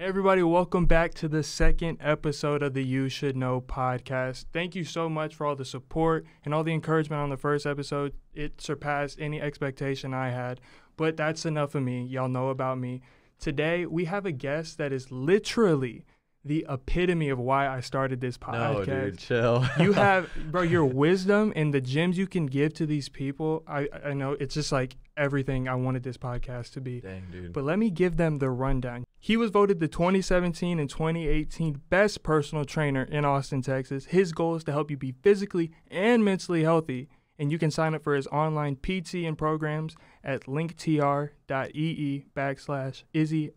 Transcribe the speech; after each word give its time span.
Hey 0.00 0.06
everybody, 0.06 0.42
welcome 0.42 0.86
back 0.86 1.12
to 1.16 1.28
the 1.28 1.42
second 1.42 1.98
episode 2.00 2.62
of 2.62 2.72
the 2.72 2.82
You 2.82 3.10
Should 3.10 3.36
Know 3.36 3.60
podcast. 3.60 4.46
Thank 4.50 4.74
you 4.74 4.82
so 4.82 5.10
much 5.10 5.34
for 5.34 5.46
all 5.46 5.54
the 5.54 5.62
support 5.66 6.24
and 6.42 6.54
all 6.54 6.64
the 6.64 6.72
encouragement 6.72 7.20
on 7.20 7.28
the 7.28 7.36
first 7.36 7.66
episode. 7.66 8.14
It 8.32 8.62
surpassed 8.62 9.20
any 9.20 9.42
expectation 9.42 10.14
I 10.14 10.30
had, 10.30 10.58
but 10.96 11.18
that's 11.18 11.44
enough 11.44 11.74
of 11.74 11.82
me. 11.82 12.02
Y'all 12.02 12.30
know 12.30 12.48
about 12.48 12.78
me. 12.78 13.02
Today, 13.38 13.84
we 13.84 14.06
have 14.06 14.24
a 14.24 14.32
guest 14.32 14.78
that 14.78 14.90
is 14.90 15.12
literally 15.12 16.06
the 16.44 16.66
epitome 16.68 17.28
of 17.28 17.38
why 17.38 17.68
I 17.68 17.80
started 17.80 18.20
this 18.20 18.38
podcast. 18.38 18.86
No, 18.86 19.00
dude, 19.04 19.18
chill. 19.18 19.66
you 19.78 19.92
have, 19.94 20.30
bro, 20.50 20.62
your 20.62 20.84
wisdom 20.86 21.52
and 21.54 21.74
the 21.74 21.80
gems 21.80 22.16
you 22.16 22.26
can 22.26 22.46
give 22.46 22.72
to 22.74 22.86
these 22.86 23.08
people. 23.08 23.62
I, 23.66 23.88
I 24.04 24.14
know 24.14 24.32
it's 24.32 24.54
just 24.54 24.72
like 24.72 24.96
everything 25.16 25.68
I 25.68 25.74
wanted 25.74 26.02
this 26.02 26.16
podcast 26.16 26.72
to 26.72 26.80
be. 26.80 27.00
Dang, 27.00 27.24
dude. 27.30 27.52
But 27.52 27.64
let 27.64 27.78
me 27.78 27.90
give 27.90 28.16
them 28.16 28.38
the 28.38 28.50
rundown. 28.50 29.04
He 29.18 29.36
was 29.36 29.50
voted 29.50 29.80
the 29.80 29.88
2017 29.88 30.78
and 30.80 30.88
2018 30.88 31.82
best 31.90 32.22
personal 32.22 32.64
trainer 32.64 33.02
in 33.02 33.26
Austin, 33.26 33.60
Texas. 33.60 34.06
His 34.06 34.32
goal 34.32 34.56
is 34.56 34.64
to 34.64 34.72
help 34.72 34.90
you 34.90 34.96
be 34.96 35.14
physically 35.22 35.72
and 35.90 36.24
mentally 36.24 36.62
healthy. 36.62 37.08
And 37.38 37.52
you 37.52 37.58
can 37.58 37.70
sign 37.70 37.94
up 37.94 38.02
for 38.02 38.14
his 38.14 38.26
online 38.28 38.76
PT 38.76 39.14
and 39.26 39.36
programs 39.36 39.94
at 40.24 40.44
linktr.ee 40.44 42.24
backslash 42.36 43.02
Izzy. 43.12 43.50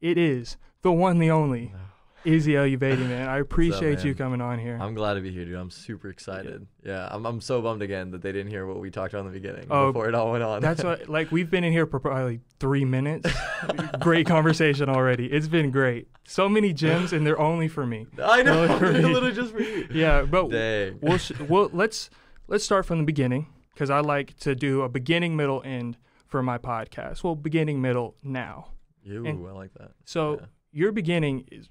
It 0.00 0.18
is 0.18 0.56
the 0.82 0.92
one, 0.92 1.18
the 1.18 1.30
only. 1.30 1.72
Izzy 2.22 2.52
Elubeidi, 2.52 3.08
man. 3.08 3.28
I 3.30 3.38
appreciate 3.46 3.98
man? 4.00 4.06
you 4.06 4.14
coming 4.14 4.42
on 4.42 4.58
here. 4.58 4.76
I'm 4.78 4.92
glad 4.94 5.14
to 5.14 5.22
be 5.22 5.30
here, 5.30 5.46
dude. 5.46 5.54
I'm 5.54 5.70
super 5.70 6.10
excited. 6.10 6.66
Yeah, 6.84 7.08
I'm, 7.10 7.24
I'm 7.24 7.40
so 7.40 7.62
bummed 7.62 7.80
again 7.80 8.10
that 8.10 8.20
they 8.20 8.30
didn't 8.30 8.50
hear 8.50 8.66
what 8.66 8.78
we 8.78 8.90
talked 8.90 9.14
about 9.14 9.20
in 9.26 9.32
the 9.32 9.40
beginning 9.40 9.68
Oh, 9.70 9.90
before 9.90 10.06
it 10.06 10.14
all 10.14 10.30
went 10.32 10.44
on. 10.44 10.60
That's 10.60 10.84
what, 10.84 11.08
like, 11.08 11.32
we've 11.32 11.50
been 11.50 11.64
in 11.64 11.72
here 11.72 11.86
for 11.86 11.98
probably 11.98 12.40
three 12.58 12.84
minutes. 12.84 13.30
great 14.00 14.26
conversation 14.26 14.90
already. 14.90 15.32
It's 15.32 15.48
been 15.48 15.70
great. 15.70 16.08
So 16.24 16.46
many 16.46 16.74
gems, 16.74 17.14
and 17.14 17.26
they're 17.26 17.40
only 17.40 17.68
for 17.68 17.86
me. 17.86 18.06
I 18.22 18.42
know. 18.42 18.64
Only 18.64 18.78
for 18.78 18.92
They're 18.92 19.00
me. 19.02 19.14
literally 19.14 19.34
just 19.34 19.52
for 19.54 19.62
you. 19.62 19.88
Yeah, 19.90 20.20
but 20.22 20.50
Dang. 20.50 20.98
we'll, 21.00 21.18
we'll 21.48 21.70
let's 21.72 22.10
let's 22.48 22.64
start 22.64 22.84
from 22.84 22.98
the 22.98 23.04
beginning 23.04 23.46
because 23.72 23.88
I 23.88 24.00
like 24.00 24.36
to 24.40 24.54
do 24.54 24.82
a 24.82 24.90
beginning, 24.90 25.36
middle, 25.36 25.62
end 25.64 25.96
for 26.26 26.42
my 26.42 26.58
podcast. 26.58 27.24
Well, 27.24 27.34
beginning, 27.34 27.80
middle, 27.80 28.14
now. 28.22 28.72
You, 29.02 29.26
I 29.48 29.52
like 29.52 29.72
that. 29.78 29.92
So 30.04 30.34
Yeah. 30.40 30.46
Your 30.72 30.92
beginning 30.92 31.46
is 31.50 31.68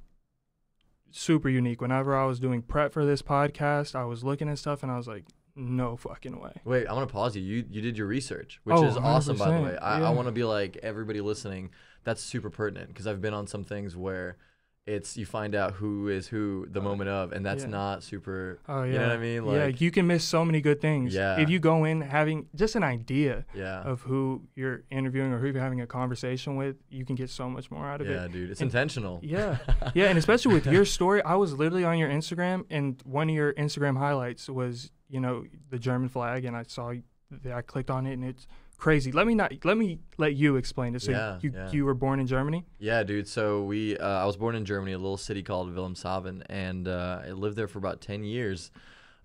super 1.12 1.50
unique. 1.50 1.82
Whenever 1.82 2.16
I 2.16 2.26
was 2.26 2.40
doing 2.40 2.62
prep 2.62 2.94
for 2.94 3.06
this 3.06 3.22
podcast, 3.22 3.96
I 3.96 4.06
was 4.06 4.24
looking 4.24 4.50
at 4.50 4.60
stuff 4.60 4.84
and 4.84 4.92
I 4.92 4.98
was 4.98 5.08
like, 5.08 5.26
no 5.56 5.98
fucking 5.98 6.40
way. 6.40 6.54
Wait, 6.64 6.88
I 6.88 6.94
want 6.94 7.08
to 7.08 7.14
pause 7.14 7.36
you. 7.36 7.42
You 7.42 7.66
you 7.70 7.82
did 7.82 7.98
your 7.98 8.08
research, 8.08 8.62
which 8.64 8.76
Oh, 8.78 8.86
is 8.86 8.96
awesome, 8.96 9.38
by 9.38 9.52
the 9.58 9.62
way. 9.62 9.78
I, 9.78 10.00
yeah. 10.00 10.08
I 10.08 10.12
want 10.12 10.28
to 10.28 10.32
be 10.32 10.44
like 10.44 10.78
everybody 10.84 11.20
listening. 11.22 11.72
That's 12.06 12.22
super 12.22 12.50
pertinent 12.50 12.88
because 12.90 13.08
I've 13.08 13.22
been 13.22 13.34
on 13.34 13.46
some 13.48 13.64
things 13.66 13.96
where 13.98 14.38
it's 14.90 15.16
you 15.18 15.26
find 15.26 15.54
out 15.56 15.74
who 15.74 16.08
is 16.08 16.28
who 16.28 16.66
the 16.70 16.80
uh, 16.80 16.84
moment 16.84 17.10
of, 17.10 17.32
and 17.32 17.46
that's 17.46 17.64
yeah. 17.64 17.70
not 17.70 18.04
super. 18.04 18.60
Oh 18.68 18.84
yeah, 18.84 18.92
You 18.94 19.00
know 19.00 19.08
what 19.08 19.16
I 19.16 19.18
mean? 19.18 19.46
yeah, 19.46 19.64
Like- 19.66 19.82
you 19.82 19.92
can 19.92 20.08
miss 20.08 20.24
so 20.24 20.44
many 20.44 20.62
good 20.62 20.82
things. 20.82 21.14
Yeah. 21.14 21.40
if 21.40 21.50
you 21.50 21.60
go 21.60 21.84
in 21.86 22.02
having 22.02 22.48
just 22.56 22.76
an 22.76 22.84
idea 22.84 23.46
Yeah. 23.54 23.82
of 23.82 24.02
who 24.02 24.44
you're 24.56 24.84
interviewing 24.90 25.32
or 25.32 25.40
who 25.40 25.48
you're 25.48 25.62
having 25.62 25.82
a 25.82 25.88
conversation 25.88 26.56
with, 26.56 26.76
you 26.90 27.06
can 27.06 27.16
get 27.16 27.30
so 27.30 27.50
much 27.50 27.70
more 27.72 27.86
out 27.88 28.02
of 28.02 28.08
it. 28.10 28.14
Yeah, 28.14 28.28
dude. 28.28 28.50
It's 28.52 28.62
And- 28.62 28.70
intentional. 28.70 29.20
Yeah. 29.24 29.58
Yeah, 29.94 30.06
and 30.10 30.18
especially 30.18 30.54
with 30.54 30.66
your 30.68 30.86
story, 30.86 31.22
I 31.24 31.36
was 31.36 31.54
literally 31.54 31.86
on 31.86 31.98
your 31.98 32.10
Instagram, 32.10 32.66
and 32.70 33.02
one 33.06 33.30
of 33.30 33.36
your 33.36 33.54
Instagram 33.54 33.98
highlights 33.98 34.50
was, 34.50 34.92
you 35.10 35.20
know, 35.20 35.46
the 35.70 35.80
German 35.80 36.10
flag, 36.10 36.46
and 36.46 36.56
I 36.58 36.64
saw 36.68 36.94
that 37.44 37.54
I 37.54 37.62
clicked 37.62 37.90
on 37.92 38.06
it, 38.08 38.14
and 38.14 38.26
it's 38.26 38.48
crazy. 38.80 39.12
Let 39.12 39.28
me 39.28 39.36
not 39.36 39.54
let 39.64 39.78
me 39.78 40.00
let 40.18 40.36
you 40.36 40.56
explain 40.56 40.96
it. 40.96 41.02
So 41.02 41.12
Yeah, 41.12 41.38
you 41.42 41.52
yeah. 41.54 41.72
you 41.72 41.86
were 41.86 41.94
born 41.94 42.20
in 42.20 42.28
Germany. 42.28 42.66
Yeah, 42.80 43.04
dude. 43.04 43.28
So 43.28 43.64
we, 43.64 43.98
uh, 43.98 44.08
I 44.08 44.26
was 44.26 44.38
born 44.38 44.56
in 44.56 44.66
Germany, 44.66 44.94
a 44.94 44.98
little 44.98 45.18
city 45.18 45.44
called 45.44 45.74
Wilhelmshaven, 45.74 46.44
and 46.50 46.88
uh, 46.88 47.22
I 47.28 47.32
lived 47.32 47.56
there 47.58 47.68
for 47.68 47.78
about 47.78 48.02
ten 48.02 48.24
years. 48.24 48.72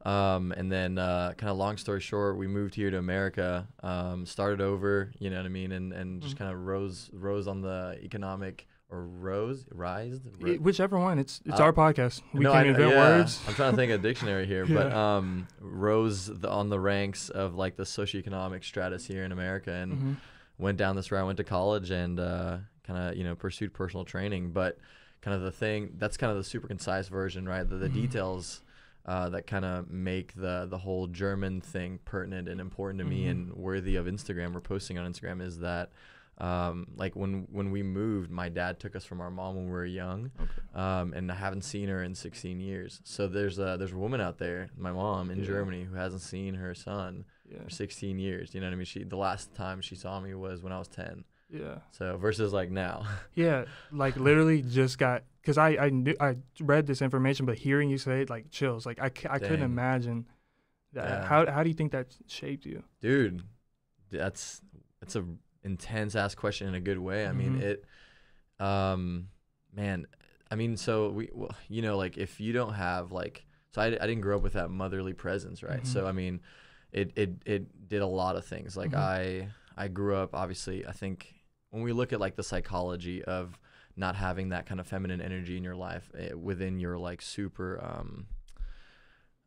Um, 0.04 0.52
and 0.52 0.70
then, 0.70 0.98
uh, 0.98 1.32
kind 1.38 1.48
of 1.50 1.56
long 1.56 1.78
story 1.78 2.00
short, 2.00 2.36
we 2.36 2.46
moved 2.46 2.74
here 2.74 2.90
to 2.90 2.98
America, 2.98 3.66
um, 3.82 4.26
started 4.26 4.60
over, 4.60 5.10
you 5.18 5.30
know 5.30 5.38
what 5.38 5.46
I 5.46 5.48
mean, 5.48 5.72
and, 5.72 5.94
and 5.94 6.20
just 6.20 6.34
Mhm. 6.34 6.38
kind 6.40 6.52
of 6.52 6.58
rose 6.66 7.08
rose 7.14 7.46
on 7.48 7.62
the 7.62 7.98
economic 8.02 8.66
or 8.90 9.04
rose 9.06 9.66
rised. 9.72 10.22
I- 10.44 10.54
whichever 10.56 10.98
one. 10.98 11.18
It's 11.18 11.40
it's 11.44 11.58
Uh, 11.58 11.64
our 11.64 11.72
podcast. 11.72 12.22
We 12.32 12.40
No, 12.44 12.52
can 12.52 12.66
I, 12.66 12.68
invent 12.68 12.90
yeah. 12.90 12.98
words 13.18 13.40
i'm 13.48 13.54
trying 13.54 13.72
to 13.72 13.76
think 13.76 13.90
of 13.92 14.00
a 14.00 14.02
dictionary 14.02 14.46
here, 14.46 14.66
but 14.66 14.92
um, 15.04 15.46
rose 15.60 16.26
the, 16.26 16.48
on 16.50 16.68
the 16.68 16.78
ranks 16.78 17.28
of 17.30 17.54
like 17.54 17.76
the 17.76 17.84
socioeconomic 17.84 18.62
stratus 18.64 19.06
here 19.06 19.24
in 19.24 19.32
America, 19.32 19.72
and 19.72 19.92
Mhm. 19.92 20.16
went 20.58 20.78
down 20.78 20.96
this 20.96 21.10
route. 21.10 21.20
I 21.22 21.24
went 21.24 21.38
to 21.38 21.44
college 21.44 21.90
and 21.90 22.20
uh, 22.20 22.58
kind 22.84 22.98
of 23.10 23.16
you 23.16 23.24
know 23.24 23.34
pursued 23.34 23.72
personal 23.72 24.04
training, 24.04 24.52
but 24.52 24.78
kind 25.22 25.34
of 25.34 25.42
the 25.42 25.52
thing 25.52 25.94
that's 25.96 26.16
kind 26.16 26.30
of 26.30 26.36
the 26.36 26.44
super 26.44 26.68
concise 26.68 27.08
version, 27.08 27.48
right? 27.48 27.68
The, 27.68 27.76
the 27.76 27.88
Mhm. 27.88 27.94
details 27.94 28.60
uh, 29.06 29.28
that 29.30 29.46
kind 29.46 29.64
of 29.64 29.90
make 29.90 30.34
the 30.34 30.66
the 30.68 30.78
whole 30.78 31.06
German 31.06 31.60
thing 31.60 31.98
pertinent 32.04 32.48
and 32.48 32.60
important 32.60 32.98
to 33.00 33.04
me 33.04 33.24
Mhm. 33.24 33.30
and 33.30 33.52
worthy 33.54 33.96
of 33.96 34.06
Instagram 34.06 34.54
or 34.54 34.60
posting 34.60 34.98
on 34.98 35.10
Instagram 35.10 35.40
is 35.42 35.58
that. 35.60 35.90
Um, 36.38 36.88
like 36.96 37.14
when 37.14 37.46
when 37.52 37.70
we 37.70 37.82
moved, 37.82 38.30
my 38.30 38.48
dad 38.48 38.80
took 38.80 38.96
us 38.96 39.04
from 39.04 39.20
our 39.20 39.30
mom 39.30 39.54
when 39.56 39.66
we 39.66 39.70
were 39.70 39.84
young, 39.84 40.32
Okay. 40.40 40.50
um, 40.74 41.12
and 41.14 41.30
I 41.30 41.34
haven't 41.36 41.62
seen 41.62 41.88
her 41.88 42.02
in 42.02 42.14
16 42.14 42.58
years. 42.60 43.00
So 43.04 43.28
there's 43.28 43.58
a 43.58 43.76
there's 43.78 43.92
a 43.92 43.96
woman 43.96 44.20
out 44.20 44.38
there, 44.38 44.70
my 44.76 44.90
mom 44.92 45.30
in 45.30 45.38
Yeah. 45.38 45.44
Germany, 45.46 45.84
who 45.84 45.94
hasn't 45.94 46.22
seen 46.22 46.54
her 46.54 46.74
son 46.74 47.24
Yeah. 47.48 47.62
for 47.62 47.70
16 47.70 48.18
years. 48.18 48.52
You 48.54 48.60
know 48.60 48.66
what 48.66 48.72
I 48.72 48.76
mean? 48.76 48.84
She 48.84 49.04
the 49.04 49.16
last 49.16 49.54
time 49.54 49.80
she 49.80 49.94
saw 49.94 50.18
me 50.18 50.34
was 50.34 50.60
when 50.62 50.72
I 50.72 50.78
was 50.80 50.88
10. 50.88 51.24
Yeah. 51.50 51.78
So 51.92 52.16
versus 52.16 52.52
like 52.52 52.70
now. 52.70 53.06
Yeah. 53.34 53.66
Like 53.92 54.16
literally 54.16 54.60
just 54.62 54.98
got 54.98 55.22
because 55.40 55.56
I 55.56 55.76
I 55.86 55.90
knew 55.90 56.16
I 56.18 56.36
read 56.58 56.86
this 56.88 57.00
information, 57.00 57.46
but 57.46 57.58
hearing 57.58 57.90
you 57.90 57.98
say 57.98 58.22
it 58.22 58.30
like 58.30 58.50
chills. 58.50 58.86
Like 58.86 58.98
I, 58.98 59.06
I 59.30 59.38
couldn't 59.38 59.62
imagine 59.62 60.26
that. 60.94 61.08
Yeah. 61.08 61.26
How 61.28 61.48
how 61.48 61.62
do 61.62 61.68
you 61.68 61.74
think 61.76 61.92
that 61.92 62.08
shaped 62.26 62.66
you? 62.66 62.82
Dude, 63.00 63.42
that's 64.10 64.62
that's 65.00 65.14
a 65.14 65.24
intense 65.64 66.14
ass 66.14 66.34
question 66.34 66.68
in 66.68 66.74
a 66.74 66.80
good 66.80 66.98
way. 66.98 67.26
I 67.26 67.32
mean, 67.32 67.54
Mhm. 67.54 67.60
it 67.62 67.84
um 68.60 69.28
man, 69.74 70.06
I 70.50 70.54
mean, 70.54 70.76
so 70.76 71.10
we 71.10 71.30
well, 71.34 71.50
you 71.68 71.82
know 71.82 71.96
like 71.96 72.16
if 72.18 72.40
you 72.40 72.52
don't 72.52 72.74
have 72.74 73.10
like 73.12 73.44
so 73.72 73.82
I, 73.82 73.86
I 73.86 74.06
didn't 74.06 74.20
grow 74.20 74.36
up 74.36 74.42
with 74.42 74.52
that 74.52 74.70
motherly 74.70 75.12
presence, 75.14 75.62
right? 75.62 75.82
Mhm. 75.82 75.86
So 75.86 76.06
I 76.06 76.12
mean, 76.12 76.40
it 76.92 77.12
it 77.16 77.30
it 77.44 77.88
did 77.88 78.02
a 78.02 78.06
lot 78.06 78.36
of 78.36 78.44
things. 78.46 78.76
Like 78.76 78.92
Mhm. 78.92 78.98
I 78.98 79.48
I 79.76 79.88
grew 79.88 80.14
up 80.16 80.34
obviously, 80.34 80.86
I 80.86 80.92
think 80.92 81.34
when 81.70 81.82
we 81.82 81.92
look 81.92 82.12
at 82.12 82.20
like 82.20 82.36
the 82.36 82.44
psychology 82.44 83.24
of 83.24 83.58
not 83.96 84.14
having 84.16 84.50
that 84.50 84.66
kind 84.66 84.80
of 84.80 84.86
feminine 84.86 85.20
energy 85.20 85.56
in 85.56 85.64
your 85.64 85.74
life 85.76 86.10
eh, 86.18 86.32
within 86.34 86.78
your 86.78 86.98
like 86.98 87.20
super 87.22 87.80
um 87.82 88.26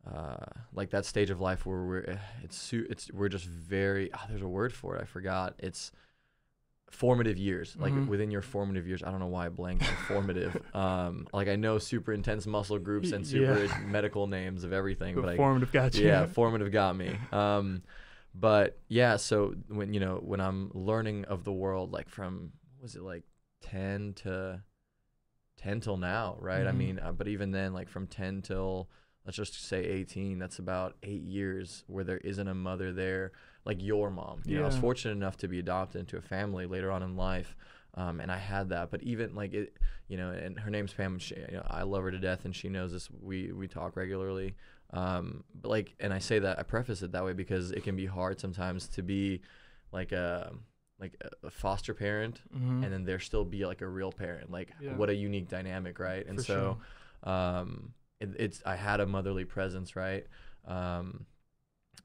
uh, 0.06 0.36
like 0.72 0.90
that 0.90 1.04
stage 1.04 1.28
of 1.30 1.40
life 1.40 1.66
where 1.66 1.82
we're 1.82 2.04
eh, 2.10 2.16
it's 2.42 2.56
su- 2.56 2.86
it's 2.88 3.10
we're 3.12 3.28
just 3.28 3.44
very 3.44 4.10
oh, 4.14 4.20
there's 4.28 4.40
a 4.42 4.48
word 4.48 4.72
for 4.72 4.96
it 4.96 5.02
I 5.02 5.04
forgot 5.04 5.54
it's 5.58 5.92
formative 6.90 7.36
years 7.36 7.76
like 7.78 7.92
Mhm. 7.92 8.06
within 8.08 8.30
your 8.30 8.40
formative 8.42 8.86
years 8.86 9.02
I 9.02 9.10
don't 9.10 9.20
know 9.20 9.26
why 9.26 9.46
I 9.46 9.48
blanked 9.50 9.86
on 9.86 9.96
formative 10.06 10.56
um 10.74 11.26
like 11.32 11.46
I 11.48 11.56
know 11.56 11.78
super 11.78 12.12
intense 12.12 12.46
muscle 12.46 12.78
groups 12.78 13.12
and 13.12 13.26
super 13.26 13.64
Yeah. 13.64 13.78
medical 13.86 14.26
names 14.26 14.64
of 14.64 14.72
everything 14.72 15.14
but 15.16 15.22
But 15.22 15.30
I 15.34 15.36
formative 15.36 15.70
got 15.72 15.94
you. 15.94 16.06
yeah 16.06 16.26
formative 16.26 16.72
got 16.72 16.96
me 16.96 17.18
um 17.32 17.82
but 18.34 18.78
yeah 18.88 19.16
so 19.16 19.54
when 19.68 19.92
you 19.94 20.00
know 20.00 20.16
when 20.22 20.40
i'm 20.40 20.70
learning 20.74 21.24
of 21.26 21.44
the 21.44 21.52
world 21.52 21.92
like 21.92 22.08
from 22.08 22.52
what 22.76 22.82
was 22.82 22.94
it 22.94 23.02
like 23.02 23.24
10 23.62 24.12
to 24.14 24.62
10 25.56 25.80
till 25.80 25.96
now 25.96 26.36
right 26.40 26.66
i 26.66 26.70
Mhm. 26.72 26.76
mean 26.76 26.98
uh, 27.00 27.10
but 27.12 27.26
even 27.28 27.50
then 27.50 27.72
like 27.72 27.88
from 27.88 28.06
10 28.06 28.42
till 28.42 28.88
let's 29.28 29.36
just 29.36 29.62
say 29.62 29.84
18 29.84 30.38
that's 30.38 30.58
about 30.58 30.96
eight 31.02 31.20
years 31.22 31.84
where 31.86 32.02
there 32.02 32.16
isn't 32.18 32.48
a 32.48 32.54
mother 32.54 32.94
there 32.94 33.30
like 33.66 33.76
your 33.82 34.10
mom 34.10 34.40
you 34.46 34.56
know 34.56 34.62
i 34.62 34.66
was 34.66 34.78
fortunate 34.78 35.12
enough 35.12 35.36
to 35.36 35.46
be 35.46 35.58
adopted 35.58 36.00
into 36.00 36.16
a 36.16 36.22
family 36.22 36.64
later 36.64 36.90
on 36.90 37.02
in 37.02 37.14
life 37.14 37.54
um, 37.94 38.20
and 38.20 38.30
I 38.30 38.36
had 38.36 38.68
that, 38.68 38.90
but 38.92 39.02
even 39.02 39.34
like 39.34 39.54
it, 39.54 39.76
you 40.06 40.16
know, 40.18 40.30
and 40.30 40.56
her 40.60 40.70
name's 40.70 40.92
Pam. 40.92 41.18
She, 41.18 41.34
you 41.34 41.56
know, 41.56 41.66
I 41.68 41.82
love 41.82 42.04
her 42.04 42.12
to 42.12 42.18
death, 42.18 42.44
and 42.44 42.54
she 42.54 42.68
knows 42.68 42.92
this. 42.92 43.08
We 43.10 43.50
we 43.50 43.66
talk 43.66 43.96
regularly, 43.96 44.54
um, 44.92 45.42
but 45.60 45.70
like, 45.70 45.94
and 45.98 46.12
I 46.12 46.20
say 46.20 46.38
that 46.38 46.60
I 46.60 46.62
preface 46.62 47.02
it 47.02 47.10
that 47.12 47.24
way 47.24 47.32
because 47.32 47.72
it 47.72 47.82
can 47.82 47.96
be 47.96 48.06
hard 48.06 48.38
sometimes 48.38 48.86
to 48.88 49.02
be 49.02 49.40
like 49.90 50.12
a 50.12 50.52
like 51.00 51.16
a- 51.42 51.50
foster 51.50 51.92
parent, 51.92 52.40
Mhm. 52.54 52.84
and 52.84 52.92
then 52.92 53.04
there 53.04 53.18
still 53.18 53.44
be 53.44 53.66
like 53.66 53.80
a 53.80 53.88
real 53.88 54.12
parent. 54.12 54.48
Like, 54.52 54.70
Yeah. 54.80 54.94
what 54.94 55.08
a 55.08 55.14
unique 55.14 55.48
dynamic, 55.48 55.98
right? 55.98 56.24
And 56.24 56.38
For 56.38 56.44
so, 56.44 56.78
um, 57.24 57.94
it, 58.20 58.30
it's 58.38 58.62
I 58.66 58.76
had 58.76 59.00
a 59.00 59.06
motherly 59.06 59.44
presence, 59.44 59.96
right? 59.96 60.26
Um, 60.66 61.26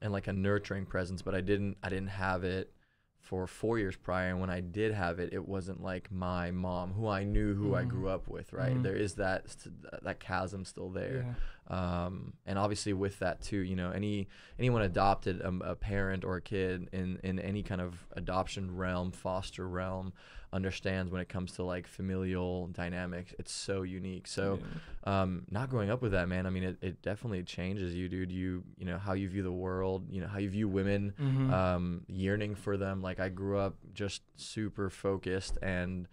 and 0.02 0.12
like 0.12 0.26
a 0.26 0.32
nurturing 0.32 0.86
presence, 0.86 1.22
but 1.22 1.34
I 1.34 1.40
didn't 1.40 1.76
I 1.82 1.88
didn't 1.88 2.08
have 2.08 2.44
it 2.44 2.72
for 3.20 3.46
four 3.46 3.78
years 3.78 3.96
prior. 3.96 4.28
And 4.28 4.40
when 4.40 4.50
I 4.50 4.60
did 4.60 4.92
have 4.92 5.18
it, 5.18 5.32
it 5.32 5.48
wasn't 5.48 5.82
like 5.82 6.12
my 6.12 6.50
mom, 6.50 6.92
who 6.92 7.08
I 7.08 7.24
knew, 7.24 7.54
who 7.54 7.74
I 7.74 7.84
Mhm. 7.84 7.88
grew 7.88 8.08
up 8.08 8.28
with, 8.28 8.52
right? 8.52 8.76
Mhm. 8.76 8.82
There 8.82 8.96
is 8.96 9.14
that 9.14 9.56
that 10.02 10.20
chasm 10.20 10.64
still 10.64 10.90
there. 10.90 11.36
um, 11.68 12.34
and 12.44 12.58
obviously 12.58 12.92
with 12.92 13.18
that 13.20 13.40
too 13.40 13.56
you 13.56 13.74
know 13.74 13.90
any 13.90 14.28
anyone 14.58 14.82
adopted 14.82 15.40
a, 15.40 15.48
a, 15.70 15.74
parent 15.74 16.22
or 16.22 16.36
a 16.36 16.42
kid 16.42 16.90
in 16.92 17.18
in 17.24 17.38
any 17.38 17.62
kind 17.62 17.80
of 17.80 18.06
adoption 18.12 18.76
realm 18.76 19.10
foster 19.10 19.66
realm 19.66 20.12
understands 20.54 21.10
when 21.10 21.20
it 21.20 21.28
comes 21.28 21.52
to 21.52 21.64
like 21.64 21.86
familial 21.86 22.68
dynamics 22.68 23.34
it's 23.38 23.52
so 23.52 23.82
unique 23.82 24.26
so 24.26 24.58
yeah. 25.06 25.22
um, 25.22 25.42
not 25.50 25.68
growing 25.68 25.90
up 25.90 26.00
with 26.00 26.12
that 26.12 26.28
man 26.28 26.46
i 26.46 26.50
mean 26.50 26.62
it, 26.62 26.76
it 26.80 27.02
definitely 27.02 27.42
changes 27.42 27.92
you 27.92 28.08
dude 28.08 28.30
you 28.30 28.62
you 28.78 28.86
know 28.86 28.96
how 28.96 29.12
you 29.12 29.28
view 29.28 29.42
the 29.42 29.52
world 29.52 30.06
you 30.08 30.20
know 30.20 30.28
how 30.28 30.38
you 30.38 30.48
view 30.48 30.68
women 30.68 31.12
mm-hmm. 31.20 31.52
um, 31.52 32.02
yearning 32.06 32.54
for 32.54 32.76
them 32.76 33.02
like 33.02 33.18
i 33.18 33.28
grew 33.28 33.58
up 33.58 33.74
just 33.92 34.22
super 34.36 34.88
focused 34.88 35.58
and 35.60 36.06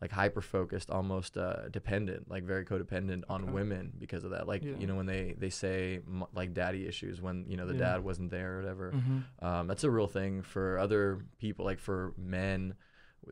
like 0.00 0.10
hyper 0.10 0.42
focused, 0.42 0.90
almost 0.90 1.38
uh, 1.38 1.68
dependent, 1.70 2.30
like 2.30 2.42
very 2.42 2.66
codependent 2.66 3.22
on 3.30 3.44
okay. 3.44 3.52
women 3.52 3.90
because 3.98 4.22
of 4.24 4.32
that. 4.32 4.46
Like 4.46 4.62
yeah. 4.62 4.74
you 4.78 4.86
know 4.86 4.96
when 4.96 5.06
they 5.06 5.34
they 5.38 5.48
say 5.48 6.00
m- 6.06 6.26
like 6.34 6.52
daddy 6.52 6.86
issues 6.86 7.22
when 7.22 7.46
you 7.48 7.56
know 7.56 7.66
the 7.66 7.72
yeah. 7.72 7.92
dad 7.92 8.04
wasn't 8.04 8.30
there 8.30 8.56
or 8.56 8.60
whatever. 8.60 8.92
Mm-hmm. 8.94 9.46
Um, 9.46 9.66
that's 9.66 9.82
a 9.82 9.90
real 9.90 10.06
thing 10.06 10.42
for 10.42 10.78
other 10.78 11.20
people, 11.38 11.64
like 11.64 11.78
for 11.78 12.12
men 12.18 12.74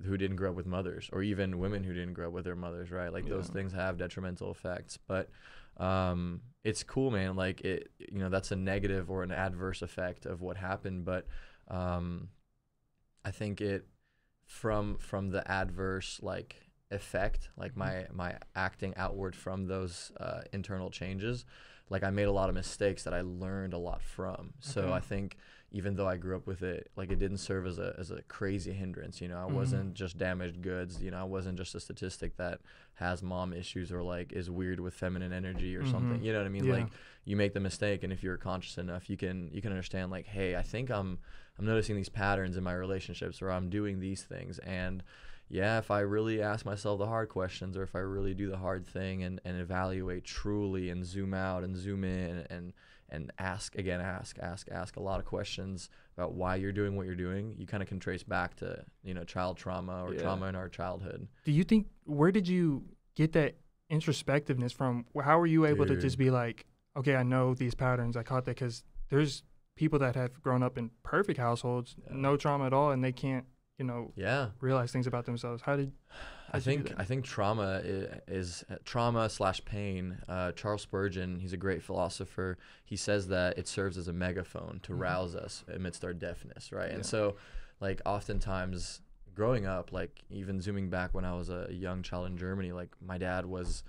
who 0.05 0.17
didn't 0.17 0.37
grow 0.37 0.50
up 0.50 0.56
with 0.56 0.67
mothers, 0.67 1.09
or 1.12 1.23
even 1.23 1.59
women 1.59 1.85
who 1.85 1.93
didn't 1.93 2.15
grow 2.15 2.29
up 2.29 2.33
with 2.33 2.44
their 2.44 2.56
mothers, 2.56 2.91
right? 2.91 3.12
Like 3.12 3.25
yeah. 3.25 3.31
those 3.31 3.49
things 3.49 3.73
have 3.73 3.97
detrimental 3.97 4.50
effects, 4.50 4.99
but 5.06 5.31
um, 5.77 6.41
it's 6.65 6.83
cool, 6.83 7.11
man. 7.11 7.37
Like 7.37 7.61
it, 7.62 7.91
you 7.99 8.19
know, 8.19 8.29
that's 8.29 8.53
a 8.53 8.56
negative 8.56 9.11
or 9.11 9.23
an 9.23 9.33
adverse 9.33 9.83
effect 9.83 10.27
of 10.27 10.41
what 10.41 10.56
happened, 10.56 11.05
but 11.05 11.27
um, 11.69 12.29
I 13.25 13.31
think 13.31 13.61
it 13.61 13.87
from 14.47 14.99
from 14.99 15.31
the 15.31 15.49
adverse 15.50 16.21
like 16.23 16.56
effect, 16.91 17.49
like 17.56 17.77
my 17.77 18.06
my 18.12 18.37
acting 18.55 18.95
outward 18.97 19.35
from 19.35 19.67
those 19.67 20.12
uh, 20.21 20.43
internal 20.53 20.91
changes, 20.91 21.45
like 21.88 22.03
I 22.03 22.11
made 22.11 22.25
a 22.25 22.33
lot 22.33 22.49
of 22.49 22.55
mistakes 22.55 23.05
that 23.05 23.15
I 23.15 23.23
learned 23.23 23.75
a 23.75 23.79
lot 23.79 24.03
from. 24.03 24.35
Okay. 24.35 24.50
So 24.61 24.93
I 24.93 25.00
think 25.00 25.37
even 25.73 25.97
though 25.97 26.07
I 26.07 26.19
grew 26.19 26.37
up 26.37 26.47
with 26.47 26.63
it, 26.63 26.91
like 26.97 27.11
it 27.11 27.19
didn't 27.19 27.39
serve 27.39 27.67
as 27.67 27.79
a 27.79 27.95
as 27.99 28.11
a 28.11 28.23
crazy 28.23 28.73
hindrance. 28.73 29.21
You 29.21 29.29
know, 29.29 29.39
I 29.39 29.47
mm-hmm. 29.47 29.57
wasn't 29.57 29.95
just 29.95 30.19
damaged 30.19 30.61
goods. 30.61 31.03
You 31.03 31.11
know, 31.11 31.19
I 31.19 31.25
wasn't 31.25 31.57
just 31.57 31.75
a 31.75 31.81
statistic 31.81 32.37
that 32.37 32.61
has 32.95 33.23
mom 33.23 33.53
issues 33.53 33.91
or 33.91 34.03
like 34.03 34.33
is 34.33 34.51
weird 34.51 34.81
with 34.81 34.95
feminine 34.95 35.33
energy 35.33 35.75
or 35.75 35.83
mm-hmm. 35.83 35.91
something. 35.91 36.23
You 36.23 36.33
know 36.33 36.39
what 36.39 36.47
I 36.47 36.51
mean? 36.51 36.65
Yeah. 36.65 36.75
Like 36.75 36.89
you 37.25 37.37
make 37.37 37.55
the 37.55 37.61
mistake, 37.61 38.05
and 38.05 38.13
if 38.13 38.23
you're 38.23 38.37
conscious 38.37 38.77
enough, 38.77 39.09
you 39.09 39.17
can 39.17 39.51
you 39.53 39.63
can 39.63 39.73
understand 39.73 40.11
like, 40.11 40.27
hey, 40.27 40.57
I 40.57 40.63
think 40.63 40.91
I'm 40.91 41.19
I'm 41.59 41.65
noticing 41.65 41.97
these 41.97 42.11
patterns 42.11 42.57
in 42.57 42.63
my 42.63 42.75
relationships, 42.75 43.41
or 43.41 43.51
I'm 43.51 43.71
doing 43.71 43.99
these 43.99 44.23
things, 44.23 44.59
and 44.59 45.03
yeah, 45.49 45.77
if 45.77 45.91
I 45.91 46.01
really 46.01 46.41
ask 46.41 46.65
myself 46.65 46.99
the 46.99 47.07
hard 47.07 47.29
questions 47.29 47.77
or 47.77 47.83
if 47.83 47.95
I 47.95 47.99
really 47.99 48.33
do 48.33 48.49
the 48.49 48.57
hard 48.57 48.87
thing 48.87 49.23
and, 49.23 49.39
and 49.45 49.61
evaluate 49.61 50.25
truly 50.25 50.89
and 50.89 51.05
zoom 51.05 51.35
out 51.35 51.63
and 51.63 51.77
zoom 51.77 52.05
in 52.05 52.47
and 52.49 52.73
and 53.12 53.31
ask 53.38 53.76
again, 53.76 54.00
ask, 54.00 54.38
ask, 54.41 54.69
ask 54.73 54.97
a 54.97 55.00
lot 55.00 55.20
of 55.20 55.26
questions 55.26 55.91
about 56.17 56.32
why 56.32 56.56
you're 56.56 56.73
doing 56.73 56.97
what 56.97 57.06
you're 57.06 57.14
doing, 57.14 57.55
you 57.59 57.67
kind 57.67 57.82
of 57.82 57.88
can 57.88 58.00
trace 58.00 58.23
back 58.23 58.56
to, 58.56 58.85
you 59.05 59.14
know, 59.14 59.23
child 59.23 59.56
trauma 59.59 60.05
or 60.05 60.14
yeah. 60.14 60.23
trauma 60.23 60.47
in 60.47 60.56
our 60.56 60.69
childhood. 60.69 61.29
Do 61.44 61.53
you 61.53 61.62
think 61.62 61.87
where 62.05 62.32
did 62.32 62.49
you 62.49 62.85
get 63.14 63.32
that 63.32 63.55
introspectiveness 63.91 64.73
from? 64.73 65.05
How 65.23 65.38
were 65.38 65.47
you 65.47 65.67
able 65.67 65.85
Dude. 65.85 65.97
to 65.97 66.03
just 66.03 66.19
be 66.19 66.31
like, 66.31 66.67
okay, 66.97 67.14
I 67.14 67.23
know 67.23 67.55
these 67.55 67.75
patterns. 67.75 68.17
I 68.17 68.23
caught 68.23 68.47
that 68.47 68.56
because 68.56 68.82
there's 69.11 69.43
people 69.76 69.99
that 69.99 70.17
have 70.17 70.41
grown 70.43 70.62
up 70.62 70.79
in 70.79 70.91
perfect 71.03 71.38
households, 71.38 71.94
yeah. 71.99 72.17
no 72.17 72.37
trauma 72.37 72.67
at 72.67 72.73
all, 72.73 72.91
and 72.91 73.05
they 73.05 73.12
can't 73.12 73.44
you 73.79 73.85
know 73.85 74.12
yeah 74.14 74.49
realize 74.61 74.93
things 74.93 75.06
about 75.06 75.25
themselves 75.25 75.62
how 75.62 75.75
did 75.75 75.91
I 76.52 76.60
think 76.60 76.93
I 76.99 77.04
think 77.04 77.25
trauma 77.25 77.81
is, 77.82 78.08
is 78.28 78.64
trauma 78.84 79.28
slash 79.28 79.64
pain. 79.64 80.19
Uh, 80.28 80.52
Charles 80.52 80.82
Spurgeon, 80.82 81.38
he's 81.40 81.52
a 81.52 81.56
great 81.56 81.82
philosopher. 81.82 82.58
He 82.84 82.96
says 82.96 83.28
that 83.28 83.56
it 83.56 83.66
serves 83.66 83.96
as 83.96 84.08
a 84.08 84.12
megaphone 84.12 84.81
to 84.82 84.93
mm-hmm. 84.93 85.02
rouse 85.02 85.34
us 85.34 85.64
amidst 85.72 86.04
our 86.04 86.12
deafness, 86.12 86.70
right? 86.70 86.90
Yeah. 86.90 86.96
And 86.96 87.06
so, 87.06 87.37
like 87.81 88.02
oftentimes 88.04 89.00
growing 89.34 89.66
up, 89.66 89.93
like 89.93 90.20
even 90.31 90.60
zooming 90.60 90.90
back 90.90 91.14
when 91.14 91.25
I 91.25 91.34
was 91.34 91.49
a 91.49 91.69
young 91.70 92.02
child 92.02 92.26
in 92.26 92.37
Germany, 92.37 92.72
like 92.72 92.90
my 93.00 93.16
dad 93.16 93.46
was 93.46 93.82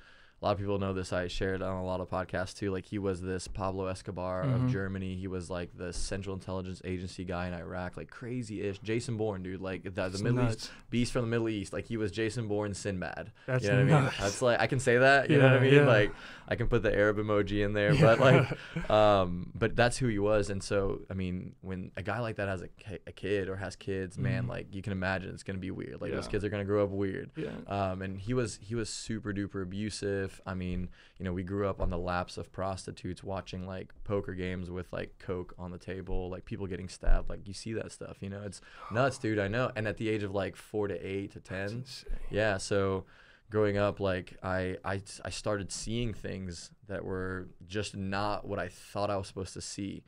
a 0.43 0.45
lot 0.45 0.51
of 0.51 0.59
people 0.59 0.77
know 0.77 0.91
this. 0.91 1.13
I 1.13 1.29
shared 1.29 1.61
on 1.61 1.77
a 1.77 1.85
lot 1.85 2.01
of 2.01 2.09
podcasts 2.09 2.53
too. 2.53 2.69
Like 2.69 2.85
he 2.85 2.99
was 2.99 3.21
this 3.21 3.47
Pablo 3.47 3.87
Escobar 3.87 4.43
mm-hmm. 4.43 4.65
of 4.65 4.71
Germany. 4.71 5.15
He 5.15 5.27
was 5.27 5.49
like 5.49 5.69
the 5.77 5.93
Central 5.93 6.35
Intelligence 6.35 6.81
Agency 6.83 7.23
guy 7.23 7.47
in 7.47 7.53
Iraq, 7.53 7.95
like 7.95 8.09
crazy 8.09 8.61
ish. 8.61 8.77
Jason 8.79 9.15
Bourne, 9.15 9.41
dude, 9.41 9.61
like 9.61 9.83
the, 9.83 10.09
the 10.09 10.21
Middle 10.21 10.43
nuts. 10.43 10.65
East 10.65 10.71
beast 10.89 11.13
from 11.13 11.21
the 11.21 11.27
Middle 11.29 11.47
East. 11.47 11.71
Like 11.71 11.85
he 11.85 11.95
was 11.95 12.11
Jason 12.11 12.49
Bourne 12.49 12.73
Sinbad. 12.73 13.31
That's 13.47 13.63
you 13.63 13.71
know 13.71 13.85
what 13.85 13.93
I 13.93 14.01
mean. 14.01 14.11
That's 14.19 14.41
like 14.41 14.59
I 14.59 14.67
can 14.67 14.81
say 14.81 14.97
that. 14.97 15.29
You 15.29 15.37
yeah, 15.37 15.43
know 15.43 15.49
what 15.49 15.59
I 15.59 15.63
mean? 15.63 15.73
Yeah. 15.75 15.87
Like 15.87 16.13
I 16.47 16.55
can 16.55 16.67
put 16.67 16.83
the 16.83 16.93
Arab 16.93 17.17
emoji 17.17 17.63
in 17.63 17.73
there, 17.73 17.93
yeah. 17.93 18.01
but 18.01 18.19
like, 18.19 18.89
um, 18.89 19.51
but 19.55 19.75
that's 19.75 19.97
who 19.97 20.07
he 20.07 20.19
was. 20.19 20.49
And 20.49 20.61
so 20.61 21.01
I 21.09 21.13
mean, 21.13 21.55
when 21.61 21.91
a 21.97 22.03
guy 22.03 22.19
like 22.19 22.37
that 22.37 22.47
has 22.47 22.61
a, 22.61 22.69
a 23.07 23.11
kid 23.11 23.49
or 23.49 23.55
has 23.55 23.75
kids, 23.75 24.15
mm-hmm. 24.15 24.23
man, 24.23 24.47
like 24.47 24.73
you 24.73 24.81
can 24.81 24.91
imagine 24.91 25.29
it's 25.29 25.43
gonna 25.43 25.59
be 25.59 25.71
weird. 25.71 26.01
Like 26.01 26.11
those 26.11 26.27
kids 26.27 26.43
are 26.43 26.49
gonna 26.49 26.65
grow 26.65 26.83
up 26.83 26.89
weird. 26.89 27.31
Yeah. 27.35 27.49
Um, 27.67 28.01
and 28.01 28.19
he 28.19 28.33
was 28.33 28.59
he 28.61 28.75
was 28.75 28.89
super 28.89 29.33
duper 29.33 29.63
abusive 29.63 30.41
I 30.45 30.53
mean, 30.53 30.89
you 31.17 31.25
know, 31.25 31.33
we 31.33 31.43
grew 31.43 31.67
up 31.67 31.81
on 31.81 31.89
the 31.89 31.97
laps 31.97 32.37
of 32.37 32.51
prostitutes 32.51 33.23
watching 33.23 33.65
like 33.65 33.93
poker 34.03 34.33
games 34.33 34.69
with 34.69 34.91
like 34.91 35.17
Coke 35.19 35.53
on 35.57 35.71
the 35.71 35.77
table, 35.77 36.29
like 36.29 36.45
people 36.45 36.67
getting 36.67 36.89
stabbed. 36.89 37.29
Like 37.29 37.47
you 37.47 37.53
see 37.53 37.73
that 37.73 37.91
stuff, 37.91 38.17
you 38.19 38.29
know, 38.29 38.41
it's 38.45 38.61
nuts, 38.91 39.17
dude. 39.17 39.39
I 39.39 39.47
know. 39.47 39.71
And 39.75 39.87
at 39.87 39.97
the 39.97 40.09
age 40.09 40.23
of 40.23 40.33
like 40.33 40.55
four 40.55 40.87
to 40.87 40.95
eight 40.95 41.31
to 41.33 41.39
10, 41.39 41.85
yeah. 42.29 42.57
So 42.57 43.05
growing 43.53 43.77
up, 43.77 43.99
like 43.99 44.35
I, 44.41 44.77
I, 44.83 44.99
I 45.23 45.29
started 45.29 45.71
seeing 45.71 46.11
things 46.11 46.71
that 46.87 47.05
were 47.05 47.49
just 47.67 47.95
not 47.95 48.47
what 48.47 48.57
I 48.57 48.67
thought 48.67 49.11
I 49.11 49.15
was 49.15 49.27
supposed 49.27 49.53
to 49.53 49.61
see. 49.61 50.03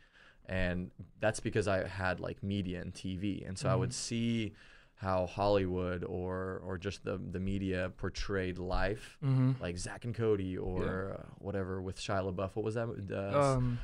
And 0.47 0.89
that's 1.19 1.39
because 1.39 1.67
I 1.67 1.87
had 1.87 2.19
like 2.19 2.41
media 2.41 2.81
and 2.81 2.91
TV. 2.91 3.47
And 3.47 3.55
so 3.57 3.67
mm-hmm. 3.67 3.73
I 3.73 3.75
would 3.77 3.89
mm-hmm. 3.91 3.93
see 3.93 4.53
how 4.95 5.27
Hollywood 5.27 6.03
or 6.03 6.61
or 6.65 6.77
just 6.77 7.03
the 7.03 7.17
the 7.17 7.39
media 7.39 7.91
portrayed 7.97 8.57
life, 8.57 9.17
mm-hmm. 9.23 9.51
like 9.61 9.77
Zack 9.77 10.05
and 10.05 10.15
Cody 10.15 10.57
or 10.57 11.09
yeah. 11.09 11.15
uh, 11.15 11.27
whatever 11.37 11.81
with 11.81 11.99
Shia 11.99 12.33
LaBeouf. 12.33 12.55
What 12.55 12.65
was 12.65 12.75
that? 12.75 12.87
Uh, 13.11 13.55
um, 13.57 13.79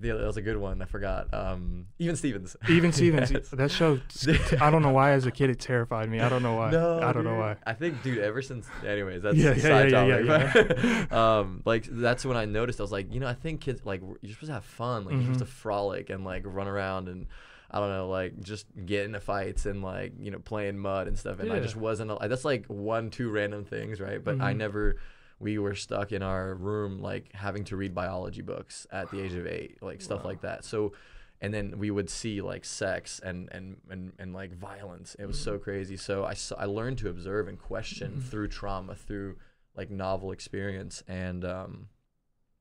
that 0.00 0.26
was 0.26 0.36
a 0.36 0.42
good 0.42 0.56
one. 0.56 0.82
I 0.82 0.84
forgot. 0.86 1.32
Um, 1.32 1.86
Even 1.98 2.16
Stevens. 2.16 2.56
Even 2.68 2.92
Stevens. 2.92 3.30
yes. 3.30 3.48
That 3.50 3.70
show. 3.70 4.00
I 4.60 4.70
don't 4.70 4.82
know 4.82 4.90
why. 4.90 5.12
As 5.12 5.26
a 5.26 5.30
kid, 5.30 5.50
it 5.50 5.60
terrified 5.60 6.08
me. 6.08 6.20
I 6.20 6.28
don't 6.28 6.42
know 6.42 6.54
why. 6.54 6.70
No, 6.70 6.98
I 6.98 7.12
don't 7.12 7.24
dude. 7.24 7.32
know 7.32 7.38
why. 7.38 7.56
I 7.66 7.72
think, 7.74 8.02
dude. 8.02 8.18
Ever 8.18 8.42
since, 8.42 8.66
anyways, 8.86 9.22
that's 9.22 9.36
yeah, 9.36 9.54
yeah, 9.54 9.84
yeah, 9.84 10.04
yeah, 10.04 10.18
yeah, 10.18 11.06
yeah. 11.10 11.38
um, 11.38 11.62
like 11.64 11.86
that's 11.90 12.24
when 12.24 12.36
I 12.36 12.44
noticed. 12.44 12.80
I 12.80 12.82
was 12.82 12.92
like, 12.92 13.12
you 13.12 13.20
know, 13.20 13.28
I 13.28 13.34
think 13.34 13.60
kids 13.60 13.82
like 13.84 14.00
you're 14.20 14.34
supposed 14.34 14.50
to 14.50 14.54
have 14.54 14.64
fun. 14.64 15.04
Like 15.04 15.14
mm-hmm. 15.14 15.24
you're 15.24 15.34
supposed 15.34 15.50
to 15.50 15.56
frolic 15.58 16.10
and 16.10 16.24
like 16.24 16.42
run 16.46 16.68
around 16.68 17.08
and 17.08 17.26
I 17.70 17.80
don't 17.80 17.88
know, 17.88 18.08
like 18.08 18.38
just 18.40 18.66
get 18.84 19.04
into 19.06 19.20
fights 19.20 19.64
and 19.66 19.82
like 19.82 20.12
you 20.20 20.30
know 20.30 20.38
playing 20.38 20.78
mud 20.78 21.08
and 21.08 21.18
stuff. 21.18 21.40
And. 21.40 21.52
I 21.52 21.60
just 21.60 21.76
wasn't. 21.76 22.12
That's 22.20 22.44
like 22.44 22.66
one, 22.66 23.10
two 23.10 23.30
random 23.30 23.64
things, 23.64 24.00
right? 24.00 24.22
But 24.22 24.36
mm-hmm. 24.36 24.44
I 24.44 24.52
never. 24.52 24.96
We 25.42 25.58
were 25.58 25.74
stuck 25.74 26.12
in 26.12 26.22
our 26.22 26.54
room, 26.54 27.00
like 27.00 27.32
having 27.34 27.64
to 27.64 27.76
read 27.76 27.94
biology 27.94 28.42
books 28.42 28.86
at 28.90 29.10
the 29.10 29.20
age 29.20 29.34
of 29.34 29.46
eight, 29.46 29.82
like 29.82 30.00
stuff 30.00 30.22
wow. 30.22 30.30
like 30.30 30.40
that. 30.42 30.64
So, 30.64 30.92
and 31.40 31.52
then 31.52 31.78
we 31.78 31.90
would 31.90 32.08
see 32.08 32.40
like 32.40 32.64
sex 32.64 33.20
and 33.22 33.48
and 33.52 33.76
and, 33.90 34.12
and 34.18 34.32
like 34.32 34.52
violence. 34.54 35.16
It 35.18 35.26
was 35.26 35.40
so 35.40 35.58
crazy. 35.58 35.96
So 35.96 36.24
I 36.24 36.34
I 36.56 36.66
learned 36.66 36.98
to 36.98 37.08
observe 37.08 37.48
and 37.48 37.58
question 37.58 38.12
mm-hmm. 38.12 38.20
through 38.20 38.48
trauma, 38.48 38.94
through 38.94 39.36
like 39.76 39.90
novel 39.90 40.32
experience, 40.32 41.02
and 41.08 41.44
um, 41.44 41.88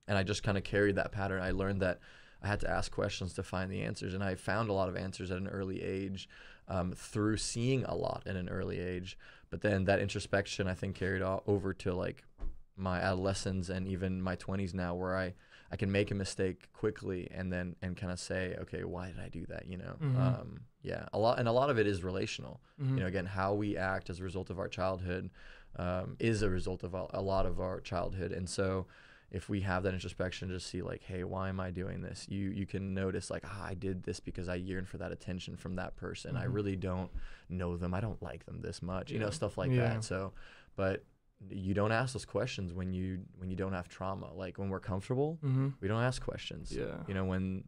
and 0.08 0.18
I 0.18 0.24
just 0.24 0.44
kind 0.44 0.58
of 0.58 0.64
carried 0.64 0.96
that 0.96 1.12
pattern. 1.12 1.42
I 1.42 1.52
learned 1.52 1.82
that 1.82 2.00
I 2.42 2.48
had 2.48 2.60
to 2.62 2.70
ask 2.70 2.92
questions 2.92 3.34
to 3.34 3.44
find 3.44 3.72
the 3.72 3.84
answers, 3.84 4.14
and 4.14 4.24
I 4.24 4.36
found 4.36 4.70
a 4.70 4.74
lot 4.74 4.90
of 4.90 4.96
answers 4.96 5.30
at 5.32 5.38
an 5.38 5.48
early 5.48 5.82
age 5.82 6.28
um, 6.68 6.94
through 6.94 7.38
seeing 7.38 7.84
a 7.86 7.96
lot 7.96 8.24
at 8.26 8.36
an 8.36 8.50
early 8.50 8.80
age. 8.80 9.18
But 9.50 9.62
then 9.62 9.84
that 9.86 10.00
introspection, 10.00 10.68
I 10.68 10.74
think, 10.74 10.96
carried 10.96 11.22
over 11.22 11.74
to 11.74 11.94
like 11.94 12.24
my 12.76 13.00
adolescence 13.00 13.70
and 13.70 13.88
even 13.88 14.22
my 14.22 14.36
20s 14.36 14.74
now, 14.74 14.96
where 14.96 15.18
I 15.18 15.34
I 15.72 15.78
can 15.78 15.92
make 15.92 16.12
a 16.12 16.16
mistake 16.16 16.68
quickly 16.74 17.30
and 17.34 17.52
then 17.52 17.76
and 17.82 17.96
kind 17.96 18.12
of 18.12 18.20
say, 18.20 18.56
okay, 18.62 18.84
why 18.84 19.08
did 19.08 19.20
I 19.20 19.30
do 19.30 19.46
that? 19.48 19.68
You 19.68 19.78
know, 19.78 19.96
mm-hmm. 20.02 20.22
um, 20.22 20.62
yeah, 20.82 21.06
a 21.14 21.20
lot 21.20 21.40
and 21.40 21.48
a 21.48 21.52
lot 21.52 21.70
of 21.70 21.80
it 21.80 21.88
is 21.88 22.04
relational. 22.04 22.62
Mm-hmm. 22.82 22.98
You 22.98 23.04
know, 23.04 23.08
again, 23.08 23.26
how 23.26 23.54
we 23.54 23.78
act 23.78 24.10
as 24.10 24.20
a 24.20 24.24
result 24.24 24.50
of 24.50 24.60
our 24.60 24.68
childhood 24.68 25.30
um, 25.78 26.18
is 26.20 26.42
a 26.42 26.50
result 26.50 26.84
of 26.84 26.94
a, 26.94 27.08
a 27.12 27.22
lot 27.22 27.46
of 27.46 27.62
our 27.62 27.80
childhood, 27.80 28.32
and 28.32 28.50
so 28.50 28.88
if 29.32 29.48
we 29.48 29.62
have 29.62 29.84
that 29.84 29.94
introspection 29.94 30.50
just 30.50 30.68
see 30.68 30.82
like 30.82 31.02
hey 31.04 31.24
why 31.24 31.48
am 31.50 31.60
i 31.60 31.72
doing 31.72 32.02
this 32.02 32.26
you 32.30 32.50
you 32.50 32.66
can 32.66 32.94
notice 32.94 33.30
like 33.30 33.44
ah, 33.48 33.66
i 33.66 33.74
did 33.74 34.04
this 34.04 34.20
because 34.20 34.50
i 34.50 34.56
yearn 34.56 34.86
for 34.86 34.98
that 34.98 35.12
attention 35.12 35.56
from 35.56 35.78
that 35.78 35.96
person 35.96 36.34
mm-hmm. 36.34 36.44
i 36.44 36.46
really 36.46 36.76
don't 36.76 37.10
know 37.50 37.78
them 37.78 37.94
i 37.94 38.02
don't 38.02 38.22
like 38.22 38.46
them 38.46 38.60
this 38.62 38.82
much 38.82 39.10
yeah. 39.10 39.14
you 39.16 39.20
know 39.24 39.30
stuff 39.30 39.58
like 39.58 39.72
yeah. 39.72 39.94
that 39.94 40.04
so 40.04 40.34
but 40.76 41.04
you 41.50 41.74
don't 41.74 41.92
ask 41.92 42.14
those 42.14 42.26
questions 42.26 42.74
when 42.74 42.94
you 42.94 43.20
when 43.38 43.50
you 43.50 43.56
don't 43.56 43.74
have 43.74 43.88
trauma 43.88 44.32
like 44.34 44.58
when 44.58 44.70
we're 44.70 44.80
comfortable 44.80 45.40
mm-hmm. 45.44 45.70
we 45.80 45.88
don't 45.88 46.04
ask 46.04 46.22
questions 46.22 46.72
yeah 46.72 46.98
you 47.08 47.14
know 47.14 47.26
when 47.26 47.64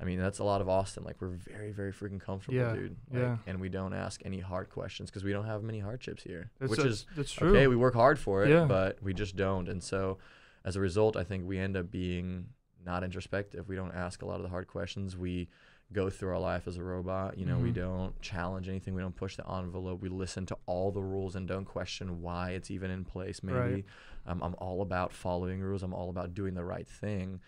I 0.00 0.04
mean, 0.04 0.18
that's 0.18 0.38
a 0.38 0.44
lot 0.44 0.60
of 0.60 0.68
Austin. 0.68 1.04
Like, 1.04 1.16
we're 1.20 1.28
very, 1.28 1.72
very 1.72 1.92
freaking 1.92 2.20
comfortable, 2.20 2.56
yeah, 2.56 2.72
dude. 2.72 2.96
Like, 3.10 3.22
yeah. 3.22 3.36
And 3.46 3.60
we 3.60 3.68
don't 3.68 3.92
ask 3.92 4.20
any 4.24 4.38
hard 4.38 4.70
questions 4.70 5.10
because 5.10 5.24
we 5.24 5.32
don't 5.32 5.44
have 5.46 5.62
many 5.62 5.78
hardships 5.78 6.22
here, 6.22 6.50
that's, 6.58 6.70
which 6.70 6.80
that's, 6.80 6.90
is 6.90 7.06
that's 7.16 7.32
true. 7.32 7.50
okay. 7.50 7.66
We 7.66 7.76
work 7.76 7.94
hard 7.94 8.18
for 8.18 8.44
it, 8.44 8.50
yeah. 8.50 8.64
but 8.64 9.02
we 9.02 9.12
just 9.12 9.36
don't. 9.36 9.68
And 9.68 9.82
so, 9.82 10.18
as 10.64 10.76
a 10.76 10.80
result, 10.80 11.16
I 11.16 11.24
think 11.24 11.46
we 11.46 11.58
end 11.58 11.76
up 11.76 11.90
being 11.90 12.46
not 12.84 13.04
introspective. 13.04 13.68
We 13.68 13.76
don't 13.76 13.94
ask 13.94 14.22
a 14.22 14.26
lot 14.26 14.36
of 14.36 14.42
the 14.42 14.48
hard 14.48 14.68
questions. 14.68 15.16
We 15.16 15.48
go 15.92 16.08
through 16.08 16.30
our 16.30 16.38
life 16.38 16.68
as 16.68 16.76
a 16.76 16.84
robot. 16.84 17.36
You 17.36 17.46
know, 17.46 17.58
we 17.58 17.70
Mhm. 17.70 17.74
don't 17.74 18.20
challenge 18.20 18.68
anything. 18.68 18.94
We 18.94 19.02
don't 19.02 19.16
push 19.16 19.36
the 19.36 19.48
envelope. 19.50 20.00
We 20.00 20.08
listen 20.08 20.46
to 20.46 20.56
all 20.66 20.92
the 20.92 21.02
rules 21.02 21.34
and 21.34 21.48
don't 21.48 21.64
question 21.64 22.22
why 22.22 22.50
it's 22.50 22.70
even 22.70 22.90
in 22.90 23.04
place. 23.04 23.42
Maybe 23.42 23.58
Right. 23.58 23.84
um, 24.26 24.40
I'm 24.42 24.54
all 24.58 24.82
about 24.82 25.12
following 25.12 25.60
rules. 25.60 25.82
I'm 25.82 25.92
all 25.94 26.08
about 26.10 26.32
doing 26.34 26.54
the 26.54 26.64
right 26.64 26.86
thing. 26.86 27.40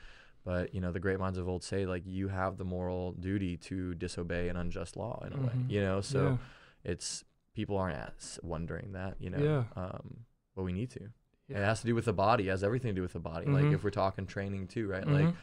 But 0.45 0.75
you 0.75 0.81
know, 0.81 0.91
the 0.91 0.99
great 0.99 1.21
minds 1.21 1.39
of 1.39 1.49
old 1.49 1.63
say 1.63 1.87
like 1.87 2.05
you 2.05 2.29
have 2.29 2.57
the 2.57 2.65
moral 2.65 3.13
duty 3.13 3.57
to 3.59 3.95
disobey 3.95 4.49
an 4.49 4.57
unjust 4.57 4.97
law 4.97 5.23
in 5.25 5.33
a 5.33 5.37
way. 5.37 5.53
Mhm. 5.55 5.71
You 5.71 5.81
know, 5.83 6.01
so 6.01 6.31
yeah. 6.31 6.37
it's 6.93 7.25
people 7.55 7.77
aren't 7.77 7.97
as 7.97 8.41
wondering 8.43 8.93
that. 8.93 9.21
You 9.21 9.31
know, 9.31 9.39
Yeah. 9.39 9.65
um, 9.81 10.25
but 10.57 10.65
we 10.65 10.73
need 10.73 10.91
to. 10.91 11.11
Yeah. 11.49 11.59
It 11.59 11.65
has 11.65 11.81
to 11.83 11.87
do 11.87 11.95
with 11.95 12.07
the 12.07 12.13
body. 12.13 12.49
It 12.49 12.51
has 12.51 12.65
everything 12.65 12.89
to 12.89 12.95
do 12.95 13.03
with 13.03 13.13
the 13.13 13.21
body. 13.21 13.47
Like 13.47 13.67
Mhm. 13.67 13.75
if 13.75 13.85
we're 13.85 13.91
talking 13.91 14.27
training 14.27 14.67
too, 14.67 14.89
right? 14.89 15.07
Like 15.07 15.27
Mhm. 15.27 15.35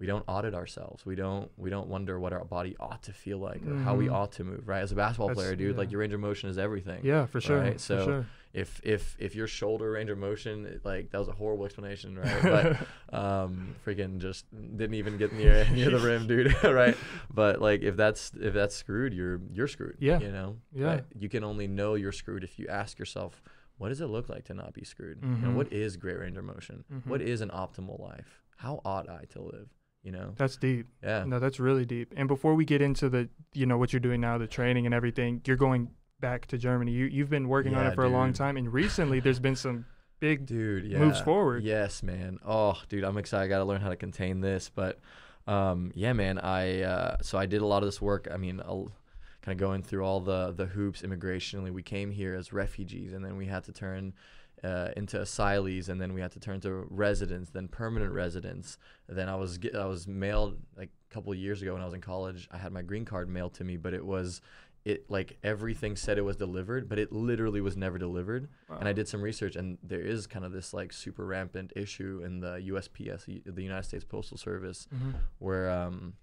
We 0.00 0.06
don't 0.06 0.24
audit 0.26 0.54
ourselves. 0.54 1.06
We 1.06 1.14
don't 1.14 1.50
we 1.56 1.70
don't 1.70 1.88
wonder 1.88 2.18
what 2.18 2.32
our 2.32 2.44
body 2.44 2.76
ought 2.80 3.02
to 3.04 3.12
feel 3.12 3.38
like 3.38 3.64
or 3.66 3.76
how 3.76 3.94
we 3.94 4.06
Mhm. 4.06 4.12
ought 4.12 4.32
to 4.32 4.44
move, 4.44 4.66
right? 4.66 4.82
As 4.82 4.92
a 4.92 4.96
basketball 4.96 5.28
That's- 5.28 5.44
player, 5.44 5.56
dude, 5.56 5.76
like 5.76 5.90
your 5.90 6.00
range 6.00 6.12
of 6.12 6.20
motion 6.20 6.48
is 6.50 6.58
everything. 6.58 7.04
yeah, 7.04 7.26
for 7.26 7.40
sure. 7.40 7.58
Right, 7.60 7.80
so- 7.80 8.04
sure. 8.04 8.26
If 8.52 8.80
if 8.84 9.16
if 9.18 9.34
your 9.34 9.48
shoulder 9.48 9.90
range 9.90 10.10
of 10.10 10.18
motion, 10.18 10.64
it- 10.66 10.84
like 10.84 11.10
that 11.10 11.18
was 11.18 11.26
a 11.26 11.32
horrible 11.32 11.64
explanation, 11.64 12.16
right? 12.16 12.42
But 12.42 12.76
um, 13.18 13.74
freaking 13.84 14.18
just 14.18 14.44
didn't 14.52 14.94
even 14.94 15.16
get 15.16 15.32
near 15.32 15.66
near 15.72 15.90
the 15.90 15.98
rim, 15.98 16.26
dude. 16.28 16.54
right? 16.64 16.96
But 17.32 17.60
like 17.60 17.82
if 17.82 17.96
that's 17.96 18.32
if 18.40 18.54
that's 18.54 18.74
screwed, 18.76 19.12
you're 19.12 19.40
you're 19.52 19.66
screwed. 19.66 19.96
Yeah. 19.98 20.20
You 20.20 20.30
know. 20.30 20.56
Yeah. 20.72 20.96
But 20.96 21.06
you 21.20 21.28
can 21.28 21.42
only 21.42 21.66
know 21.66 21.94
you're 21.94 22.12
screwed 22.12 22.44
if 22.44 22.56
you 22.58 22.68
ask 22.68 22.96
yourself, 22.98 23.42
what 23.78 23.88
does 23.88 24.00
it 24.00 24.06
look 24.06 24.28
like 24.28 24.44
to 24.44 24.54
not 24.54 24.72
be 24.72 24.84
screwed? 24.84 25.18
You 25.22 25.28
know, 25.30 25.48
Mhm. 25.48 25.54
what 25.54 25.72
is 25.72 25.96
great 25.96 26.18
range 26.20 26.36
of 26.36 26.44
motion? 26.44 26.84
What 27.06 27.20
Mhm. 27.20 27.26
is 27.26 27.40
an 27.40 27.50
optimal 27.50 27.98
life? 27.98 28.40
How 28.58 28.80
ought 28.84 29.08
I 29.08 29.24
to 29.30 29.42
live? 29.42 29.68
You 30.04 30.12
know. 30.12 30.34
That's 30.36 30.56
deep. 30.56 30.86
Yeah. 31.02 31.24
No, 31.24 31.40
that's 31.40 31.58
really 31.58 31.84
deep. 31.84 32.12
And 32.16 32.28
before 32.28 32.54
we 32.54 32.64
get 32.64 32.82
into 32.82 33.08
the, 33.08 33.28
you 33.54 33.64
know, 33.66 33.78
what 33.78 33.92
you're 33.92 34.00
doing 34.00 34.20
now, 34.20 34.38
the 34.38 34.46
training 34.46 34.84
and 34.84 34.94
everything, 34.94 35.40
you're 35.46 35.56
going 35.56 35.88
back 36.20 36.46
to 36.46 36.58
Germany. 36.58 36.92
You 36.92 37.06
you've 37.06 37.30
been 37.30 37.48
working 37.48 37.74
on 37.74 37.86
it 37.86 37.94
for 37.94 38.04
a 38.04 38.08
long 38.08 38.32
time, 38.32 38.56
and 38.56 38.72
recently 38.72 39.20
there's 39.20 39.40
been 39.40 39.56
some 39.56 39.86
big. 40.20 40.46
dude 40.46 40.86
yeah. 40.86 40.98
moves 40.98 41.20
forward. 41.20 41.62
yes 41.62 42.02
man 42.02 42.38
oh 42.46 42.80
dude 42.88 43.04
i'm 43.04 43.18
excited 43.18 43.44
i 43.44 43.46
gotta 43.48 43.64
learn 43.64 43.80
how 43.80 43.90
to 43.90 43.96
contain 43.96 44.40
this 44.40 44.70
but 44.74 44.98
um 45.46 45.92
yeah 45.94 46.14
man 46.14 46.38
i 46.38 46.80
uh 46.80 47.16
so 47.20 47.36
i 47.36 47.44
did 47.44 47.60
a 47.60 47.66
lot 47.66 47.82
of 47.82 47.86
this 47.86 48.00
work 48.00 48.26
i 48.32 48.36
mean 48.38 48.58
kind 48.58 48.90
of 49.48 49.58
going 49.58 49.82
through 49.82 50.02
all 50.02 50.20
the 50.20 50.52
the 50.56 50.64
hoops 50.64 51.02
immigrationally 51.02 51.70
we 51.70 51.82
came 51.82 52.10
here 52.10 52.34
as 52.34 52.54
refugees 52.54 53.12
and 53.12 53.22
then 53.22 53.36
we 53.36 53.44
had 53.44 53.64
to 53.64 53.72
turn 53.72 54.14
uh, 54.64 54.88
into 54.96 55.18
asylees 55.18 55.88
and 55.88 56.00
then 56.00 56.14
we 56.14 56.20
had 56.20 56.32
to 56.32 56.40
turn 56.40 56.60
to 56.60 56.86
residents 56.90 57.50
then 57.50 57.68
permanent 57.68 58.12
residents. 58.12 58.78
Then 59.08 59.28
i 59.28 59.36
was 59.36 59.58
i 59.78 59.84
was 59.84 60.08
mailed 60.08 60.56
like 60.76 60.90
a 61.10 61.14
couple 61.14 61.32
of 61.32 61.38
years 61.38 61.60
ago 61.62 61.72
when 61.74 61.82
i 61.82 61.84
was 61.84 61.94
in 61.94 62.00
college 62.00 62.48
i 62.50 62.58
had 62.58 62.72
my 62.72 62.82
green 62.82 63.04
card 63.04 63.28
mailed 63.28 63.54
to 63.54 63.64
me 63.64 63.76
but 63.76 63.92
it 63.94 64.04
was 64.04 64.40
it 64.84 65.10
like 65.10 65.38
everything 65.42 65.96
said 65.96 66.18
it 66.18 66.24
was 66.24 66.36
delivered 66.36 66.88
but 66.88 66.98
it 66.98 67.10
literally 67.12 67.60
was 67.60 67.76
never 67.76 67.98
delivered. 67.98 68.48
And 68.80 68.88
I 68.88 68.92
did 68.92 69.08
some 69.08 69.22
research, 69.22 69.56
and 69.56 69.78
there 69.82 70.00
is 70.00 70.26
kind 70.26 70.44
of 70.44 70.52
this 70.52 70.74
like 70.74 70.92
super 70.92 71.24
rampant 71.24 71.72
issue 71.76 72.22
in 72.24 72.40
the 72.40 72.54
USPS, 72.72 73.24
the 73.46 73.62
United 73.62 73.84
States 73.84 74.04
Postal 74.04 74.36
Service, 74.36 74.86
hmm 74.90 75.12
where 75.38 75.70
um, 75.70 76.14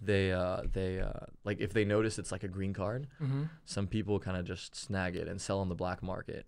they 0.00 0.32
uh, 0.32 0.62
they 0.72 1.00
uh, 1.00 1.24
like 1.44 1.60
if 1.60 1.72
they 1.72 1.84
notice 1.84 2.18
it's 2.18 2.32
like 2.32 2.44
a 2.44 2.48
green 2.48 2.74
card, 2.74 3.06
hmm 3.18 3.44
some 3.64 3.86
people 3.86 4.18
kind 4.18 4.36
of 4.36 4.44
just 4.44 4.74
snag 4.76 5.16
it 5.16 5.26
and 5.28 5.40
sell 5.40 5.60
on 5.60 5.68
the 5.68 5.74
black 5.74 6.02
market. 6.02 6.44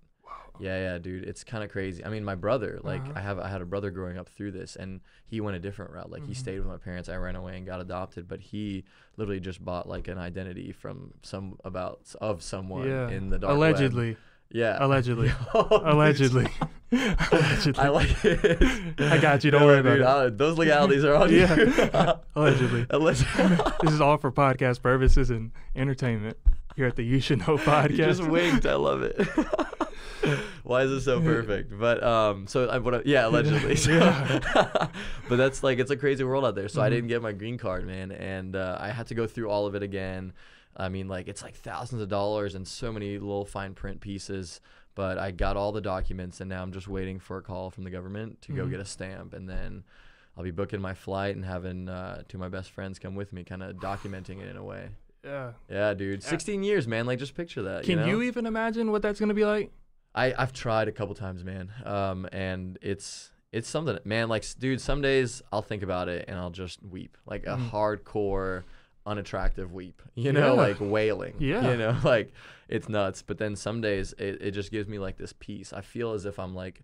Yeah, 0.59 0.78
yeah, 0.92 0.99
dude, 0.99 1.25
it's 1.25 1.45
kind 1.45 1.62
of 1.62 1.71
crazy. 1.71 2.02
I 2.02 2.09
mean, 2.09 2.25
my 2.25 2.35
brother, 2.35 2.80
like, 2.83 3.02
Uh-huh. 3.02 3.12
I 3.16 3.21
have, 3.21 3.38
I 3.38 3.49
had 3.49 3.61
a 3.61 3.66
brother 3.66 3.90
growing 3.90 4.16
up 4.16 4.26
through 4.30 4.52
this, 4.52 4.75
and 4.75 5.00
he 5.26 5.42
went 5.42 5.54
a 5.54 5.61
different 5.61 5.90
route. 5.92 6.11
Like, 6.11 6.25
he 6.25 6.33
Mhm. 6.33 6.37
stayed 6.37 6.59
with 6.61 6.68
my 6.68 6.78
parents. 6.78 7.11
I 7.11 7.16
ran 7.16 7.37
away 7.37 7.59
and 7.59 7.66
got 7.66 7.80
adopted, 7.83 8.26
but 8.26 8.40
he 8.40 8.85
literally 9.18 9.38
just 9.40 9.62
bought 9.62 9.87
like 9.87 10.09
an 10.09 10.16
identity 10.16 10.73
from 10.73 11.12
some 11.23 11.59
about 11.64 12.00
of 12.23 12.42
someone 12.42 12.88
Yeah. 12.88 13.09
in 13.11 13.28
the 13.28 13.38
dark 13.38 13.50
web. 13.59 13.59
Allegedly. 13.75 14.16
Yeah. 14.50 14.78
Allegedly. 14.80 15.30
Oh, 15.54 15.68
Allegedly. 15.85 16.49
Allegedly. 16.90 17.83
I 17.85 17.88
like 17.88 18.25
it. 18.25 19.00
I 19.00 19.18
got 19.18 19.45
you, 19.45 19.50
don't 19.50 19.64
worry 19.64 19.80
about 19.80 19.97
dude, 20.23 20.33
it. 20.35 20.38
those 20.38 20.56
legalities 20.56 21.04
are 21.04 21.14
on 21.16 21.33
Yeah. 21.33 21.54
you. 21.54 22.12
Allegedly. 22.35 22.87
Allegedly. 22.90 23.56
this 23.83 23.92
is 23.92 24.00
all 24.00 24.16
for 24.16 24.30
podcast 24.33 24.80
purposes 24.83 25.28
and 25.30 25.50
entertainment 25.75 26.38
here 26.76 26.87
at 26.87 26.95
the 26.97 27.02
You 27.02 27.21
Should 27.21 27.40
Know 27.40 27.56
podcast. 27.59 27.90
you 27.90 27.97
just 27.97 28.23
winked. 28.26 28.66
I 28.66 28.75
love 28.75 29.02
it. 29.02 29.16
Why 30.64 30.83
is 30.83 30.90
it 30.90 31.00
so 31.02 31.21
perfect? 31.21 31.73
But 31.78 32.02
um, 32.02 32.47
so 32.47 32.68
I, 32.68 32.78
what 32.78 32.95
I, 32.95 33.02
yeah, 33.04 33.26
allegedly. 33.28 33.76
So, 33.76 33.92
Yeah. 33.92 34.88
but 35.28 35.37
that's 35.37 35.62
like 35.62 35.78
it's 35.78 35.90
a 35.90 35.97
crazy 35.97 36.25
world 36.25 36.45
out 36.45 36.54
there. 36.54 36.68
So 36.68 36.83
I 36.83 36.88
Mhm. 36.88 36.90
didn't 36.90 37.09
get 37.09 37.23
my 37.23 37.33
green 37.33 37.59
card, 37.59 37.87
man, 37.87 38.11
and 38.12 38.56
uh, 38.56 38.76
I 38.80 38.88
had 38.90 39.06
to 39.09 39.14
go 39.14 39.26
through 39.26 39.49
all 39.50 39.66
of 39.66 39.75
it 39.75 39.83
again. 39.83 40.33
I 40.76 40.88
mean, 40.88 41.09
like 41.09 41.28
it's 41.28 41.42
like 41.42 41.54
thousands 41.54 42.02
of 42.02 42.09
dollars 42.09 42.54
and 42.54 42.66
so 42.66 42.92
many 42.92 43.18
little 43.18 43.45
fine 43.45 43.75
print 43.75 44.00
pieces. 44.00 44.61
But 44.95 45.18
I 45.18 45.30
got 45.30 45.56
all 45.56 45.73
the 45.73 45.80
documents, 45.83 46.40
and 46.40 46.49
now 46.49 46.62
I'm 46.62 46.73
just 46.73 46.88
waiting 46.88 47.18
for 47.21 47.37
a 47.37 47.42
call 47.42 47.71
from 47.71 47.85
the 47.85 47.90
government 47.90 48.40
to 48.42 48.52
go 48.52 48.64
Mhm. 48.66 48.71
get 48.71 48.80
a 48.80 48.85
stamp, 48.85 49.35
and 49.35 49.49
then 49.49 49.85
I'll 50.37 50.45
be 50.45 50.50
booking 50.50 50.80
my 50.80 50.95
flight 50.95 51.37
and 51.37 51.45
having 51.45 51.88
uh, 51.88 52.23
two 52.28 52.38
of 52.38 52.40
my 52.40 52.49
best 52.49 52.71
friends 52.71 52.99
come 52.99 53.14
with 53.14 53.33
me, 53.33 53.45
kind 53.45 53.62
of 53.62 53.76
documenting 53.76 54.40
it 54.40 54.49
in 54.49 54.56
a 54.56 54.64
way. 54.64 54.88
Yeah. 55.26 55.52
Yeah, 55.68 55.95
dude, 55.95 56.23
16 56.23 56.62
years, 56.62 56.87
man. 56.88 57.04
Like, 57.06 57.18
just 57.18 57.35
picture 57.35 57.62
that. 57.62 57.85
Can 57.85 57.99
you, 58.06 58.18
you, 58.18 58.23
even 58.23 58.47
imagine 58.47 58.90
what 58.92 59.02
that's 59.02 59.18
gonna 59.21 59.35
be 59.35 59.45
like? 59.45 59.71
I 60.14 60.33
I've 60.38 60.52
tried 60.52 60.88
a 60.88 60.92
couple 60.92 61.14
times, 61.14 61.45
man. 61.45 61.71
Um, 61.85 62.26
and 62.33 62.78
it's 62.80 63.30
it's 63.52 63.68
something, 63.68 63.99
man. 64.04 64.28
Like, 64.28 64.45
dude, 64.59 64.80
some 64.80 65.02
days 65.02 65.42
I'll 65.52 65.62
think 65.62 65.83
about 65.83 66.09
it 66.09 66.25
and 66.28 66.38
I'll 66.38 66.50
just 66.50 66.83
weep, 66.83 67.16
like 67.26 67.45
a 67.47 67.56
Mm. 67.56 67.71
hardcore, 67.71 68.64
unattractive 69.04 69.73
weep. 69.73 70.00
You 70.14 70.33
know, 70.33 70.54
Yeah. 70.54 70.61
like 70.62 70.76
wailing. 70.80 71.35
Yeah. 71.38 71.71
You 71.71 71.76
know, 71.76 71.97
like 72.04 72.33
it's 72.68 72.88
nuts. 72.88 73.23
But 73.23 73.38
then 73.38 73.56
some 73.56 73.80
days 73.80 74.14
it 74.18 74.40
it 74.40 74.50
just 74.52 74.71
gives 74.71 74.88
me 74.88 74.99
like 74.99 75.16
this 75.16 75.33
peace. 75.38 75.73
I 75.73 75.80
feel 75.83 76.12
as 76.12 76.25
if 76.25 76.38
I'm 76.38 76.54
like 76.54 76.80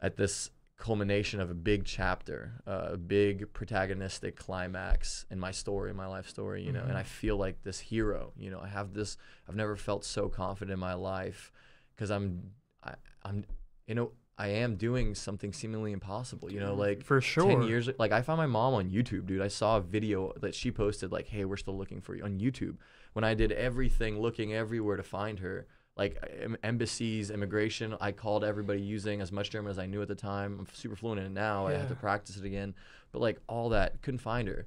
at 0.00 0.16
this 0.16 0.50
culmination 0.76 1.40
of 1.40 1.50
a 1.50 1.54
big 1.54 1.84
chapter, 1.84 2.60
uh, 2.66 2.88
a 2.92 2.96
big 2.96 3.52
protagonistic 3.52 4.36
climax 4.36 5.24
in 5.30 5.38
my 5.38 5.50
story, 5.50 5.90
in 5.90 5.96
my 5.96 6.06
life 6.06 6.28
story, 6.28 6.62
you 6.62 6.72
know, 6.72 6.82
and 6.82 6.92
Mhm. 6.92 6.96
I 6.96 7.02
feel 7.04 7.36
like 7.36 7.62
this 7.62 7.78
hero, 7.78 8.32
you 8.36 8.50
know, 8.50 8.60
I 8.60 8.68
have 8.68 8.92
this, 8.92 9.16
I've 9.48 9.54
never 9.56 9.76
felt 9.76 10.04
so 10.04 10.28
confident 10.28 10.72
in 10.74 10.80
my 10.80 10.94
life 10.94 11.52
because 11.94 12.10
I'm, 12.10 12.50
I, 12.82 12.94
I'm, 13.22 13.44
you 13.86 13.94
know, 13.94 14.12
I 14.36 14.48
am 14.48 14.74
doing 14.74 15.14
something 15.14 15.52
seemingly 15.52 15.92
impossible, 15.92 16.50
you 16.50 16.58
know, 16.58 16.74
like 16.74 17.04
for 17.04 17.20
sure. 17.20 17.46
10 17.46 17.62
years, 17.62 17.88
like 18.00 18.10
I 18.10 18.20
found 18.22 18.38
my 18.38 18.46
mom 18.46 18.74
on 18.74 18.90
YouTube, 18.90 19.26
dude. 19.26 19.40
I 19.40 19.46
saw 19.48 19.76
a 19.76 19.80
video 19.80 20.32
that 20.40 20.56
she 20.56 20.72
posted 20.72 21.12
like, 21.12 21.28
"Hey, 21.28 21.44
we're 21.44 21.56
still 21.56 21.78
looking 21.78 22.00
for 22.00 22.16
you" 22.16 22.24
on 22.24 22.40
YouTube. 22.40 22.78
When 23.12 23.24
I 23.24 23.34
did 23.34 23.52
everything, 23.52 24.18
looking 24.18 24.52
everywhere 24.52 24.96
to 24.96 25.04
find 25.04 25.38
her, 25.38 25.68
like 25.96 26.18
embassies, 26.62 27.30
immigration, 27.30 27.96
I 28.00 28.12
called 28.12 28.42
everybody 28.44 28.80
using 28.80 29.20
as 29.20 29.30
much 29.30 29.50
German 29.50 29.70
as 29.70 29.78
I 29.78 29.86
knew 29.86 30.02
at 30.02 30.08
the 30.08 30.14
time. 30.14 30.56
I'm 30.58 30.66
super 30.72 30.96
fluent 30.96 31.20
in 31.20 31.26
it 31.26 31.32
now. 31.32 31.66
I 31.66 31.74
have 31.74 31.88
to 31.88 31.94
practice 31.94 32.36
it 32.36 32.44
again, 32.44 32.74
but 33.12 33.20
like 33.22 33.38
all 33.48 33.68
that, 33.70 34.02
couldn't 34.02 34.18
find 34.18 34.48
her. 34.48 34.66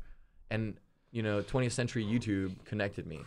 And 0.50 0.80
you 1.12 1.24
know, 1.24 1.42
20th 1.42 1.72
century 1.72 2.06
YouTube 2.06 2.54
connected 2.66 3.08
me. 3.08 3.20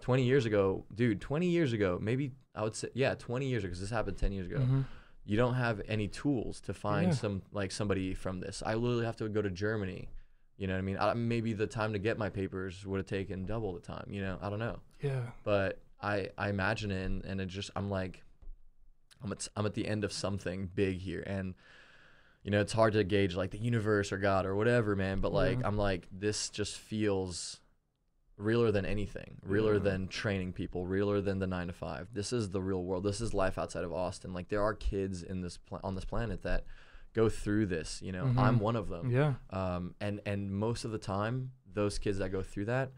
20 0.00 0.22
years 0.24 0.46
ago, 0.46 0.84
dude, 0.94 1.20
20 1.20 1.46
years 1.46 1.72
ago, 1.72 1.98
maybe 2.00 2.32
I 2.54 2.62
would 2.62 2.74
say, 2.76 2.88
yeah, 2.94 3.14
20 3.14 3.46
years 3.46 3.64
ago, 3.64 3.68
because 3.70 3.80
this 3.80 3.90
happened 3.90 4.18
10 4.18 4.32
years 4.32 4.46
ago 4.46 4.58
Mhm. 4.58 4.84
you 5.24 5.36
don't 5.36 5.54
have 5.54 5.80
any 5.88 6.06
tools 6.08 6.60
to 6.62 6.74
find 6.74 7.08
Yeah. 7.08 7.14
some 7.14 7.42
like 7.52 7.70
somebody 7.72 8.14
from 8.14 8.40
this. 8.40 8.62
I 8.66 8.74
literally 8.74 9.04
have 9.06 9.16
to 9.16 9.28
go 9.28 9.40
to 9.42 9.50
Germany. 9.50 10.08
You 10.56 10.66
know 10.68 10.74
what 10.74 10.78
I 10.78 10.82
mean? 10.82 10.96
I, 10.98 11.14
maybe 11.14 11.52
the 11.52 11.66
time 11.66 11.92
to 11.94 11.98
get 11.98 12.18
my 12.18 12.28
papers 12.28 12.84
would 12.86 12.98
have 12.98 13.06
taken 13.06 13.44
double 13.46 13.72
the 13.74 13.80
time. 13.80 14.06
You 14.10 14.20
know, 14.22 14.38
I 14.42 14.50
don't 14.50 14.58
know, 14.60 14.80
Yeah. 15.02 15.22
but 15.42 15.80
I 16.04 16.28
I 16.36 16.48
imagine 16.50 16.90
it, 16.90 17.04
and, 17.04 17.24
and 17.24 17.40
it 17.40 17.46
just 17.46 17.70
I'm 17.76 17.88
like, 17.90 18.22
I'm 19.22 19.32
at 19.32 19.48
I'm 19.56 19.66
at 19.66 19.74
the 19.74 19.86
end 19.88 20.04
of 20.04 20.12
something 20.12 20.70
big 20.74 20.98
here, 20.98 21.22
and 21.26 21.54
you 22.42 22.50
know 22.50 22.60
it's 22.60 22.72
hard 22.74 22.92
to 22.92 23.04
gauge 23.04 23.34
like 23.34 23.50
the 23.50 23.58
universe 23.58 24.12
or 24.12 24.18
God 24.18 24.44
or 24.46 24.54
whatever, 24.54 24.94
man. 24.94 25.20
But 25.20 25.32
like 25.32 25.58
Yeah. 25.60 25.66
I'm 25.66 25.78
like 25.78 26.06
this 26.12 26.50
just 26.50 26.76
feels 26.78 27.60
realer 28.36 28.72
than 28.72 28.84
anything, 28.84 29.36
realer 29.44 29.74
Yeah. 29.74 29.78
than 29.90 30.08
training 30.08 30.52
people, 30.52 30.86
realer 30.86 31.20
than 31.20 31.38
the 31.38 31.46
nine 31.46 31.68
to 31.68 31.72
five. 31.72 32.08
This 32.12 32.32
is 32.32 32.50
the 32.50 32.60
real 32.60 32.82
world. 32.82 33.04
This 33.04 33.20
is 33.20 33.32
life 33.32 33.58
outside 33.58 33.84
of 33.84 33.92
Austin. 33.92 34.32
Like 34.34 34.48
there 34.48 34.62
are 34.62 34.74
kids 34.74 35.22
in 35.22 35.40
this 35.40 35.56
pla- 35.56 35.80
on 35.84 35.94
this 35.94 36.04
planet 36.04 36.42
that 36.42 36.64
go 37.14 37.28
through 37.28 37.66
this. 37.66 38.02
You 38.02 38.10
know, 38.12 38.24
I'm 38.36 38.56
Mhm. 38.58 38.60
one 38.60 38.76
of 38.76 38.88
them. 38.88 39.10
Yeah. 39.10 39.34
Um, 39.50 39.94
and 40.00 40.20
and 40.26 40.50
most 40.52 40.84
of 40.84 40.90
the 40.90 40.98
time, 40.98 41.52
those 41.72 41.98
kids 41.98 42.18
that 42.18 42.30
go 42.30 42.42
through 42.42 42.64
that, 42.66 42.90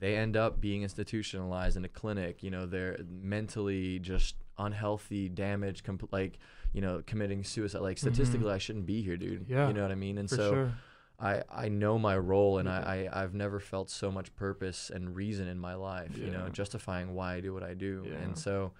they 0.00 0.16
end 0.16 0.36
up 0.36 0.60
being 0.60 0.82
institutionalized 0.82 1.76
in 1.76 1.84
a 1.84 1.88
clinic. 1.88 2.42
You 2.42 2.50
know, 2.50 2.66
they're 2.66 2.98
mentally 3.08 3.98
just 3.98 4.36
unhealthy, 4.58 5.28
damaged, 5.28 5.84
compl- 5.84 6.12
like 6.12 6.38
you 6.72 6.80
know, 6.80 7.02
committing 7.06 7.44
suicide. 7.44 7.80
Like 7.80 7.98
statistically, 7.98 8.52
I 8.52 8.58
shouldn't 8.58 8.86
be 8.86 9.02
here, 9.02 9.16
dude. 9.16 9.42
Mm-hmm. 9.44 9.52
Yeah, 9.52 9.68
you 9.68 9.74
know 9.74 9.82
what 9.82 9.92
I 9.92 9.96
mean. 9.96 10.18
And 10.18 10.28
so. 10.28 10.52
sure. 10.52 10.72
I, 11.20 11.42
I 11.50 11.68
know 11.68 11.98
my 11.98 12.16
role 12.16 12.58
and 12.58 12.68
I, 12.68 13.08
I, 13.12 13.22
I've 13.22 13.34
never 13.34 13.58
felt 13.58 13.90
so 13.90 14.08
much 14.08 14.32
purpose 14.36 14.88
and 14.88 15.16
reason 15.16 15.48
in 15.48 15.58
my 15.58 15.74
life, 15.74 16.12
yeah. 16.16 16.26
you 16.26 16.30
know, 16.30 16.48
justifying 16.48 17.12
why 17.12 17.34
I 17.34 17.40
do 17.40 17.52
what 17.52 17.64
I 17.64 17.74
do. 17.74 18.06
Yeah. 18.06 18.18
And 18.18 18.38
so 18.38 18.70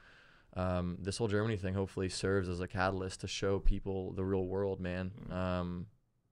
um, 0.55 0.99
this 1.01 1.19
whole 1.19 1.29
Germany 1.29 1.57
thing 1.57 1.75
hopefully 1.75 2.09
serves 2.09 2.49
as 2.49 2.61
a 2.61 2.69
catalyst 2.69 3.21
to 3.21 3.29
show 3.29 3.59
people 3.59 4.13
the 4.13 4.25
real 4.25 4.45
world, 4.45 4.81
man. 4.81 5.11
Mm. 5.29 5.35
Um, 5.35 5.87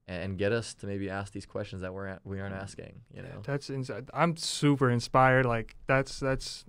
and, 0.09 0.39
get 0.39 0.53
us 0.53 0.75
to 0.75 0.87
maybe 0.87 1.11
ask 1.11 1.33
these 1.33 1.47
questions 1.47 1.83
that 1.83 1.93
we're 1.93 2.19
we 2.25 2.41
aren't 2.41 2.55
asking. 2.55 3.01
You 3.15 3.23
know. 3.23 3.43
That's 3.45 3.71
inside. 3.71 4.09
I'm 4.15 4.37
super 4.37 4.91
inspired. 4.91 5.47
Like 5.47 5.77
that's 5.87 6.21
that's 6.21 6.65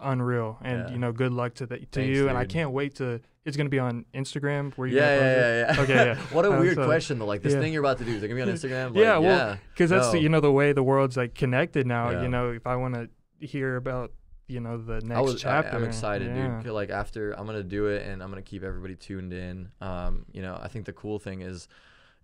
unreal. 0.00 0.58
And 0.62 0.88
Yeah. 0.88 0.92
you 0.92 0.98
know, 0.98 1.12
good 1.12 1.32
luck 1.32 1.54
to 1.54 1.66
the, 1.66 1.78
to 1.78 1.86
Thanks, 1.86 2.16
you. 2.16 2.28
And 2.28 2.36
I 2.36 2.44
can't 2.44 2.72
wait 2.72 2.96
to. 2.96 3.20
It's 3.44 3.56
gonna 3.56 3.68
be 3.70 3.78
on 3.78 4.04
Instagram. 4.14 4.72
Where 4.74 4.86
you 4.86 4.96
Yeah, 4.96 5.16
yeah, 5.16 5.36
yeah, 5.36 5.74
yeah. 5.74 5.82
Okay, 5.82 5.94
yeah. 5.94 6.14
what 6.32 6.44
a 6.44 6.52
Uh, 6.52 6.60
weird 6.60 6.76
so- 6.76 6.84
question 6.86 7.18
though. 7.18 7.26
Like 7.26 7.42
this 7.42 7.54
yeah. 7.54 7.60
thing 7.60 7.72
you're 7.72 7.82
about 7.82 7.98
to 7.98 8.04
do 8.04 8.12
is 8.12 8.22
it 8.22 8.28
gonna 8.28 8.44
be 8.44 8.48
on 8.50 8.56
Instagram? 8.56 8.94
Yeah, 8.96 9.14
Like, 9.16 9.24
well, 9.24 9.36
yeah. 9.48 9.56
Because 9.72 9.90
that's 9.90 10.12
the, 10.12 10.20
you 10.20 10.28
know 10.28 10.40
the 10.40 10.52
way 10.52 10.72
the 10.72 10.82
world's 10.82 11.16
like 11.16 11.34
connected 11.34 11.86
now. 11.86 12.22
You 12.22 12.28
know, 12.28 12.50
if 12.50 12.66
I 12.66 12.76
want 12.76 12.94
to 12.94 13.08
hear 13.44 13.76
about 13.76 14.12
you 14.48 14.60
know 14.60 14.76
the 14.76 15.00
next 15.00 15.18
I 15.18 15.20
was, 15.22 15.40
chapter, 15.40 15.76
I'm 15.76 15.84
excited, 15.84 16.28
yeah. 16.36 16.60
dude. 16.62 16.72
Like 16.72 16.90
after 16.90 17.32
I'm 17.32 17.46
gonna 17.46 17.62
do 17.62 17.86
it, 17.86 18.06
and 18.06 18.22
I'm 18.22 18.28
gonna 18.28 18.42
keep 18.42 18.62
everybody 18.62 18.94
tuned 18.96 19.32
in. 19.32 19.70
Um, 19.80 20.26
you 20.30 20.42
know, 20.42 20.58
I 20.60 20.68
think 20.68 20.84
the 20.84 20.92
cool 20.92 21.18
thing 21.18 21.40
is, 21.40 21.68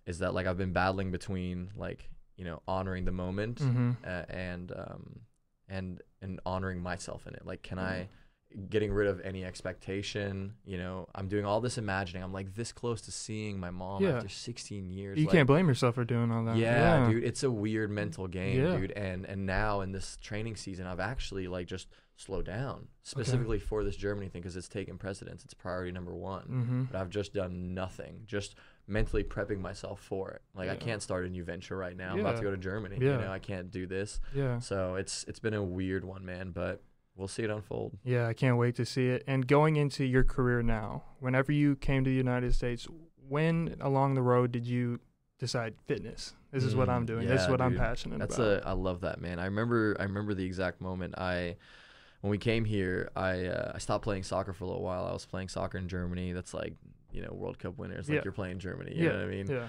is 0.05 0.19
that 0.19 0.33
like 0.33 0.47
I've 0.47 0.57
been 0.57 0.73
battling 0.73 1.11
between 1.11 1.71
like 1.75 2.09
you 2.37 2.45
know 2.45 2.61
honoring 2.67 3.05
the 3.05 3.11
moment 3.11 3.59
Mm-hmm. 3.59 3.91
uh, 4.05 4.23
and 4.29 4.71
um 4.71 5.19
and 5.67 6.01
and 6.21 6.39
honoring 6.45 6.81
myself 6.81 7.27
in 7.27 7.33
it. 7.35 7.45
Like, 7.45 7.61
can 7.63 7.79
I 7.79 8.07
Mm-hmm. 8.55 8.65
getting 8.69 8.91
rid 8.91 9.07
of 9.07 9.21
any 9.21 9.45
expectation? 9.45 10.53
You 10.65 10.79
know, 10.79 11.07
I'm 11.13 11.27
doing 11.27 11.45
all 11.45 11.61
this 11.61 11.77
imagining. 11.77 12.23
I'm 12.23 12.33
like 12.33 12.55
this 12.55 12.71
close 12.71 13.01
to 13.01 13.11
seeing 13.11 13.59
my 13.59 13.69
mom 13.69 14.01
Yeah. 14.03 14.15
after 14.17 14.27
16 14.29 14.89
years. 14.89 15.19
You 15.19 15.25
like, 15.25 15.33
can't 15.33 15.45
blame 15.47 15.67
yourself 15.67 15.93
for 15.95 16.03
doing 16.03 16.31
all 16.31 16.43
that. 16.45 16.57
yeah, 16.57 17.07
dude, 17.07 17.23
it's 17.23 17.43
a 17.43 17.51
weird 17.51 17.91
mental 17.91 18.27
game, 18.27 18.57
Yeah. 18.59 18.77
dude. 18.77 18.91
And 18.93 19.25
and 19.25 19.45
now 19.45 19.81
in 19.81 19.91
this 19.91 20.17
training 20.21 20.55
season, 20.55 20.87
I've 20.87 20.99
actually 20.99 21.47
like 21.47 21.67
just 21.67 21.87
slowed 22.15 22.45
down 22.45 22.87
specifically 23.03 23.59
for 23.59 23.83
this 23.83 23.95
Germany 23.95 24.27
thing 24.29 24.41
because 24.41 24.57
it's 24.57 24.67
taken 24.67 24.97
precedence. 24.97 25.45
It's 25.45 25.53
priority 25.53 25.91
number 25.91 26.13
one. 26.15 26.41
Mm-hmm. 26.43 26.83
But 26.91 26.99
I've 26.99 27.09
just 27.11 27.33
done 27.33 27.73
nothing, 27.75 28.23
just 28.25 28.55
mentally 28.89 29.23
prepping 29.23 29.59
myself 29.61 30.01
for 30.01 30.31
it. 30.31 30.41
Like 30.55 30.69
I 30.69 30.75
can't 30.75 31.01
start 31.01 31.25
a 31.25 31.29
new 31.29 31.43
venture 31.43 31.77
right 31.77 31.95
now. 31.95 32.13
I'm 32.13 32.19
about 32.19 32.37
to 32.37 32.43
go 32.43 32.51
to 32.51 32.57
Germany. 32.57 32.97
Yeah. 32.99 33.11
You 33.13 33.17
know, 33.25 33.31
I 33.31 33.39
can't 33.39 33.69
do 33.71 33.85
this. 33.87 34.19
Yeah. 34.35 34.59
So 34.59 34.95
it's 34.95 35.23
it's 35.27 35.39
been 35.39 35.53
a 35.53 35.63
weird 35.63 36.03
one, 36.03 36.25
man. 36.25 36.51
But 36.51 36.81
we'll 37.15 37.27
see 37.27 37.43
it 37.43 37.49
unfold. 37.49 37.97
Yeah, 38.03 38.27
I 38.27 38.33
can't 38.33 38.57
wait 38.57 38.75
to 38.75 38.85
see 38.85 39.07
it. 39.09 39.23
And 39.27 39.47
going 39.47 39.75
into 39.75 40.03
your 40.05 40.23
career 40.23 40.61
now, 40.63 41.03
whenever 41.19 41.51
you 41.51 41.75
came 41.75 42.03
to 42.03 42.09
the 42.09 42.15
United 42.15 42.53
States, 42.55 42.87
when 43.27 43.75
along 43.81 44.15
the 44.15 44.21
road 44.21 44.51
did 44.51 44.65
you 44.65 44.99
decide 45.37 45.75
fitness? 45.87 46.33
This 46.51 46.63
is 46.63 46.75
what 46.75 46.89
I'm 46.89 47.03
Mm, 47.03 47.07
doing. 47.07 47.27
this 47.27 47.41
is 47.41 47.45
yeah, 47.47 47.51
what 47.51 47.61
I'm 47.61 47.71
dude. 47.71 47.79
passionate 47.79 48.19
That's 48.19 48.35
about. 48.37 48.63
a 48.63 48.67
I 48.67 48.71
love 48.71 49.01
that 49.01 49.21
man. 49.21 49.37
I 49.39 49.45
remember 49.45 49.95
I 49.99 50.03
remember 50.03 50.33
the 50.33 50.45
exact 50.45 50.81
moment 50.81 51.13
I 51.17 51.57
when 52.21 52.31
we 52.31 52.37
came 52.39 52.65
here. 52.65 53.11
I 53.15 53.45
uh, 53.45 53.71
I 53.75 53.77
stopped 53.77 54.03
playing 54.03 54.23
soccer 54.23 54.51
for 54.51 54.63
a 54.63 54.67
little 54.67 54.81
while. 54.83 55.05
I 55.05 55.13
was 55.13 55.25
playing 55.25 55.49
soccer 55.49 55.77
in 55.77 55.87
Germany. 55.87 56.33
That's 56.33 56.53
like 56.53 56.73
you 57.11 57.21
know 57.21 57.31
World 57.33 57.59
Cup 57.59 57.77
winners. 57.77 58.07
Like 58.07 58.15
Yeah. 58.17 58.21
you're 58.23 58.33
playing 58.33 58.59
Germany. 58.59 58.93
You 58.95 59.05
yeah. 59.05 59.11
know 59.11 59.17
what 59.17 59.25
I 59.25 59.27
mean? 59.27 59.47
Yeah. 59.49 59.67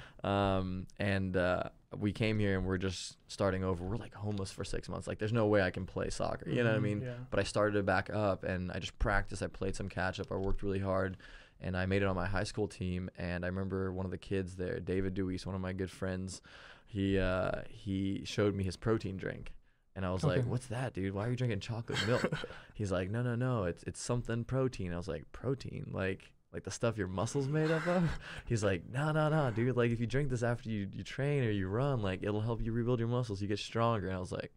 Um, 0.57 0.87
and 0.99 1.37
uh, 1.37 1.65
we 1.99 2.13
came 2.13 2.39
here 2.39 2.57
and 2.59 2.67
we're 2.67 2.79
just 2.79 3.17
starting 3.29 3.65
over. 3.65 3.85
We're 3.85 3.97
like 3.97 4.15
homeless 4.15 4.51
for 4.51 4.65
six 4.65 4.89
months. 4.89 5.07
Like 5.07 5.19
there's 5.19 5.33
no 5.33 5.47
way 5.47 5.63
I 5.63 5.71
can 5.71 5.87
play 5.87 6.11
soccer. 6.11 6.49
You 6.49 6.63
know 6.63 6.71
what 6.71 6.77
I 6.77 6.79
Mhm, 6.79 6.83
mean? 6.83 7.03
Yeah. 7.03 7.15
But 7.31 7.41
I 7.41 7.45
started 7.45 7.77
it 7.79 7.87
back 7.87 8.11
up 8.11 8.45
and 8.45 8.71
I 8.73 8.79
just 8.79 8.99
practiced. 8.99 9.43
I 9.43 9.47
played 9.49 9.75
some 9.77 9.89
catch 9.89 10.21
up. 10.21 10.31
I 10.31 10.37
worked 10.37 10.63
really 10.63 10.79
hard 10.81 11.17
and 11.61 11.77
I 11.77 11.87
made 11.87 12.03
it 12.03 12.07
on 12.07 12.15
my 12.17 12.27
high 12.27 12.45
school 12.45 12.69
team. 12.69 13.11
And 13.19 13.45
I 13.45 13.49
remember 13.49 13.93
one 13.93 14.05
of 14.05 14.11
the 14.11 14.19
kids 14.19 14.57
there, 14.57 14.79
David 14.81 15.15
Deweese, 15.15 15.47
one 15.47 15.55
of 15.55 15.61
my 15.61 15.73
good 15.73 15.91
friends, 15.91 16.43
he 16.87 17.19
uh, 17.19 17.63
he 17.69 18.23
showed 18.25 18.55
me 18.55 18.65
his 18.65 18.77
protein 18.77 19.17
drink. 19.17 19.53
And 19.97 20.07
I 20.07 20.13
was 20.13 20.23
like, 20.25 20.45
"What's 20.45 20.69
that, 20.69 20.95
dude? 20.95 21.13
Why 21.15 21.27
are 21.27 21.31
you 21.31 21.37
drinking 21.37 21.61
chocolate 21.61 21.99
milk?" 22.07 22.25
He's 22.75 22.93
like, 22.93 23.11
"No, 23.11 23.23
no, 23.23 23.35
no. 23.35 23.65
It's 23.65 23.83
it's 23.83 24.01
something 24.01 24.45
protein." 24.45 24.93
I 24.93 24.97
was 24.97 25.09
like, 25.09 25.31
"Protein? 25.33 25.91
Like 25.93 26.33
like 26.53 26.65
the 26.65 26.71
stuff 26.71 26.97
your 26.99 27.09
muscles 27.09 27.49
made 27.49 27.71
up 27.71 27.87
of?" 27.87 28.09
He's 28.47 28.63
like, 28.65 28.83
"No, 28.93 29.13
no, 29.13 29.29
no, 29.29 29.51
dude. 29.51 29.77
Like 29.77 29.91
if 29.91 30.01
you 30.01 30.07
drink 30.07 30.31
this 30.31 30.43
after 30.43 30.69
you 30.69 30.89
you 30.93 31.03
train 31.05 31.45
or 31.45 31.51
you 31.51 31.69
run, 31.69 32.03
like 32.03 32.23
it'll 32.23 32.41
help 32.41 32.63
you 32.63 32.73
rebuild 32.73 32.99
your 32.99 33.09
muscles. 33.09 33.41
You 33.43 33.49
get 33.49 33.59
stronger." 33.59 34.09
And 34.09 34.17
I 34.17 34.21
was 34.21 34.33
like, 34.33 34.53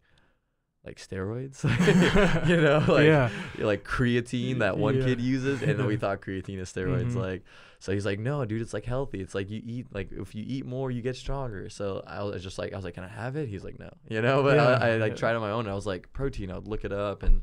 "Like 0.84 0.96
steroids?" 0.96 1.62
you 2.48 2.56
know, 2.60 2.84
like 2.88 3.06
yeah. 3.06 3.30
like 3.58 3.84
creatine 3.84 4.58
that 4.58 4.76
one 4.78 4.96
Yeah. 4.98 5.04
kid 5.04 5.20
uses, 5.20 5.62
and 5.62 5.78
then 5.78 5.86
we 5.86 5.96
thought 5.96 6.20
creatine 6.20 6.58
is 6.58 6.72
steroids. 6.72 7.12
Mhm. 7.12 7.16
Like, 7.16 7.42
so 7.78 7.92
he's 7.92 8.06
like, 8.06 8.18
no, 8.18 8.44
dude, 8.46 8.62
it's 8.62 8.72
like 8.72 8.86
healthy. 8.86 9.20
It's 9.20 9.34
like 9.34 9.50
you 9.50 9.60
eat, 9.62 9.86
like 9.92 10.10
if 10.10 10.34
you 10.34 10.42
eat 10.46 10.64
more, 10.64 10.90
you 10.90 11.02
get 11.02 11.16
stronger. 11.16 11.68
So 11.68 12.02
I 12.06 12.22
was 12.22 12.42
just 12.42 12.58
like, 12.58 12.72
I 12.72 12.76
was 12.76 12.84
like, 12.84 12.94
can 12.94 13.04
I 13.04 13.08
have 13.08 13.36
it? 13.36 13.46
He's 13.48 13.62
like, 13.62 13.78
no, 13.78 13.90
you 14.08 14.22
know. 14.22 14.42
But 14.42 14.56
Yeah, 14.56 14.78
I, 14.80 14.88
I 14.92 14.96
like 14.96 15.16
tried 15.16 15.34
on 15.34 15.42
my 15.42 15.50
own. 15.50 15.68
I 15.68 15.74
was 15.74 15.86
like, 15.86 16.10
protein. 16.14 16.50
I'd 16.50 16.66
look 16.66 16.84
it 16.86 16.92
up 16.92 17.22
and 17.22 17.42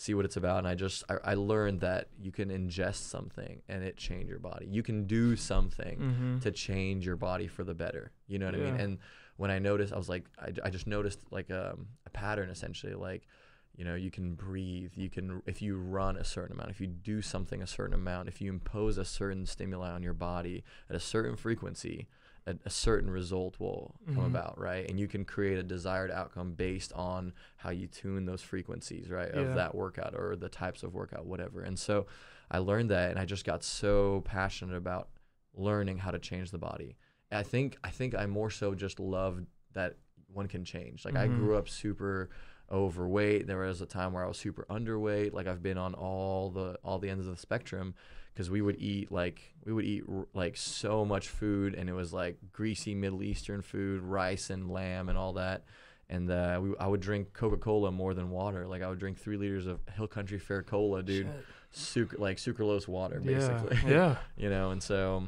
see 0.00 0.14
what 0.14 0.24
it's 0.24 0.36
about. 0.36 0.58
And 0.58 0.68
I 0.68 0.74
just 0.76 1.02
I, 1.10 1.32
I 1.32 1.34
learned 1.34 1.80
that 1.80 2.06
you 2.20 2.30
can 2.30 2.50
ingest 2.50 3.02
something 3.10 3.62
and 3.68 3.82
it 3.82 3.96
change 3.96 4.28
your 4.30 4.38
body. 4.38 4.66
You 4.70 4.82
can 4.84 5.06
do 5.06 5.34
something 5.36 5.98
Mm-hmm. 5.98 6.38
to 6.38 6.50
change 6.52 7.04
your 7.04 7.16
body 7.16 7.48
for 7.48 7.64
the 7.64 7.74
better. 7.74 8.12
You 8.28 8.38
know 8.38 8.46
what 8.46 8.54
I 8.54 8.58
mean? 8.58 8.74
And 8.80 8.98
when 9.36 9.50
I 9.50 9.58
noticed, 9.58 9.92
I 9.92 9.96
was 9.96 10.08
like, 10.08 10.24
I, 10.38 10.52
I 10.66 10.70
just 10.70 10.86
noticed 10.86 11.18
like 11.32 11.50
um, 11.50 11.88
a 12.06 12.10
pattern 12.10 12.48
essentially. 12.48 12.94
Like, 12.94 13.26
you 13.76 13.84
know, 13.84 13.96
you 13.96 14.10
can 14.10 14.34
breathe. 14.34 14.92
You 14.94 15.10
can, 15.10 15.42
if 15.46 15.60
you 15.62 15.76
run 15.78 16.16
a 16.16 16.24
certain 16.24 16.54
amount, 16.56 16.70
if 16.70 16.80
you 16.80 16.86
do 16.86 17.20
something 17.22 17.60
a 17.62 17.66
certain 17.66 17.94
amount, 17.94 18.28
if 18.28 18.40
you 18.40 18.50
impose 18.52 18.98
a 18.98 19.04
certain 19.04 19.46
stimuli 19.46 19.90
on 19.90 20.02
your 20.04 20.14
body 20.14 20.62
at 20.90 20.94
a 20.96 21.00
certain 21.00 21.36
frequency, 21.36 22.06
a, 22.48 22.56
a 22.64 22.70
certain 22.70 23.10
result 23.10 23.58
will 23.60 23.94
come 24.14 24.24
Mhm. 24.24 24.26
about, 24.26 24.58
right? 24.58 24.88
And 24.88 24.98
you 24.98 25.06
can 25.08 25.24
create 25.24 25.58
a 25.58 25.62
desired 25.62 26.10
outcome 26.10 26.54
based 26.54 26.92
on 26.94 27.32
how 27.56 27.70
you 27.70 27.86
tune 27.86 28.24
those 28.26 28.42
frequencies, 28.42 29.10
right, 29.10 29.30
Yeah. 29.32 29.40
of 29.40 29.54
that 29.54 29.74
workout 29.74 30.14
or 30.14 30.34
the 30.36 30.48
types 30.48 30.82
of 30.82 30.94
workout, 30.94 31.26
whatever. 31.26 31.60
And 31.62 31.78
so 31.78 32.06
I 32.50 32.58
learned 32.58 32.90
that, 32.90 33.10
and 33.10 33.18
I 33.18 33.24
just 33.24 33.44
got 33.44 33.62
so 33.62 34.22
passionate 34.24 34.76
about 34.76 35.08
learning 35.54 35.98
how 35.98 36.10
to 36.10 36.18
change 36.18 36.50
the 36.50 36.58
body. 36.58 36.96
I 37.30 37.42
think 37.42 37.76
I 37.84 37.90
think 37.90 38.14
I 38.14 38.26
more 38.26 38.50
so 38.50 38.74
just 38.74 38.98
loved 38.98 39.46
that 39.74 39.96
one 40.32 40.48
can 40.48 40.64
change. 40.64 41.04
Like 41.04 41.16
I 41.16 41.26
Mhm. 41.28 41.36
grew 41.36 41.56
up 41.56 41.68
super 41.68 42.30
overweight. 42.70 43.46
There 43.46 43.58
was 43.58 43.80
a 43.80 43.86
time 43.86 44.12
where 44.12 44.24
I 44.24 44.28
was 44.28 44.38
super 44.38 44.64
underweight. 44.70 45.32
Like 45.32 45.46
I've 45.46 45.62
been 45.62 45.78
on 45.78 45.94
all 45.94 46.50
the 46.50 46.78
all 46.84 46.98
the 46.98 47.10
ends 47.10 47.26
of 47.26 47.34
the 47.34 47.40
spectrum 47.40 47.94
because 48.38 48.50
we 48.50 48.62
would 48.62 48.76
eat 48.80 49.10
like 49.10 49.52
we 49.66 49.72
would 49.72 49.84
eat 49.84 50.04
like 50.32 50.56
so 50.56 51.04
much 51.04 51.26
food 51.28 51.74
and 51.74 51.90
it 51.90 51.92
was 51.92 52.12
like 52.12 52.36
greasy 52.52 52.94
Middle 52.94 53.24
Eastern 53.24 53.62
food, 53.62 54.00
rice 54.00 54.48
and 54.50 54.70
lamb 54.70 55.08
and 55.08 55.18
all 55.18 55.32
that. 55.32 55.64
And 56.08 56.30
uh, 56.30 56.60
we, 56.62 56.70
I 56.78 56.86
would 56.86 57.00
drink 57.00 57.32
Coca 57.32 57.56
Cola 57.56 57.90
more 57.90 58.14
than 58.14 58.30
water. 58.30 58.64
Like 58.68 58.80
I 58.80 58.88
would 58.88 59.00
drink 59.00 59.18
three 59.18 59.36
liters 59.36 59.66
of 59.66 59.80
Hill 59.92 60.06
Country 60.06 60.38
Fare 60.38 60.62
Cola, 60.62 61.02
dude. 61.02 61.28
Suc- 61.72 62.16
like 62.20 62.36
sucralose 62.36 62.86
water, 62.86 63.18
basically. 63.20 63.76
Yeah. 63.84 63.90
yeah. 63.90 64.16
you 64.36 64.50
know 64.50 64.70
and 64.70 64.80
so 64.80 65.24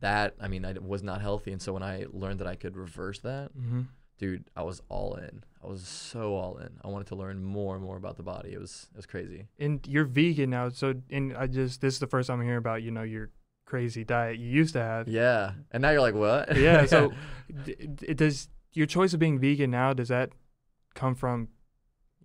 that 0.00 0.34
i 0.40 0.48
mean 0.48 0.64
i 0.64 0.72
d- 0.72 0.80
was 0.80 1.02
not 1.02 1.20
healthy 1.20 1.52
and 1.52 1.60
so 1.62 1.74
when 1.74 1.82
i 1.84 2.06
learned 2.12 2.40
that 2.40 2.48
i 2.48 2.56
could 2.56 2.76
reverse 2.76 3.20
that 3.20 3.50
Mm-hmm. 3.56 3.82
Dude 4.22 4.44
i 4.56 4.62
was 4.62 4.80
all 4.88 5.14
in 5.16 5.42
i 5.64 5.66
was 5.66 5.82
so 5.82 6.34
all 6.40 6.56
in 6.58 6.70
i 6.84 6.88
wanted 6.88 7.08
to 7.08 7.16
learn 7.22 7.42
more 7.42 7.74
and 7.74 7.82
more 7.84 7.96
about 7.96 8.16
the 8.16 8.22
body 8.22 8.50
it 8.52 8.60
was 8.60 8.88
it 8.94 8.96
was 8.96 9.06
crazy 9.14 9.40
And 9.58 9.84
you're 9.92 10.04
vegan 10.04 10.50
now, 10.50 10.68
so 10.68 10.94
and 11.10 11.36
I 11.36 11.46
just 11.48 11.80
this 11.80 11.94
is 11.94 12.00
the 12.00 12.06
first 12.06 12.28
time 12.28 12.38
I'm 12.38 12.44
hearing 12.46 12.58
about 12.66 12.82
you 12.86 12.92
know 12.92 13.02
your 13.02 13.30
crazy 13.66 14.04
diet 14.04 14.38
you 14.38 14.48
used 14.48 14.74
to 14.74 14.82
have. 14.82 15.08
yeah 15.08 15.52
and 15.72 15.82
now 15.82 15.90
you're 15.90 16.06
like 16.08 16.14
what 16.14 16.56
Yeah. 16.66 16.84
So, 16.86 17.12
does 18.22 18.48
your 18.74 18.86
choice 18.86 19.12
of 19.14 19.18
being 19.20 19.38
vegan 19.38 19.70
now 19.70 19.92
does 19.92 20.08
that 20.08 20.30
come 20.94 21.14
from 21.14 21.48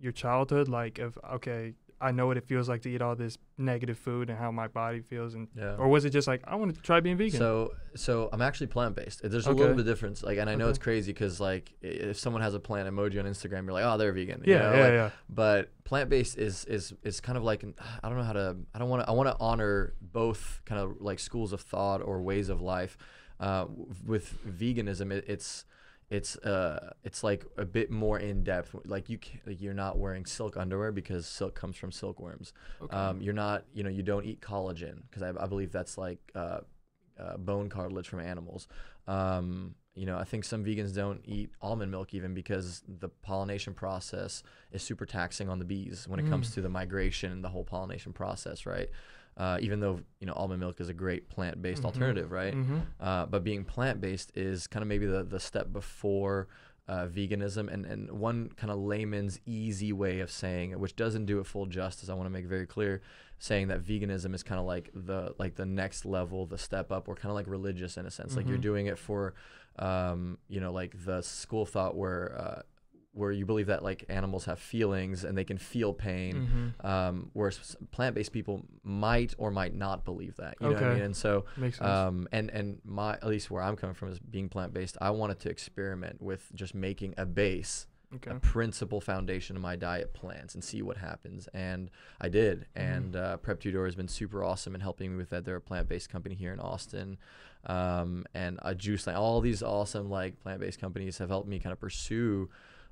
your 0.00 0.12
childhood? 0.12 0.68
Like, 0.68 0.98
of 0.98 1.18
okay, 1.36 1.74
I 2.00 2.12
know 2.12 2.26
what 2.28 2.36
it 2.36 2.44
feels 2.44 2.68
like 2.68 2.82
to 2.82 2.90
eat 2.90 3.02
all 3.02 3.16
this 3.16 3.38
negative 3.56 3.98
food 3.98 4.30
and 4.30 4.38
how 4.38 4.50
my 4.52 4.68
body 4.68 5.00
feels, 5.00 5.34
and 5.34 5.48
yeah 5.56 5.74
or 5.76 5.88
was 5.88 6.04
it 6.04 6.10
just 6.10 6.28
like 6.28 6.42
I 6.46 6.54
wanted 6.54 6.76
to 6.76 6.82
try 6.82 7.00
being 7.00 7.16
vegan? 7.16 7.38
So, 7.38 7.72
so 7.96 8.28
I'm 8.32 8.40
actually 8.42 8.68
plant 8.68 8.94
based. 8.94 9.20
There's 9.22 9.46
a 9.46 9.50
Okay. 9.50 9.58
little 9.58 9.74
bit 9.74 9.80
of 9.80 9.86
difference. 9.86 10.22
Like, 10.22 10.38
and 10.38 10.48
I 10.48 10.54
know 10.54 10.66
Okay. 10.66 10.70
it's 10.70 10.78
crazy 10.78 11.12
because 11.12 11.40
like 11.40 11.72
if 11.82 12.18
someone 12.18 12.42
has 12.42 12.54
a 12.54 12.60
plant 12.60 12.88
emoji 12.88 13.18
on 13.18 13.24
Instagram, 13.26 13.64
you're 13.64 13.72
like, 13.72 13.84
oh, 13.84 13.96
they're 13.98 14.12
vegan. 14.12 14.42
yeah, 14.46 14.54
you 14.54 14.62
know? 14.62 14.72
yeah, 14.74 14.82
like, 14.84 14.92
yeah. 14.92 15.10
but 15.28 15.84
plant 15.84 16.08
based 16.10 16.38
is 16.38 16.64
is 16.66 16.92
is 17.02 17.20
kind 17.20 17.36
of 17.36 17.44
like 17.44 17.64
I 18.02 18.08
don't 18.08 18.18
know 18.18 18.24
how 18.24 18.34
to 18.34 18.56
I 18.74 18.78
don't 18.78 18.88
want 18.88 19.02
to 19.02 19.08
I 19.08 19.12
want 19.12 19.28
to 19.28 19.36
honor 19.40 19.94
both 20.00 20.60
kind 20.66 20.80
of 20.80 21.00
like 21.00 21.18
schools 21.18 21.52
of 21.52 21.60
thought 21.60 22.00
or 22.02 22.22
ways 22.22 22.48
of 22.48 22.60
life. 22.60 22.96
Uh, 23.40 23.66
with 24.04 24.34
veganism, 24.46 25.12
it, 25.12 25.24
it's 25.28 25.64
it's 26.10 26.36
uh 26.38 26.92
it's 27.04 27.22
like 27.22 27.44
a 27.58 27.64
bit 27.64 27.90
more 27.90 28.18
in 28.18 28.42
depth. 28.44 28.74
Like 28.84 29.08
you 29.10 29.18
ca- 29.18 29.40
like 29.46 29.60
you're 29.60 29.74
not 29.74 29.98
wearing 29.98 30.24
silk 30.26 30.56
underwear 30.56 30.90
because 30.92 31.26
silk 31.26 31.54
comes 31.54 31.76
from 31.76 31.92
silkworms. 31.92 32.52
Okay. 32.80 32.96
Um, 32.96 33.20
you're 33.20 33.34
not 33.34 33.64
you 33.74 33.82
know 33.84 33.90
you 33.90 34.02
don't 34.02 34.24
eat 34.24 34.40
collagen 34.40 35.02
because 35.10 35.22
I, 35.22 35.32
I 35.42 35.46
believe 35.46 35.70
that's 35.72 35.98
like 35.98 36.18
uh, 36.34 36.60
uh, 37.18 37.36
bone 37.36 37.68
cartilage 37.68 38.08
from 38.08 38.20
animals. 38.20 38.68
Um, 39.06 39.74
you 39.94 40.06
know, 40.06 40.16
I 40.16 40.22
think 40.24 40.44
some 40.44 40.64
vegans 40.64 40.94
don't 40.94 41.20
eat 41.24 41.50
almond 41.60 41.90
milk 41.90 42.14
even 42.14 42.32
because 42.32 42.82
the 42.86 43.08
pollination 43.08 43.74
process 43.74 44.44
is 44.70 44.80
super 44.82 45.04
taxing 45.04 45.48
on 45.48 45.58
the 45.58 45.64
bees 45.64 46.06
when 46.06 46.20
it 46.20 46.28
comes 46.28 46.50
Mm. 46.50 46.54
to 46.54 46.60
the 46.62 46.68
migration 46.68 47.32
and 47.32 47.42
the 47.42 47.48
whole 47.48 47.64
pollination 47.64 48.12
process, 48.12 48.64
right? 48.64 48.88
Uh, 49.38 49.56
even 49.60 49.78
though 49.78 50.00
you 50.20 50.26
know 50.26 50.32
almond 50.34 50.58
milk 50.60 50.80
is 50.80 50.88
a 50.88 50.92
great 50.94 51.28
plant-based 51.28 51.82
Mhm. 51.82 51.86
alternative, 51.86 52.30
right? 52.32 52.54
Mhm. 52.54 52.82
Uh, 52.98 53.24
but 53.26 53.44
being 53.44 53.64
plant-based 53.64 54.32
is 54.36 54.66
kind 54.66 54.82
of 54.82 54.88
maybe 54.88 55.06
the 55.06 55.22
the 55.22 55.38
step 55.40 55.72
before 55.72 56.48
uh, 56.88 57.06
veganism 57.06 57.70
and, 57.72 57.84
and 57.86 58.10
one 58.10 58.48
kind 58.56 58.70
of 58.72 58.78
layman's 58.78 59.38
easy 59.46 59.92
way 59.92 60.20
of 60.20 60.30
saying 60.30 60.70
it, 60.70 60.80
which 60.80 60.96
doesn't 60.96 61.26
do 61.26 61.38
it 61.38 61.44
full 61.46 61.66
justice. 61.66 62.08
I 62.08 62.14
want 62.14 62.26
to 62.26 62.30
make 62.30 62.46
very 62.46 62.66
clear, 62.66 63.02
saying 63.38 63.68
that 63.68 63.82
veganism 63.84 64.34
is 64.34 64.42
kind 64.42 64.58
of 64.58 64.64
like 64.66 64.90
the 64.94 65.34
like 65.38 65.54
the 65.56 65.66
next 65.66 66.04
level, 66.04 66.46
the 66.46 66.58
step 66.58 66.90
up, 66.90 67.06
or 67.06 67.14
kind 67.14 67.30
of 67.30 67.34
like 67.36 67.46
religious 67.46 67.96
in 67.98 68.06
a 68.06 68.10
sense. 68.10 68.36
Like 68.36 68.48
you're 68.48 68.58
Mhm. 68.58 68.62
doing 68.62 68.86
it 68.86 68.98
for, 68.98 69.34
um, 69.78 70.38
you 70.48 70.60
know, 70.60 70.72
like 70.72 71.04
the 71.04 71.22
school 71.22 71.64
thought 71.64 71.94
where. 71.96 72.64
Where 73.12 73.32
you 73.32 73.46
believe 73.46 73.66
that 73.66 73.82
like 73.82 74.04
animals 74.08 74.44
have 74.44 74.58
feelings 74.60 75.24
and 75.24 75.36
they 75.36 75.42
can 75.44 75.58
feel 75.58 75.92
pain, 75.94 76.74
Mhm. 76.82 76.84
um, 76.84 77.30
whereas 77.32 77.74
plant-based 77.90 78.32
people 78.32 78.64
might 78.84 79.34
or 79.38 79.50
might 79.50 79.74
not 79.74 80.04
believe 80.04 80.36
that. 80.36 80.56
You 80.60 80.68
know 80.68 80.74
what 80.74 80.82
I 80.82 80.86
Okay. 80.86 80.94
mean? 80.96 81.04
And 81.04 81.16
so, 81.16 81.46
Makes 81.56 81.78
sense. 81.78 81.88
um, 81.88 82.28
and 82.32 82.50
and 82.50 82.80
my 82.84 83.14
at 83.14 83.26
least 83.26 83.50
where 83.50 83.62
I'm 83.62 83.76
coming 83.76 83.94
from 83.94 84.10
is 84.10 84.20
being 84.20 84.48
plant-based. 84.48 84.98
I 85.00 85.10
wanted 85.10 85.40
to 85.40 85.50
experiment 85.50 86.20
with 86.20 86.52
just 86.54 86.74
making 86.74 87.14
a 87.16 87.24
base, 87.26 87.86
okay. 88.14 88.30
a 88.30 88.34
principal 88.38 89.00
foundation 89.00 89.56
of 89.56 89.62
my 89.62 89.74
diet 89.74 90.12
plants, 90.12 90.54
and 90.54 90.62
see 90.62 90.82
what 90.82 90.98
happens. 90.98 91.48
And 91.54 91.90
I 92.20 92.28
did. 92.28 92.60
Mhm. 92.60 92.66
And 92.76 93.16
uh, 93.16 93.36
Prep 93.38 93.58
Two 93.58 93.72
Door 93.72 93.86
has 93.86 93.96
been 93.96 94.08
super 94.08 94.44
awesome 94.44 94.74
in 94.74 94.80
helping 94.82 95.12
me 95.12 95.16
with 95.16 95.30
that. 95.30 95.44
They're 95.46 95.56
a 95.56 95.60
plant-based 95.62 96.10
company 96.10 96.34
here 96.36 96.52
in 96.52 96.60
Austin. 96.60 97.16
Um, 97.64 98.24
and 98.34 98.60
a 98.62 98.74
juice 98.74 99.06
line, 99.06 99.16
all 99.16 99.40
these 99.40 99.62
awesome 99.62 100.08
like 100.08 100.38
plant-based 100.40 100.78
companies 100.78 101.18
have 101.18 101.30
helped 101.30 101.48
me 101.48 101.58
kind 101.58 101.72
of 101.72 101.80
pursue 101.80 102.48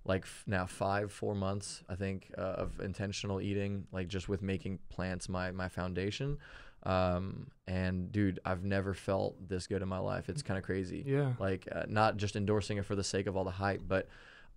like 0.07 0.23
f- 0.23 0.45
now 0.47 0.65
five 0.67 1.11
four 1.13 1.35
months 1.35 1.83
i 1.89 1.95
think 1.95 2.31
uh, 2.39 2.41
of 2.41 2.81
intentional 2.81 3.41
eating 3.41 3.87
like 3.93 4.09
just 4.09 4.29
with 4.29 4.41
making 4.43 4.79
plants 4.89 5.29
my 5.29 5.51
my 5.51 5.69
foundation. 5.69 6.39
Um 6.85 7.49
and 7.67 8.13
dude 8.13 8.39
i've 8.45 8.63
never 8.63 8.95
felt 8.95 9.35
this 9.49 9.67
good 9.67 9.83
in 9.83 9.89
my 9.89 9.99
life. 9.99 10.29
It's 10.29 10.43
kind 10.43 10.57
of 10.59 10.65
crazy. 10.65 11.03
Yeah. 11.07 11.33
like 11.41 11.67
uh, 11.73 11.85
not 11.89 12.17
just 12.17 12.37
endorsing 12.37 12.79
it 12.79 12.85
for 12.85 12.95
the 12.95 13.03
sake 13.05 13.27
of 13.27 13.37
all 13.37 13.45
the 13.45 13.51
hype 13.51 13.83
but 13.89 14.09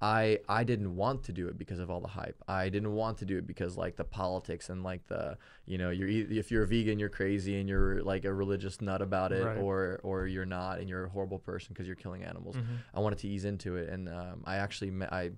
i 0.02 0.40
i 0.48 0.64
didn't 0.64 0.96
want 0.96 1.24
to 1.24 1.34
do 1.34 1.48
it 1.50 1.58
because 1.58 1.80
of 1.80 1.90
all 1.90 2.00
the 2.00 2.08
hype 2.08 2.42
i 2.48 2.70
didn't 2.70 2.94
want 2.94 3.18
to 3.18 3.26
do 3.26 3.38
it 3.38 3.46
because 3.46 3.76
like 3.78 3.96
the 3.98 4.04
politics 4.04 4.70
and 4.70 4.82
like 4.84 5.06
the 5.08 5.38
you 5.66 5.78
know 5.78 5.90
you're 5.90 6.08
if 6.08 6.52
you're 6.52 6.64
a 6.64 6.68
vegan 6.68 6.98
you're 7.00 7.10
crazy 7.10 7.60
and 7.60 7.68
you're 7.68 8.02
like 8.04 8.24
a 8.26 8.34
religious 8.34 8.80
nut 8.82 9.02
about 9.02 9.32
it 9.34 9.44
Right. 9.46 9.58
or 9.58 10.00
or 10.04 10.26
you're 10.28 10.46
not 10.46 10.80
and 10.80 10.88
you're 10.88 11.06
a 11.06 11.10
horrible 11.10 11.40
person 11.40 11.70
because 11.74 11.86
you're 11.88 11.98
killing 11.98 12.24
animals 12.24 12.56
Mhm. 12.56 12.66
I 12.94 13.00
wanted 13.02 13.20
to 13.20 13.28
ease 13.28 13.46
into 13.46 13.76
it, 13.76 13.90
and 13.90 14.08
um, 14.10 14.42
I 14.46 14.56
actually 14.58 14.92
met, 14.92 15.12
I 15.14 15.32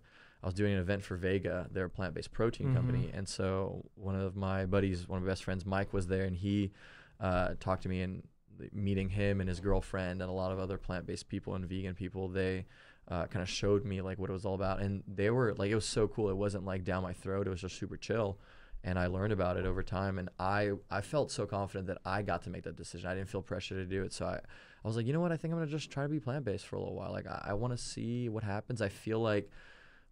I 0.43 0.47
was 0.47 0.53
doing 0.55 0.73
an 0.73 0.79
event 0.79 1.03
for 1.03 1.15
Vega, 1.17 1.67
their 1.71 1.87
plant-based 1.89 2.31
protein 2.31 2.73
company, 2.73 3.07
Mhm. 3.11 3.17
and 3.17 3.27
so 3.29 3.85
one 3.95 4.15
of 4.15 4.35
my 4.35 4.65
buddies, 4.65 5.07
one 5.07 5.17
of 5.17 5.23
my 5.23 5.29
best 5.31 5.43
friends, 5.43 5.65
Mike, 5.67 5.93
was 5.93 6.07
there, 6.07 6.23
and 6.25 6.35
he 6.35 6.71
uh, 7.19 7.53
talked 7.59 7.83
to 7.83 7.89
me, 7.89 8.01
and 8.01 8.23
meeting 8.71 9.09
him 9.09 9.39
and 9.39 9.47
his 9.49 9.59
girlfriend 9.59 10.21
and 10.21 10.29
a 10.29 10.33
lot 10.33 10.51
of 10.51 10.57
other 10.59 10.77
plant-based 10.77 11.27
people 11.27 11.53
and 11.55 11.65
vegan 11.65 11.93
people, 11.95 12.27
they 12.27 12.65
uh, 13.11 13.25
kind 13.27 13.43
of 13.43 13.49
showed 13.49 13.85
me 13.85 14.01
like 14.01 14.17
what 14.17 14.29
it 14.29 14.33
was 14.33 14.45
all 14.45 14.55
about, 14.55 14.79
and 14.79 15.03
they 15.07 15.29
were 15.29 15.53
like 15.55 15.69
it 15.69 15.75
was 15.75 15.85
so 15.85 16.07
cool. 16.07 16.29
It 16.29 16.37
wasn't 16.37 16.65
like 16.65 16.83
down 16.83 17.03
my 17.03 17.13
throat; 17.13 17.45
it 17.45 17.49
was 17.51 17.61
just 17.61 17.77
super 17.77 17.97
chill. 17.97 18.39
And 18.83 18.97
I 18.97 19.05
learned 19.05 19.31
about 19.31 19.57
it 19.57 19.65
over 19.67 19.83
time, 19.83 20.17
and 20.17 20.29
I 20.39 20.71
I 20.89 21.01
felt 21.01 21.29
so 21.31 21.45
confident 21.45 21.85
that 21.87 21.99
I 22.03 22.23
got 22.23 22.41
to 22.43 22.49
make 22.49 22.63
that 22.63 22.75
decision. 22.77 23.09
I 23.11 23.13
didn't 23.15 23.29
feel 23.29 23.43
pressure 23.43 23.75
to 23.75 23.85
do 23.85 24.01
it, 24.03 24.11
so 24.13 24.25
I 24.25 24.35
I 24.83 24.87
was 24.87 24.95
like, 24.97 25.05
you 25.05 25.13
know 25.13 25.19
what? 25.19 25.31
I 25.31 25.37
think 25.37 25.53
I'm 25.53 25.59
gonna 25.59 25.69
just 25.69 25.91
try 25.91 26.03
to 26.03 26.09
be 26.09 26.19
plant 26.19 26.45
based 26.45 26.65
for 26.65 26.77
a 26.77 26.79
little 26.79 26.95
while. 26.95 27.11
Like, 27.11 27.27
I, 27.27 27.49
I 27.49 27.53
want 27.53 27.73
to 27.73 27.77
see 27.77 28.27
what 28.29 28.43
happens. 28.43 28.81
I 28.81 28.89
feel 28.89 29.19
like, 29.19 29.51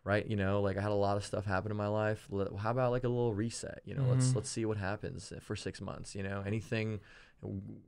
right? 0.04 0.24
You 0.28 0.36
know, 0.36 0.62
like 0.62 0.78
I 0.78 0.82
had 0.82 0.92
a 0.92 0.94
lot 1.08 1.18
of 1.18 1.26
stuff 1.26 1.46
happen 1.46 1.72
in 1.72 1.78
my 1.78 1.88
life. 1.88 2.28
Let- 2.30 2.54
How 2.56 2.70
about 2.72 2.92
like 2.92 3.06
a 3.06 3.10
little 3.10 3.34
reset? 3.34 3.82
You 3.86 3.96
know, 3.96 4.06
let's 4.08 4.32
Mhm. 4.32 4.36
let's 4.36 4.50
see 4.52 4.66
what 4.66 4.78
happens 4.78 5.34
for 5.42 5.56
six 5.56 5.82
months. 5.82 6.14
You 6.16 6.22
know, 6.24 6.44
anything 6.46 7.00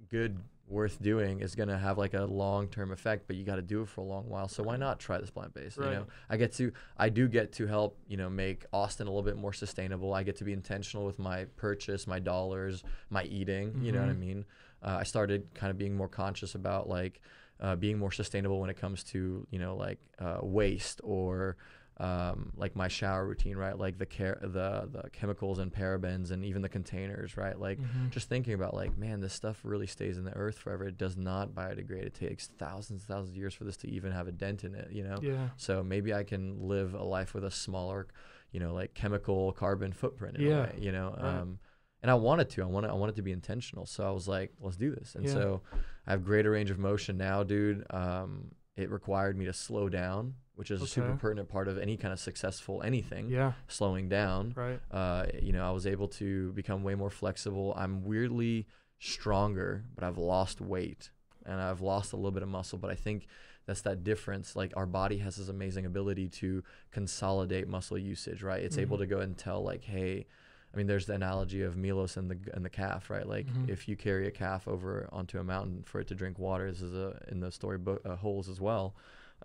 good 0.10 0.38
worth 0.68 1.02
doing 1.02 1.42
is 1.42 1.54
gonna 1.56 1.78
have 1.78 1.98
like 1.98 2.14
a 2.14 2.24
long 2.24 2.68
term 2.70 2.92
effect, 2.92 3.28
but 3.28 3.36
you 3.36 3.44
got 3.44 3.58
to 3.58 3.62
do 3.62 3.82
it 3.82 3.90
for 3.90 4.02
a 4.02 4.04
long 4.06 4.30
while. 4.30 4.48
So 4.48 4.64
why 4.64 4.78
not 4.78 5.00
try 5.00 5.18
this 5.20 5.30
plant 5.30 5.54
based? 5.54 5.78
You 5.78 5.84
know, 5.84 6.08
I 6.30 6.38
get 6.38 6.54
to, 6.54 6.72
I 6.98 7.10
do 7.10 7.28
get 7.28 7.52
to 7.54 7.68
help. 7.68 7.98
You 8.08 8.18
know, 8.18 8.30
make 8.30 8.66
Austin 8.72 9.08
a 9.08 9.10
little 9.10 9.24
bit 9.24 9.36
more 9.38 9.54
sustainable. 9.54 10.14
I 10.14 10.24
get 10.24 10.38
to 10.38 10.44
be 10.44 10.54
intentional 10.54 11.06
with 11.06 11.20
my 11.20 11.46
purchase, 11.58 12.08
my 12.08 12.20
dollars, 12.20 12.84
my 13.10 13.24
eating. 13.24 13.76
You 13.82 13.92
know 13.92 14.00
what 14.00 14.10
I 14.10 14.14
Mhm. 14.14 14.20
mean? 14.20 14.46
uh, 14.84 14.98
I 15.00 15.04
started 15.04 15.54
kind 15.54 15.70
of 15.70 15.78
being 15.78 15.96
more 15.96 16.08
conscious 16.08 16.56
about 16.56 16.90
like 16.90 17.22
uh, 17.60 17.76
being 17.76 18.00
more 18.00 18.12
sustainable 18.12 18.60
when 18.60 18.70
it 18.72 18.78
comes 18.78 19.04
to 19.04 19.46
you 19.52 19.60
know 19.60 19.76
like 19.76 20.00
uh, 20.18 20.40
waste 20.42 21.00
or 21.04 21.56
um, 22.02 22.52
like 22.56 22.76
my 22.76 22.88
shower 22.88 23.28
routine, 23.28 23.56
right? 23.58 23.78
Like 23.78 23.98
the 24.00 24.06
care, 24.08 24.40
the 24.42 24.90
the 24.92 25.10
chemicals 25.12 25.60
and 25.60 25.72
parabens 25.72 26.32
and 26.32 26.44
even 26.44 26.62
the 26.64 26.70
containers, 26.70 27.38
right? 27.38 27.58
Like 27.60 27.80
Mhm. 27.80 28.10
just 28.10 28.28
thinking 28.28 28.54
about 28.56 28.74
like 28.74 28.98
man, 28.98 29.20
this 29.22 29.34
stuff 29.34 29.60
really 29.64 29.86
stays 29.88 30.18
in 30.18 30.24
the 30.24 30.34
earth 30.36 30.58
forever. 30.58 30.86
It 30.88 30.98
does 30.98 31.16
not 31.16 31.50
biodegrade. 31.54 32.04
It 32.06 32.14
takes 32.16 32.48
thousands 32.58 33.02
and 33.04 33.08
thousands 33.08 33.30
of 33.30 33.38
years 33.38 33.54
for 33.54 33.66
this 33.66 33.78
to 33.78 33.88
even 33.90 34.12
have 34.12 34.28
a 34.28 34.32
dent 34.32 34.64
in 34.64 34.74
it, 34.74 34.92
you 34.92 35.04
know. 35.04 35.20
yeah. 35.22 35.50
So 35.58 35.84
maybe 35.84 36.14
I 36.14 36.24
can 36.24 36.68
live 36.68 36.96
a 36.96 37.04
life 37.04 37.34
with 37.36 37.44
a 37.46 37.52
smaller, 37.52 38.08
you 38.52 38.60
know, 38.60 38.74
like 38.74 38.96
chemical 38.96 39.52
carbon 39.52 39.94
footprint 39.94 40.38
in 40.38 40.48
Yeah, 40.48 40.58
a 40.58 40.62
way, 40.64 40.76
you 40.80 40.92
know. 40.92 41.16
right. 41.22 41.38
Um, 41.42 41.60
and 42.02 42.10
I 42.10 42.16
wanted 42.16 42.50
to. 42.52 42.64
I 42.64 42.66
wanted. 42.66 42.90
I 42.90 42.94
wanted 42.94 43.16
to 43.18 43.22
be 43.22 43.32
intentional. 43.32 43.86
So 43.86 44.04
I 44.08 44.10
was 44.10 44.28
like, 44.28 44.52
let's 44.60 44.76
do 44.76 44.90
this. 44.90 45.14
And 45.14 45.28
Yeah. 45.28 45.34
so 45.34 45.62
I 46.08 46.12
have 46.14 46.26
greater 46.26 46.50
range 46.50 46.72
of 46.72 46.80
motion 46.80 47.16
now, 47.16 47.44
dude. 47.44 47.86
Um, 47.92 48.56
it 48.76 48.90
required 48.90 49.38
me 49.38 49.46
to 49.46 49.54
slow 49.54 49.88
down, 49.88 50.34
which 50.56 50.70
is 50.72 50.82
a 50.82 50.88
super 50.88 51.16
pertinent 51.16 51.50
part 51.50 51.68
of 51.68 51.78
any 51.78 51.98
kind 51.98 52.12
of 52.14 52.20
successful 52.20 52.82
anything. 52.84 53.30
Yeah. 53.30 53.54
Slowing 53.68 54.10
down. 54.10 54.54
Right. 54.56 54.80
Uh, 54.92 55.26
you 55.42 55.54
know, 55.54 55.68
I 55.68 55.72
was 55.72 55.88
able 55.88 56.08
to 56.10 56.52
become 56.54 56.84
way 56.84 56.96
more 56.96 57.10
flexible. 57.10 57.74
I'm 57.78 58.04
weirdly 58.04 58.68
stronger, 59.00 59.84
but 59.96 60.04
I've 60.04 60.18
lost 60.18 60.62
weight 60.62 61.10
and 61.46 61.60
I've 61.60 61.82
lost 61.82 62.14
a 62.14 62.16
little 62.16 62.32
bit 62.32 62.44
of 62.44 62.50
muscle. 62.50 62.78
But 62.78 62.92
I 62.92 62.96
think 62.96 63.28
that's 63.66 63.82
that 63.82 64.04
difference. 64.04 64.56
Like 64.56 64.74
our 64.76 64.86
body 64.86 65.18
has 65.20 65.38
this 65.38 65.48
amazing 65.50 65.86
ability 65.86 66.30
to 66.30 66.64
consolidate 66.92 67.68
muscle 67.68 67.98
usage, 67.98 68.44
right? 68.44 68.62
It's 68.62 68.78
able 68.78 68.98
Mhm. 68.98 69.02
to 69.02 69.06
go 69.08 69.20
and 69.20 69.38
tell 69.38 69.64
like, 69.64 69.84
hey, 69.84 70.26
I 70.74 70.78
mean, 70.78 70.88
there's 70.88 71.06
the 71.06 71.14
analogy 71.14 71.64
of 71.64 71.76
Milos 71.76 72.16
and 72.16 72.30
the 72.32 72.38
and 72.54 72.64
the 72.64 72.70
calf, 72.70 73.10
right? 73.10 73.28
Like 73.28 73.48
Mhm. 73.48 73.68
if 73.70 73.88
you 73.90 73.96
carry 73.98 74.28
a 74.28 74.32
calf 74.32 74.68
over 74.68 75.10
onto 75.12 75.38
a 75.40 75.44
mountain 75.44 75.84
for 75.84 76.00
it 76.00 76.08
to 76.08 76.16
drink 76.16 76.40
water, 76.40 76.70
this 76.72 76.82
is 76.82 76.94
a, 76.94 77.22
in 77.30 77.40
the 77.42 77.52
storybook 77.52 78.02
uh, 78.06 78.16
holes 78.16 78.48
as 78.48 78.62
well. 78.62 78.96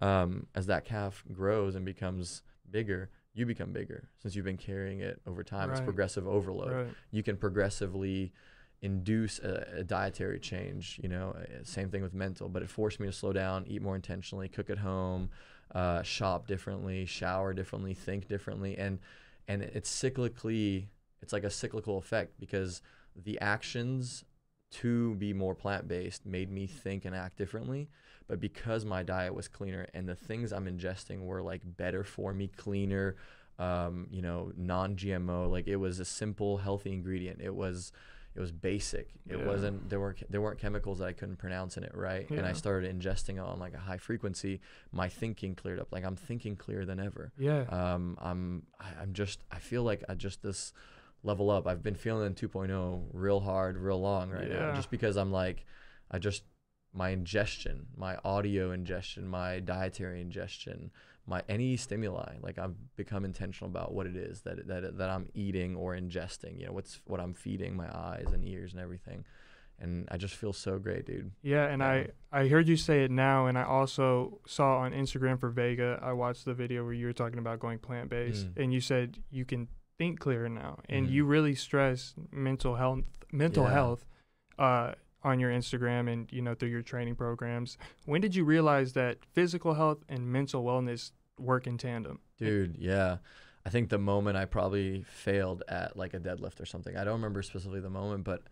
Um, 0.00 0.46
as 0.54 0.66
that 0.66 0.85
calf 0.85 1.24
grows 1.32 1.74
and 1.74 1.85
becomes 1.85 2.42
bigger, 2.70 3.11
you 3.32 3.46
become 3.46 3.72
bigger 3.72 4.09
since 4.20 4.35
you've 4.35 4.44
been 4.44 4.56
carrying 4.56 5.00
it 5.00 5.20
over 5.26 5.42
time. 5.42 5.70
It's 5.70 5.80
progressive 5.80 6.26
overload 6.26 6.72
Right. 6.72 6.94
you 7.11 7.22
can 7.22 7.37
progressively 7.37 8.32
induce 8.82 9.38
a, 9.38 9.66
a 9.78 9.82
dietary 9.85 10.38
change 10.38 11.00
you 11.02 11.09
know 11.09 11.35
uh, 11.38 11.64
same 11.64 11.88
thing 11.88 12.02
with 12.02 12.12
mental 12.12 12.46
but 12.46 12.62
it 12.62 12.68
forced 12.68 13.00
me 13.00 13.06
to 13.06 13.12
slow 13.12 13.32
down 13.32 13.64
eat 13.66 13.80
more 13.80 13.96
intentionally 13.96 14.48
cook 14.50 14.68
at 14.68 14.76
home 14.76 15.30
uh, 15.74 16.02
shop 16.02 16.46
differently 16.46 17.06
shower 17.06 17.54
differently 17.54 17.94
think 17.94 18.28
differently 18.28 18.76
and 18.76 18.98
and 19.48 19.62
it's 19.62 19.90
cyclically 19.90 20.88
it's 21.22 21.32
like 21.32 21.42
a 21.42 21.50
cyclical 21.50 21.96
effect 21.96 22.38
because 22.38 22.82
the 23.24 23.40
actions 23.40 24.24
to 24.72 25.14
be 25.16 25.33
more 25.33 25.55
plant-based 25.55 26.26
made 26.26 26.50
me 26.50 26.66
think 26.66 27.05
and 27.05 27.14
act 27.14 27.37
differently. 27.38 27.88
But 28.29 28.40
because 28.40 28.85
my 28.85 29.02
diet 29.02 29.35
was 29.35 29.46
cleaner 29.48 29.87
and 29.94 30.09
the 30.09 30.16
things 30.16 30.52
i'm 30.52 30.66
ingesting 30.66 31.20
were 31.20 31.42
like 31.42 31.62
better 31.64 32.02
for 32.02 32.33
me 32.33 32.48
cleaner 32.48 33.14
um, 33.61 34.09
you 34.11 34.20
know 34.20 34.50
non-gmo 34.57 35.48
like 35.50 35.66
it 35.68 35.76
was 35.76 36.00
a 36.00 36.05
simple 36.05 36.59
healthy 36.59 36.92
ingredient. 36.92 37.40
It 37.40 37.55
was 37.55 37.92
it 38.35 38.40
was 38.40 38.52
basic. 38.52 39.09
It 39.26 39.38
Yeah. 39.38 39.46
wasn't 39.46 39.88
there 39.88 39.98
weren't 39.98 40.31
there 40.31 40.42
weren't 40.42 40.59
chemicals 40.59 40.98
that 40.98 41.07
i 41.09 41.12
couldn't 41.14 41.37
pronounce 41.37 41.76
in 41.79 41.85
it 41.85 41.94
right? 41.94 42.29
And 42.29 42.44
i 42.44 42.52
started 42.52 42.94
ingesting 42.94 43.35
it 43.37 43.38
on 43.38 43.59
like 43.59 43.72
a 43.74 43.79
high 43.79 43.96
frequency. 43.96 44.61
My 44.92 45.09
thinking 45.09 45.55
cleared 45.55 45.79
up. 45.81 45.88
Like 45.92 46.05
i'm 46.05 46.16
thinking 46.16 46.55
clearer 46.57 46.85
than 46.85 47.00
ever. 47.00 47.33
Yeah. 47.38 47.61
um, 47.70 48.18
I'm 48.20 48.64
I- 48.81 49.00
I'm 49.02 49.12
just 49.14 49.38
I 49.50 49.59
feel 49.61 49.85
like 49.85 50.02
I 50.09 50.14
just 50.14 50.42
this 50.42 50.74
level 51.26 51.50
up. 51.50 51.66
I've 51.66 51.82
been 51.82 51.94
feeling 51.96 52.34
2.0 52.34 53.04
real 53.12 53.40
hard, 53.40 53.76
real 53.76 54.00
long 54.00 54.30
right 54.30 54.48
now, 54.48 54.74
just 54.74 54.90
because 54.90 55.16
I'm 55.16 55.32
like 55.32 55.66
I 56.10 56.18
just 56.18 56.42
my 56.94 57.10
ingestion, 57.10 57.86
my 57.96 58.16
audio 58.24 58.70
ingestion, 58.70 59.28
my 59.28 59.60
dietary 59.60 60.20
ingestion, 60.22 60.90
my 61.26 61.42
any 61.48 61.76
stimuli. 61.76 62.36
Like 62.40 62.58
I've 62.58 62.74
become 62.96 63.24
intentional 63.24 63.68
about 63.70 63.92
what 63.92 64.06
it 64.06 64.16
is 64.16 64.42
that 64.42 64.66
that 64.68 64.96
that 64.98 65.10
I'm 65.10 65.28
eating 65.34 65.76
or 65.76 65.94
ingesting. 65.94 66.58
You 66.58 66.66
know, 66.66 66.72
what's 66.72 67.00
what 67.06 67.20
I'm 67.20 67.34
feeding 67.34 67.76
my 67.76 67.88
eyes 67.94 68.28
and 68.32 68.42
ears 68.44 68.72
and 68.72 68.80
everything. 68.80 69.24
And 69.78 70.08
I 70.10 70.16
just 70.16 70.34
feel 70.34 70.54
so 70.54 70.78
great, 70.78 71.04
dude. 71.04 71.32
Yeah, 71.42 71.66
and 71.66 71.80
Yeah. 71.82 72.06
I 72.32 72.40
I 72.40 72.48
heard 72.48 72.66
you 72.66 72.76
say 72.78 73.04
it 73.04 73.10
now, 73.10 73.46
and 73.46 73.58
I 73.58 73.64
also 73.64 74.40
saw 74.46 74.78
on 74.78 74.92
Instagram 74.92 75.38
for 75.38 75.50
Vega. 75.50 75.98
I 76.00 76.14
watched 76.14 76.46
the 76.46 76.54
video 76.54 76.82
where 76.82 76.94
you 76.94 77.04
were 77.04 77.12
talking 77.12 77.38
about 77.38 77.60
going 77.60 77.78
plant 77.78 78.08
based, 78.08 78.46
Mm. 78.54 78.62
and 78.62 78.72
you 78.72 78.80
said 78.80 79.18
you 79.30 79.44
can 79.44 79.68
think 79.98 80.20
clearer 80.20 80.48
now, 80.48 80.80
and 80.88 81.06
Mhm. 81.06 81.11
you 81.12 81.24
really 81.24 81.54
stress 81.54 82.14
mental 82.30 82.76
health, 82.76 83.04
mental 83.32 83.64
Yeah. 83.64 83.72
health, 83.72 84.06
uh, 84.59 84.94
on 85.22 85.40
your 85.40 85.50
Instagram 85.50 86.11
and 86.12 86.30
you 86.32 86.40
know 86.40 86.54
through 86.54 86.68
your 86.68 86.82
training 86.82 87.16
programs. 87.16 87.76
When 88.04 88.20
did 88.20 88.35
you 88.35 88.44
realize 88.44 88.92
that 88.92 89.24
physical 89.24 89.74
health 89.74 90.04
and 90.09 90.30
mental 90.30 90.62
wellness 90.64 91.12
work 91.38 91.66
in 91.66 91.78
tandem? 91.78 92.20
Dude, 92.38 92.76
yeah. 92.76 93.18
I 93.64 93.70
think 93.70 93.88
the 93.88 93.98
moment 93.98 94.37
I 94.37 94.44
probably 94.44 95.02
failed 95.02 95.64
at 95.66 95.96
like 95.96 96.14
a 96.14 96.20
deadlift 96.20 96.61
or 96.61 96.66
something. 96.66 96.96
I 96.96 97.02
don't 97.02 97.14
remember 97.14 97.42
specifically 97.42 97.80
the 97.80 97.90
moment, 97.90 98.22
but 98.22 98.44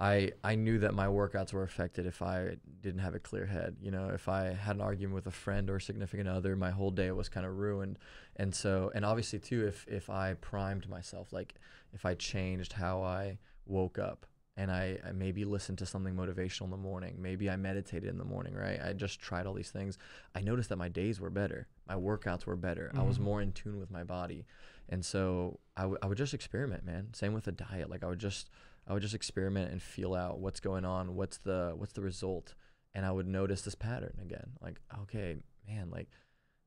I 0.00 0.32
I 0.42 0.56
knew 0.56 0.78
that 0.80 0.94
my 0.94 1.06
workouts 1.06 1.52
were 1.52 1.62
affected 1.62 2.04
if 2.06 2.20
I 2.20 2.56
didn't 2.80 3.00
have 3.00 3.14
a 3.14 3.20
clear 3.20 3.46
head. 3.46 3.76
You 3.80 3.90
know, 3.92 4.08
if 4.08 4.28
I 4.28 4.46
had 4.52 4.76
an 4.76 4.82
argument 4.82 5.14
with 5.14 5.26
a 5.26 5.30
friend 5.30 5.70
or 5.70 5.78
significant 5.78 6.28
other, 6.28 6.56
my 6.56 6.70
whole 6.70 6.90
day 6.90 7.10
was 7.12 7.28
kind 7.28 7.46
of 7.46 7.56
ruined. 7.58 7.98
And 8.36 8.54
so, 8.54 8.90
and 8.94 9.04
obviously 9.04 9.38
too, 9.38 9.66
if 9.66 9.86
if 9.88 10.10
I 10.10 10.34
primed 10.34 10.88
myself, 10.88 11.32
like 11.32 11.54
if 11.92 12.04
I 12.04 12.14
changed 12.14 12.72
how 12.72 13.02
I 13.02 13.38
woke 13.66 13.98
up 13.98 14.26
and 14.56 14.70
I, 14.70 14.98
I 15.06 15.12
maybe 15.12 15.44
listened 15.44 15.78
to 15.78 15.86
something 15.86 16.14
motivational 16.14 16.64
in 16.64 16.70
the 16.70 16.76
morning, 16.76 17.16
maybe 17.20 17.48
I 17.48 17.56
meditated 17.56 18.08
in 18.08 18.18
the 18.18 18.24
morning, 18.24 18.54
right? 18.54 18.80
I 18.84 18.92
just 18.92 19.20
tried 19.20 19.46
all 19.46 19.54
these 19.54 19.70
things. 19.70 19.96
I 20.34 20.40
noticed 20.42 20.68
that 20.70 20.76
my 20.76 20.88
days 20.88 21.20
were 21.20 21.30
better, 21.30 21.66
my 21.88 21.94
workouts 21.94 22.46
were 22.46 22.56
better. 22.56 22.90
I 22.94 23.02
was 23.02 23.18
Mhm. 23.18 23.22
more 23.22 23.42
in 23.42 23.52
tune 23.52 23.78
with 23.78 23.90
my 23.90 24.04
body, 24.04 24.44
and 24.88 25.04
so 25.04 25.60
I, 25.76 25.82
w- 25.82 25.98
I 26.02 26.06
would 26.06 26.18
just 26.18 26.34
experiment, 26.34 26.84
man. 26.84 27.14
Same 27.14 27.32
with 27.32 27.44
the 27.44 27.52
diet, 27.52 27.90
like 27.90 28.02
I 28.04 28.06
would 28.08 28.18
just 28.20 28.48
I 28.86 28.92
would 28.92 29.02
just 29.02 29.14
experiment 29.14 29.72
and 29.72 29.80
feel 29.82 30.14
out 30.14 30.38
what's 30.40 30.60
going 30.60 30.84
on, 30.84 31.14
what's 31.16 31.38
the 31.38 31.72
what's 31.76 31.92
the 31.94 32.02
result, 32.02 32.54
and 32.94 33.04
I 33.06 33.10
would 33.12 33.26
notice 33.26 33.62
this 33.62 33.74
pattern 33.74 34.18
again. 34.22 34.52
Like, 34.60 34.80
okay, 35.02 35.36
man, 35.68 35.90
like 35.90 36.08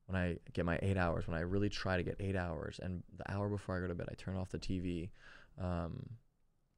when 0.06 0.16
I 0.20 0.36
get 0.52 0.64
my 0.64 0.78
eight 0.82 0.96
hours, 0.96 1.28
when 1.28 1.36
I 1.36 1.40
really 1.40 1.68
try 1.68 1.96
to 1.96 2.02
get 2.02 2.16
eight 2.18 2.34
hours, 2.36 2.80
and 2.82 3.02
the 3.16 3.30
hour 3.30 3.48
before 3.48 3.76
I 3.76 3.80
go 3.80 3.88
to 3.88 3.94
bed, 3.94 4.08
I 4.10 4.14
turn 4.14 4.36
off 4.36 4.50
the 4.50 4.58
TV. 4.58 5.10
Um, 5.60 6.10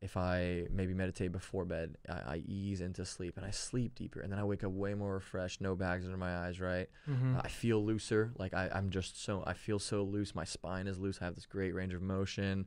if 0.02 0.16
I 0.16 0.64
maybe 0.72 0.94
meditate 0.94 1.30
before 1.30 1.66
bed, 1.66 1.96
I, 2.08 2.12
I 2.12 2.42
ease 2.46 2.80
into 2.80 3.04
sleep 3.04 3.36
and 3.36 3.44
I 3.44 3.50
sleep 3.50 3.94
deeper, 3.94 4.20
and 4.20 4.32
then 4.32 4.38
I 4.38 4.44
wake 4.44 4.64
up 4.64 4.72
way 4.72 4.94
more 4.94 5.12
refreshed, 5.14 5.60
no 5.60 5.74
bags 5.76 6.06
under 6.06 6.16
my 6.16 6.38
eyes, 6.38 6.58
right? 6.58 6.88
Mhm. 7.08 7.38
I 7.44 7.48
feel 7.48 7.84
looser. 7.84 8.32
Like 8.38 8.54
I, 8.54 8.70
I'm 8.74 8.88
just 8.90 9.22
so 9.22 9.42
I 9.46 9.52
feel 9.52 9.78
so 9.78 10.02
loose. 10.02 10.34
My 10.34 10.44
spine 10.44 10.86
is 10.86 10.98
loose. 10.98 11.18
I 11.20 11.26
have 11.26 11.34
this 11.34 11.44
great 11.46 11.74
range 11.74 11.92
of 11.92 12.00
motion. 12.02 12.64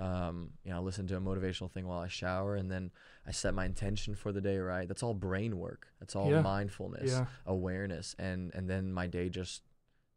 Um, 0.00 0.50
you 0.64 0.70
know, 0.70 0.78
I 0.78 0.80
listen 0.80 1.06
to 1.08 1.16
a 1.16 1.20
motivational 1.20 1.70
thing 1.70 1.86
while 1.86 2.00
I 2.00 2.08
shower, 2.08 2.56
and 2.56 2.70
then 2.70 2.90
I 3.26 3.32
set 3.32 3.52
my 3.54 3.66
intention 3.66 4.14
for 4.14 4.32
the 4.32 4.40
day. 4.40 4.58
Right, 4.58 4.88
that's 4.88 5.02
all 5.02 5.14
brain 5.14 5.58
work. 5.58 5.88
That's 6.00 6.16
all 6.16 6.30
Yeah. 6.30 6.40
mindfulness, 6.40 7.10
yeah. 7.12 7.26
awareness, 7.46 8.16
and 8.18 8.50
and 8.54 8.68
then 8.70 8.92
my 8.92 9.06
day 9.06 9.28
just, 9.28 9.62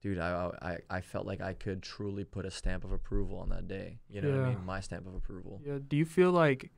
dude, 0.02 0.19
I 0.19 0.52
I 0.62 0.78
I 0.98 1.02
felt 1.02 1.26
like 1.26 1.41
I 1.41 1.54
could 1.54 1.84
truly 1.84 2.24
put 2.24 2.46
a 2.46 2.52
stamp 2.52 2.84
of 2.86 2.91
approval 2.93 3.38
on 3.39 3.50
that 3.50 3.67
day. 3.67 4.00
You 4.10 4.22
know 4.22 4.32
what 4.32 4.39
I 4.48 4.50
mean? 4.56 4.65
My 4.65 4.80
stamp 4.80 5.06
of 5.06 5.15
approval. 5.15 5.62
Yeah. 5.65 5.80
Do 5.86 5.98
you 5.98 6.06
feel 6.06 6.32
like 6.32 6.72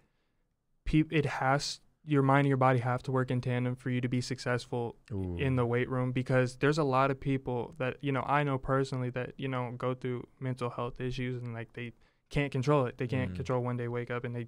peop- 0.85 1.13
it 1.13 1.25
has 1.25 1.79
your 2.07 2.21
mind 2.21 2.41
and 2.41 2.47
your 2.49 2.57
body 2.57 2.77
have 2.79 3.01
to 3.01 3.11
work 3.11 3.31
in 3.31 3.41
tandem 3.41 3.75
for 3.75 3.89
you 3.89 3.99
to 3.99 4.07
be 4.07 4.21
successful 4.21 4.95
in 5.39 5.55
the 5.55 5.65
weight 5.65 5.89
room? 5.89 6.11
Because 6.11 6.57
there's 6.57 6.77
a 6.77 6.83
lot 6.83 7.11
of 7.11 7.19
people 7.19 7.73
that 7.77 7.97
you 8.01 8.11
know 8.11 8.23
I 8.25 8.43
know 8.43 8.57
personally 8.57 9.09
that 9.11 9.33
you 9.37 9.47
know 9.47 9.73
go 9.77 9.93
through 9.93 10.27
mental 10.39 10.69
health 10.69 10.99
issues 11.01 11.41
and 11.43 11.53
like 11.53 11.73
they 11.73 11.93
can't 12.29 12.51
control 12.51 12.85
it. 12.85 12.97
They 12.97 13.07
can't 13.07 13.31
Mhm. 13.31 13.35
control 13.35 13.61
when 13.63 13.77
they 13.77 13.87
wake 13.87 14.09
up 14.11 14.23
and 14.23 14.35
they, 14.35 14.47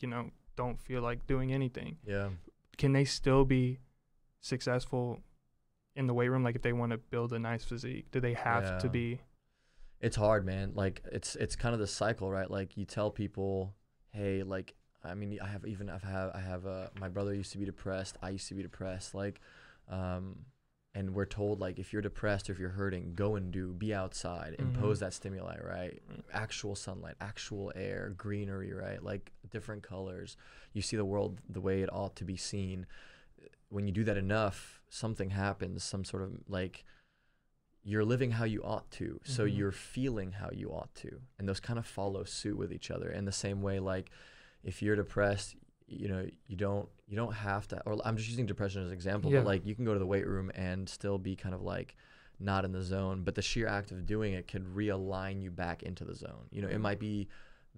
you 0.00 0.08
know, 0.08 0.30
don't 0.56 0.80
feel 0.80 1.02
like 1.02 1.26
doing 1.26 1.52
anything. 1.52 1.98
yeah. 2.04 2.30
Can 2.78 2.92
they 2.92 3.04
still 3.04 3.44
be 3.44 3.78
successful 4.40 5.22
in 5.94 6.06
the 6.06 6.14
weight 6.14 6.28
room? 6.28 6.42
Like 6.44 6.56
if 6.56 6.62
they 6.62 6.72
want 6.72 6.92
to 6.92 6.98
build 6.98 7.32
a 7.32 7.38
nice 7.38 7.64
physique, 7.64 8.10
do 8.10 8.20
they 8.20 8.34
have 8.34 8.78
to 8.78 8.88
be? 8.88 9.20
it's 9.98 10.16
hard 10.16 10.44
man 10.44 10.72
like 10.74 11.02
it's 11.10 11.36
it's 11.36 11.56
kind 11.56 11.72
of 11.72 11.80
the 11.80 11.86
cycle 11.86 12.30
right 12.30 12.50
like 12.50 12.76
you 12.76 12.84
tell 12.84 13.10
people 13.10 13.74
hey 14.10 14.42
like 14.42 14.74
i 15.02 15.14
mean 15.14 15.38
i 15.42 15.46
have 15.46 15.64
even 15.66 15.88
i've 15.88 16.02
have 16.02 16.30
i 16.34 16.38
have 16.38 16.66
uh 16.66 16.86
my 17.00 17.08
brother 17.08 17.32
used 17.32 17.50
to 17.50 17.56
be 17.56 17.64
depressed 17.64 18.14
i 18.22 18.28
used 18.28 18.46
to 18.46 18.52
be 18.54 18.62
depressed 18.62 19.14
like 19.14 19.40
um 19.88 20.44
and 20.96 21.14
we're 21.14 21.26
told 21.26 21.60
like 21.60 21.78
if 21.78 21.92
you're 21.92 22.00
depressed 22.10 22.48
or 22.48 22.52
if 22.54 22.58
you're 22.58 22.70
hurting 22.82 23.12
go 23.14 23.36
and 23.36 23.52
do 23.52 23.72
be 23.74 23.92
outside 23.94 24.56
impose 24.58 24.96
Mhm. 24.96 25.00
that 25.00 25.12
stimuli 25.14 25.56
right? 25.62 26.00
Right. 26.08 26.24
actual 26.32 26.74
sunlight 26.74 27.16
actual 27.20 27.70
air 27.76 28.14
greenery 28.16 28.72
right? 28.72 29.02
Like 29.02 29.24
different 29.50 29.82
colors. 29.82 30.36
You 30.72 30.82
see 30.82 30.96
the 30.96 31.04
world 31.04 31.40
the 31.48 31.60
way 31.60 31.82
it 31.82 31.90
ought 31.92 32.16
to 32.16 32.24
be 32.24 32.36
seen. 32.36 32.86
When 33.68 33.86
you 33.86 33.92
do 33.92 34.04
that 34.04 34.16
enough 34.16 34.80
something 34.88 35.30
happens 35.30 35.84
some 35.84 36.04
sort 36.04 36.22
of 36.22 36.30
like 36.48 36.84
you're 37.82 38.04
living 38.04 38.32
how 38.32 38.44
you 38.44 38.62
ought 38.64 38.90
to. 38.92 39.20
So 39.24 39.44
Mhm. 39.44 39.56
you're 39.56 39.72
feeling 39.72 40.32
how 40.32 40.50
you 40.52 40.70
ought 40.72 40.92
to. 40.96 41.20
And 41.38 41.48
those 41.48 41.60
kind 41.60 41.78
of 41.78 41.86
follow 41.86 42.24
suit 42.24 42.56
with 42.56 42.72
each 42.72 42.90
other. 42.90 43.08
In 43.10 43.24
the 43.26 43.32
same 43.32 43.60
way 43.62 43.78
like 43.78 44.10
if 44.64 44.82
you're 44.82 44.96
depressed 44.96 45.54
you 45.86 46.08
know 46.08 46.26
you 46.46 46.56
don't 46.56 46.88
you 47.06 47.16
don't 47.16 47.32
have 47.32 47.66
to 47.68 47.80
or 47.86 47.96
i'm 48.04 48.16
just 48.16 48.28
using 48.28 48.46
depression 48.46 48.82
as 48.82 48.88
an 48.88 48.92
example 48.94 49.30
Yeah. 49.30 49.40
but 49.40 49.46
like 49.46 49.66
you 49.66 49.74
can 49.74 49.84
go 49.84 49.92
to 49.92 49.98
the 49.98 50.06
weight 50.06 50.26
room 50.26 50.50
and 50.54 50.88
still 50.88 51.18
be 51.18 51.36
kind 51.36 51.54
of 51.54 51.62
like 51.62 51.94
not 52.40 52.64
in 52.64 52.72
the 52.72 52.82
zone 52.82 53.22
but 53.22 53.34
the 53.34 53.42
sheer 53.42 53.66
act 53.68 53.90
of 53.92 54.04
doing 54.06 54.32
it 54.34 54.48
could 54.48 54.64
realign 54.74 55.40
you 55.42 55.50
back 55.50 55.82
into 55.82 56.04
the 56.04 56.14
zone 56.14 56.46
you 56.50 56.60
know 56.60 56.68
it 56.68 56.80
might 56.80 56.98
be 56.98 57.28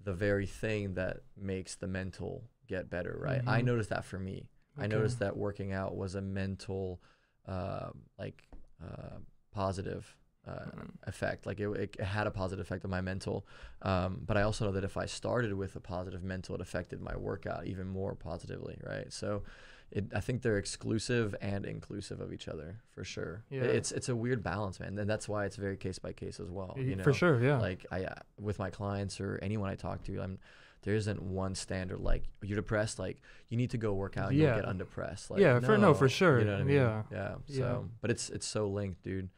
the 0.03 0.13
very 0.13 0.45
thing 0.45 0.93
that 0.95 1.17
makes 1.37 1.75
the 1.75 1.87
mental 1.87 2.43
get 2.67 2.89
better 2.89 3.15
right 3.19 3.41
i 3.47 3.61
Mhm. 3.61 3.65
noticed 3.65 3.89
that 3.89 4.03
for 4.05 4.19
me 4.19 4.49
I 4.77 4.87
noticed 4.87 5.19
that 5.19 5.35
working 5.35 5.73
out 5.73 5.97
was 5.97 6.15
a 6.15 6.21
mental, 6.21 7.01
uh, 7.45 7.89
like, 8.17 8.47
uh, 8.81 9.17
positive 9.51 10.15
uh, 10.47 10.51
Mm. 10.51 10.89
effect. 11.07 11.45
Like 11.45 11.59
it, 11.59 11.69
it, 11.69 12.01
had 12.01 12.27
a 12.27 12.31
positive 12.31 12.65
effect 12.65 12.83
on 12.85 12.91
my 12.91 13.01
mental. 13.01 13.45
Um, 13.81 14.21
but 14.25 14.37
I 14.37 14.41
also 14.43 14.65
know 14.65 14.71
that 14.71 14.83
if 14.83 14.97
I 14.97 15.05
started 15.05 15.53
with 15.53 15.75
a 15.75 15.79
positive 15.79 16.23
mental, 16.23 16.55
it 16.55 16.61
affected 16.61 17.01
my 17.01 17.15
workout 17.15 17.65
even 17.67 17.87
more 17.87 18.15
positively, 18.15 18.77
right? 18.83 19.11
So, 19.11 19.43
it, 19.91 20.05
I 20.13 20.19
think 20.19 20.43
they're 20.43 20.59
exclusive 20.59 21.35
and 21.41 21.65
inclusive 21.65 22.21
of 22.21 22.31
each 22.31 22.47
other 22.47 22.77
for 22.91 23.03
sure. 23.03 23.43
Yeah. 23.49 23.63
It's 23.63 23.91
it's 23.91 24.07
a 24.07 24.15
weird 24.15 24.43
balance, 24.43 24.79
man, 24.79 24.99
and 24.99 25.09
that's 25.09 25.27
why 25.27 25.45
it's 25.45 25.55
very 25.55 25.77
case 25.77 25.97
by 25.97 26.13
case 26.13 26.39
as 26.39 26.51
well. 26.51 26.75
You 26.77 26.95
know, 26.95 27.03
For 27.03 27.11
sure, 27.11 27.41
yeah. 27.43 27.57
like 27.59 27.87
I 27.91 28.03
uh, 28.05 28.13
with 28.39 28.59
my 28.59 28.69
clients 28.69 29.19
or 29.19 29.39
anyone 29.41 29.67
I 29.67 29.73
talk 29.75 30.03
to, 30.03 30.21
I'm 30.21 30.37
there 30.83 30.93
isn't 30.93 31.21
one 31.23 31.55
standard 31.55 31.99
like 32.01 32.23
you're 32.43 32.55
depressed, 32.55 32.99
like 32.99 33.19
you 33.49 33.57
need 33.57 33.71
to 33.71 33.79
go 33.79 33.93
work 33.93 34.15
out 34.15 34.29
and 34.29 34.37
Yeah. 34.37 34.49
you'll 34.49 34.55
get 34.61 34.65
undepressed. 34.65 35.31
Like, 35.31 35.41
Yeah, 35.41 35.59
for- 35.59 35.75
no, 35.77 35.95
for 35.95 36.07
sure. 36.07 36.37
You 36.39 36.45
know 36.45 36.53
what 36.53 36.61
I 36.61 36.65
mean? 36.65 36.75
Yeah. 36.75 37.03
Yeah. 37.11 37.35
Yeah. 37.47 37.57
So 37.57 37.89
but 38.01 38.11
it's 38.11 38.29
it's 38.29 38.45
so 38.47 38.67
linked, 38.69 39.01
dude. 39.01 39.29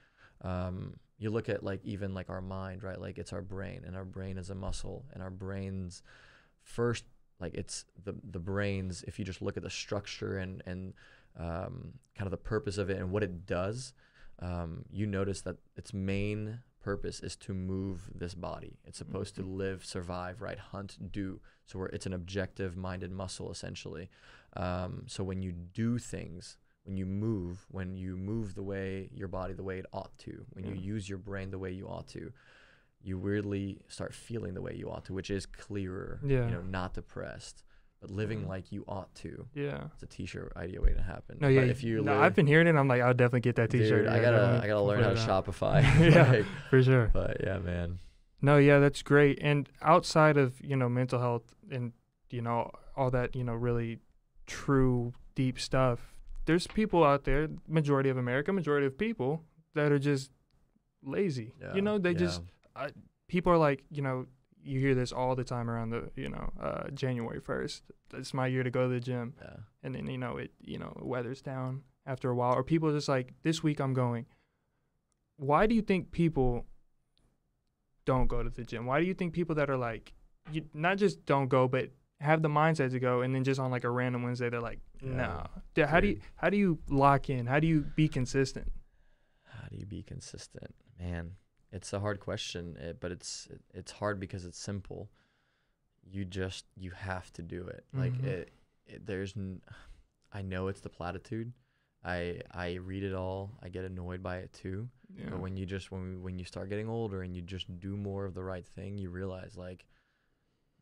Um 0.41 0.95
you 1.17 1.29
look 1.29 1.49
at 1.49 1.63
like 1.63 1.81
even 1.83 2.13
like 2.15 2.29
our 2.29 2.41
mind, 2.41 2.83
right? 2.83 2.99
Like 2.99 3.19
it's 3.19 3.31
our 3.31 3.43
brain 3.43 3.83
and 3.85 3.95
our 3.95 4.05
brain 4.05 4.37
is 4.37 4.49
a 4.49 4.55
muscle 4.55 5.05
and 5.13 5.21
our 5.21 5.29
brains 5.29 6.01
first 6.63 7.05
like 7.39 7.53
it's 7.55 7.85
the 8.03 8.15
the 8.31 8.39
brains 8.39 9.03
if 9.07 9.17
you 9.19 9.25
just 9.25 9.41
look 9.41 9.57
at 9.57 9.63
the 9.63 9.69
structure 9.69 10.37
and 10.37 10.63
and 10.65 10.93
um, 11.37 11.93
kind 12.15 12.27
of 12.27 12.31
the 12.31 12.37
purpose 12.37 12.77
of 12.77 12.89
it 12.89 12.97
and 12.97 13.11
what 13.11 13.23
it 13.23 13.45
does 13.45 13.93
um, 14.39 14.85
you 14.91 15.05
notice 15.05 15.41
that 15.41 15.57
its 15.75 15.93
main 15.93 16.59
purpose 16.81 17.19
is 17.19 17.35
to 17.35 17.53
move 17.53 18.09
this 18.13 18.33
body. 18.33 18.79
It's 18.85 18.97
supposed 18.97 19.35
to 19.35 19.43
live 19.43 19.85
survive 19.85 20.41
right? 20.41 20.57
Hunt 20.57 21.11
do. 21.11 21.39
So 21.65 21.79
we're, 21.79 21.87
it's 21.87 22.05
an 22.05 22.13
objective 22.13 22.75
minded 22.75 23.11
muscle 23.11 23.51
essentially. 23.51 24.09
Um, 24.57 25.03
so 25.07 25.23
when 25.23 25.41
you 25.41 25.51
do 25.51 25.97
things 25.97 26.57
when 26.91 26.97
you 26.97 27.05
move 27.05 27.65
when 27.69 27.95
you 27.95 28.17
move 28.17 28.53
the 28.55 28.61
way 28.63 29.09
your 29.13 29.27
body 29.29 29.53
the 29.53 29.63
way 29.63 29.77
it 29.79 29.85
ought 29.93 30.11
to 30.17 30.45
when 30.53 30.65
you 30.65 30.73
use 30.75 31.07
your 31.07 31.17
brain 31.17 31.49
the 31.51 31.57
way 31.57 31.71
you 31.71 31.87
ought 31.87 32.07
to 32.07 32.31
you 33.01 33.17
weirdly 33.17 33.79
start 33.87 34.13
feeling 34.13 34.53
the 34.53 34.61
way 34.61 34.73
you 34.75 34.89
ought 34.91 35.05
to 35.05 35.13
which 35.13 35.29
is 35.29 35.45
clearer 35.45 36.19
Yeah. 36.23 36.45
you 36.47 36.51
know 36.51 36.61
not 36.61 36.93
depressed 36.93 37.63
but 38.01 38.11
living 38.11 38.41
Mhm. 38.41 38.47
like 38.49 38.71
you 38.73 38.83
ought 38.89 39.13
to 39.23 39.47
yeah. 39.53 39.85
it's 39.93 40.03
a 40.03 40.07
t-shirt 40.07 40.51
idea 40.57 40.81
waiting 40.81 40.97
to 40.97 41.03
happen 41.03 41.37
No, 41.39 41.47
But 41.47 41.53
yeah. 41.53 41.61
if 41.61 41.81
you 41.81 42.01
no, 42.03 42.19
I've 42.19 42.35
been 42.35 42.47
hearing 42.47 42.67
it. 42.67 42.75
I'm 42.75 42.87
like, 42.89 43.01
I'll 43.01 43.13
definitely 43.13 43.41
get 43.41 43.55
that 43.55 43.69
T-shirt. 43.69 44.03
dude, 44.05 44.13
I 44.13 44.19
gotta 44.21 44.59
I 44.63 44.67
gotta 44.67 44.81
learn 44.81 45.01
how 45.03 45.13
to 45.13 45.19
out. 45.31 45.45
Shopify. 45.45 45.81
Yeah. 46.13 46.29
Like, 46.35 46.45
For 46.71 46.83
sure. 46.83 47.09
but 47.13 47.37
yeah, 47.41 47.59
man. 47.59 47.99
No, 48.41 48.57
yeah, 48.57 48.79
that's 48.79 49.01
great. 49.03 49.37
And 49.41 49.69
outside 49.81 50.35
of 50.37 50.59
you 50.61 50.75
know 50.75 50.89
mental 50.89 51.19
health 51.19 51.47
and 51.71 51.93
you 52.31 52.41
know 52.41 52.71
all 52.97 53.11
that 53.11 53.35
you 53.35 53.43
know 53.43 53.53
really 53.53 53.99
true 54.47 55.13
deep 55.35 55.59
stuff, 55.59 56.13
there's 56.45 56.67
people 56.67 57.03
out 57.03 57.23
there, 57.23 57.47
majority 57.67 58.09
of 58.09 58.17
America, 58.17 58.51
majority 58.51 58.87
of 58.87 58.97
people 58.97 59.43
that 59.75 59.91
are 59.91 59.99
just 59.99 60.31
lazy. 61.03 61.53
Yeah, 61.61 61.75
you 61.75 61.81
know, 61.81 61.97
they 61.97 62.11
yeah. 62.11 62.17
just 62.17 62.41
people 63.27 63.51
are 63.51 63.57
like, 63.57 63.83
you 63.89 64.01
know, 64.01 64.25
you 64.63 64.79
hear 64.79 64.93
this 64.93 65.11
all 65.11 65.35
the 65.35 65.43
time 65.43 65.69
around 65.69 65.89
the 65.89 66.09
you 66.15 66.29
know 66.29 66.51
uh, 66.59 66.89
January 66.93 67.39
first. 67.39 67.83
It's 68.13 68.33
my 68.33 68.47
year 68.47 68.63
to 68.63 68.71
go 68.71 68.87
to 68.87 68.93
the 68.93 68.99
gym, 68.99 69.33
yeah. 69.41 69.57
and 69.83 69.95
then 69.95 70.07
you 70.07 70.17
know 70.17 70.37
it 70.37 70.51
you 70.61 70.77
know 70.77 70.97
weathers 71.01 71.41
down 71.41 71.83
after 72.05 72.29
a 72.29 72.35
while, 72.35 72.53
or 72.53 72.63
people 72.63 72.89
are 72.89 72.93
just 72.93 73.09
like, 73.09 73.33
this 73.43 73.63
week 73.63 73.79
I'm 73.79 73.93
going. 73.93 74.25
Why 75.37 75.65
do 75.65 75.75
you 75.75 75.81
think 75.81 76.11
people 76.11 76.65
don't 78.05 78.27
go 78.27 78.43
to 78.43 78.49
the 78.49 78.63
gym? 78.63 78.85
Why 78.85 78.99
do 78.99 79.05
you 79.05 79.13
think 79.13 79.33
people 79.33 79.55
that 79.55 79.69
are 79.69 79.77
like, 79.77 80.13
you 80.51 80.65
not 80.73 80.97
just 80.97 81.25
don't 81.25 81.47
go, 81.47 81.67
but 81.67 81.89
have 82.19 82.41
the 82.41 82.49
mindset 82.49 82.91
to 82.91 82.99
go, 82.99 83.21
and 83.21 83.33
then 83.33 83.43
just 83.43 83.59
on 83.59 83.71
like 83.71 83.83
a 83.83 83.89
random 83.89 84.23
Wednesday 84.23 84.49
they're 84.49 84.61
like, 84.61 84.79
no. 85.01 85.47
How 85.85 85.99
do 85.99 86.07
you 86.07 86.19
how 86.35 86.49
do 86.49 86.57
you 86.57 86.79
lock 86.89 87.29
in? 87.29 87.45
How 87.47 87.59
do 87.59 87.67
you 87.67 87.81
be 87.95 88.07
consistent? 88.07 88.71
How 89.45 89.67
do 89.69 89.77
you 89.77 89.85
be 89.85 90.03
consistent, 90.03 90.73
man? 90.99 91.31
It's 91.71 91.93
a 91.93 91.99
hard 91.99 92.19
question, 92.19 92.75
it, 92.77 92.99
but 92.99 93.11
it's 93.11 93.47
it's 93.73 93.91
hard 93.91 94.19
because 94.19 94.45
it's 94.45 94.59
simple. 94.59 95.09
You 96.03 96.25
just 96.25 96.65
you 96.75 96.91
have 96.91 97.31
to 97.33 97.41
do 97.41 97.67
it. 97.67 97.85
Like 97.93 98.13
Mhm. 98.13 98.25
it, 98.25 98.51
it. 98.87 99.05
There's, 99.05 99.37
n- 99.37 99.61
I 100.33 100.41
know 100.41 100.67
it's 100.67 100.81
the 100.81 100.89
platitude. 100.89 101.53
I 102.03 102.41
I 102.51 102.73
read 102.73 103.03
it 103.03 103.13
all. 103.13 103.51
I 103.61 103.69
get 103.69 103.85
annoyed 103.85 104.21
by 104.23 104.37
it 104.37 104.51
too. 104.53 104.89
Yeah. 105.15 105.29
But 105.29 105.39
when 105.39 105.55
you 105.55 105.65
just 105.65 105.91
when 105.91 106.01
we, 106.03 106.17
when 106.17 106.39
you 106.39 106.45
start 106.45 106.69
getting 106.69 106.89
older 106.89 107.21
and 107.21 107.35
you 107.35 107.41
just 107.41 107.79
do 107.79 107.95
more 107.95 108.25
of 108.25 108.33
the 108.33 108.43
right 108.43 108.65
thing, 108.65 108.97
you 108.97 109.09
realize 109.09 109.55
like 109.55 109.85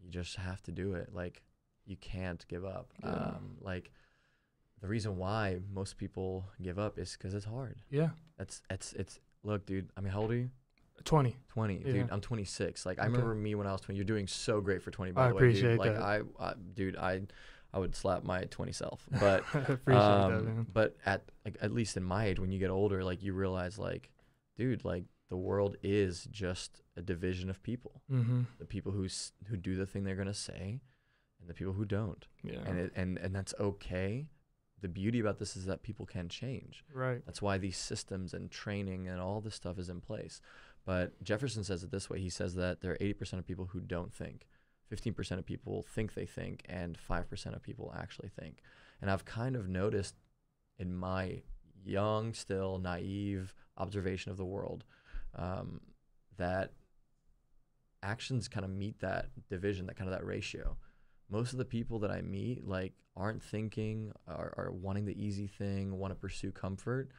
you 0.02 0.10
just 0.10 0.36
have 0.38 0.64
to 0.64 0.72
do 0.72 0.94
it. 0.94 1.14
Like 1.14 1.44
you 1.86 1.98
can't 1.98 2.44
give 2.48 2.64
up. 2.66 2.94
Yeah. 3.04 3.10
Um, 3.10 3.58
like 3.62 3.92
the 4.82 4.88
reason 4.88 5.18
why 5.18 5.60
most 5.74 5.98
people 5.98 6.46
give 6.62 6.80
up 6.80 6.98
is 7.00 7.14
because 7.18 7.34
it's 7.34 7.46
hard. 7.46 7.82
Yeah. 7.90 8.10
That's 8.38 8.62
it's 8.70 8.94
it's 8.94 9.20
look, 9.44 9.66
dude. 9.66 9.90
I 9.98 10.02
mean, 10.02 10.12
how 10.14 10.22
old 10.22 10.32
are 10.32 10.36
you? 10.36 10.50
20. 11.06 11.36
20 11.48 11.78
Yeah. 11.86 11.92
dude 11.94 12.10
i'm 12.12 12.20
26 12.20 12.86
like 12.86 13.00
i 13.00 13.04
Okay. 13.04 13.12
remember 13.14 13.34
me 13.34 13.56
when 13.56 13.66
i 13.66 13.72
was 13.72 13.80
20 13.80 13.96
you're 13.96 14.04
doing 14.04 14.28
so 14.28 14.60
great 14.60 14.82
for 14.82 14.92
20 14.92 15.14
by 15.14 15.26
I 15.26 15.28
the 15.30 15.34
way 15.36 15.40
appreciate 15.40 15.70
dude 15.70 15.80
like 15.80 15.94
that. 15.94 16.02
I, 16.04 16.20
I 16.38 16.54
dude 16.74 16.98
i 16.98 17.22
i 17.74 17.80
would 17.80 17.96
slap 17.96 18.26
my 18.26 18.44
20 18.44 18.74
self 18.74 19.08
but 19.18 19.46
I 19.54 19.60
appreciate 19.80 19.86
that, 19.86 20.26
um, 20.34 20.46
man. 20.46 20.66
but 20.74 20.98
at 21.06 21.24
like 21.46 21.56
at 21.62 21.72
least 21.72 21.96
in 21.96 22.04
my 22.04 22.26
age 22.26 22.38
when 22.38 22.52
you 22.52 22.60
get 22.60 22.70
older 22.70 23.02
like 23.02 23.24
you 23.24 23.32
realize 23.32 23.80
like 23.80 24.10
dude 24.58 24.84
like 24.84 25.06
the 25.30 25.38
world 25.38 25.78
is 25.84 26.28
just 26.32 26.82
a 26.98 27.02
division 27.02 27.50
of 27.50 27.64
people 27.64 28.02
Mm-hmm. 28.12 28.42
the 28.60 28.66
people 28.66 28.92
who 28.92 29.08
who 29.48 29.56
do 29.56 29.78
the 29.78 29.86
thing 29.86 30.04
they're 30.04 30.16
going 30.16 30.28
to 30.28 30.34
say 30.34 30.82
and 31.40 31.50
the 31.50 31.54
people 31.54 31.72
who 31.74 31.86
don't 31.86 32.26
Yeah. 32.44 32.60
and 32.66 32.78
it, 32.78 32.92
and 32.98 33.18
and 33.18 33.34
that's 33.34 33.54
okay 33.58 34.28
the 34.82 34.88
beauty 34.88 35.20
about 35.20 35.40
this 35.40 35.56
is 35.56 35.66
that 35.66 35.84
people 35.84 36.06
can 36.06 36.30
change 36.30 36.84
right. 36.94 37.22
that's 37.26 37.42
why 37.42 37.58
these 37.58 37.78
systems 37.78 38.34
and 38.34 38.50
training 38.52 39.08
and 39.08 39.20
all 39.20 39.42
this 39.42 39.56
stuff 39.56 39.78
is 39.80 39.90
in 39.90 40.02
place. 40.02 40.42
But 40.86 41.22
Jefferson 41.24 41.64
says 41.64 41.84
it 41.84 41.92
this 41.92 42.10
way 42.10 42.20
he 42.20 42.30
says 42.30 42.56
that 42.56 42.82
there 42.82 42.94
are 42.94 42.98
80% 42.98 43.34
of 43.34 43.46
people 43.46 43.66
who 43.66 43.80
don't 43.80 44.14
think, 44.14 44.48
15% 44.92 45.38
of 45.38 45.46
people 45.46 45.86
think 45.88 46.14
they 46.14 46.26
think, 46.26 46.64
and 46.68 46.98
5% 46.98 47.56
of 47.56 47.62
people 47.62 47.94
actually 47.96 48.30
think. 48.30 48.64
And 49.02 49.12
I've 49.12 49.26
kind 49.26 49.56
of 49.56 49.68
noticed 49.68 50.16
in 50.78 50.96
my 50.96 51.42
young, 51.86 52.34
still 52.34 52.80
naive 52.80 53.54
observation 53.78 54.32
of 54.32 54.38
the 54.38 54.46
world 54.46 54.84
um, 55.36 55.82
that 56.38 56.72
actions 58.02 58.48
kind 58.48 58.66
of 58.66 58.72
meet 58.72 59.00
that 59.00 59.28
division, 59.50 59.86
that 59.88 59.96
kind 59.96 60.10
of 60.10 60.18
that 60.18 60.26
ratio. 60.26 60.78
Most 61.30 61.52
of 61.54 61.60
the 61.60 61.66
people 61.66 62.00
that 62.00 62.12
I 62.12 62.22
meet 62.22 62.68
like 62.68 62.94
aren't 63.16 63.44
thinking, 63.44 64.12
are, 64.28 64.54
are 64.58 64.72
wanting 64.72 65.06
the 65.06 65.22
easy 65.22 65.48
thing, 65.48 65.98
want 65.98 66.12
to 66.12 66.16
pursue 66.16 66.52
comfort, 66.52 67.10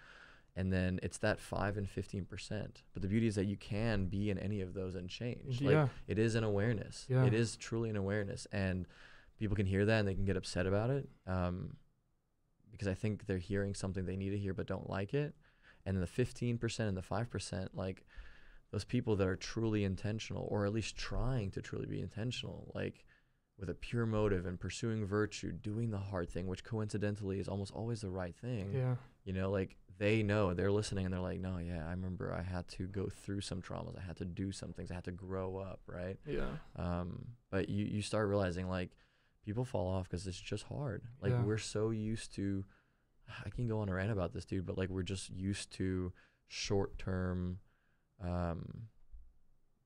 and 0.57 0.73
then 0.73 0.99
it's 1.03 1.19
that 1.19 1.39
five 1.41 1.77
and 1.77 1.89
fifteen 1.89 2.25
percent. 2.25 2.83
But 2.93 3.03
the 3.03 3.09
beauty 3.09 3.27
is 3.27 3.35
that 3.37 3.45
you 3.47 3.57
can 3.57 4.07
be 4.07 4.31
in 4.31 4.39
any 4.39 4.61
of 4.63 4.75
those 4.75 4.95
and 4.95 5.09
change. 5.09 5.61
Like 5.61 5.73
Yeah. 5.73 5.89
it 6.09 6.19
is 6.19 6.35
an 6.35 6.45
awareness. 6.45 7.07
Yeah. 7.09 7.25
It 7.25 7.35
is 7.35 7.57
truly 7.57 7.91
an 7.91 7.97
awareness, 7.97 8.47
and 8.51 8.87
people 9.39 9.57
can 9.57 9.67
hear 9.67 9.85
that 9.85 10.01
and 10.01 10.09
they 10.09 10.15
can 10.15 10.25
get 10.25 10.37
upset 10.37 10.67
about 10.67 10.91
it, 10.91 11.09
um, 11.27 11.77
because 12.73 12.89
I 12.89 12.95
think 12.95 13.27
they're 13.27 13.39
hearing 13.39 13.75
something 13.75 14.05
they 14.07 14.17
need 14.17 14.31
to 14.31 14.39
hear 14.39 14.55
but 14.55 14.67
don't 14.67 14.89
like 14.91 15.15
it. 15.15 15.35
And 15.87 15.97
then 15.97 16.01
the 16.01 16.07
fifteen 16.07 16.59
percent 16.59 16.89
and 16.89 16.97
the 16.97 17.03
five 17.03 17.31
percent, 17.31 17.77
like 17.77 18.05
those 18.71 18.85
people 18.85 19.17
that 19.17 19.27
are 19.27 19.37
truly 19.37 19.85
intentional, 19.85 20.47
or 20.51 20.65
at 20.67 20.73
least 20.73 20.97
trying 20.97 21.51
to 21.53 21.61
truly 21.63 21.87
be 21.87 22.01
intentional, 22.01 22.71
like 22.75 23.05
with 23.61 23.69
a 23.71 23.75
pure 23.75 24.07
motive 24.07 24.47
and 24.47 24.59
pursuing 24.59 25.05
virtue, 25.05 25.53
doing 25.53 25.91
the 25.91 25.99
hard 25.99 26.31
thing, 26.31 26.47
which 26.47 26.65
coincidentally 26.65 27.39
is 27.39 27.47
almost 27.47 27.73
always 27.73 28.01
the 28.01 28.09
right 28.11 28.35
thing. 28.35 28.73
Yeah. 28.75 28.97
You 29.25 29.35
know, 29.35 29.51
like 29.51 29.77
they 29.99 30.23
know 30.23 30.55
they're 30.55 30.73
listening 30.73 31.05
and 31.05 31.13
they're 31.13 31.21
like, 31.21 31.41
no, 31.41 31.59
yeah, 31.59 31.87
I 31.87 31.91
remember 31.91 32.33
I 32.33 32.43
had 32.43 32.67
to 32.69 32.87
go 32.87 33.11
through 33.11 33.43
some 33.43 33.61
traumas. 33.61 33.99
I 33.99 34.01
had 34.07 34.17
to 34.17 34.25
do 34.25 34.51
some 34.51 34.73
things. 34.73 34.91
I 34.91 34.95
had 34.95 35.05
to 35.05 35.13
grow 35.13 35.59
up, 35.59 35.81
right? 35.87 36.17
Yeah. 36.27 36.47
Um, 36.77 37.27
but 37.51 37.69
you, 37.69 37.85
you 37.85 38.01
start 38.01 38.29
realizing 38.29 38.67
like 38.67 38.93
people 39.45 39.67
fall 39.67 39.89
off 39.89 40.09
because 40.09 40.27
it's 40.27 40.41
just 40.41 40.65
hard. 40.65 41.03
Like 41.21 41.33
Yeah. 41.33 41.43
we're 41.45 41.59
so 41.59 41.91
used 41.91 42.35
to, 42.37 42.65
I 43.45 43.51
can 43.51 43.69
go 43.69 43.81
on 43.81 43.91
a 43.91 43.95
rant 43.95 44.11
about 44.11 44.33
this, 44.33 44.47
dude, 44.47 44.65
but 44.65 44.79
like 44.79 44.89
we're 44.89 45.03
just 45.03 45.29
used 45.29 45.71
to 45.75 46.13
short 46.49 46.99
term, 46.99 47.59
um, 48.25 48.89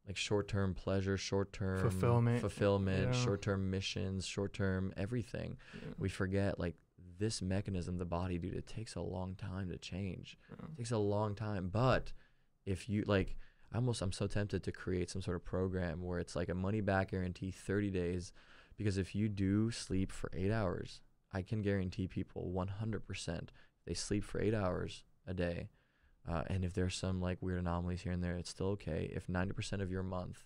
like 0.07 0.17
short 0.17 0.49
term 0.49 0.75
pleasure, 0.75 1.17
short 1.17 1.53
term 1.53 1.81
Fulfillment. 1.81 2.40
fulfillment, 2.40 3.14
Yeah. 3.14 3.25
short 3.25 3.43
term 3.43 3.71
missions, 3.71 4.27
short 4.27 4.53
term 4.53 4.93
everything. 4.97 5.57
Yeah. 5.75 5.88
We 5.99 6.09
forget 6.09 6.59
like 6.59 6.77
this 7.19 7.40
mechanism, 7.40 7.99
the 7.99 8.05
body, 8.05 8.38
dude, 8.38 8.55
it 8.55 8.67
takes 8.67 8.95
a 8.97 9.01
long 9.01 9.35
time 9.37 9.71
to 9.71 9.79
change. 9.79 10.37
Yeah. 10.51 10.67
It 10.73 10.77
takes 10.79 10.90
a 10.90 10.99
long 10.99 11.35
time. 11.35 11.69
But 11.69 12.12
if 12.67 12.88
you 12.88 13.05
like, 13.07 13.37
I 13.73 13.77
almost 13.77 14.03
I'm 14.03 14.12
so 14.12 14.27
tempted 14.27 14.62
to 14.64 14.73
create 14.73 15.11
some 15.11 15.23
sort 15.23 15.37
of 15.37 15.45
program 15.45 16.03
where 16.03 16.19
it's 16.19 16.37
like 16.37 16.49
a 16.49 16.55
money 16.55 16.81
back 16.81 17.11
guarantee, 17.12 17.51
30 17.51 17.90
days, 17.90 18.33
because 18.77 18.99
if 18.99 19.14
you 19.14 19.29
do 19.29 19.71
sleep 19.71 20.12
for 20.12 20.31
eight 20.35 20.51
hours, 20.51 21.01
I 21.33 21.43
can 21.43 21.62
guarantee 21.62 22.07
people 22.09 22.51
100% 22.53 23.49
they 23.87 23.95
sleep 23.95 24.25
for 24.25 24.40
eight 24.40 24.55
hours 24.55 25.05
a 25.27 25.35
day. 25.35 25.69
Uh, 26.27 26.43
and 26.47 26.65
if 26.65 26.73
there's 26.73 26.95
some 26.97 27.21
like 27.21 27.39
weird 27.43 27.59
anomalies 27.59 28.03
here 28.03 28.13
and 28.13 28.23
there, 28.25 28.37
it's 28.37 28.51
still 28.51 28.69
okay. 28.69 29.11
If 29.15 29.27
90% 29.27 29.83
of 29.83 29.91
your 29.91 30.03
month 30.03 30.45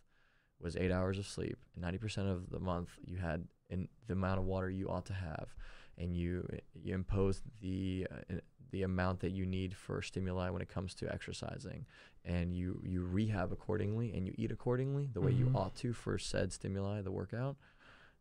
was 0.61 0.77
eight 0.77 0.91
hours 0.91 1.19
of 1.19 1.27
sleep, 1.27 1.57
and 1.77 1.85
90% 1.85 2.31
of 2.31 2.51
the 2.51 2.59
month 2.59 2.91
you 3.05 3.19
had 3.19 3.47
in 3.71 3.89
the 4.07 4.15
amount 4.15 4.41
of 4.41 4.45
water 4.47 4.69
you 4.69 4.89
ought 4.89 5.07
to 5.07 5.13
have, 5.15 5.55
and 5.97 6.17
you 6.17 6.49
you 6.75 6.95
impose 6.95 7.43
the 7.61 8.07
uh, 8.11 8.35
the 8.71 8.83
amount 8.83 9.21
that 9.21 9.31
you 9.31 9.47
need 9.47 9.75
for 9.75 10.03
stimuli 10.03 10.51
when 10.51 10.61
it 10.63 10.69
comes 10.69 10.95
to 10.95 11.13
exercising, 11.13 11.87
and 12.25 12.55
you 12.55 12.81
you 12.85 13.03
rehab 13.05 13.53
accordingly 13.53 14.13
and 14.15 14.27
you 14.27 14.35
eat 14.37 14.51
accordingly 14.51 15.09
the 15.13 15.21
way 15.21 15.31
you 15.33 15.47
Mhm. 15.47 15.55
ought 15.55 15.77
to 15.77 15.93
for 15.93 16.19
said 16.19 16.53
stimuli, 16.53 17.03
the 17.03 17.13
workout, 17.13 17.57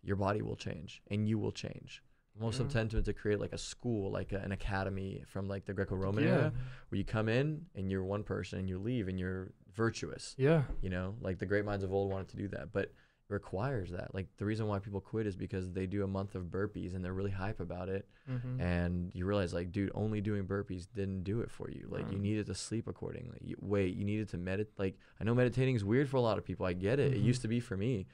your 0.04 0.16
body 0.16 0.42
will 0.42 0.56
change 0.56 1.02
and 1.10 1.28
you 1.28 1.38
will 1.40 1.52
change. 1.52 2.04
I'm 2.38 2.44
also 2.46 2.64
Yeah. 2.64 2.70
tempted 2.70 3.06
to 3.06 3.14
create 3.14 3.40
like 3.40 3.54
a 3.54 3.58
school, 3.58 4.12
like 4.12 4.32
a, 4.32 4.38
an 4.38 4.52
academy 4.52 5.24
from 5.28 5.48
like 5.48 5.66
the 5.66 5.74
Greco-Roman 5.74 6.24
yeah. 6.24 6.30
era, 6.30 6.54
where 6.90 6.98
you 6.98 7.06
come 7.06 7.30
in 7.30 7.66
and 7.76 7.90
you're 7.92 8.04
one 8.04 8.24
person 8.24 8.60
and 8.60 8.70
you 8.70 8.78
leave 8.78 9.08
and 9.08 9.20
you're 9.20 9.52
virtuous. 9.74 10.36
Yeah. 10.38 10.64
You 10.82 10.90
know, 10.90 11.16
like 11.22 11.40
the 11.40 11.46
great 11.46 11.66
minds 11.66 11.84
of 11.84 11.92
old 11.94 12.12
wanted 12.12 12.30
to 12.30 12.38
do 12.38 12.48
that, 12.50 12.72
but 12.72 12.84
it 13.30 13.34
requires 13.34 13.92
that. 13.92 14.14
Like 14.14 14.28
the 14.38 14.46
reason 14.46 14.68
why 14.68 14.80
people 14.80 15.02
quit 15.02 15.28
is 15.28 15.36
because 15.36 15.72
they 15.72 15.86
do 15.88 16.04
a 16.04 16.08
month 16.08 16.36
of 16.36 16.44
burpees 16.46 16.96
and 16.96 17.04
they're 17.04 17.14
really 17.14 17.32
hype 17.32 17.60
about 17.60 17.90
it, 17.90 18.08
Mm-hmm. 18.30 18.60
and 18.60 19.10
you 19.14 19.26
realize 19.26 19.54
like, 19.54 19.72
dude, 19.72 19.90
only 19.96 20.20
doing 20.20 20.44
burpees 20.46 20.86
didn't 20.94 21.24
do 21.24 21.40
it 21.40 21.50
for 21.50 21.70
you. 21.72 21.88
Like 21.90 22.12
you 22.12 22.20
needed 22.20 22.46
to 22.48 22.54
sleep 22.56 22.86
accordingly. 22.88 23.38
You, 23.42 23.56
wait, 23.62 23.96
you 23.96 24.04
needed 24.04 24.28
to 24.30 24.38
meditate. 24.38 24.74
Like 24.78 24.96
I 25.20 25.24
know 25.24 25.34
meditating 25.34 25.76
is 25.76 25.86
weird 25.86 26.10
for 26.10 26.18
a 26.18 26.22
lot 26.22 26.38
of 26.38 26.44
people. 26.44 26.66
I 26.66 26.74
get 26.74 27.00
it. 27.00 27.14
It 27.14 27.22
Mhm. 27.22 27.24
used 27.24 27.42
to 27.44 27.48
be 27.48 27.62
for 27.62 27.78
me. 27.78 28.06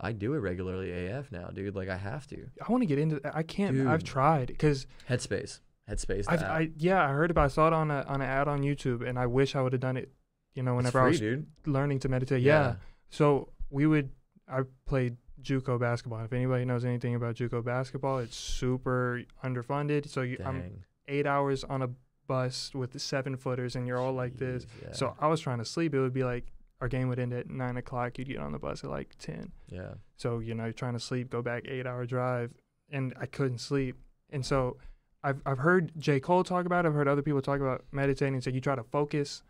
I 0.00 0.12
do 0.12 0.34
it 0.34 0.38
regularly 0.38 1.08
AF 1.08 1.32
now, 1.32 1.48
dude. 1.48 1.74
Like 1.74 1.88
I 1.88 1.96
have 1.96 2.26
to. 2.28 2.46
I 2.66 2.70
want 2.70 2.82
to 2.82 2.86
get 2.86 2.98
into. 2.98 3.20
I 3.34 3.42
can't. 3.42 3.86
I've 3.86 4.04
tried 4.04 4.48
because 4.48 4.86
Headspace. 5.08 5.60
Headspace. 5.90 6.28
I 6.28 6.70
yeah 6.76 7.04
I 7.04 7.12
heard 7.12 7.30
about. 7.30 7.46
I 7.46 7.48
saw 7.48 7.66
it 7.66 7.72
on 7.72 7.90
a 7.90 8.04
on 8.06 8.20
an 8.20 8.28
ad 8.28 8.48
on 8.48 8.62
YouTube, 8.62 9.06
and 9.06 9.18
I 9.18 9.26
wish 9.26 9.56
I 9.56 9.62
would 9.62 9.72
have 9.72 9.80
done 9.80 9.96
it. 9.96 10.10
You 10.54 10.62
know, 10.62 10.74
whenever 10.74 11.00
I 11.00 11.08
was 11.08 11.20
dude. 11.20 11.46
learning 11.66 12.00
to 12.00 12.08
meditate. 12.08 12.42
Yeah. 12.42 12.76
So 13.10 13.52
we 13.70 13.86
would. 13.86 14.10
I 14.50 14.62
played 14.86 15.16
JUCO 15.42 15.78
basketball. 15.78 16.24
If 16.24 16.32
anybody 16.32 16.64
knows 16.64 16.84
anything 16.84 17.14
about 17.14 17.36
JUCO 17.36 17.64
basketball, 17.64 18.18
it's 18.18 18.36
super 18.36 19.22
underfunded. 19.44 20.08
So 20.08 20.22
you, 20.22 20.38
I'm 20.44 20.60
Dang. 20.60 20.84
eight 21.06 21.26
hours 21.26 21.64
on 21.64 21.82
a 21.82 21.90
bus 22.26 22.72
with 22.74 22.92
the 22.92 22.98
seven 22.98 23.36
footers, 23.36 23.76
and 23.76 23.86
you're 23.86 23.98
all 23.98 24.12
like 24.12 24.36
this. 24.36 24.66
Yeah. 24.82 24.92
So 24.92 25.14
I 25.18 25.28
was 25.28 25.40
trying 25.40 25.58
to 25.58 25.64
sleep. 25.64 25.94
It 25.94 26.00
would 26.00 26.14
be 26.14 26.24
like 26.24 26.46
our 26.80 26.88
game 26.88 27.08
would 27.08 27.18
end 27.18 27.32
at 27.32 27.48
nine 27.48 27.76
o'clock. 27.76 28.18
You'd 28.18 28.28
get 28.28 28.38
on 28.38 28.52
the 28.52 28.58
bus 28.58 28.84
at 28.84 28.90
like 28.90 29.14
ten. 29.18 29.52
yeah. 29.68 29.94
So 30.16 30.38
you 30.38 30.54
know, 30.54 30.64
you're 30.64 30.72
trying 30.72 30.94
to 30.94 31.00
sleep, 31.00 31.30
go 31.30 31.42
back 31.42 31.64
eight 31.66 31.86
hour 31.86 32.06
drive, 32.06 32.52
and 32.90 33.14
I 33.20 33.26
couldn't 33.26 33.58
sleep. 33.58 33.96
And 34.30 34.44
so 34.44 34.76
I've 35.22 35.40
I've 35.44 35.58
heard 35.58 35.92
J 35.98 36.20
Cole 36.20 36.44
talk 36.44 36.66
about. 36.66 36.84
it. 36.84 36.88
I've 36.88 36.94
heard 36.94 37.08
other 37.08 37.22
people 37.22 37.42
talk 37.42 37.60
about 37.60 37.84
meditating. 37.92 38.40
So 38.40 38.50
you 38.50 38.60
try 38.60 38.76
to 38.76 38.84
focus 38.84 39.42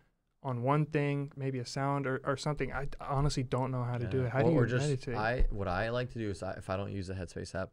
on 0.43 0.63
one 0.63 0.87
thing, 0.87 1.33
maybe 1.37 1.59
a 1.59 1.67
sound 1.67 2.07
or, 2.07 2.21
or 2.25 2.37
something. 2.37 2.73
I 2.73 2.87
honestly 3.01 3.43
don't 3.43 3.71
know 3.71 3.83
how 3.83 3.99
to 3.99 4.07
do 4.07 4.23
it. 4.23 4.31
How 4.31 4.43
or, 4.43 4.51
do 4.51 4.51
you 4.51 4.67
just 4.67 4.85
meditate? 4.85 5.17
I 5.17 5.47
what 5.51 5.69
I 5.69 5.91
like 5.91 6.13
to 6.13 6.19
do 6.19 6.31
is 6.31 6.43
I, 6.43 6.53
if 6.53 6.71
I 6.71 6.77
don't 6.77 6.93
use 6.93 7.09
the 7.09 7.15
Headspace 7.15 7.55
app, 7.55 7.71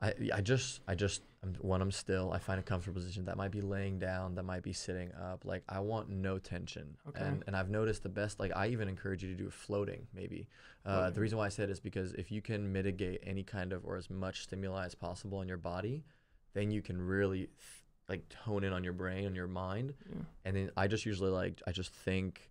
I 0.00 0.14
I 0.34 0.40
just 0.40 0.80
I 0.86 0.94
just 0.94 1.22
I'm, 1.42 1.54
when 1.60 1.80
I'm 1.82 1.90
still 1.90 2.32
I 2.32 2.38
find 2.38 2.58
a 2.60 2.62
comfortable 2.62 3.00
position 3.00 3.24
that 3.26 3.36
might 3.36 3.50
be 3.50 3.60
laying 3.60 3.98
down, 3.98 4.34
that 4.36 4.44
might 4.44 4.62
be 4.62 4.72
sitting 4.72 5.12
up. 5.14 5.44
Like 5.44 5.62
I 5.68 5.80
want 5.80 6.08
no 6.08 6.38
tension, 6.38 6.96
Okay. 7.08 7.20
and 7.24 7.42
and 7.46 7.56
I've 7.56 7.70
noticed 7.70 8.02
the 8.02 8.08
best. 8.08 8.38
Like 8.38 8.52
I 8.56 8.68
even 8.68 8.88
encourage 8.88 9.22
you 9.22 9.28
to 9.30 9.34
do 9.36 9.50
floating. 9.50 10.06
Maybe 10.14 10.46
uh, 10.86 10.90
Floating. 10.98 11.14
the 11.14 11.20
reason 11.20 11.38
why 11.38 11.46
I 11.46 11.50
said 11.50 11.70
is 11.70 11.80
because 11.80 12.12
if 12.14 12.30
you 12.30 12.40
can 12.42 12.72
mitigate 12.72 13.20
any 13.24 13.42
kind 13.42 13.72
of 13.72 13.84
or 13.84 13.96
as 13.96 14.08
much 14.10 14.42
stimuli 14.42 14.86
as 14.86 14.94
possible 14.94 15.42
in 15.42 15.48
your 15.48 15.58
body, 15.58 16.04
then 16.54 16.70
you 16.70 16.80
can 16.82 17.00
really 17.00 17.38
th- 17.46 17.50
like 18.08 18.32
hone 18.34 18.64
in 18.64 18.72
on 18.72 18.82
your 18.84 18.94
brain 18.94 19.26
and 19.26 19.36
your 19.36 19.46
mind 19.46 19.92
yeah. 20.08 20.22
and 20.46 20.56
then 20.56 20.70
I 20.78 20.86
just 20.86 21.04
usually 21.04 21.30
like 21.30 21.60
I 21.66 21.72
just 21.72 21.92
think 21.92 22.50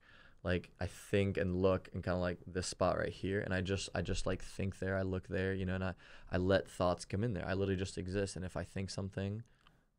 like 0.52 0.70
I 0.80 0.88
think 1.12 1.38
and 1.38 1.50
look 1.62 1.90
and 1.94 2.02
kind 2.04 2.16
of 2.16 2.22
like 2.22 2.40
this 2.48 2.68
spot 2.68 2.98
right 2.98 3.12
here 3.24 3.40
and 3.42 3.54
I 3.54 3.62
just 3.62 3.90
I 3.94 4.02
just 4.02 4.26
like 4.26 4.42
think 4.42 4.80
there 4.80 4.96
I 4.96 5.04
look 5.14 5.28
there 5.28 5.54
you 5.54 5.66
know 5.66 5.76
and 5.76 5.84
I 5.84 5.94
I 6.32 6.38
let 6.38 6.64
thoughts 6.70 7.04
come 7.06 7.24
in 7.26 7.34
there 7.34 7.46
I 7.46 7.54
literally 7.54 7.76
just 7.86 7.98
exist 7.98 8.36
and 8.38 8.46
if 8.46 8.56
I 8.56 8.64
think 8.64 8.90
something 8.90 9.44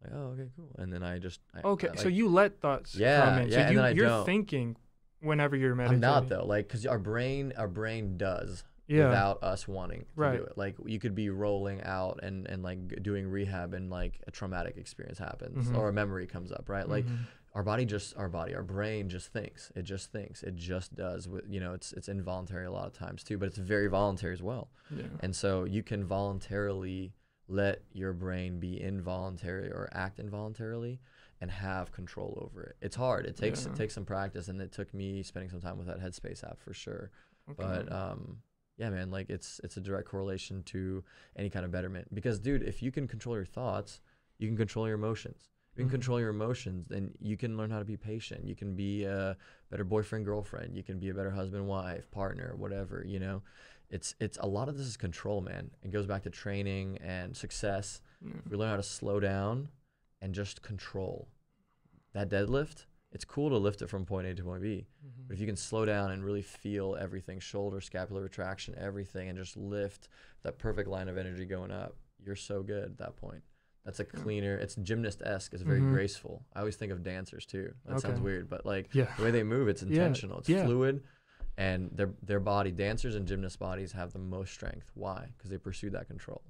like 0.03 0.13
oh 0.15 0.27
okay 0.33 0.49
cool 0.57 0.73
and 0.79 0.93
then 0.93 1.03
I 1.03 1.19
just 1.19 1.41
I, 1.55 1.61
Okay, 1.75 1.89
I, 1.93 1.97
so 1.97 2.09
you 2.09 2.29
let 2.29 2.61
thoughts 2.61 2.95
Yeah, 2.95 3.25
come 3.25 3.39
in. 3.43 3.49
yeah, 3.49 3.55
so 3.57 3.61
and 3.63 3.73
you 3.75 3.81
I 3.81 3.91
you're 3.91 4.07
don't. 4.07 4.25
thinking 4.27 4.77
whenever 5.21 5.55
you're 5.57 5.73
I'm 5.73 5.79
meditating. 5.79 6.01
not 6.01 6.29
though 6.29 6.47
like 6.47 6.67
because 6.69 6.87
our 6.87 6.99
brain 6.99 7.53
our 7.59 7.69
brain 7.69 8.17
does 8.17 8.65
Yeah. 8.87 9.05
without 9.07 9.43
us 9.43 9.69
wanting 9.69 10.03
to 10.03 10.07
Right. 10.17 10.39
do 10.39 10.45
it 10.45 10.57
like 10.57 10.77
you 10.87 10.99
could 10.99 11.15
be 11.15 11.29
rolling 11.29 11.83
out 11.83 12.21
and 12.23 12.47
and 12.47 12.63
like 12.63 13.03
doing 13.03 13.29
rehab 13.29 13.75
and 13.75 13.91
like 13.91 14.15
a 14.27 14.31
traumatic 14.31 14.77
experience 14.79 15.19
happens 15.19 15.69
Mhm. 15.69 15.77
or 15.77 15.89
a 15.89 15.93
memory 15.93 16.27
comes 16.27 16.51
up 16.53 16.69
right 16.71 16.89
like 16.89 17.05
Mhm. 17.07 17.19
Our 17.59 17.65
body 17.65 17.85
just 17.85 18.17
our 18.17 18.29
body 18.29 18.55
our 18.55 18.63
brain 18.63 19.09
just 19.09 19.33
thinks 19.33 19.73
it 19.75 19.83
just 19.83 20.13
thinks 20.13 20.45
it 20.45 20.55
just 20.55 20.95
does 20.95 21.27
with 21.29 21.43
you 21.49 21.59
know 21.59 21.73
it's 21.73 21.93
it's 21.93 22.09
involuntary 22.09 22.67
a 22.67 22.71
lot 22.71 22.87
of 22.87 22.93
times 22.93 23.25
too 23.25 23.37
but 23.37 23.47
it's 23.49 23.59
very 23.59 23.89
voluntary 23.89 24.33
as 24.33 24.41
well. 24.51 24.71
Yeah. 24.97 25.03
and 25.25 25.35
so 25.35 25.65
you 25.65 25.83
can 25.83 26.05
voluntarily 26.05 27.13
let 27.49 27.83
your 27.93 28.13
brain 28.13 28.61
be 28.61 28.81
involuntary 28.81 29.71
or 29.73 29.89
act 29.93 30.21
involuntarily 30.21 31.01
and 31.41 31.51
have 31.51 31.91
control 31.93 32.39
over 32.45 32.63
it. 32.63 32.77
It's 32.81 32.95
hard. 32.97 33.27
It 33.27 33.37
takes 33.37 33.65
Yeah. 33.65 33.73
it 33.73 33.77
takes 33.77 33.95
some 33.95 34.05
practice 34.05 34.47
and 34.49 34.61
it 34.63 34.71
took 34.71 34.95
me 34.95 35.25
spending 35.25 35.51
some 35.51 35.61
time 35.61 35.79
with 35.79 35.89
that 35.89 35.99
headspace 36.01 36.45
app 36.45 36.61
for 36.61 36.73
sure. 36.73 37.11
But 37.57 37.91
um 37.91 38.39
yeah 38.77 38.91
man 38.91 39.11
like 39.11 39.31
it's 39.31 39.61
it's 39.65 39.77
a 39.77 39.81
direct 39.81 40.07
correlation 40.09 40.63
to 40.65 41.03
any 41.37 41.51
kind 41.51 41.65
of 41.65 41.73
betterment 41.73 42.07
because 42.15 42.39
dude 42.39 42.63
if 42.63 42.83
you 42.85 42.93
can 42.93 43.09
control 43.09 43.35
your 43.35 43.45
thoughts 43.59 44.01
you 44.39 44.47
can 44.47 44.57
control 44.57 44.87
your 44.87 44.95
emotions 44.95 45.49
you 45.79 45.85
can 45.85 45.89
Mhm. 45.89 45.93
control 45.93 46.21
your 46.21 46.31
emotions 46.31 46.87
then 46.89 47.15
you 47.21 47.37
can 47.37 47.57
learn 47.57 47.71
how 47.71 47.79
to 47.79 47.85
be 47.85 47.97
patient 47.97 48.45
you 48.45 48.55
can 48.57 48.75
be 48.75 49.05
a 49.05 49.37
better 49.71 49.85
boyfriend 49.85 50.25
girlfriend 50.25 50.75
you 50.77 50.83
can 50.83 50.99
be 50.99 51.09
a 51.09 51.15
better 51.15 51.31
husband 51.31 51.67
wife 51.67 52.11
partner 52.11 52.55
whatever 52.57 53.05
you 53.07 53.19
know 53.21 53.43
it's 53.91 54.15
it's 54.21 54.37
a 54.39 54.47
lot 54.47 54.69
of 54.69 54.77
this 54.77 54.87
is 54.87 54.97
control 54.97 55.41
man 55.41 55.71
it 55.83 55.91
goes 55.91 56.07
back 56.07 56.23
to 56.23 56.31
training 56.31 56.99
and 56.99 57.37
success 57.37 58.01
Yeah. 58.21 58.33
we 58.51 58.57
learn 58.57 58.71
how 58.71 58.77
to 58.77 58.83
slow 58.83 59.21
down 59.21 59.69
and 60.21 60.35
just 60.35 60.63
control 60.63 61.29
that 62.13 62.29
deadlift 62.29 62.87
it's 63.13 63.25
cool 63.25 63.49
to 63.49 63.57
lift 63.57 63.81
it 63.81 63.87
from 63.89 64.05
point 64.05 64.27
a 64.27 64.35
to 64.35 64.43
point 64.43 64.63
b 64.63 64.87
Mhm. 65.07 65.27
but 65.29 65.35
if 65.35 65.41
you 65.41 65.47
can 65.47 65.57
slow 65.57 65.85
down 65.87 66.11
and 66.11 66.25
really 66.25 66.43
feel 66.43 66.97
everything, 66.97 67.39
shoulder, 67.39 67.81
scapular 67.81 68.23
retraction, 68.23 68.75
everything, 68.77 69.29
and 69.29 69.39
just 69.39 69.57
lift 69.57 70.09
that 70.43 70.59
perfect 70.59 70.89
line 70.89 71.09
of 71.09 71.17
energy 71.19 71.45
going 71.45 71.71
up, 71.71 71.97
you're 72.19 72.35
so 72.37 72.63
good 72.63 72.85
at 72.85 72.97
that 72.99 73.17
point. 73.17 73.43
That's 73.89 74.01
a 74.01 74.05
cleaner, 74.05 74.55
it's 74.55 74.75
gymnast 74.75 75.23
esque, 75.25 75.55
it's 75.55 75.63
very 75.63 75.81
Mhm. 75.81 75.89
graceful. 75.95 76.45
I 76.55 76.59
always 76.59 76.77
think 76.77 76.93
of 76.93 77.03
dancers 77.03 77.47
too. 77.47 77.73
That 77.87 78.01
sounds 78.01 78.21
weird, 78.21 78.51
but 78.51 78.67
like 78.67 78.95
Yeah. 78.95 79.15
the 79.17 79.23
way 79.23 79.31
they 79.31 79.43
move, 79.43 79.67
it's 79.67 79.81
Yeah, 79.83 79.89
intentional, 79.89 80.41
it's 80.41 80.49
yeah. 80.51 80.67
fluid, 80.67 81.03
and 81.57 81.91
their 81.97 82.11
their 82.23 82.39
body, 82.39 82.71
dancers 82.71 83.15
and 83.15 83.27
gymnast 83.27 83.59
bodies 83.59 83.93
have 83.93 84.13
the 84.13 84.19
most 84.19 84.53
strength. 84.53 84.91
Why? 84.93 85.33
Because 85.35 85.49
they 85.49 85.57
pursue 85.57 85.89
that 85.89 86.07
control. 86.07 86.43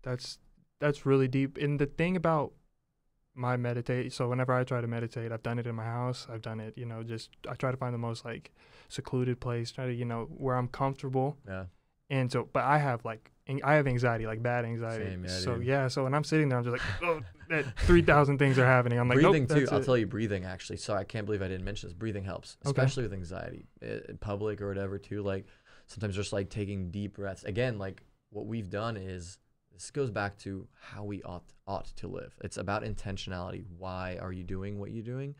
That's 0.00 0.38
that's 0.78 1.04
really 1.04 1.28
deep. 1.28 1.58
And 1.58 1.78
the 1.78 1.84
thing 1.84 2.16
about 2.16 2.54
my 3.34 3.58
meditate, 3.58 4.14
so 4.14 4.30
whenever 4.30 4.54
I 4.54 4.64
try 4.64 4.80
to 4.80 4.86
meditate, 4.86 5.32
I've 5.32 5.42
done 5.42 5.58
it 5.58 5.66
in 5.66 5.74
my 5.74 5.84
house. 5.84 6.26
I've 6.30 6.40
done 6.40 6.58
it, 6.58 6.72
you 6.78 6.86
know, 6.86 7.02
just 7.02 7.28
I 7.46 7.52
try 7.54 7.70
to 7.70 7.76
find 7.76 7.92
the 7.92 7.98
most 7.98 8.24
like 8.24 8.50
secluded 8.88 9.40
place, 9.40 9.70
try 9.72 9.84
to, 9.84 9.92
you 9.92 10.06
know, 10.06 10.24
where 10.24 10.56
I'm 10.56 10.68
comfortable. 10.68 11.36
Yeah. 11.46 11.66
And 12.08 12.32
so, 12.32 12.48
but 12.50 12.64
I 12.64 12.78
have 12.78 13.04
like, 13.04 13.30
I 13.64 13.74
have 13.74 13.86
anxiety, 13.86 14.26
like 14.26 14.42
bad 14.42 14.64
anxiety. 14.64 15.06
Same, 15.06 15.24
yeah, 15.24 15.30
so 15.30 15.54
dude. 15.56 15.66
yeah, 15.66 15.88
so 15.88 16.04
when 16.04 16.14
I'm 16.14 16.24
sitting 16.24 16.48
there, 16.48 16.58
I'm 16.58 16.64
just 16.64 16.72
like, 16.72 17.02
oh, 17.02 17.20
that 17.48 17.64
three 17.80 18.02
thousand 18.02 18.38
things 18.38 18.58
are 18.58 18.66
happening. 18.66 18.98
I'm 18.98 19.08
like, 19.08 19.18
breathing 19.18 19.46
nope, 19.48 19.58
too. 19.58 19.68
I'll 19.72 19.78
it. 19.80 19.84
tell 19.84 19.96
you, 19.96 20.06
breathing 20.06 20.44
actually. 20.44 20.76
So 20.76 20.94
I 20.94 21.04
can't 21.04 21.26
believe 21.26 21.42
I 21.42 21.48
didn't 21.48 21.64
mention 21.64 21.88
this. 21.88 21.94
Breathing 21.94 22.24
helps, 22.24 22.56
Okay. 22.64 22.70
especially 22.70 23.02
with 23.04 23.12
anxiety 23.12 23.66
in 23.82 24.18
public 24.20 24.60
or 24.60 24.68
whatever. 24.68 24.98
Too 24.98 25.22
like 25.22 25.46
sometimes 25.86 26.14
just 26.14 26.32
like 26.32 26.48
taking 26.50 26.90
deep 26.90 27.14
breaths. 27.16 27.44
Again, 27.44 27.78
like 27.78 28.02
what 28.30 28.46
we've 28.46 28.70
done 28.70 28.96
is 28.96 29.38
this 29.72 29.90
goes 29.90 30.10
back 30.10 30.36
to 30.38 30.68
how 30.80 31.02
we 31.04 31.22
ought 31.22 31.52
ought 31.66 31.86
to 31.96 32.06
live. 32.08 32.34
It's 32.42 32.56
about 32.56 32.84
intentionality. 32.84 33.64
Why 33.78 34.18
are 34.20 34.32
you 34.32 34.44
doing 34.44 34.78
what 34.78 34.90
you're 34.92 35.02
doing? 35.02 35.34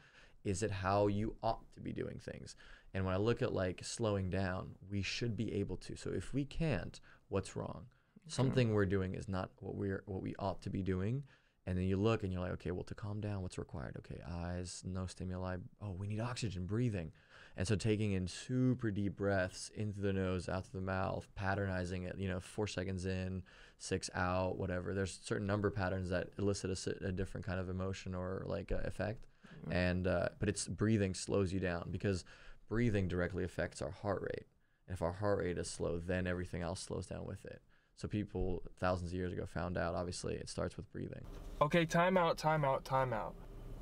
Is 0.44 0.62
it 0.62 0.70
how 0.70 1.06
you 1.08 1.36
ought 1.42 1.70
to 1.74 1.80
be 1.80 1.92
doing 1.92 2.18
things? 2.18 2.56
And 2.94 3.04
when 3.04 3.14
I 3.14 3.18
look 3.18 3.42
at 3.42 3.52
like 3.52 3.84
slowing 3.84 4.30
down, 4.30 4.70
we 4.90 5.02
should 5.02 5.36
be 5.36 5.52
able 5.54 5.76
to. 5.76 5.96
So 5.96 6.10
if 6.10 6.32
we 6.34 6.44
can't, 6.44 6.98
what's 7.28 7.54
wrong? 7.54 7.84
Something 8.30 8.72
we're 8.72 8.86
doing 8.86 9.14
is 9.14 9.28
not 9.28 9.50
what 9.60 9.74
we're 9.74 10.02
what 10.06 10.22
we 10.22 10.34
ought 10.38 10.62
to 10.62 10.70
be 10.70 10.82
doing. 10.82 11.24
And 11.66 11.76
then 11.76 11.84
you 11.84 11.96
look 11.96 12.22
and 12.22 12.32
you're 12.32 12.40
like, 12.40 12.52
okay, 12.52 12.70
well, 12.70 12.84
to 12.84 12.94
calm 12.94 13.20
down, 13.20 13.42
what's 13.42 13.58
required? 13.58 13.96
Okay, 13.98 14.20
eyes, 14.26 14.82
no 14.84 15.06
stimuli. 15.06 15.56
Oh, 15.82 15.92
we 15.92 16.06
need 16.06 16.20
oxygen, 16.20 16.64
breathing. 16.66 17.12
And 17.56 17.68
so 17.68 17.76
taking 17.76 18.12
in 18.12 18.26
super 18.26 18.90
deep 18.90 19.16
breaths 19.16 19.70
into 19.74 20.00
the 20.00 20.12
nose, 20.12 20.48
out 20.48 20.64
to 20.64 20.72
the 20.72 20.80
mouth, 20.80 21.28
patternizing 21.38 22.08
it, 22.08 22.16
you 22.18 22.28
know, 22.28 22.40
four 22.40 22.66
seconds 22.66 23.04
in, 23.04 23.42
six 23.78 24.08
out, 24.14 24.56
whatever. 24.56 24.94
There's 24.94 25.20
certain 25.22 25.46
number 25.46 25.70
patterns 25.70 26.08
that 26.08 26.28
elicit 26.38 26.70
a, 26.70 27.08
a 27.08 27.12
different 27.12 27.46
kind 27.46 27.60
of 27.60 27.68
emotion 27.68 28.14
or 28.14 28.42
like 28.46 28.72
uh, 28.72 28.78
effect. 28.84 29.26
Yeah. 29.68 29.76
And, 29.76 30.06
uh, 30.06 30.30
but 30.38 30.48
it's 30.48 30.66
breathing 30.66 31.12
slows 31.12 31.52
you 31.52 31.60
down 31.60 31.88
because 31.90 32.24
breathing 32.68 33.08
directly 33.08 33.44
affects 33.44 33.82
our 33.82 33.90
heart 33.90 34.22
rate. 34.22 34.46
And 34.88 34.94
if 34.94 35.02
our 35.02 35.12
heart 35.12 35.40
rate 35.40 35.58
is 35.58 35.68
slow, 35.68 35.98
then 35.98 36.26
everything 36.26 36.62
else 36.62 36.80
slows 36.80 37.06
down 37.06 37.26
with 37.26 37.44
it. 37.44 37.60
So 38.00 38.08
people 38.08 38.62
thousands 38.78 39.10
of 39.10 39.18
years 39.18 39.30
ago 39.30 39.44
found 39.44 39.76
out, 39.76 39.94
obviously, 39.94 40.32
it 40.34 40.48
starts 40.48 40.74
with 40.78 40.90
breathing. 40.90 41.22
Okay, 41.60 41.84
timeout, 41.84 42.38
timeout, 42.38 42.82
timeout. 42.82 43.32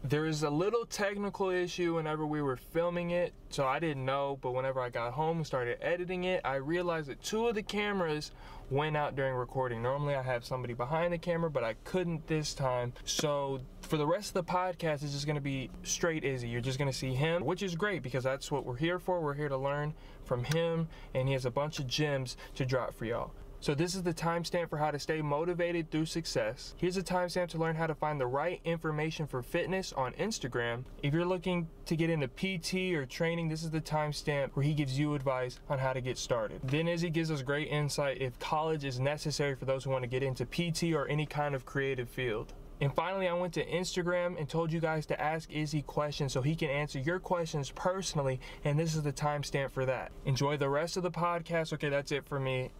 There 0.02 0.26
is 0.26 0.42
a 0.42 0.50
little 0.50 0.84
technical 0.86 1.50
issue 1.50 1.94
whenever 1.94 2.26
we 2.26 2.42
were 2.42 2.56
filming 2.56 3.10
it, 3.10 3.32
so 3.50 3.64
I 3.64 3.78
didn't 3.78 4.04
know. 4.04 4.36
But 4.42 4.54
whenever 4.54 4.80
I 4.80 4.88
got 4.88 5.12
home 5.12 5.36
and 5.36 5.46
started 5.46 5.78
editing 5.80 6.24
it, 6.24 6.40
I 6.44 6.56
realized 6.56 7.08
that 7.10 7.22
two 7.22 7.46
of 7.46 7.54
the 7.54 7.62
cameras 7.62 8.32
went 8.70 8.96
out 8.96 9.14
during 9.14 9.36
recording. 9.36 9.82
Normally, 9.82 10.16
I 10.16 10.22
have 10.22 10.44
somebody 10.44 10.74
behind 10.74 11.12
the 11.12 11.18
camera, 11.18 11.48
but 11.48 11.62
I 11.62 11.74
couldn't 11.84 12.26
this 12.26 12.54
time. 12.54 12.94
So 13.04 13.60
for 13.82 13.98
the 13.98 14.06
rest 14.06 14.34
of 14.34 14.44
the 14.44 14.52
podcast, 14.52 15.04
it's 15.04 15.12
just 15.12 15.28
gonna 15.28 15.40
be 15.40 15.70
straight 15.84 16.24
Izzy. 16.24 16.48
You're 16.48 16.60
just 16.60 16.80
gonna 16.80 16.92
see 16.92 17.14
him, 17.14 17.44
which 17.44 17.62
is 17.62 17.76
great 17.76 18.02
because 18.02 18.24
that's 18.24 18.50
what 18.50 18.66
we're 18.66 18.78
here 18.78 18.98
for. 18.98 19.20
We're 19.20 19.34
here 19.34 19.48
to 19.48 19.56
learn 19.56 19.94
from 20.24 20.42
him, 20.42 20.88
and 21.14 21.28
he 21.28 21.34
has 21.34 21.44
a 21.44 21.52
bunch 21.52 21.78
of 21.78 21.86
gems 21.86 22.36
to 22.56 22.66
drop 22.66 22.94
for 22.94 23.04
y'all. 23.04 23.30
So 23.60 23.74
this 23.74 23.96
is 23.96 24.04
the 24.04 24.14
timestamp 24.14 24.70
for 24.70 24.78
how 24.78 24.92
to 24.92 24.98
stay 25.00 25.20
motivated 25.20 25.90
through 25.90 26.06
success. 26.06 26.74
Here's 26.76 26.96
a 26.96 27.02
timestamp 27.02 27.48
to 27.48 27.58
learn 27.58 27.74
how 27.74 27.88
to 27.88 27.94
find 27.94 28.20
the 28.20 28.26
right 28.26 28.60
information 28.64 29.26
for 29.26 29.42
fitness 29.42 29.92
on 29.92 30.12
Instagram. 30.12 30.84
If 31.02 31.12
you're 31.12 31.24
looking 31.24 31.68
to 31.86 31.96
get 31.96 32.08
into 32.08 32.28
PT 32.28 32.94
or 32.94 33.04
training, 33.04 33.48
this 33.48 33.64
is 33.64 33.70
the 33.70 33.80
timestamp 33.80 34.50
where 34.54 34.64
he 34.64 34.74
gives 34.74 34.96
you 34.96 35.14
advice 35.14 35.58
on 35.68 35.80
how 35.80 35.92
to 35.92 36.00
get 36.00 36.18
started. 36.18 36.60
Then 36.62 36.86
Izzy 36.86 37.10
gives 37.10 37.32
us 37.32 37.42
great 37.42 37.68
insight 37.68 38.22
if 38.22 38.38
college 38.38 38.84
is 38.84 39.00
necessary 39.00 39.56
for 39.56 39.64
those 39.64 39.82
who 39.82 39.90
want 39.90 40.04
to 40.04 40.08
get 40.08 40.22
into 40.22 40.46
PT 40.46 40.94
or 40.94 41.08
any 41.08 41.26
kind 41.26 41.56
of 41.56 41.66
creative 41.66 42.08
field. 42.08 42.52
And 42.80 42.94
finally, 42.94 43.26
I 43.26 43.32
went 43.32 43.54
to 43.54 43.66
Instagram 43.66 44.38
and 44.38 44.48
told 44.48 44.72
you 44.72 44.78
guys 44.78 45.04
to 45.06 45.20
ask 45.20 45.50
Izzy 45.50 45.82
questions 45.82 46.32
so 46.32 46.42
he 46.42 46.54
can 46.54 46.70
answer 46.70 47.00
your 47.00 47.18
questions 47.18 47.72
personally, 47.72 48.38
and 48.64 48.78
this 48.78 48.94
is 48.94 49.02
the 49.02 49.12
timestamp 49.12 49.72
for 49.72 49.84
that. 49.86 50.12
Enjoy 50.24 50.56
the 50.56 50.68
rest 50.68 50.96
of 50.96 51.02
the 51.02 51.10
podcast. 51.10 51.72
Okay, 51.72 51.88
that's 51.88 52.12
it 52.12 52.24
for 52.24 52.38
me. 52.38 52.70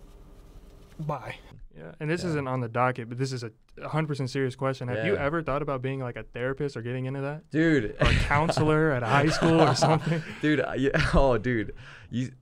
Bye. 0.99 1.37
Yeah, 1.77 1.93
and 2.01 2.11
this 2.11 2.23
Yeah. 2.25 2.31
isn't 2.31 2.49
on 2.49 2.61
the 2.61 2.69
docket, 2.69 3.09
but 3.09 3.19
this 3.19 3.33
is 3.33 3.45
a 3.45 3.53
100% 3.79 4.29
serious 4.31 4.57
question. 4.57 4.89
Have 4.89 5.07
you 5.07 5.17
ever 5.17 5.43
thought 5.43 5.63
about 5.63 5.81
being 5.81 6.01
like 6.01 6.17
a 6.17 6.25
therapist 6.25 6.77
or 6.77 6.83
getting 6.83 7.05
into 7.07 7.21
that? 7.21 7.49
Dude. 7.51 7.97
Or 8.01 8.09
a 8.09 8.15
counselor 8.15 8.91
at 8.91 9.03
a 9.05 9.07
high 9.07 9.29
school 9.39 9.61
or 9.61 9.75
something? 9.75 10.23
dude 10.43 10.61
I- 10.61 10.75
yeah, 10.75 10.91
oh 11.15 11.39
dude 11.39 11.75
you 12.11 12.33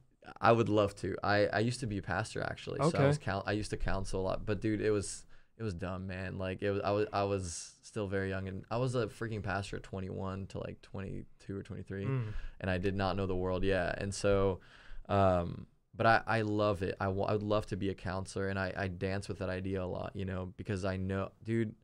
i 0.41 0.53
would 0.53 0.69
love 0.69 0.95
to 0.97 1.17
i 1.25 1.47
i 1.47 1.59
used 1.61 1.81
to 1.81 1.87
be 1.87 1.97
a 1.99 2.03
pastor 2.03 2.43
actually 2.43 2.77
so 2.79 2.85
i 2.85 2.87
Okay. 2.89 3.07
was 3.07 3.17
coun- 3.19 3.43
i 3.47 3.53
used 3.53 3.71
to 3.71 3.77
counsel 3.77 4.21
a 4.21 4.25
lot 4.25 4.45
but 4.45 4.61
dude 4.61 4.81
it 4.83 4.91
was 4.91 5.25
it 5.59 5.63
was 5.63 5.73
dumb 5.73 6.07
man 6.07 6.37
like 6.37 6.63
it 6.63 6.71
was 6.71 6.81
i 6.85 6.91
was 6.91 7.07
i 7.13 7.23
was 7.23 7.75
still 7.83 8.07
very 8.07 8.29
young 8.29 8.47
and 8.49 8.65
i 8.71 8.77
was 8.77 8.95
a 8.95 9.07
freaking 9.07 9.43
pastor 9.43 9.77
at 9.77 9.83
21 9.83 10.47
to 10.49 10.59
like 10.59 10.81
22 10.83 11.57
or 11.57 11.63
23 11.63 12.05
Mm. 12.05 12.25
and 12.61 12.71
i 12.71 12.77
did 12.77 12.95
not 12.95 13.17
know 13.17 13.27
the 13.27 13.35
world 13.37 13.65
yeah 13.65 13.95
and 13.97 14.15
so 14.15 14.61
um 15.09 15.67
but 15.97 16.07
I, 16.07 16.23
I 16.27 16.41
love 16.43 16.83
it. 16.83 16.95
I, 17.01 17.07
w- 17.07 17.25
I 17.25 17.33
would 17.33 17.43
love 17.43 17.67
to 17.67 17.77
be 17.77 17.91
a 17.91 17.95
counselor, 17.95 18.49
and 18.49 18.59
I, 18.59 18.73
I 18.77 18.89
dance 18.89 19.29
with 19.29 19.39
that 19.39 19.49
idea 19.49 19.83
a 19.83 19.87
lot, 19.87 20.13
you 20.15 20.25
know, 20.25 20.53
because 20.57 20.85
I 20.85 20.97
know, 20.97 21.31
dude, 21.45 21.75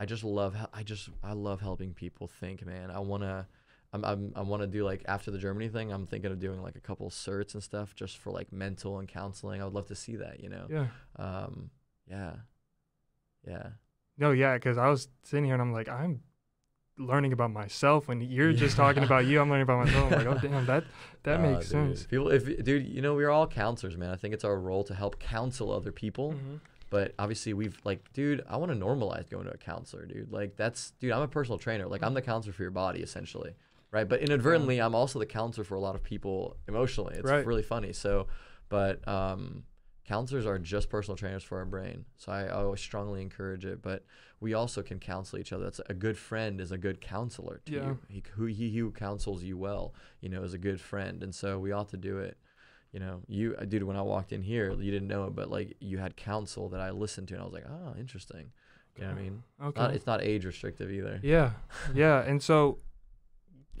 I 0.00 0.06
just 0.06 0.24
love, 0.24 0.56
I 0.72 0.82
just, 0.82 1.08
I 1.22 1.32
love 1.32 1.60
helping 1.60 1.92
people 1.92 2.28
think, 2.28 2.64
man. 2.64 2.90
I 2.90 3.00
want 3.00 3.24
to, 3.24 3.46
I'm, 3.92 4.04
I'm, 4.04 4.32
I 4.36 4.42
want 4.42 4.62
to 4.62 4.68
do 4.68 4.84
like 4.84 5.02
after 5.06 5.30
the 5.30 5.38
Germany 5.38 5.68
thing, 5.68 5.92
I'm 5.92 6.06
thinking 6.06 6.30
of 6.30 6.38
doing 6.38 6.62
like 6.62 6.76
a 6.76 6.80
couple 6.80 7.10
certs 7.10 7.54
and 7.54 7.62
stuff 7.62 7.94
just 7.94 8.18
for 8.18 8.30
like 8.30 8.52
mental 8.52 8.98
and 8.98 9.08
counseling. 9.08 9.60
I 9.60 9.64
would 9.64 9.74
love 9.74 9.86
to 9.88 9.96
see 9.96 10.16
that, 10.16 10.40
you 10.40 10.50
know? 10.50 10.66
Yeah. 10.70 10.86
Um, 11.16 11.70
yeah. 12.08 12.32
Yeah. 13.46 13.68
No, 14.18 14.32
yeah, 14.32 14.54
because 14.54 14.78
I 14.78 14.88
was 14.88 15.08
sitting 15.22 15.44
here 15.44 15.54
and 15.54 15.62
I'm 15.62 15.72
like, 15.72 15.88
I'm 15.88 16.20
learning 16.98 17.32
about 17.32 17.50
myself 17.52 18.08
when 18.08 18.20
you're 18.20 18.52
just 18.52 18.76
talking 18.76 19.02
about 19.04 19.26
you. 19.26 19.40
I'm 19.40 19.48
learning 19.48 19.62
about 19.62 19.86
myself. 19.86 20.12
I'm 20.12 20.18
like, 20.18 20.26
oh 20.26 20.38
damn, 20.48 20.66
that 20.66 20.84
that 21.22 21.40
makes 21.40 21.66
dude, 21.66 21.70
sense. 21.70 22.04
People, 22.06 22.28
if 22.30 22.44
dude, 22.64 22.86
you 22.86 23.00
know, 23.02 23.14
we're 23.14 23.30
all 23.30 23.46
counselors, 23.46 23.96
man. 23.96 24.10
I 24.10 24.16
think 24.16 24.34
it's 24.34 24.44
our 24.44 24.58
role 24.58 24.84
to 24.84 24.94
help 24.94 25.18
counsel 25.18 25.72
other 25.72 25.92
people. 25.92 26.32
Mhm. 26.32 26.60
But 26.90 27.14
obviously, 27.18 27.52
we've 27.52 27.78
like, 27.84 28.12
dude, 28.14 28.42
I 28.48 28.56
want 28.56 28.72
to 28.72 28.78
normalize 28.78 29.28
going 29.28 29.44
to 29.44 29.52
a 29.52 29.58
counselor, 29.58 30.06
dude. 30.06 30.32
Like, 30.32 30.56
that's, 30.56 30.92
dude, 30.92 31.12
I'm 31.12 31.20
a 31.20 31.28
personal 31.28 31.58
trainer. 31.58 31.86
Like, 31.86 32.02
I'm 32.02 32.14
the 32.14 32.22
counselor 32.22 32.54
for 32.54 32.62
your 32.62 32.70
body, 32.70 33.00
essentially, 33.02 33.52
right? 33.90 34.08
But 34.08 34.20
inadvertently, 34.22 34.80
I'm 34.80 34.94
also 34.94 35.18
the 35.18 35.26
counselor 35.26 35.64
for 35.64 35.74
a 35.74 35.80
lot 35.80 35.94
of 35.94 36.02
people 36.02 36.56
emotionally. 36.66 37.16
It's 37.16 37.28
Right. 37.30 37.44
really 37.44 37.62
funny. 37.62 37.92
So, 37.92 38.26
but 38.70 39.06
um, 39.06 39.64
counselors 40.08 40.46
are 40.46 40.58
just 40.58 40.88
personal 40.88 41.16
trainers 41.16 41.44
for 41.44 41.58
our 41.58 41.64
brain. 41.66 42.04
So 42.16 42.32
I, 42.32 42.44
I 42.44 42.62
always 42.64 42.80
strongly 42.80 43.20
encourage 43.20 43.64
it. 43.64 43.82
But 43.82 44.04
we 44.40 44.54
also 44.54 44.82
can 44.82 44.98
counsel 44.98 45.38
each 45.38 45.52
other. 45.52 45.64
That's 45.64 45.80
a 45.88 45.94
good 45.94 46.16
friend 46.16 46.60
is 46.60 46.72
a 46.72 46.78
good 46.78 47.00
counselor 47.00 47.60
to 47.66 47.72
Yeah. 47.72 47.84
you. 47.86 47.98
He, 48.08 48.22
who 48.36 48.46
he 48.46 48.76
who 48.76 48.90
counsels 48.90 49.42
you 49.42 49.56
well, 49.58 49.94
you 50.20 50.28
know, 50.28 50.42
is 50.42 50.54
a 50.54 50.58
good 50.58 50.80
friend. 50.80 51.22
And 51.22 51.34
so 51.34 51.58
we 51.58 51.72
ought 51.72 51.90
to 51.90 51.96
do 51.96 52.18
it 52.18 52.36
you 52.90 53.00
know, 53.00 53.20
you, 53.26 53.54
uh, 53.58 53.66
dude, 53.66 53.82
when 53.82 53.96
I 53.98 54.00
walked 54.00 54.32
in 54.32 54.40
here, 54.40 54.72
you 54.72 54.90
didn't 54.90 55.08
know 55.08 55.24
it, 55.26 55.34
but 55.34 55.50
like 55.50 55.76
you 55.78 55.98
had 55.98 56.16
counsel 56.16 56.70
that 56.70 56.80
I 56.80 56.90
listened 56.90 57.28
to, 57.28 57.34
and 57.34 57.42
I 57.42 57.44
was 57.44 57.52
like, 57.52 57.66
oh, 57.68 57.94
interesting. 57.98 58.50
You 58.96 59.02
know 59.04 59.10
what 59.10 59.18
I 59.18 59.22
mean? 59.22 59.42
Okay. 59.62 59.80
Not, 59.82 59.94
it's 59.94 60.06
not 60.06 60.22
age 60.22 60.46
restrictive 60.46 60.90
either. 60.90 61.20
yeah, 61.22 61.50
yeah, 61.94 62.22
and 62.22 62.42
so 62.42 62.78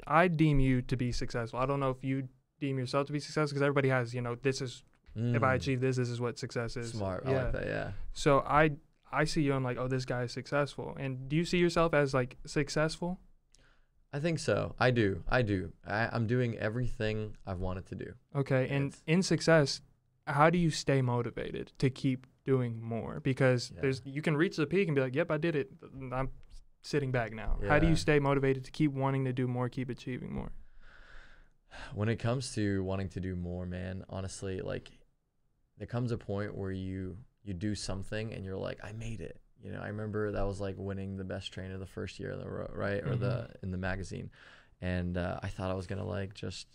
I 0.06 0.28
deem 0.28 0.60
you 0.60 0.82
to 0.82 0.94
be 0.94 1.10
successful. 1.10 1.58
I 1.58 1.64
don't 1.64 1.80
know 1.80 1.88
if 1.90 2.04
you 2.04 2.28
deem 2.60 2.78
yourself 2.78 3.06
to 3.06 3.12
be 3.14 3.18
successful 3.18 3.54
because 3.54 3.62
everybody 3.62 3.88
has, 3.88 4.12
you 4.14 4.20
know, 4.20 4.34
this 4.34 4.60
is 4.60 4.84
if 5.34 5.42
I 5.42 5.54
Mm. 5.54 5.56
achieve 5.56 5.80
this, 5.80 5.96
this 5.96 6.08
is 6.08 6.20
what 6.20 6.38
success 6.38 6.76
is. 6.76 6.90
smart, 6.92 7.24
I 7.26 7.30
Yeah. 7.32 7.42
like 7.44 7.52
that. 7.52 7.66
Yeah. 7.66 7.92
So 8.12 8.40
I 8.40 8.76
I 9.10 9.24
see 9.24 9.40
you. 9.42 9.54
I'm 9.54 9.64
like, 9.64 9.78
oh, 9.78 9.88
this 9.88 10.04
guy 10.04 10.22
is 10.24 10.32
successful. 10.32 10.94
And 11.00 11.28
do 11.30 11.36
you 11.36 11.44
see 11.46 11.56
yourself 11.58 11.94
as 11.94 12.12
like 12.12 12.36
successful? 12.44 13.18
I 14.12 14.20
think 14.20 14.38
so. 14.38 14.74
I 14.78 14.90
do. 14.90 15.22
I 15.28 15.40
do. 15.42 15.72
I, 15.86 16.08
I'm 16.12 16.26
doing 16.26 16.56
everything 16.58 17.36
I've 17.46 17.58
wanted 17.58 17.86
to 17.86 17.94
do. 17.94 18.12
Okay. 18.34 18.68
And 18.68 18.88
It's- 18.88 19.02
in 19.06 19.22
success, 19.22 19.80
how 20.26 20.50
do 20.50 20.58
you 20.58 20.70
stay 20.70 21.00
motivated 21.02 21.72
to 21.78 21.88
keep 21.88 22.26
doing 22.44 22.82
more? 22.82 23.20
Because 23.20 23.70
Yeah. 23.74 23.80
there's 23.82 24.02
you 24.04 24.20
can 24.20 24.36
reach 24.36 24.56
the 24.58 24.66
peak 24.66 24.88
and 24.88 24.94
be 24.94 25.00
like, 25.00 25.14
yep, 25.14 25.30
I 25.30 25.38
did 25.38 25.56
it. 25.56 25.70
I'm 26.12 26.30
sitting 26.82 27.10
back 27.10 27.32
now. 27.32 27.58
How 27.66 27.78
do 27.78 27.86
you 27.86 27.96
stay 27.96 28.18
motivated 28.18 28.64
to 28.66 28.70
keep 28.70 28.92
wanting 28.92 29.24
to 29.24 29.32
do 29.32 29.46
more, 29.48 29.70
keep 29.70 29.88
achieving 29.88 30.32
more? 30.34 30.52
When 31.94 32.08
it 32.08 32.16
comes 32.16 32.54
to 32.54 32.82
wanting 32.84 33.08
to 33.10 33.20
do 33.20 33.36
more, 33.36 33.66
man, 33.66 34.04
honestly, 34.08 34.60
like 34.60 34.97
there 35.78 35.86
comes 35.86 36.12
a 36.12 36.18
point 36.18 36.56
where 36.56 36.72
you 36.72 37.16
you 37.44 37.54
do 37.54 37.74
something 37.74 38.32
and 38.32 38.44
you're 38.44 38.56
like, 38.56 38.78
I 38.84 38.92
made 38.92 39.20
it. 39.20 39.40
You 39.62 39.72
know, 39.72 39.80
I 39.80 39.88
remember 39.88 40.32
that 40.32 40.46
was 40.46 40.60
like 40.60 40.76
winning 40.78 41.16
the 41.16 41.24
best 41.24 41.52
trainer 41.52 41.78
the 41.78 41.86
first 41.86 42.20
year 42.20 42.30
in 42.30 42.38
the 42.38 42.48
row, 42.48 42.70
right? 42.72 43.04
Or 43.04 43.16
the 43.16 43.50
in 43.62 43.70
the 43.70 43.78
magazine, 43.78 44.30
and 44.80 45.16
uh, 45.16 45.40
I 45.42 45.48
thought 45.48 45.70
I 45.70 45.74
was 45.74 45.86
gonna 45.86 46.06
like 46.06 46.34
just 46.34 46.66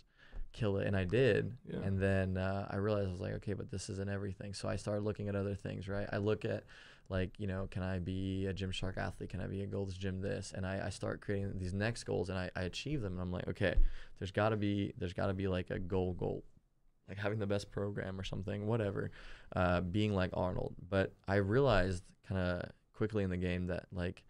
kill 0.52 0.78
it, 0.78 0.86
and 0.86 0.96
I 0.96 1.04
did. 1.04 1.56
Yeah. 1.66 1.78
And 1.78 1.98
then 1.98 2.36
uh, 2.36 2.66
I 2.70 2.76
realized 2.76 3.08
I 3.08 3.12
was 3.12 3.20
like, 3.20 3.34
okay, 3.34 3.54
but 3.54 3.70
this 3.70 3.88
isn't 3.88 4.10
everything. 4.10 4.52
So 4.52 4.68
I 4.68 4.76
started 4.76 5.02
looking 5.02 5.28
at 5.28 5.36
other 5.36 5.54
things, 5.54 5.88
right? 5.88 6.08
I 6.12 6.18
look 6.18 6.44
at 6.44 6.64
like, 7.08 7.32
you 7.38 7.46
know, 7.46 7.68
can 7.70 7.82
I 7.82 7.98
be 7.98 8.46
a 8.46 8.54
Gymshark 8.54 8.96
athlete? 8.96 9.30
Can 9.30 9.40
I 9.40 9.46
be 9.46 9.62
a 9.62 9.66
Gold's 9.66 9.96
Gym 9.96 10.20
this? 10.20 10.52
And 10.56 10.66
I, 10.66 10.86
I 10.86 10.90
start 10.90 11.20
creating 11.20 11.58
these 11.58 11.74
next 11.74 12.04
goals 12.04 12.30
and 12.30 12.38
I, 12.38 12.50
I 12.56 12.62
achieve 12.62 13.02
them. 13.02 13.14
And 13.14 13.20
I'm 13.20 13.30
like, 13.30 13.46
okay, 13.48 13.74
there's 14.18 14.30
gotta 14.30 14.56
be 14.56 14.94
there's 14.98 15.12
gotta 15.12 15.34
be 15.34 15.46
like 15.46 15.70
a 15.70 15.78
goal 15.78 16.14
goal. 16.14 16.44
Like 17.08 17.18
having 17.18 17.38
the 17.38 17.46
best 17.46 17.70
program 17.70 18.18
or 18.18 18.24
something, 18.24 18.66
whatever. 18.66 19.10
Uh, 19.54 19.80
being 19.80 20.14
like 20.14 20.30
Arnold. 20.32 20.74
But 20.88 21.12
I 21.28 21.36
realized 21.36 22.02
kind 22.28 22.40
of 22.40 22.70
quickly 22.94 23.24
in 23.24 23.30
the 23.30 23.36
game 23.36 23.66
that 23.66 23.86
like 23.92 24.24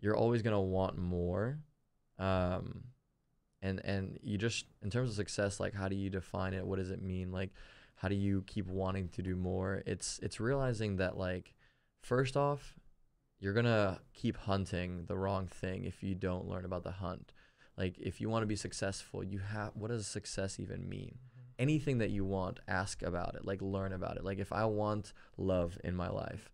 you're 0.00 0.16
always 0.16 0.42
gonna 0.42 0.60
want 0.60 0.98
more. 0.98 1.58
Um, 2.18 2.84
and 3.62 3.80
and 3.84 4.18
you 4.22 4.38
just 4.38 4.66
in 4.82 4.90
terms 4.90 5.10
of 5.10 5.16
success 5.16 5.58
like 5.60 5.74
how 5.74 5.88
do 5.88 5.96
you 5.96 6.10
define 6.10 6.54
it 6.54 6.66
what 6.66 6.78
does 6.78 6.90
it 6.90 7.02
mean 7.02 7.32
like 7.32 7.50
how 7.96 8.08
do 8.08 8.14
you 8.14 8.44
keep 8.46 8.66
wanting 8.66 9.08
to 9.08 9.22
do 9.22 9.34
more 9.34 9.82
it's 9.86 10.20
it's 10.22 10.40
realizing 10.40 10.96
that 10.96 11.16
like 11.16 11.54
first 12.02 12.36
off 12.36 12.74
you're 13.40 13.54
gonna 13.54 14.00
keep 14.14 14.36
hunting 14.36 15.04
the 15.06 15.16
wrong 15.16 15.46
thing 15.46 15.84
if 15.84 16.02
you 16.02 16.14
don't 16.14 16.48
learn 16.48 16.64
about 16.64 16.84
the 16.84 16.90
hunt 16.90 17.32
like 17.76 17.98
if 17.98 18.20
you 18.20 18.28
want 18.28 18.42
to 18.42 18.46
be 18.46 18.56
successful 18.56 19.24
you 19.24 19.38
have 19.38 19.72
what 19.74 19.88
does 19.88 20.06
success 20.06 20.60
even 20.60 20.88
mean 20.88 21.18
anything 21.58 21.98
that 21.98 22.10
you 22.10 22.24
want 22.24 22.60
ask 22.68 23.02
about 23.02 23.34
it 23.34 23.44
like 23.44 23.62
learn 23.62 23.92
about 23.92 24.16
it 24.16 24.24
like 24.24 24.38
if 24.38 24.52
i 24.52 24.64
want 24.64 25.12
love 25.36 25.78
in 25.84 25.94
my 25.94 26.08
life 26.08 26.50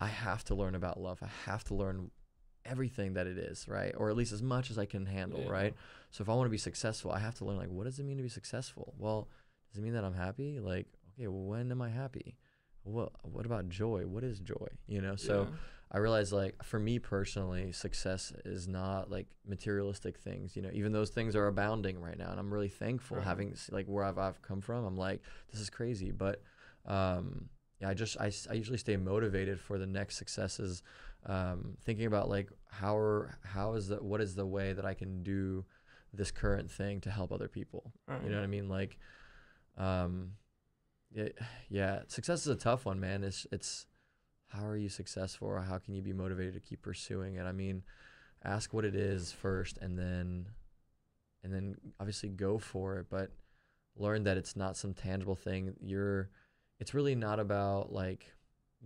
i 0.00 0.06
have 0.06 0.42
to 0.44 0.54
learn 0.54 0.74
about 0.74 1.00
love 1.00 1.22
i 1.22 1.28
have 1.50 1.62
to 1.64 1.74
learn 1.74 2.10
everything 2.64 3.14
that 3.14 3.26
it 3.26 3.38
is 3.38 3.66
right 3.68 3.94
or 3.96 4.10
at 4.10 4.16
least 4.16 4.32
as 4.32 4.42
much 4.42 4.70
as 4.70 4.78
i 4.78 4.84
can 4.86 5.06
handle 5.06 5.42
Yeah. 5.44 5.50
right 5.50 5.74
so 6.10 6.22
if 6.22 6.28
I 6.28 6.34
want 6.34 6.46
to 6.46 6.50
be 6.50 6.58
successful, 6.58 7.10
I 7.10 7.18
have 7.18 7.34
to 7.36 7.44
learn 7.44 7.58
like 7.58 7.68
what 7.68 7.84
does 7.84 7.98
it 7.98 8.04
mean 8.04 8.16
to 8.16 8.22
be 8.22 8.28
successful? 8.28 8.94
Well, 8.98 9.28
does 9.70 9.78
it 9.78 9.82
mean 9.82 9.92
that 9.92 10.04
I'm 10.04 10.14
happy? 10.14 10.58
Like, 10.58 10.86
okay, 11.12 11.28
well, 11.28 11.44
when 11.44 11.70
am 11.70 11.82
I 11.82 11.90
happy? 11.90 12.36
What 12.84 13.12
what 13.22 13.44
about 13.44 13.68
joy? 13.68 14.06
What 14.06 14.24
is 14.24 14.40
joy? 14.40 14.68
You 14.86 15.02
know? 15.02 15.16
So 15.16 15.42
Yeah. 15.42 15.56
I 15.90 15.98
realized 15.98 16.32
like 16.32 16.62
for 16.62 16.78
me 16.78 16.98
personally, 16.98 17.72
success 17.72 18.32
is 18.44 18.68
not 18.68 19.10
like 19.10 19.26
materialistic 19.46 20.18
things. 20.18 20.54
You 20.54 20.62
know, 20.62 20.70
even 20.72 20.92
those 20.92 21.10
things 21.10 21.34
are 21.34 21.46
abounding 21.46 21.98
right 22.00 22.18
now, 22.18 22.30
and 22.30 22.38
I'm 22.38 22.52
really 22.52 22.68
thankful 22.68 23.16
Right. 23.16 23.26
having 23.26 23.56
like 23.70 23.86
where 23.86 24.04
I've, 24.04 24.18
I've 24.18 24.42
come 24.42 24.60
from. 24.60 24.84
I'm 24.84 24.96
like, 24.96 25.22
this 25.50 25.60
is 25.60 25.70
crazy, 25.70 26.10
but 26.10 26.42
um, 26.84 27.48
yeah, 27.80 27.88
I 27.88 27.94
just 27.94 28.18
I, 28.20 28.30
I 28.50 28.54
usually 28.54 28.78
stay 28.78 28.96
motivated 28.96 29.58
for 29.60 29.78
the 29.78 29.86
next 29.86 30.16
successes, 30.16 30.82
um, 31.26 31.76
thinking 31.84 32.06
about 32.06 32.28
like 32.28 32.50
how 32.70 32.96
are 32.96 33.38
how 33.42 33.74
is 33.74 33.88
the 33.88 33.96
what 34.02 34.20
is 34.20 34.34
the 34.34 34.46
way 34.46 34.74
that 34.74 34.84
I 34.84 34.94
can 34.94 35.22
do 35.22 35.64
this 36.12 36.30
current 36.30 36.70
thing 36.70 37.00
to 37.02 37.10
help 37.10 37.32
other 37.32 37.48
people. 37.48 37.92
Right. 38.06 38.22
You 38.24 38.30
know 38.30 38.36
what 38.36 38.44
I 38.44 38.48
mean? 38.48 38.68
Like, 38.68 38.98
um, 39.76 40.32
yeah, 41.12 41.28
yeah. 41.70 42.00
Success 42.08 42.40
is 42.42 42.48
a 42.48 42.56
tough 42.56 42.84
one, 42.84 43.00
man. 43.00 43.24
It's 43.24 43.46
it's 43.52 43.86
how 44.48 44.64
are 44.66 44.76
you 44.76 44.88
successful, 44.88 45.48
or 45.48 45.60
how 45.60 45.78
can 45.78 45.94
you 45.94 46.02
be 46.02 46.12
motivated 46.12 46.54
to 46.54 46.60
keep 46.60 46.82
pursuing 46.82 47.36
it? 47.36 47.42
I 47.44 47.52
mean, 47.52 47.82
ask 48.44 48.72
what 48.72 48.84
it 48.84 48.94
is 48.94 49.30
first, 49.32 49.78
and 49.78 49.98
then, 49.98 50.46
and 51.44 51.52
then 51.52 51.74
obviously 52.00 52.28
go 52.30 52.58
for 52.58 52.98
it. 52.98 53.06
But 53.10 53.30
learn 53.96 54.24
that 54.24 54.36
it's 54.36 54.56
not 54.56 54.76
some 54.76 54.94
tangible 54.94 55.34
thing. 55.36 55.74
You're, 55.80 56.30
it's 56.80 56.94
really 56.94 57.14
not 57.14 57.40
about 57.40 57.92
like 57.92 58.32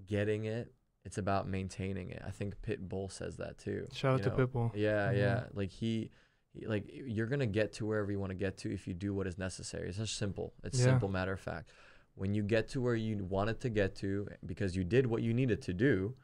getting 0.07 0.47
it. 0.47 0.73
It's 1.05 1.19
about 1.19 1.49
maintaining 1.49 2.11
it. 2.11 2.23
I 2.27 2.31
think 2.31 2.55
Pitbull 2.63 3.11
says 3.11 3.37
that 3.37 3.59
too. 3.59 3.87
Shout 3.93 4.15
out 4.15 4.19
you 4.21 4.31
to 4.31 4.37
know? 4.37 4.47
Pitbull. 4.47 4.71
Yeah, 4.75 5.13
Mhm. 5.13 5.17
yeah. 5.19 5.45
Like 5.53 5.71
he, 5.71 6.11
he- 6.55 6.67
like 6.67 6.85
you're 6.93 7.27
gonna 7.27 7.47
get 7.47 7.73
to 7.75 7.87
wherever 7.87 8.11
you 8.11 8.19
want 8.21 8.31
to 8.31 8.37
get 8.37 8.57
to 8.59 8.73
if 8.73 8.87
you 8.87 8.95
do 8.95 9.13
what 9.13 9.27
is 9.27 9.37
necessary. 9.37 9.89
It's 9.89 9.99
just 9.99 10.17
simple. 10.17 10.55
It's 10.65 10.79
Yeah. 10.79 10.85
simple 10.87 11.09
matter 11.09 11.33
of 11.33 11.41
fact. 11.41 11.71
When 12.15 12.35
you 12.35 12.43
get 12.43 12.69
to 12.71 12.81
where 12.81 12.95
you 12.95 13.25
wanted 13.25 13.61
to 13.61 13.71
get 13.71 13.97
to 13.97 14.29
because 14.45 14.77
you 14.77 14.85
did 14.85 15.07
what 15.07 15.23
you 15.23 15.33
needed 15.33 15.63
to 15.63 15.73
do, 15.73 16.15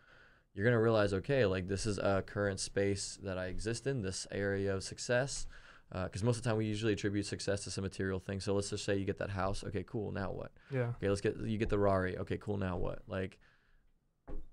you're 0.54 0.64
gonna 0.64 0.80
realize, 0.80 1.12
okay, 1.12 1.46
like 1.46 1.68
this 1.68 1.86
is 1.86 1.98
a 1.98 2.22
current 2.26 2.60
space 2.60 3.18
that 3.22 3.38
I 3.38 3.46
exist 3.46 3.86
in, 3.86 4.02
this 4.02 4.26
area 4.30 4.74
of 4.74 4.82
success. 4.82 5.46
Uh, 5.90 6.04
because 6.04 6.22
most 6.22 6.36
of 6.36 6.42
the 6.42 6.50
time 6.50 6.58
we 6.58 6.66
usually 6.66 6.92
attribute 6.92 7.24
success 7.24 7.64
to 7.64 7.70
some 7.70 7.82
material 7.82 8.18
thing. 8.18 8.40
So 8.40 8.54
let's 8.54 8.68
just 8.68 8.84
say 8.84 8.96
you 8.96 9.06
get 9.06 9.18
that 9.18 9.30
house. 9.30 9.64
Okay, 9.64 9.84
cool. 9.86 10.12
Now 10.12 10.30
what? 10.30 10.52
Yeah. 10.70 10.92
Okay, 10.96 11.08
let's 11.08 11.22
get 11.22 11.36
you 11.38 11.56
get 11.56 11.70
the 11.70 11.78
Rari. 11.78 12.18
Okay, 12.18 12.36
cool. 12.36 12.58
Now 12.58 12.76
what? 12.76 13.00
Like, 13.06 13.38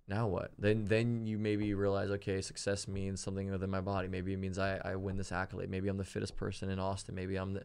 now 0.08 0.28
what? 0.28 0.52
Then 0.58 0.86
then 0.86 1.26
you 1.26 1.38
maybe 1.38 1.74
realize, 1.74 2.10
okay, 2.12 2.40
success 2.40 2.88
means 2.88 3.20
something 3.20 3.52
within 3.52 3.70
my 3.70 3.82
body. 3.82 4.08
Maybe 4.08 4.32
it 4.32 4.40
means 4.40 4.58
I, 4.58 4.80
I 4.86 4.96
win 4.96 5.18
this 5.18 5.34
accolade. 5.34 5.70
Maybe 5.70 5.90
I'm 5.90 5.98
the 5.98 6.06
fittest 6.06 6.38
person 6.38 6.70
in 6.70 6.80
Austin. 6.80 7.16
Maybe 7.16 7.36
I'm 7.36 7.54
the 7.54 7.64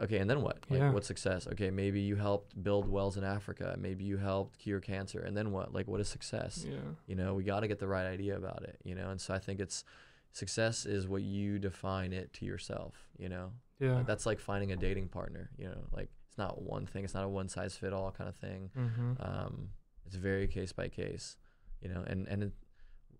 okay. 0.00 0.18
And 0.18 0.28
then 0.28 0.42
what? 0.42 0.58
Like, 0.70 0.80
Yeah. 0.80 0.92
what's 0.92 1.06
success? 1.06 1.46
Okay, 1.46 1.70
maybe 1.70 2.00
you 2.00 2.16
helped 2.16 2.60
build 2.62 2.88
wells 2.88 3.16
in 3.16 3.24
Africa. 3.24 3.76
Maybe 3.78 4.04
you 4.04 4.16
helped 4.18 4.58
cure 4.58 4.80
cancer. 4.80 5.20
And 5.20 5.36
then 5.36 5.52
what? 5.52 5.72
Like, 5.72 5.86
what 5.88 6.00
is 6.00 6.08
success? 6.08 6.64
Yeah. 6.68 6.76
You 7.06 7.14
know, 7.16 7.34
we 7.34 7.44
got 7.44 7.60
to 7.60 7.68
get 7.68 7.78
the 7.78 7.88
right 7.88 8.06
idea 8.06 8.36
about 8.36 8.62
it. 8.64 8.78
You 8.84 8.94
know, 8.94 9.10
and 9.10 9.20
so 9.20 9.34
I 9.34 9.38
think 9.38 9.60
it's 9.60 9.84
success 10.32 10.86
is 10.86 11.06
what 11.06 11.22
you 11.22 11.58
define 11.58 12.12
it 12.12 12.32
to 12.34 12.44
yourself. 12.46 12.94
You 13.18 13.28
know, 13.28 13.52
Yeah. 13.80 14.02
that's 14.06 14.24
like 14.26 14.38
finding 14.38 14.72
a 14.72 14.76
dating 14.76 15.08
partner. 15.08 15.50
You 15.58 15.66
know, 15.66 15.84
like 15.92 16.10
it's 16.28 16.38
not 16.38 16.62
one 16.62 16.86
thing. 16.86 17.04
It's 17.04 17.14
not 17.14 17.24
a 17.24 17.28
one 17.28 17.48
size 17.48 17.76
fit 17.76 17.92
all 17.92 18.10
kind 18.12 18.28
of 18.28 18.36
thing. 18.36 18.70
mm-hmm. 18.76 19.12
Um, 19.20 19.70
it's 20.06 20.16
very 20.16 20.46
case 20.48 20.72
by 20.72 20.88
case. 20.88 21.36
You 21.82 21.88
know, 21.90 22.02
and 22.06 22.26
and 22.28 22.44
it, 22.44 22.52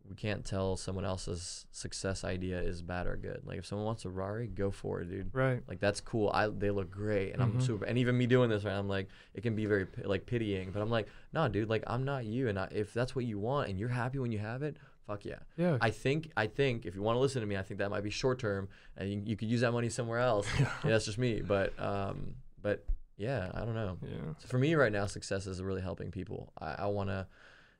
we 0.08 0.14
can't 0.16 0.44
tell 0.44 0.76
someone 0.76 1.04
else's 1.04 1.66
success 1.70 2.24
idea 2.24 2.60
is 2.60 2.82
bad 2.82 3.06
or 3.06 3.16
good. 3.16 3.42
Like 3.44 3.58
if 3.58 3.66
someone 3.66 3.86
wants 3.86 4.04
a 4.04 4.10
Rari, 4.10 4.46
go 4.48 4.70
for 4.70 5.00
it, 5.00 5.08
dude. 5.10 5.30
Right. 5.34 5.62
Like 5.68 5.80
that's 5.80 6.00
cool. 6.00 6.30
I 6.34 6.48
they 6.48 6.70
look 6.70 6.90
great, 6.90 7.32
and 7.32 7.42
I'm 7.42 7.54
Mhm. 7.54 7.62
super. 7.62 7.84
And 7.84 7.96
even 7.98 8.16
me 8.18 8.26
doing 8.26 8.50
this, 8.50 8.64
right? 8.64 8.74
I'm 8.74 8.88
like, 8.88 9.08
it 9.34 9.42
can 9.42 9.54
be 9.54 9.66
very 9.66 9.86
like 10.04 10.26
pitying, 10.26 10.70
but 10.72 10.82
I'm 10.82 10.90
like, 10.90 11.08
no, 11.32 11.48
dude. 11.48 11.68
Like 11.70 11.84
I'm 11.86 12.04
not 12.04 12.24
you, 12.24 12.48
and 12.48 12.58
I, 12.58 12.68
if 12.72 12.92
that's 12.92 13.14
what 13.16 13.24
you 13.24 13.38
want, 13.38 13.68
and 13.70 13.78
you're 13.78 13.88
happy 13.88 14.18
when 14.18 14.32
you 14.32 14.38
have 14.40 14.62
it, 14.62 14.76
fuck 15.06 15.24
yeah. 15.24 15.38
Yeah. 15.56 15.78
I 15.80 15.90
think 15.90 16.30
I 16.36 16.46
think 16.46 16.84
if 16.84 16.94
you 16.94 17.02
want 17.02 17.16
to 17.16 17.20
listen 17.20 17.40
to 17.40 17.46
me, 17.46 17.56
I 17.56 17.62
think 17.62 17.78
that 17.78 17.90
might 17.90 18.02
be 18.04 18.10
short 18.10 18.38
term, 18.38 18.68
and 18.96 19.10
you, 19.10 19.22
you 19.24 19.36
could 19.36 19.48
use 19.48 19.60
that 19.62 19.72
money 19.72 19.88
somewhere 19.88 20.18
else. 20.18 20.46
yeah, 20.60 20.68
that's 20.84 21.04
just 21.06 21.18
me. 21.18 21.40
But 21.40 21.72
um, 21.80 22.34
but 22.60 22.84
yeah, 23.16 23.50
I 23.54 23.60
don't 23.60 23.74
know. 23.74 23.98
yeah. 24.02 24.34
So 24.38 24.48
for 24.48 24.58
me 24.58 24.74
right 24.74 24.90
now, 24.92 25.06
success 25.06 25.46
is 25.46 25.62
really 25.62 25.82
helping 25.82 26.10
people. 26.10 26.52
I, 26.60 26.74
I 26.80 26.86
want 26.86 27.08
to, 27.10 27.26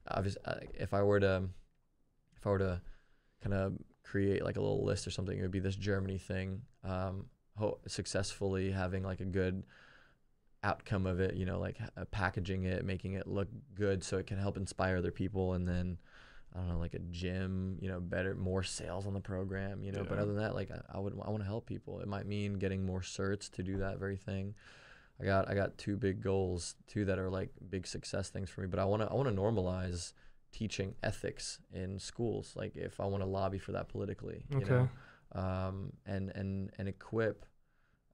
obviously, 0.09 0.41
if 0.75 0.95
I 0.95 1.03
were 1.03 1.19
to, 1.21 1.45
if 2.43 2.47
I 2.47 2.51
were 2.51 2.59
to, 2.59 2.81
kind 3.41 3.55
of 3.55 3.75
create 4.03 4.45
like 4.45 4.57
a 4.57 4.61
little 4.61 4.85
list 4.85 5.07
or 5.07 5.11
something, 5.11 5.39
it 5.39 5.43
would 5.43 5.53
be 5.53 5.61
this 5.61 5.77
Germany 5.77 6.19
thing. 6.19 6.63
Um, 6.83 7.27
ho- 7.57 7.79
successfully 7.87 8.73
having 8.73 9.05
like 9.05 9.21
a 9.21 9.25
good 9.25 9.63
outcome 10.65 11.07
of 11.07 11.21
it. 11.21 11.37
You 11.37 11.47
know, 11.47 11.61
like 11.61 11.77
uh, 11.97 12.05
packaging 12.07 12.65
it, 12.65 12.85
making 12.85 13.15
it 13.15 13.29
look 13.29 13.49
good, 13.75 14.03
so 14.03 14.19
it 14.19 14.27
can 14.27 14.39
help 14.39 14.57
inspire 14.57 14.97
other 14.97 15.13
people, 15.13 15.55
and 15.55 15.67
then. 15.67 15.99
I 16.55 16.59
don't 16.59 16.69
know, 16.69 16.79
like 16.79 16.93
a 16.93 16.99
gym, 16.99 17.79
you 17.81 17.89
know, 17.89 17.99
better, 17.99 18.35
more 18.35 18.63
sales 18.63 19.07
on 19.07 19.15
the 19.15 19.21
program, 19.21 19.83
you 19.83 19.91
know. 19.91 20.05
But 20.07 20.19
other 20.19 20.35
than 20.35 20.43
that, 20.43 20.55
like 20.55 20.71
I, 20.71 20.99
I 20.99 20.99
would, 20.99 21.15
I 21.25 21.31
want 21.31 21.43
to 21.43 21.47
help 21.47 21.65
people. 21.65 22.01
It 22.01 22.09
might 22.09 22.27
mean 22.27 22.59
getting 22.59 22.85
more 22.85 23.01
certs 23.01 23.51
to 23.53 23.63
do 23.63 23.79
that 23.79 23.99
very 23.99 24.19
thing. 24.19 24.55
I 25.19 25.25
got 25.25 25.49
I 25.49 25.55
got 25.55 25.79
two 25.79 25.97
big 25.97 26.23
goals, 26.23 26.75
two 26.87 27.07
that 27.07 27.19
are 27.19 27.31
like 27.31 27.49
big 27.71 27.87
success 27.87 28.29
things 28.29 28.51
for 28.51 28.61
me. 28.61 28.67
But 28.67 28.81
I 28.81 28.85
want 28.85 29.01
to 29.01 29.09
I 29.09 29.15
want 29.15 29.29
to 29.29 29.35
normalize 29.35 30.13
teaching 30.53 30.95
ethics 31.03 31.59
in 31.73 31.99
schools. 31.99 32.53
Like 32.57 32.77
if 32.77 33.01
I 33.01 33.07
want 33.07 33.23
to 33.23 33.29
lobby 33.29 33.59
for 33.59 33.73
that 33.73 33.89
politically, 33.89 34.45
you 34.51 34.59
Okay. 34.59 34.89
know, 35.35 35.41
um, 35.41 35.93
and 36.07 36.31
and 36.35 36.71
and 36.79 36.89
equip, 36.89 37.47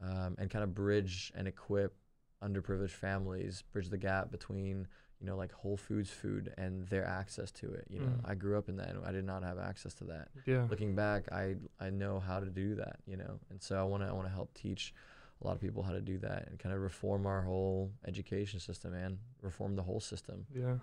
um, 0.03 0.37
and 0.39 0.51
kind 0.51 0.63
of 0.63 0.75
bridge 0.75 1.33
and 1.35 1.49
equip 1.49 1.97
underprivileged 2.43 2.91
families, 2.91 3.63
bridge 3.73 3.89
the 3.89 3.99
gap 3.99 4.31
between 4.31 4.87
you 5.21 5.27
know, 5.27 5.37
like 5.37 5.51
Whole 5.51 5.77
Foods 5.77 6.11
food 6.11 6.55
and 6.57 6.87
their 6.87 7.05
access 7.05 7.51
to 7.51 7.73
it. 7.73 7.87
You 7.91 7.99
know, 7.99 8.07
Mm. 8.07 8.31
I 8.31 8.35
grew 8.37 8.57
up 8.57 8.69
in 8.69 8.77
that 8.77 8.91
and 8.91 9.05
I 9.05 9.11
did 9.11 9.25
not 9.25 9.43
have 9.43 9.59
access 9.59 9.93
to 9.95 10.05
that. 10.05 10.29
Yeah. 10.47 10.69
Looking 10.71 10.95
back, 10.95 11.33
I 11.33 11.57
I 11.81 11.91
know 11.91 12.21
how 12.21 12.39
to 12.39 12.47
do 12.47 12.77
that, 12.77 13.01
you 13.05 13.17
know. 13.17 13.41
And 13.51 13.61
so 13.61 13.81
I 13.81 13.83
want 13.83 14.05
to 14.05 14.09
I 14.09 14.13
want 14.13 14.29
to 14.29 14.33
help 14.33 14.55
teach 14.55 14.95
a 15.43 15.47
lot 15.47 15.55
of 15.57 15.61
people 15.61 15.83
how 15.83 15.91
to 15.93 16.01
do 16.01 16.19
that 16.19 16.47
and 16.49 16.59
kind 16.59 16.73
of 16.73 16.81
reform 16.81 17.27
our 17.27 17.43
whole 17.43 17.91
education 18.07 18.61
system 18.61 18.95
and 18.95 19.19
reform 19.43 19.75
the 19.75 19.83
whole 19.83 20.01
system. 20.01 20.47
Yeah. 20.55 20.77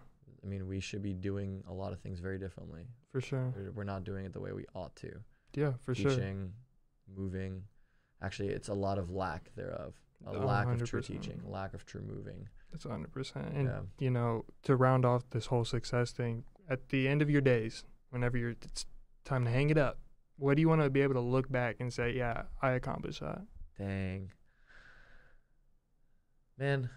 I 0.46 0.48
mean, 0.48 0.68
we 0.68 0.80
should 0.80 1.02
be 1.02 1.14
doing 1.14 1.64
a 1.68 1.74
lot 1.74 1.92
of 1.92 2.00
things 2.00 2.20
very 2.20 2.38
differently. 2.38 2.84
For 3.12 3.20
sure. 3.20 3.54
We're- 3.74 3.86
not 3.86 4.04
doing 4.04 4.26
it 4.26 4.34
the 4.34 4.40
way 4.40 4.52
we 4.52 4.66
ought 4.76 4.96
to. 4.98 5.24
Yeah. 5.56 5.74
For 5.82 5.96
sure. 5.96 6.12
teaching, 6.12 6.54
moving. 7.08 7.64
Actually, 8.22 8.50
it's 8.50 8.68
a 8.68 8.74
lot 8.74 8.98
of 8.98 9.10
lack 9.10 9.54
thereof. 9.56 9.96
A 10.26 10.30
Oh, 10.30 10.46
lack 10.46 10.68
of 10.68 10.84
true 10.88 11.02
100%. 11.02 11.06
teaching, 11.08 11.42
lack 11.46 11.74
of 11.74 11.86
true 11.86 12.02
moving. 12.02 12.48
That's 12.72 12.86
100%. 12.86 13.56
And, 13.56 13.68
yeah. 13.68 13.82
you 14.00 14.10
know, 14.12 14.46
to 14.64 14.76
round 14.76 15.06
off 15.06 15.30
this 15.32 15.48
whole 15.48 15.66
success 15.66 16.12
thing, 16.12 16.44
at 16.70 16.90
the 16.90 17.08
end 17.08 17.22
of 17.22 17.30
your 17.30 17.42
days, 17.42 17.84
whenever 18.10 18.38
you're, 18.38 18.52
it's 18.52 18.86
time 19.24 19.46
to 19.46 19.52
hang 19.52 19.70
it 19.70 19.78
up, 19.78 20.00
what 20.38 20.56
do 20.56 20.62
you 20.62 20.70
want 20.70 20.82
to 20.82 20.90
be 20.90 21.02
able 21.02 21.14
to 21.16 21.20
look 21.22 21.50
back 21.52 21.78
and 21.80 21.92
say, 21.94 22.12
yeah, 22.16 22.44
I 22.62 22.72
accomplished 22.72 23.22
that? 23.22 23.42
Dang. 23.78 24.32
Man, 26.58 26.90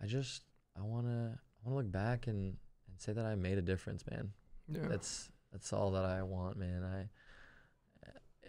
I 0.00 0.06
just 0.06 0.42
I 0.76 0.82
wanna 0.82 1.40
I 1.64 1.68
wanna 1.68 1.76
look 1.82 1.92
back 1.92 2.26
and, 2.26 2.56
and 2.88 2.98
say 2.98 3.12
that 3.12 3.24
I 3.24 3.34
made 3.34 3.58
a 3.58 3.62
difference, 3.62 4.04
man. 4.10 4.30
Yeah. 4.68 4.88
That's 4.88 5.30
that's 5.52 5.72
all 5.72 5.92
that 5.92 6.04
I 6.04 6.22
want, 6.22 6.56
man. 6.56 6.84
I 6.84 7.08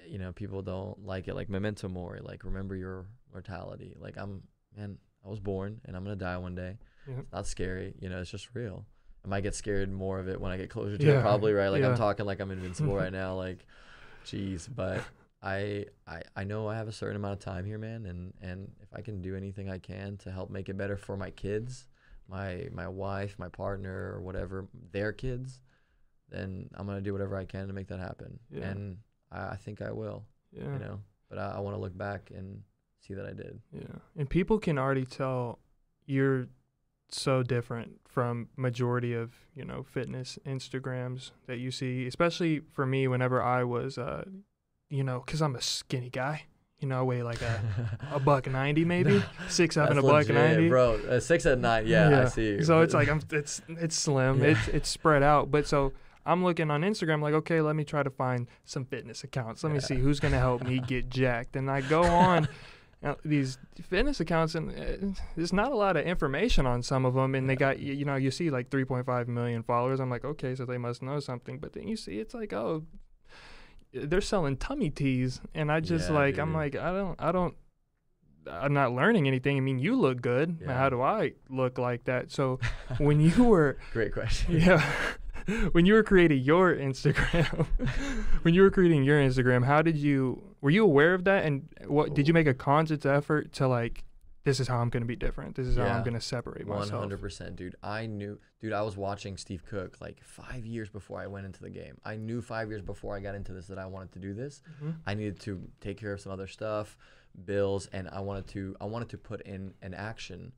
you 0.07 0.17
know, 0.17 0.31
people 0.31 0.61
don't 0.61 1.05
like 1.05 1.27
it 1.27 1.35
like 1.35 1.49
memento 1.49 1.87
mori, 1.87 2.19
like 2.21 2.43
remember 2.43 2.75
your 2.75 3.05
mortality. 3.31 3.95
Like 3.99 4.17
I'm 4.17 4.43
man, 4.75 4.97
I 5.25 5.29
was 5.29 5.39
born 5.39 5.81
and 5.85 5.95
I'm 5.95 6.03
gonna 6.03 6.15
die 6.15 6.37
one 6.37 6.55
day. 6.55 6.77
Yep. 7.07 7.19
It's 7.19 7.33
not 7.33 7.47
scary, 7.47 7.93
you 7.99 8.09
know, 8.09 8.19
it's 8.19 8.31
just 8.31 8.49
real. 8.53 8.85
I 9.25 9.27
might 9.27 9.41
get 9.41 9.55
scared 9.55 9.91
more 9.91 10.19
of 10.19 10.29
it 10.29 10.39
when 10.39 10.51
I 10.51 10.57
get 10.57 10.69
closer 10.69 10.97
to 10.97 11.05
Yeah, 11.05 11.19
it, 11.19 11.21
probably, 11.21 11.53
right? 11.53 11.69
Like 11.69 11.81
yeah. 11.81 11.89
I'm 11.89 11.97
talking 11.97 12.25
like 12.25 12.39
I'm 12.39 12.51
invincible 12.51 12.95
right 12.95 13.11
now, 13.23 13.35
like 13.35 13.65
jeez, 14.25 14.67
but 14.73 15.03
I, 15.41 15.85
I 16.07 16.21
I 16.35 16.43
know 16.43 16.67
I 16.67 16.75
have 16.75 16.87
a 16.87 16.93
certain 16.93 17.15
amount 17.17 17.33
of 17.33 17.39
time 17.39 17.65
here, 17.65 17.77
man, 17.77 18.05
and 18.05 18.33
and 18.41 18.71
if 18.81 18.89
I 18.93 19.01
can 19.01 19.21
do 19.21 19.35
anything 19.35 19.69
I 19.69 19.77
can 19.77 20.17
to 20.17 20.31
help 20.31 20.49
make 20.49 20.69
it 20.69 20.77
better 20.77 20.97
for 20.97 21.17
my 21.17 21.31
kids, 21.31 21.87
my 22.29 22.67
my 22.71 22.87
wife, 22.87 23.35
my 23.39 23.49
partner, 23.49 24.13
or 24.15 24.21
whatever, 24.21 24.67
their 24.91 25.11
kids, 25.11 25.61
then 26.29 26.69
I'm 26.75 26.85
gonna 26.85 27.01
do 27.01 27.13
whatever 27.13 27.35
I 27.35 27.45
can 27.45 27.67
to 27.67 27.73
make 27.73 27.87
that 27.87 27.99
happen, 27.99 28.39
Yeah. 28.51 28.69
and 28.69 28.97
I, 29.31 29.49
I 29.51 29.55
think 29.55 29.81
I 29.81 29.91
will, 29.91 30.25
Yeah. 30.51 30.71
you 30.73 30.79
know. 30.79 30.99
But 31.29 31.39
I, 31.39 31.53
I 31.57 31.59
want 31.59 31.75
to 31.75 31.81
look 31.81 31.97
back 31.97 32.31
and 32.35 32.63
see 33.01 33.13
that 33.13 33.25
I 33.25 33.33
did. 33.33 33.59
Yeah. 33.71 33.99
And 34.17 34.29
people 34.29 34.59
can 34.59 34.77
already 34.77 35.05
tell 35.05 35.59
you're 36.05 36.47
so 37.11 37.41
different 37.43 37.99
from 38.07 38.49
majority 38.55 39.13
of, 39.13 39.33
you 39.55 39.65
know, 39.65 39.81
fitness 39.83 40.37
Instagrams 40.45 41.31
that 41.47 41.57
you 41.57 41.71
see, 41.71 42.05
especially 42.07 42.61
for 42.71 42.85
me 42.85 43.07
whenever 43.07 43.41
I 43.41 43.63
was 43.63 43.97
uh 43.97 44.25
you 44.89 45.03
know, 45.03 45.19
cuz 45.21 45.41
I'm 45.41 45.55
a 45.55 45.61
skinny 45.61 46.09
guy. 46.09 46.43
You 46.79 46.87
know, 46.87 46.99
I 46.99 47.01
weigh 47.03 47.23
like 47.23 47.41
a 47.41 47.61
a 48.13 48.19
buck 48.19 48.47
90 48.47 48.85
maybe, 48.85 49.23
6 49.49 49.75
7 49.75 49.97
a 49.97 50.01
buck 50.01 50.11
legit, 50.11 50.35
90. 50.35 50.69
bro. 50.69 50.95
Uh, 50.95 51.19
six 51.19 51.45
at 51.45 51.59
nine, 51.59 51.85
yeah, 51.87 52.21
I 52.21 52.25
see. 52.29 52.45
you. 52.51 52.63
So 52.63 52.81
it's 52.81 52.93
like 52.93 53.09
I'm 53.09 53.21
it's 53.31 53.61
it's 53.67 53.95
slim. 53.97 54.39
Yeah. 54.41 54.51
It's 54.51 54.67
it's 54.69 54.89
spread 54.89 55.21
out, 55.23 55.51
but 55.51 55.67
so 55.67 55.91
I'm 56.25 56.43
looking 56.43 56.69
on 56.69 56.81
Instagram 56.81 57.21
like, 57.21 57.33
okay, 57.33 57.59
let 57.59 57.75
me 57.75 57.83
try 57.83 58.03
to 58.03 58.09
find 58.09 58.47
some 58.65 58.85
fitness 58.85 59.23
accounts. 59.23 59.63
Let 59.63 59.73
me 59.73 59.79
see 59.79 59.95
who's 59.95 60.19
going 60.19 60.33
to 60.33 60.37
help 60.39 60.63
me 60.63 60.79
get 60.79 61.09
jacked. 61.09 61.55
And 61.55 61.71
I 61.71 61.81
go 61.81 62.03
on 62.03 62.47
uh, 63.03 63.15
these 63.25 63.57
fitness 63.81 64.19
accounts 64.19 64.53
and 64.53 64.69
uh, 64.71 65.21
there's 65.35 65.53
not 65.53 65.71
a 65.71 65.75
lot 65.75 65.97
of 65.97 66.05
information 66.05 66.67
on 66.67 66.83
some 66.83 67.03
of 67.03 67.15
them 67.15 67.33
and 67.33 67.49
they 67.49 67.55
got 67.55 67.79
you, 67.79 67.93
you 67.93 68.05
know, 68.05 68.15
you 68.15 68.29
see 68.29 68.51
like 68.51 68.69
3.5 68.69 69.27
million 69.27 69.63
followers. 69.63 69.99
I'm 69.99 70.11
like, 70.11 70.23
okay, 70.23 70.53
so 70.53 70.65
they 70.65 70.77
must 70.77 71.01
know 71.01 71.19
something. 71.19 71.57
But 71.57 71.73
then 71.73 71.87
you 71.87 71.95
see 71.95 72.19
it's 72.19 72.35
like, 72.35 72.53
oh, 72.53 72.83
they're 73.93 74.21
selling 74.21 74.57
tummy 74.57 74.89
teas 74.89 75.41
and 75.53 75.71
I 75.71 75.79
just 75.79 76.09
Yeah, 76.09 76.15
like 76.15 76.37
I'm 76.37 76.53
like 76.53 76.75
I 76.75 76.91
don't 76.91 77.15
I 77.19 77.31
don't 77.31 77.55
I'm 78.49 78.73
not 78.73 78.93
learning 78.93 79.27
anything. 79.27 79.57
I 79.57 79.59
mean, 79.59 79.77
you 79.77 79.95
look 79.95 80.21
good. 80.21 80.57
Yeah. 80.61 80.73
How 80.73 80.89
do 80.89 81.01
I 81.01 81.33
look 81.49 81.77
like 81.77 82.05
that? 82.05 82.31
So 82.31 82.59
when 82.97 83.19
you 83.19 83.43
were 83.43 83.77
Great 83.93 84.13
question. 84.13 84.59
yeah 84.59 84.83
when 85.71 85.85
you 85.85 85.93
were 85.93 86.03
creating 86.03 86.41
your 86.43 86.75
instagram 86.75 87.65
when 88.43 88.53
you 88.53 88.61
were 88.61 88.69
creating 88.69 89.03
your 89.03 89.19
instagram 89.19 89.65
how 89.65 89.81
did 89.81 89.97
you 89.97 90.43
were 90.61 90.69
you 90.69 90.83
aware 90.83 91.13
of 91.13 91.23
that 91.23 91.43
and 91.43 91.67
what 91.87 92.13
did 92.13 92.27
you 92.27 92.33
oh. 92.33 92.35
make 92.35 92.45
a 92.45 92.53
conscious 92.53 93.05
effort 93.05 93.51
to 93.51 93.67
like 93.67 94.03
this 94.49 94.59
is 94.59 94.67
how 94.67 94.77
i'm 94.79 94.89
going 94.89 95.01
to 95.03 95.07
be 95.07 95.15
different 95.15 95.55
this 95.55 95.67
is 95.67 95.77
how 95.77 95.83
i'm 95.85 96.03
going 96.03 96.13
to 96.13 96.21
separate 96.21 96.65
myself 96.67 96.99
hundred 97.01 97.21
percent, 97.21 97.55
dude. 97.55 97.75
I 97.83 98.05
knew, 98.05 98.39
dude. 98.61 98.73
I 98.73 98.81
was 98.81 98.97
watching 98.97 99.37
Steve 99.37 99.63
Cook 99.65 99.97
like 100.01 100.23
five 100.23 100.65
years 100.65 100.89
before 100.89 101.19
I 101.19 101.27
went 101.27 101.45
into 101.45 101.61
the 101.61 101.69
game. 101.69 101.97
I 102.03 102.15
knew 102.17 102.41
five 102.41 102.69
years 102.69 102.81
before 102.81 103.15
I 103.15 103.19
got 103.19 103.35
into 103.35 103.53
this 103.53 103.67
that 103.67 103.77
I 103.79 103.85
wanted 103.85 104.11
to 104.13 104.19
do 104.19 104.33
this. 104.33 104.61
Mhm. 104.83 104.95
I 105.07 105.13
needed 105.13 105.39
to 105.41 105.61
take 105.81 105.97
care 105.97 106.13
of 106.13 106.19
some 106.21 106.31
other 106.31 106.47
stuff, 106.47 106.97
bills, 107.45 107.87
and 107.93 108.09
I 108.09 108.19
wanted 108.21 108.47
to. 108.49 108.75
I 108.81 108.85
wanted 108.85 109.09
to 109.09 109.17
put 109.17 109.41
in 109.41 109.73
an 109.81 109.93
action, 109.93 110.51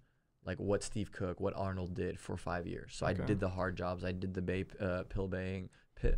like 0.46 0.60
what 0.60 0.84
Steve 0.84 1.12
Cook, 1.12 1.40
what 1.40 1.54
Arnold 1.56 1.94
did 1.94 2.20
for 2.20 2.38
five 2.38 2.66
years. 2.68 2.94
So 2.96 3.06
Okay. 3.08 3.22
I 3.22 3.26
did 3.26 3.40
the 3.40 3.50
hard 3.50 3.76
jobs. 3.76 4.04
I 4.04 4.12
did 4.12 4.34
the 4.34 4.42
bay, 4.42 4.66
uh, 4.80 5.04
pill 5.04 5.28
baying, 5.28 5.70
pi- 6.02 6.16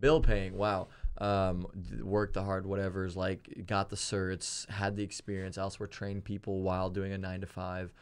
bill 0.00 0.20
paying. 0.20 0.56
Wow. 0.56 0.88
Um, 1.18 1.66
worked 2.02 2.34
the 2.34 2.42
hard 2.42 2.66
whatever's 2.66 3.16
like 3.16 3.64
got 3.66 3.88
the 3.88 3.96
certs, 3.96 4.68
had 4.68 4.96
the 4.96 5.02
experience. 5.02 5.56
Elsewhere 5.56 5.86
trained 5.86 6.24
people 6.24 6.60
while 6.60 6.90
doing 6.90 7.12
a 7.12 7.18
nine 7.18 7.40
to 7.40 7.46
five. 7.46 7.92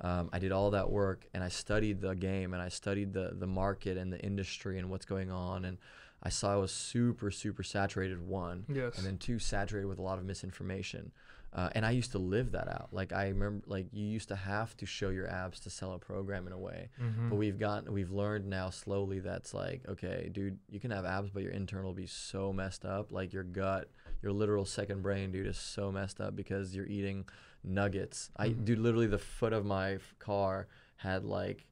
Um, 0.00 0.28
I 0.32 0.40
did 0.40 0.50
all 0.50 0.72
that 0.72 0.90
work 0.90 1.24
and 1.34 1.44
I 1.44 1.48
studied 1.48 2.00
the 2.00 2.14
game 2.16 2.52
and 2.52 2.60
I 2.60 2.68
studied 2.68 3.12
the 3.12 3.30
the 3.38 3.46
market 3.46 3.96
and 3.96 4.12
the 4.12 4.18
industry 4.20 4.78
and 4.78 4.90
what's 4.90 5.06
going 5.06 5.30
on 5.30 5.64
and 5.64 5.78
I 6.20 6.30
saw 6.30 6.56
it 6.56 6.60
was 6.60 6.72
super 6.72 7.30
super 7.30 7.62
saturated 7.62 8.20
one 8.20 8.64
yes 8.68 8.98
and 8.98 9.06
then 9.06 9.18
two 9.18 9.38
saturated 9.38 9.86
with 9.86 10.00
a 10.00 10.02
lot 10.02 10.18
of 10.18 10.24
misinformation 10.24 11.12
uh, 11.54 11.68
and 11.74 11.86
I 11.86 11.92
used 11.92 12.10
to 12.12 12.18
live 12.18 12.52
that 12.52 12.68
out 12.68 12.88
like 12.92 13.12
I 13.12 13.28
remember 13.28 13.64
like 13.66 13.86
you 13.92 14.04
used 14.06 14.28
to 14.28 14.36
have 14.36 14.76
to 14.78 14.86
show 14.86 15.10
your 15.10 15.28
abs 15.30 15.60
to 15.60 15.70
sell 15.70 15.92
a 15.92 15.98
program 15.98 16.46
in 16.46 16.52
a 16.52 16.58
way 16.58 16.88
Mhm. 17.00 17.30
but 17.30 17.36
we've 17.36 17.58
gotten 17.58 17.92
we've 17.92 18.10
learned 18.10 18.46
now 18.48 18.70
slowly 18.70 19.20
that's 19.20 19.54
like 19.54 19.82
okay 19.88 20.28
dude 20.32 20.58
you 20.68 20.80
can 20.80 20.90
have 20.90 21.04
abs 21.04 21.30
but 21.30 21.42
your 21.42 21.52
internal 21.52 21.86
will 21.86 21.94
be 21.94 22.06
so 22.06 22.52
messed 22.52 22.84
up 22.84 23.12
like 23.12 23.32
your 23.32 23.44
gut 23.44 23.88
your 24.22 24.32
literal 24.32 24.64
second 24.64 25.02
brain 25.02 25.30
dude 25.32 25.46
is 25.46 25.56
so 25.58 25.92
messed 25.92 26.20
up 26.20 26.34
because 26.34 26.74
you're 26.74 26.86
eating 26.86 27.24
nuggets 27.62 28.30
i 28.36 28.48
Mhm. 28.50 28.64
dude 28.64 28.78
literally 28.78 29.06
the 29.06 29.18
foot 29.18 29.52
of 29.52 29.64
my 29.64 29.94
f- 29.94 30.14
car 30.18 30.66
had 30.96 31.24
like 31.24 31.66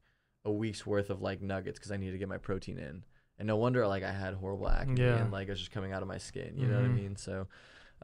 a 0.45 0.51
week's 0.53 0.87
worth 0.87 1.11
of 1.11 1.21
like 1.23 1.43
nuggets 1.43 1.79
because 1.79 1.93
i 1.93 1.97
needed 1.97 2.13
to 2.13 2.19
get 2.19 2.29
my 2.29 2.39
protein 2.39 2.79
in 2.79 3.05
and 3.39 3.47
no 3.47 3.57
wonder 3.57 3.87
like 3.87 4.03
i 4.03 4.13
had 4.13 4.35
horrible 4.35 4.69
acne 4.69 5.01
Yeah. 5.03 5.17
and 5.23 5.31
like 5.33 5.49
it 5.49 5.51
was 5.51 5.59
just 5.61 5.71
coming 5.73 5.93
out 5.93 6.03
of 6.03 6.09
my 6.09 6.19
skin 6.19 6.57
you 6.57 6.67
know 6.67 6.77
what 6.77 6.85
i 6.85 6.89
Mhm. 6.89 6.95
mean 6.95 7.17
so 7.17 7.47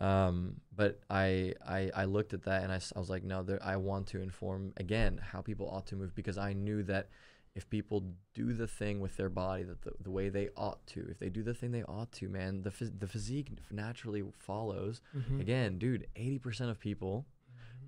um 0.00 0.54
but 0.74 1.00
I, 1.10 1.54
I 1.66 1.90
i 1.94 2.04
looked 2.04 2.32
at 2.34 2.42
that 2.44 2.62
and 2.62 2.72
I, 2.72 2.80
I 2.94 2.98
was 2.98 3.10
like 3.10 3.24
no 3.24 3.42
there, 3.42 3.62
i 3.62 3.76
want 3.76 4.06
to 4.08 4.22
inform 4.22 4.72
again 4.76 5.20
how 5.32 5.40
people 5.40 5.68
ought 5.68 5.86
to 5.88 5.96
move 5.96 6.14
because 6.14 6.38
i 6.38 6.52
knew 6.52 6.82
that 6.84 7.08
if 7.54 7.68
people 7.68 8.04
do 8.34 8.52
the 8.52 8.68
thing 8.68 9.00
with 9.00 9.16
their 9.16 9.28
body 9.28 9.64
that 9.64 9.82
the, 9.82 9.90
the 10.00 10.10
way 10.10 10.28
they 10.28 10.50
ought 10.56 10.86
to 10.88 11.06
if 11.10 11.18
they 11.18 11.28
do 11.28 11.42
the 11.42 11.54
thing 11.54 11.72
they 11.72 11.82
ought 11.84 12.12
to 12.12 12.28
man 12.28 12.62
the, 12.62 12.70
phys- 12.70 12.98
the 13.00 13.08
physique 13.08 13.50
naturally 13.72 14.22
follows. 14.38 15.00
Mhm. 15.16 15.40
again 15.40 15.78
dude 15.78 16.06
80% 16.16 16.70
of 16.70 16.78
people 16.78 17.26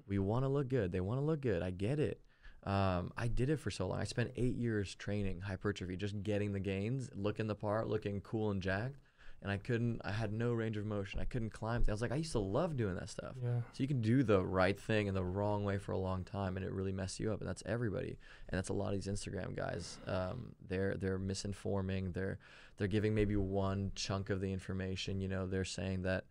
we 0.08 0.18
want 0.18 0.44
to 0.44 0.48
look 0.48 0.68
good. 0.68 0.90
They 0.90 1.00
want 1.00 1.20
to 1.20 1.24
look 1.24 1.40
good. 1.40 1.62
I 1.62 1.70
get 1.70 2.00
it. 2.00 2.20
Um, 2.64 3.12
i 3.16 3.28
did 3.28 3.48
it 3.48 3.60
for 3.60 3.70
so 3.70 3.86
long. 3.86 4.00
I 4.00 4.04
spent 4.04 4.32
eight 4.36 4.56
years 4.56 4.94
training 4.96 5.40
hypertrophy 5.42 5.96
just 5.96 6.20
getting 6.24 6.52
the 6.52 6.58
gains 6.58 7.08
looking 7.14 7.46
the 7.46 7.54
part 7.54 7.86
looking 7.88 8.20
cool 8.22 8.50
and 8.50 8.60
jacked 8.60 8.96
and 9.42 9.50
i 9.50 9.56
couldn't 9.56 10.00
i 10.04 10.10
had 10.10 10.32
no 10.32 10.52
range 10.52 10.76
of 10.76 10.84
motion 10.84 11.20
i 11.20 11.24
couldn't 11.24 11.50
climb 11.50 11.84
i 11.88 11.90
was 11.90 12.02
like 12.02 12.12
i 12.12 12.16
used 12.16 12.32
to 12.32 12.38
love 12.38 12.76
doing 12.76 12.94
that 12.94 13.08
stuff 13.08 13.34
yeah 13.42 13.60
so 13.72 13.82
you 13.82 13.88
can 13.88 14.00
do 14.00 14.22
the 14.22 14.42
right 14.44 14.78
thing 14.78 15.06
in 15.06 15.14
the 15.14 15.24
wrong 15.24 15.64
way 15.64 15.78
for 15.78 15.92
a 15.92 15.98
long 15.98 16.24
time, 16.24 16.56
and 16.56 16.64
it 16.66 16.72
really 16.72 16.92
messes 16.92 17.20
you 17.20 17.32
up. 17.32 17.40
And 17.40 17.48
that's 17.48 17.62
everybody, 17.66 18.18
and 18.48 18.58
that's 18.58 18.68
a 18.68 18.72
lot 18.72 18.92
of 18.92 19.02
these 19.02 19.06
Instagram 19.06 19.56
guys. 19.56 19.98
Um, 20.06 20.54
they're 20.68 20.94
they're 20.96 21.18
misinforming. 21.18 22.12
They're 22.12 22.38
they're 22.76 22.88
giving 22.88 23.14
maybe 23.14 23.36
one 23.36 23.92
chunk 23.94 24.30
of 24.30 24.40
the 24.40 24.52
information. 24.52 25.20
You 25.20 25.28
know, 25.28 25.46
they're 25.46 25.64
saying 25.64 26.02
that 26.02 26.24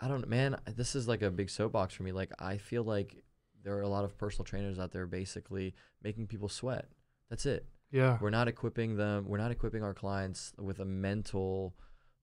I 0.00 0.08
don't 0.08 0.26
man. 0.28 0.56
This 0.76 0.94
is 0.94 1.06
like 1.06 1.22
a 1.22 1.30
big 1.30 1.50
soapbox 1.50 1.94
for 1.94 2.02
me. 2.02 2.12
Like 2.12 2.32
I 2.38 2.56
feel 2.56 2.82
like 2.82 3.22
there 3.62 3.76
are 3.76 3.82
a 3.82 3.88
lot 3.88 4.04
of 4.04 4.16
personal 4.16 4.44
trainers 4.44 4.78
out 4.78 4.90
there 4.92 5.06
basically 5.06 5.74
making 6.02 6.26
people 6.26 6.48
sweat. 6.48 6.86
That's 7.28 7.46
it. 7.46 7.66
yeah 7.92 8.18
We're 8.20 8.30
not 8.30 8.48
equipping 8.48 8.96
them. 8.96 9.26
We're 9.28 9.38
not 9.38 9.50
equipping 9.50 9.82
our 9.82 9.94
clients 9.94 10.52
with 10.58 10.80
a 10.80 10.84
mental 10.84 11.74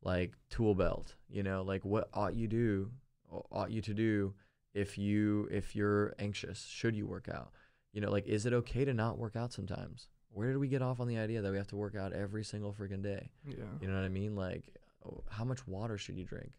like 0.01 0.33
tool 0.49 0.75
belt. 0.75 1.15
You 1.29 1.43
know, 1.43 1.63
like 1.63 1.83
what 1.85 2.09
ought 2.13 2.35
you 2.35 2.47
do, 2.47 2.91
ought 3.51 3.71
you 3.71 3.81
to 3.81 3.93
do 3.93 4.33
if 4.73 4.97
you 4.97 5.47
if 5.51 5.75
you're 5.75 6.13
anxious? 6.19 6.65
Should 6.65 6.95
you 6.95 7.05
work 7.07 7.29
out? 7.29 7.51
You 7.93 8.01
know, 8.01 8.11
like 8.11 8.27
is 8.27 8.45
it 8.45 8.53
okay 8.53 8.85
to 8.85 8.93
not 8.93 9.17
work 9.17 9.35
out 9.35 9.53
sometimes? 9.53 10.07
Where 10.31 10.51
did 10.51 10.57
we 10.57 10.67
get 10.67 10.81
off 10.81 10.99
on 10.99 11.07
the 11.07 11.17
idea 11.17 11.41
that 11.41 11.51
we 11.51 11.57
have 11.57 11.67
to 11.67 11.75
work 11.75 11.95
out 11.95 12.13
every 12.13 12.43
single 12.43 12.73
freaking 12.73 13.01
day? 13.01 13.31
yeah 13.45 13.63
You 13.81 13.87
know 13.87 13.95
what 13.95 14.03
I 14.03 14.09
mean? 14.09 14.35
Like, 14.35 14.75
how 15.29 15.43
much 15.43 15.65
water 15.67 15.97
should 15.97 16.15
you 16.17 16.25
drink? 16.25 16.51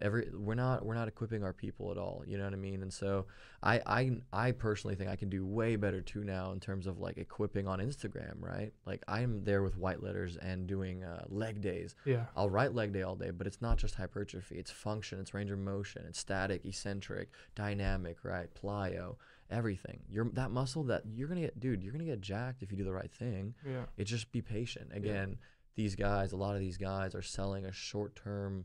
Every 0.00 0.28
we're 0.32 0.54
not 0.54 0.84
we're 0.84 0.94
not 0.94 1.08
equipping 1.08 1.42
our 1.42 1.52
people 1.52 1.90
at 1.90 1.98
all 1.98 2.22
you 2.26 2.38
know 2.38 2.44
what 2.44 2.52
i 2.52 2.56
mean? 2.56 2.82
And 2.82 2.92
so 2.92 3.26
i 3.62 3.80
i 3.86 4.10
i 4.32 4.52
personally 4.52 4.94
think 4.94 5.10
i 5.10 5.16
can 5.16 5.28
do 5.28 5.44
way 5.44 5.76
better 5.76 6.00
too 6.00 6.22
now 6.24 6.52
in 6.52 6.60
terms 6.60 6.86
of 6.86 6.98
like 7.00 7.18
equipping 7.18 7.66
on 7.66 7.80
instagram 7.80 8.34
right? 8.40 8.72
Like 8.86 9.02
i'm 9.08 9.42
there 9.44 9.62
with 9.62 9.76
white 9.76 10.02
letters 10.02 10.36
and 10.36 10.66
doing 10.66 11.02
uh, 11.04 11.24
leg 11.28 11.60
days. 11.60 11.94
Yeah. 12.04 12.26
i'll 12.36 12.50
write 12.50 12.74
leg 12.74 12.92
day 12.92 13.02
all 13.02 13.16
day 13.16 13.30
but 13.30 13.46
it's 13.46 13.60
not 13.60 13.78
just 13.78 13.94
hypertrophy. 13.96 14.56
It's 14.56 14.70
function 14.70 15.18
it's 15.18 15.34
range 15.34 15.50
of 15.50 15.58
motion 15.58 16.04
it's 16.08 16.18
static 16.18 16.64
eccentric 16.64 17.30
dynamic 17.54 18.18
right? 18.24 18.48
Plyo 18.54 19.16
everything. 19.50 20.00
You're 20.10 20.28
that 20.34 20.50
muscle 20.50 20.84
that 20.84 21.02
you're 21.12 21.26
gonna 21.28 21.40
get 21.40 21.58
dude 21.58 21.82
you're 21.82 21.92
gonna 21.92 22.04
get 22.04 22.20
jacked 22.20 22.62
if 22.62 22.70
you 22.70 22.76
do 22.78 22.84
the 22.84 22.92
right 22.92 23.10
thing. 23.10 23.54
Yeah. 23.66 23.84
it's 23.96 24.10
just 24.10 24.30
be 24.30 24.42
patient. 24.42 24.90
Again, 24.92 25.38
these 25.74 25.94
guys, 25.94 26.32
a 26.32 26.36
lot 26.36 26.54
of 26.54 26.60
these 26.60 26.76
guys 26.76 27.14
are 27.14 27.22
selling 27.22 27.64
a 27.64 27.72
short 27.72 28.16
term, 28.16 28.64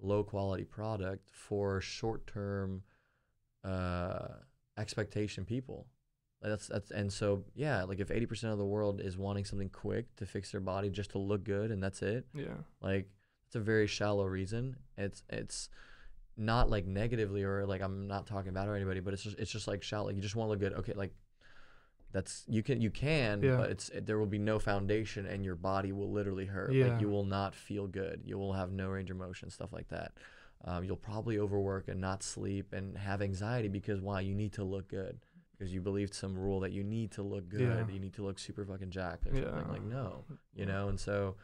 low 0.00 0.22
quality 0.22 0.64
product 0.64 1.28
for 1.32 1.80
short 1.80 2.26
term 2.26 2.82
uh, 3.64 4.28
expectation 4.76 5.44
people. 5.44 5.86
Like, 6.42 6.50
That's 6.52 6.66
that's 6.68 6.90
and 6.90 7.12
so 7.12 7.44
yeah, 7.54 7.84
like 7.84 8.00
if 8.00 8.10
eighty 8.10 8.26
percent 8.26 8.52
of 8.52 8.58
the 8.58 8.66
world 8.66 9.00
is 9.00 9.16
wanting 9.16 9.44
something 9.44 9.70
quick 9.70 10.14
to 10.16 10.26
fix 10.26 10.50
their 10.52 10.60
body 10.60 10.90
just 10.90 11.10
to 11.12 11.18
look 11.18 11.44
good 11.44 11.70
and 11.70 11.82
that's 11.82 12.02
it, 12.02 12.26
Yeah. 12.34 12.56
like 12.82 13.08
it's 13.46 13.56
a 13.56 13.60
very 13.60 13.86
shallow 13.86 14.24
reason. 14.26 14.76
It's 14.98 15.22
it's 15.30 15.70
not 16.36 16.68
like 16.68 16.84
negatively 16.86 17.44
or 17.44 17.64
like 17.64 17.80
I'm 17.80 18.06
not 18.08 18.26
talking 18.26 18.50
about 18.50 18.68
or 18.68 18.74
anybody, 18.76 19.00
but 19.00 19.14
it's 19.14 19.22
just 19.22 19.38
it's 19.38 19.50
just 19.50 19.66
like 19.68 19.82
shallow. 19.82 20.06
Like 20.08 20.16
you 20.16 20.22
just 20.22 20.36
want 20.36 20.48
to 20.48 20.50
look 20.50 20.60
good. 20.60 20.74
Okay, 20.80 20.92
like 20.92 21.14
that's 22.14 22.44
you 22.48 22.62
can 22.62 22.80
you 22.80 22.90
can, 22.90 23.42
Yeah. 23.42 23.56
but 23.58 23.70
it's 23.70 23.90
there 23.94 24.18
will 24.18 24.26
be 24.38 24.38
no 24.38 24.58
foundation 24.58 25.26
and 25.26 25.44
your 25.44 25.56
body 25.56 25.90
will 25.92 26.10
literally 26.10 26.46
hurt. 26.46 26.72
Yeah. 26.72 26.86
Like 26.86 27.00
you 27.02 27.08
will 27.10 27.24
not 27.24 27.54
feel 27.54 27.86
good. 27.88 28.22
You 28.24 28.38
will 28.38 28.52
have 28.54 28.70
no 28.72 28.88
range 28.88 29.10
of 29.10 29.16
motion, 29.18 29.50
stuff 29.50 29.72
like 29.72 29.88
that. 29.88 30.12
Um, 30.64 30.84
you'll 30.84 30.96
probably 30.96 31.38
overwork 31.38 31.88
and 31.88 32.00
not 32.00 32.22
sleep 32.22 32.72
and 32.72 32.96
have 32.96 33.20
anxiety 33.20 33.68
because 33.68 34.00
why? 34.00 34.20
You 34.22 34.34
need 34.34 34.52
to 34.54 34.64
look 34.64 34.88
good 34.88 35.18
because 35.58 35.74
you 35.74 35.80
believed 35.82 36.14
some 36.14 36.38
rule 36.38 36.60
that 36.60 36.72
you 36.72 36.82
need 36.84 37.10
to 37.12 37.22
look 37.22 37.48
good. 37.48 37.60
Yeah. 37.60 37.92
You 37.92 38.00
need 38.00 38.14
to 38.14 38.22
look 38.24 38.38
super 38.38 38.64
fucking 38.64 38.90
jacked 38.90 39.26
or 39.26 39.34
Yeah. 39.36 39.50
something. 39.50 39.68
Like 39.72 39.82
no, 39.84 40.24
you 40.54 40.66
know. 40.66 40.88
And 40.88 40.98
so, 40.98 41.34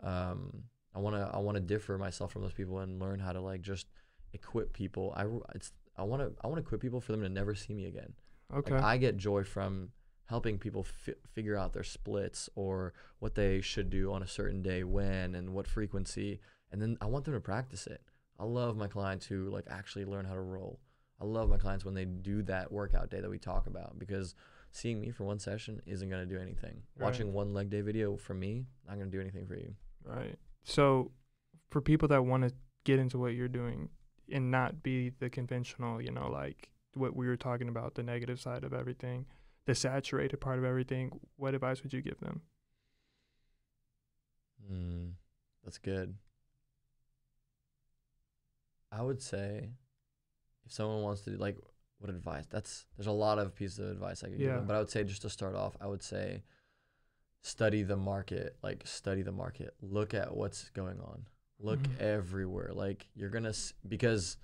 um, 0.00 0.62
I 0.94 0.98
want 1.00 1.16
to 1.16 1.30
I 1.34 1.38
want 1.38 1.56
to 1.56 1.60
differ 1.60 1.98
myself 1.98 2.32
from 2.32 2.42
those 2.42 2.52
people 2.52 2.78
and 2.78 3.00
learn 3.00 3.18
how 3.18 3.32
to 3.32 3.40
like 3.40 3.60
just 3.62 3.88
equip 4.32 4.72
people. 4.72 5.12
I 5.16 5.26
it's 5.54 5.72
I 5.96 6.04
want 6.04 6.22
to 6.22 6.32
I 6.42 6.46
want 6.46 6.58
to 6.58 6.62
equip 6.62 6.80
people 6.80 7.00
for 7.00 7.12
them 7.12 7.22
to 7.22 7.28
never 7.28 7.54
see 7.54 7.74
me 7.74 7.86
again. 7.86 8.12
Okay. 8.54 8.72
Like 8.74 8.82
I 8.84 8.96
get 8.98 9.16
joy 9.16 9.42
from 9.44 9.90
helping 10.32 10.58
people 10.58 10.82
fi- 10.82 11.14
figure 11.34 11.58
out 11.58 11.74
their 11.74 11.84
splits 11.84 12.48
or 12.54 12.94
what 13.18 13.34
they 13.34 13.60
should 13.60 13.90
do 13.90 14.10
on 14.10 14.22
a 14.22 14.26
certain 14.26 14.62
day 14.62 14.82
when 14.82 15.34
and 15.34 15.52
what 15.52 15.68
frequency 15.68 16.40
and 16.70 16.80
then 16.80 16.96
I 17.02 17.06
want 17.06 17.26
them 17.26 17.34
to 17.34 17.40
practice 17.40 17.86
it. 17.86 18.00
I 18.40 18.44
love 18.44 18.78
my 18.78 18.88
clients 18.88 19.26
who 19.26 19.50
like 19.50 19.66
actually 19.68 20.06
learn 20.06 20.24
how 20.24 20.32
to 20.32 20.40
roll. 20.40 20.80
I 21.20 21.26
love 21.26 21.50
my 21.50 21.58
clients 21.58 21.84
when 21.84 21.92
they 21.92 22.06
do 22.06 22.42
that 22.44 22.72
workout 22.72 23.10
day 23.10 23.20
that 23.20 23.28
we 23.28 23.38
talk 23.38 23.66
about 23.66 23.98
because 23.98 24.34
seeing 24.70 24.98
me 25.02 25.10
for 25.10 25.24
one 25.24 25.38
session 25.38 25.82
isn't 25.84 26.08
going 26.08 26.26
to 26.26 26.34
do 26.34 26.40
anything. 26.40 26.82
Right. 26.96 27.04
Watching 27.04 27.34
one 27.34 27.52
leg 27.52 27.68
day 27.68 27.82
video 27.82 28.16
for 28.16 28.32
me 28.32 28.64
not 28.88 28.96
going 28.96 29.10
to 29.10 29.14
do 29.14 29.20
anything 29.20 29.46
for 29.46 29.54
you. 29.54 29.74
Right. 30.02 30.38
So, 30.64 31.12
for 31.68 31.82
people 31.82 32.08
that 32.08 32.24
want 32.24 32.48
to 32.48 32.54
get 32.84 32.98
into 32.98 33.18
what 33.18 33.34
you're 33.34 33.48
doing 33.48 33.90
and 34.32 34.50
not 34.50 34.82
be 34.82 35.10
the 35.10 35.28
conventional, 35.28 36.00
you 36.00 36.10
know, 36.10 36.30
like 36.30 36.70
what 36.94 37.14
we 37.14 37.26
were 37.26 37.36
talking 37.36 37.68
about, 37.68 37.94
the 37.94 38.02
negative 38.02 38.40
side 38.40 38.64
of 38.64 38.72
everything, 38.72 39.26
the 39.66 39.74
saturated 39.74 40.38
part 40.38 40.58
of 40.58 40.64
everything, 40.64 41.20
what 41.36 41.54
advice 41.54 41.82
would 41.82 41.92
you 41.92 42.02
give 42.02 42.18
them? 42.20 42.42
Mm, 44.70 45.12
that's 45.64 45.78
good. 45.78 46.14
I 48.90 49.02
would 49.02 49.22
say 49.22 49.70
if 50.64 50.72
someone 50.72 51.02
wants 51.02 51.22
to 51.22 51.30
do 51.30 51.36
like 51.36 51.56
what 51.98 52.10
advice? 52.10 52.44
That's 52.50 52.86
there's 52.96 53.06
a 53.06 53.12
lot 53.12 53.38
of 53.38 53.54
pieces 53.54 53.78
of 53.78 53.90
advice 53.90 54.22
I 54.22 54.28
could 54.28 54.38
give 54.38 54.48
Yeah. 54.48 54.56
them, 54.56 54.66
but 54.66 54.74
I 54.76 54.78
would 54.80 54.90
say 54.90 55.04
just 55.04 55.22
to 55.22 55.30
start 55.30 55.54
off, 55.54 55.76
I 55.80 55.86
would 55.86 56.02
say 56.02 56.42
study 57.42 57.82
the 57.82 57.96
market, 57.96 58.56
like 58.62 58.86
study 58.86 59.22
the 59.22 59.32
market. 59.32 59.74
Look 59.80 60.14
at 60.14 60.36
what's 60.36 60.68
going 60.70 61.00
on. 61.00 61.26
Look 61.58 61.82
Mhm. 61.84 62.00
everywhere. 62.00 62.72
Like 62.74 63.08
you're 63.14 63.30
going 63.30 63.44
to 63.44 63.54
because 63.88 64.36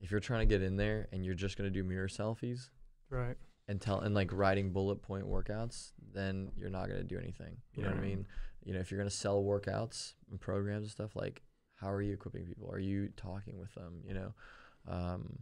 if 0.00 0.10
you're 0.10 0.20
trying 0.20 0.40
to 0.46 0.52
get 0.54 0.62
in 0.62 0.76
there 0.76 1.08
and 1.12 1.24
you're 1.24 1.34
just 1.34 1.56
going 1.56 1.72
to 1.72 1.74
do 1.74 1.82
mirror 1.84 2.08
selfies 2.08 2.70
Right. 3.10 3.36
And 3.68 3.80
tell 3.80 4.00
and 4.00 4.14
like 4.14 4.32
writing 4.32 4.72
bullet 4.72 5.02
point 5.02 5.26
workouts, 5.26 5.92
then 6.12 6.50
you're 6.56 6.70
not 6.70 6.88
gonna 6.88 7.04
do 7.04 7.18
anything. 7.18 7.58
You 7.74 7.82
know 7.82 7.90
what 7.90 7.98
I 7.98 8.02
mean? 8.02 8.26
You 8.64 8.72
know, 8.74 8.80
if 8.80 8.90
you're 8.90 8.98
gonna 8.98 9.10
sell 9.10 9.42
workouts 9.42 10.14
and 10.30 10.40
programs 10.40 10.82
and 10.82 10.90
stuff, 10.90 11.14
like 11.14 11.42
how 11.74 11.90
are 11.92 12.02
you 12.02 12.14
equipping 12.14 12.44
people? 12.44 12.70
Are 12.72 12.78
you 12.78 13.10
talking 13.16 13.58
with 13.58 13.72
them? 13.74 14.02
You 14.06 14.14
know, 14.14 14.34
um, 14.88 15.38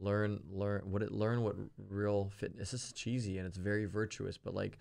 learn 0.00 0.40
learn 0.50 0.82
what 0.90 1.02
it 1.02 1.12
learn 1.12 1.42
what 1.42 1.54
real 1.88 2.30
fitness. 2.36 2.70
This 2.70 2.84
is 2.86 2.92
cheesy 2.92 3.38
and 3.38 3.46
it's 3.46 3.58
very 3.58 3.84
virtuous, 3.84 4.38
but 4.38 4.54
like 4.54 4.78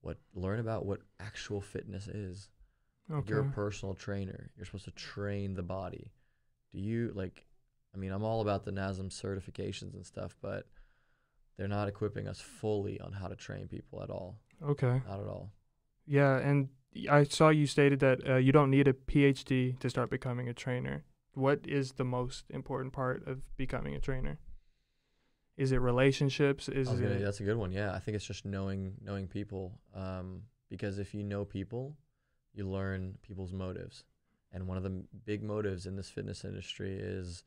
what 0.00 0.18
learn 0.34 0.58
about 0.58 0.86
what 0.86 1.00
actual 1.20 1.60
fitness 1.60 2.08
is. 2.08 2.48
Okay. 3.12 3.28
You're 3.28 3.42
a 3.42 3.50
personal 3.50 3.94
trainer. 3.94 4.50
You're 4.56 4.64
supposed 4.66 4.86
to 4.86 4.90
train 4.92 5.54
the 5.54 5.62
body. 5.62 6.10
Do 6.72 6.80
you 6.80 7.12
like? 7.14 7.46
I 7.94 7.98
mean, 7.98 8.10
I'm 8.10 8.24
all 8.24 8.40
about 8.40 8.64
the 8.64 8.72
NASM 8.72 9.08
certifications 9.10 9.94
and 9.94 10.04
stuff, 10.04 10.36
but 10.42 10.66
they're 11.56 11.68
not 11.68 11.88
equipping 11.88 12.28
us 12.28 12.40
fully 12.40 13.00
on 13.00 13.12
how 13.12 13.28
to 13.28 13.36
train 13.36 13.68
people 13.68 14.02
at 14.02 14.10
all. 14.10 14.38
okay. 14.62 15.00
Not 15.08 15.20
at 15.20 15.26
all. 15.26 15.50
Yeah, 16.06 16.38
and 16.38 16.68
I 17.10 17.24
saw 17.24 17.48
you 17.48 17.66
stated 17.66 18.00
that 18.00 18.28
uh, 18.28 18.36
you 18.36 18.52
don't 18.52 18.70
need 18.70 18.88
a 18.88 18.92
PhD 18.92 19.78
to 19.80 19.90
start 19.90 20.08
becoming 20.10 20.48
a 20.48 20.54
trainer. 20.54 21.04
What 21.34 21.60
is 21.66 21.92
the 21.92 22.04
most 22.04 22.44
important 22.50 22.92
part 22.92 23.26
of 23.26 23.40
becoming 23.56 23.94
a 23.94 24.00
trainer? 24.00 24.38
Is 25.56 25.72
it 25.72 25.80
relationships? 25.80 26.68
Is 26.68 26.88
gonna- 26.88 27.06
it 27.08 27.22
that's 27.22 27.40
a 27.40 27.44
good 27.44 27.56
one. 27.56 27.72
Yeah, 27.72 27.92
I 27.94 27.98
think 27.98 28.14
it's 28.14 28.26
just 28.26 28.44
knowing 28.44 28.94
knowing 29.02 29.26
people. 29.26 29.80
Um, 29.94 30.42
because 30.68 30.98
if 30.98 31.14
you 31.14 31.22
know 31.22 31.44
people, 31.44 31.96
you 32.54 32.68
learn 32.68 33.16
people's 33.22 33.52
motives, 33.52 34.04
and 34.52 34.66
one 34.66 34.76
of 34.76 34.82
the 34.82 35.04
big 35.24 35.42
motives 35.42 35.86
in 35.86 35.96
this 35.96 36.10
fitness 36.10 36.44
industry 36.44 36.94
is 36.98 37.42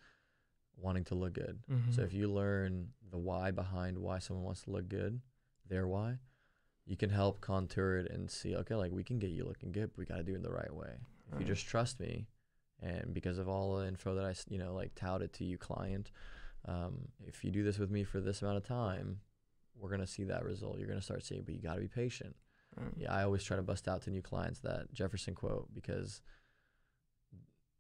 wanting 0.82 1.04
to 1.06 1.16
look 1.16 1.34
good. 1.34 1.60
So 1.92 2.02
Mhm. 2.02 2.06
if 2.06 2.14
you 2.14 2.32
learn 2.32 2.94
the 3.12 3.18
why 3.18 3.52
behind 3.52 3.98
why 4.00 4.20
someone 4.20 4.46
wants 4.46 4.64
to 4.64 4.72
look 4.72 4.88
good, 4.88 5.22
their 5.68 5.88
why, 5.88 6.20
you 6.86 6.98
can 6.98 7.10
help 7.10 7.42
contour 7.42 7.98
it 7.98 8.12
and 8.12 8.30
see, 8.32 8.56
okay, 8.56 8.76
like 8.76 8.92
we 8.92 9.04
can 9.04 9.20
get 9.20 9.30
you 9.32 9.44
looking 9.46 9.72
good, 9.72 9.90
but 9.92 9.98
we 9.98 10.06
got 10.06 10.18
to 10.18 10.24
do 10.24 10.36
it 10.36 10.42
the 10.42 10.52
right 10.52 10.74
way. 10.74 10.98
If 11.32 11.40
you 11.40 11.46
just 11.46 11.68
trust 11.68 12.00
me, 12.00 12.28
and 12.82 13.14
because 13.14 13.38
of 13.38 13.48
all 13.48 13.78
the 13.78 13.88
info 13.88 14.16
that 14.16 14.26
I, 14.26 14.34
you 14.48 14.58
know, 14.58 14.74
like 14.74 14.96
touted 14.96 15.34
to 15.34 15.46
you, 15.46 15.58
client, 15.58 16.12
um, 16.66 17.10
if 17.20 17.44
you 17.44 17.52
do 17.52 17.64
this 17.64 17.78
with 17.78 17.92
me 17.92 18.04
for 18.04 18.20
this 18.20 18.42
amount 18.42 18.58
of 18.58 18.64
time, 18.64 19.22
we're 19.76 19.90
gonna 19.92 20.08
see 20.08 20.24
that 20.26 20.44
result. 20.44 20.80
You're 20.80 20.88
gonna 20.88 21.02
start 21.02 21.24
seeing, 21.24 21.44
but 21.44 21.54
you 21.54 21.62
got 21.62 21.76
to 21.76 21.82
be 21.82 21.88
patient. 21.88 22.36
Right. 22.76 22.94
Yeah, 22.98 23.14
I 23.14 23.24
always 23.24 23.44
try 23.44 23.58
to 23.58 23.64
bust 23.64 23.88
out 23.88 24.02
to 24.04 24.10
new 24.12 24.22
clients 24.22 24.60
that 24.62 24.92
Jefferson 24.94 25.36
quote 25.36 25.74
because 25.74 26.22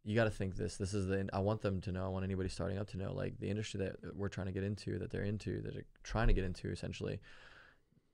you 0.10 0.16
got 0.16 0.24
to 0.24 0.32
think 0.32 0.55
this. 0.55 0.76
This 0.76 0.95
is 0.95 1.05
the. 1.05 1.30
I 1.32 1.39
want 1.39 1.62
them 1.62 1.82
to 1.82 1.91
know. 1.91 2.03
I 2.03 2.07
want 2.10 2.26
anybody 2.26 2.49
starting 2.49 2.80
up 2.80 2.88
to 2.89 2.97
know, 2.97 3.14
like 3.14 3.39
the 3.39 3.47
industry 3.49 3.80
that 3.82 4.01
that 4.01 4.16
we're 4.16 4.28
trying 4.28 4.47
to 4.47 4.51
get 4.51 4.64
into, 4.64 4.97
that 4.97 5.12
they're 5.12 5.22
into, 5.24 5.62
that 5.62 5.76
are 5.76 5.86
trying 6.01 6.28
to 6.28 6.34
get 6.34 6.43
into. 6.43 6.70
Essentially, 6.72 7.20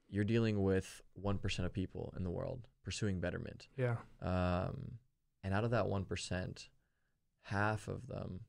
you're 0.10 0.26
dealing 0.26 0.62
with 0.62 1.02
one 1.14 1.38
percent 1.38 1.66
of 1.66 1.72
people 1.72 2.14
in 2.18 2.24
the 2.26 2.30
world 2.30 2.68
pursuing 2.84 3.22
betterment, 3.22 3.68
Yeah. 3.78 3.96
um, 4.22 5.00
and 5.44 5.54
out 5.54 5.64
of 5.64 5.72
that 5.72 5.88
one 5.88 6.04
percent, 6.04 6.68
half 7.44 7.88
of 7.88 8.08
them, 8.08 8.42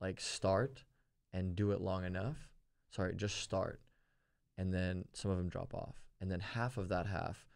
like 0.00 0.20
start 0.20 0.84
and 1.32 1.56
do 1.56 1.72
it 1.72 1.80
long 1.80 2.04
enough. 2.04 2.36
Sorry, 2.90 3.12
just 3.16 3.38
start, 3.40 3.80
and 4.56 4.72
then 4.72 5.06
some 5.14 5.32
of 5.32 5.36
them 5.36 5.48
drop 5.48 5.74
off, 5.74 5.96
and 6.20 6.30
then 6.30 6.38
half 6.40 6.76
of 6.76 6.88
that 6.90 7.06
half 7.06 7.48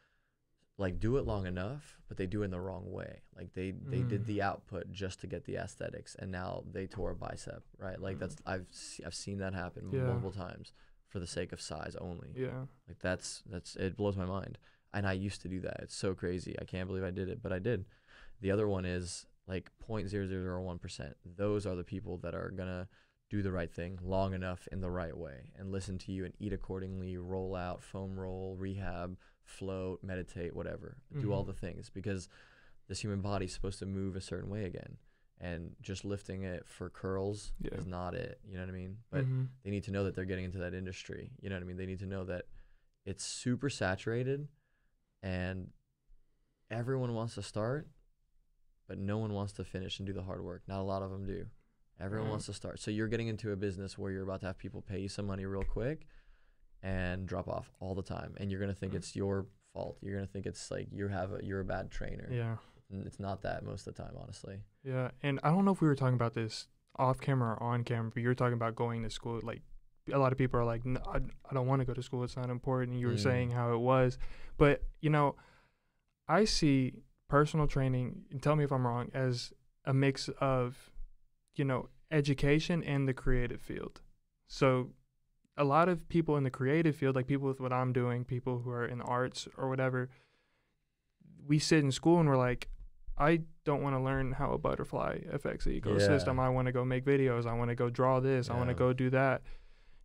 like 0.79 1.01
do 1.01 1.17
it 1.17 1.25
long 1.25 1.47
enough, 1.47 1.97
but 2.09 2.17
they 2.19 2.27
do 2.27 2.43
it 2.43 2.47
in 2.47 2.51
the 2.51 2.61
wrong 2.61 2.91
way. 2.93 3.23
Like 3.37 3.55
they 3.55 3.71
they 3.71 4.03
did 4.03 4.23
Mm. 4.23 4.27
the 4.27 4.43
output 4.43 4.91
just 4.93 5.21
to 5.23 5.27
get 5.27 5.45
the 5.45 5.57
aesthetics, 5.57 6.15
and 6.19 6.31
now 6.31 6.65
they 6.71 6.87
tore 6.87 7.11
a 7.13 7.15
bicep, 7.15 7.63
right? 7.79 8.01
Like 8.01 8.19
that's 8.19 8.37
I've 8.45 8.67
I've 9.05 9.15
seen 9.15 9.39
that 9.39 9.55
happen 9.55 9.91
Yeah. 9.91 10.05
multiple 10.05 10.33
times 10.33 10.73
for 11.09 11.19
the 11.19 11.27
sake 11.27 11.53
of 11.53 11.61
size 11.61 11.97
only. 11.97 12.33
Yeah. 12.35 12.67
Like 12.89 12.99
that's 13.01 13.43
that's 13.51 13.77
it 13.77 13.97
blows 13.97 14.17
my 14.17 14.27
mind. 14.27 14.59
And 14.93 15.07
I 15.07 15.13
used 15.13 15.43
to 15.43 15.49
do 15.49 15.61
that. 15.61 15.81
It's 15.83 15.95
so 15.97 16.15
crazy. 16.15 16.57
I 16.61 16.65
can't 16.65 16.89
believe 16.89 17.05
I 17.05 17.11
did 17.11 17.29
it, 17.29 17.43
but 17.43 17.53
I 17.53 17.59
did. 17.59 17.85
The 18.41 18.51
other 18.51 18.69
one 18.69 18.85
is 18.85 19.27
like 19.47 19.71
0.0001%. 19.89 21.15
Those 21.37 21.67
are 21.67 21.75
the 21.77 21.85
people 21.85 22.19
that 22.19 22.35
are 22.35 22.51
gonna 22.51 22.89
do 23.31 23.43
the 23.43 23.53
right 23.53 23.73
thing 23.73 23.99
long 24.03 24.35
enough 24.35 24.69
in 24.71 24.81
the 24.81 24.91
right 24.91 25.17
way 25.17 25.53
and 25.57 25.73
listen 25.73 25.99
to 25.99 26.13
you 26.13 26.25
and 26.25 26.35
eat 26.39 26.53
accordingly, 26.53 27.17
roll 27.17 27.55
out, 27.55 27.83
foam 27.83 28.19
roll, 28.19 28.57
rehab, 28.57 29.17
float, 29.47 30.03
meditate, 30.03 30.55
whatever. 30.55 30.99
Do 31.21 31.33
all 31.33 31.45
Mhm. 31.45 31.49
the 31.49 31.53
things 31.55 31.89
because 31.89 32.29
this 32.89 33.01
human 33.03 33.21
body 33.21 33.47
is 33.47 33.53
supposed 33.55 33.79
to 33.79 33.87
move 33.87 34.15
a 34.17 34.21
certain 34.21 34.51
way 34.51 34.65
again. 34.65 34.99
And 35.39 35.77
just 35.83 36.05
lifting 36.05 36.43
it 36.45 36.67
for 36.67 36.89
curls 36.89 37.53
Yeah. 37.61 37.75
is 37.75 37.87
not 37.87 38.15
it. 38.15 38.41
You 38.45 38.55
know 38.55 38.61
what 38.63 38.71
I 38.71 38.73
mean? 38.73 38.99
But 39.11 39.25
Mhm. 39.27 39.49
they 39.63 39.71
need 39.71 39.85
to 39.85 39.91
know 39.91 40.05
that 40.05 40.15
they're 40.15 40.25
getting 40.25 40.45
into 40.47 40.59
that 40.59 40.73
industry. 40.75 41.33
You 41.41 41.49
know 41.51 41.57
what 41.57 41.63
I 41.63 41.67
mean? 41.67 41.77
They 41.77 41.87
need 41.87 41.99
to 42.01 42.07
know 42.07 42.25
that 42.25 42.47
it's 43.05 43.23
super 43.25 43.69
saturated 43.71 44.49
and 45.23 45.73
everyone 46.71 47.15
wants 47.15 47.35
to 47.35 47.43
start, 47.43 47.89
but 48.87 48.99
no 48.99 49.19
one 49.19 49.33
wants 49.33 49.53
to 49.55 49.65
finish 49.65 49.99
and 49.99 50.07
do 50.07 50.13
the 50.13 50.23
hard 50.23 50.43
work. 50.43 50.67
Not 50.67 50.81
a 50.81 50.83
lot 50.85 51.03
of 51.03 51.11
them 51.11 51.27
do. 51.27 51.47
Everyone 52.01 52.27
Mhm. 52.29 52.31
wants 52.31 52.47
to 52.47 52.53
start. 52.53 52.79
So 52.81 52.91
you're 52.91 53.09
getting 53.09 53.29
into 53.29 53.53
a 53.53 53.57
business 53.57 53.97
where 53.99 54.11
you're 54.13 54.23
about 54.23 54.41
to 54.41 54.47
have 54.47 54.59
people 54.59 54.83
pay 54.83 55.01
you 55.01 55.09
some 55.09 55.27
money 55.27 55.45
real 55.47 55.65
quick 55.65 56.07
and 56.83 57.27
drop 57.27 57.49
off 57.49 57.71
all 57.81 57.95
the 57.95 58.03
time, 58.03 58.35
and 58.39 58.51
you're 58.51 58.61
gonna 58.61 58.75
think 58.75 58.93
Mm. 58.93 58.97
it's 58.97 59.17
your 59.17 59.47
fault. 59.73 59.99
You're 60.03 60.15
gonna 60.15 60.27
think 60.27 60.47
it's 60.47 60.71
like 60.71 60.89
you 60.93 61.09
have 61.09 61.33
a, 61.33 61.39
you're 61.45 61.61
a 61.61 61.65
bad 61.65 61.91
trainer. 61.91 62.29
Yeah. 62.31 62.57
And 62.91 63.05
it's 63.07 63.19
not 63.19 63.43
that 63.43 63.65
most 63.65 63.87
of 63.87 63.95
the 63.95 64.03
time, 64.03 64.15
honestly. 64.21 64.61
Yeah. 64.85 65.11
And 65.23 65.41
I 65.43 65.51
don't 65.51 65.65
know 65.65 65.73
if 65.73 65.81
we 65.81 65.89
were 65.89 65.97
talking 65.97 66.15
about 66.15 66.35
this 66.35 66.69
off 66.97 67.21
camera 67.21 67.55
or 67.55 67.63
on 67.63 67.83
camera, 67.83 68.11
but 68.15 68.23
you 68.23 68.29
were 68.29 68.35
talking 68.35 68.55
about 68.55 68.77
going 68.77 69.03
to 69.03 69.11
school. 69.11 69.41
Like, 69.43 69.63
a 70.13 70.19
lot 70.19 70.31
of 70.31 70.39
people 70.39 70.61
are 70.61 70.65
like, 70.65 70.87
no, 70.87 71.01
I, 71.05 71.17
I 71.51 71.53
don't 71.55 71.67
want 71.67 71.81
to 71.81 71.85
go 71.85 71.93
to 71.95 72.03
school. 72.03 72.23
It's 72.23 72.37
not 72.37 72.49
important. 72.49 72.93
and 72.93 73.01
You 73.01 73.09
were 73.09 73.15
Mm. 73.15 73.23
saying 73.23 73.51
how 73.51 73.73
it 73.75 73.79
was. 73.79 74.19
But, 74.57 74.85
you 75.01 75.11
know, 75.11 75.35
I 76.29 76.45
see 76.45 77.03
personal 77.29 77.67
training, 77.67 78.23
and 78.31 78.41
tell 78.41 78.55
me 78.55 78.63
if 78.63 78.71
I'm 78.73 78.87
wrong, 78.87 79.11
as 79.13 79.53
a 79.85 79.93
mix 79.93 80.29
of, 80.41 80.93
you 81.57 81.65
know, 81.65 81.89
education 82.13 82.85
and 82.85 83.09
the 83.09 83.15
creative 83.15 83.61
field. 83.61 84.01
So, 84.47 84.93
a 85.57 85.65
lot 85.65 85.89
of 85.89 86.09
people 86.09 86.37
in 86.37 86.45
the 86.45 86.51
creative 86.51 86.97
field, 86.97 87.17
like 87.17 87.27
people 87.27 87.49
with 87.49 87.61
what 87.61 87.73
I'm 87.73 87.93
doing, 87.93 88.25
people 88.25 88.61
who 88.61 88.71
are 88.71 88.87
in 88.87 88.99
the 88.99 89.05
arts 89.05 89.49
or 89.57 89.69
whatever, 89.69 90.11
we 91.47 91.59
sit 91.59 91.83
in 91.85 91.93
school 91.93 92.21
and 92.21 92.29
we're 92.29 92.37
like, 92.37 92.69
I 93.19 93.41
don't 93.65 93.83
want 93.83 93.97
to 93.97 94.01
learn 94.01 94.33
how 94.33 94.53
a 94.53 94.59
butterfly 94.59 95.21
affects 95.33 95.65
the 95.65 95.81
ecosystem. 95.81 96.37
Yeah. 96.37 96.43
I 96.43 96.49
want 96.51 96.67
to 96.67 96.73
go 96.73 96.85
make 96.85 97.05
videos. 97.05 97.47
I 97.47 97.55
want 97.55 97.71
to 97.71 97.75
go 97.75 97.89
draw 97.89 98.21
this. 98.21 98.51
I 98.51 98.57
want 98.57 98.69
to 98.69 98.75
go 98.75 98.93
do 98.93 99.09
that. 99.11 99.43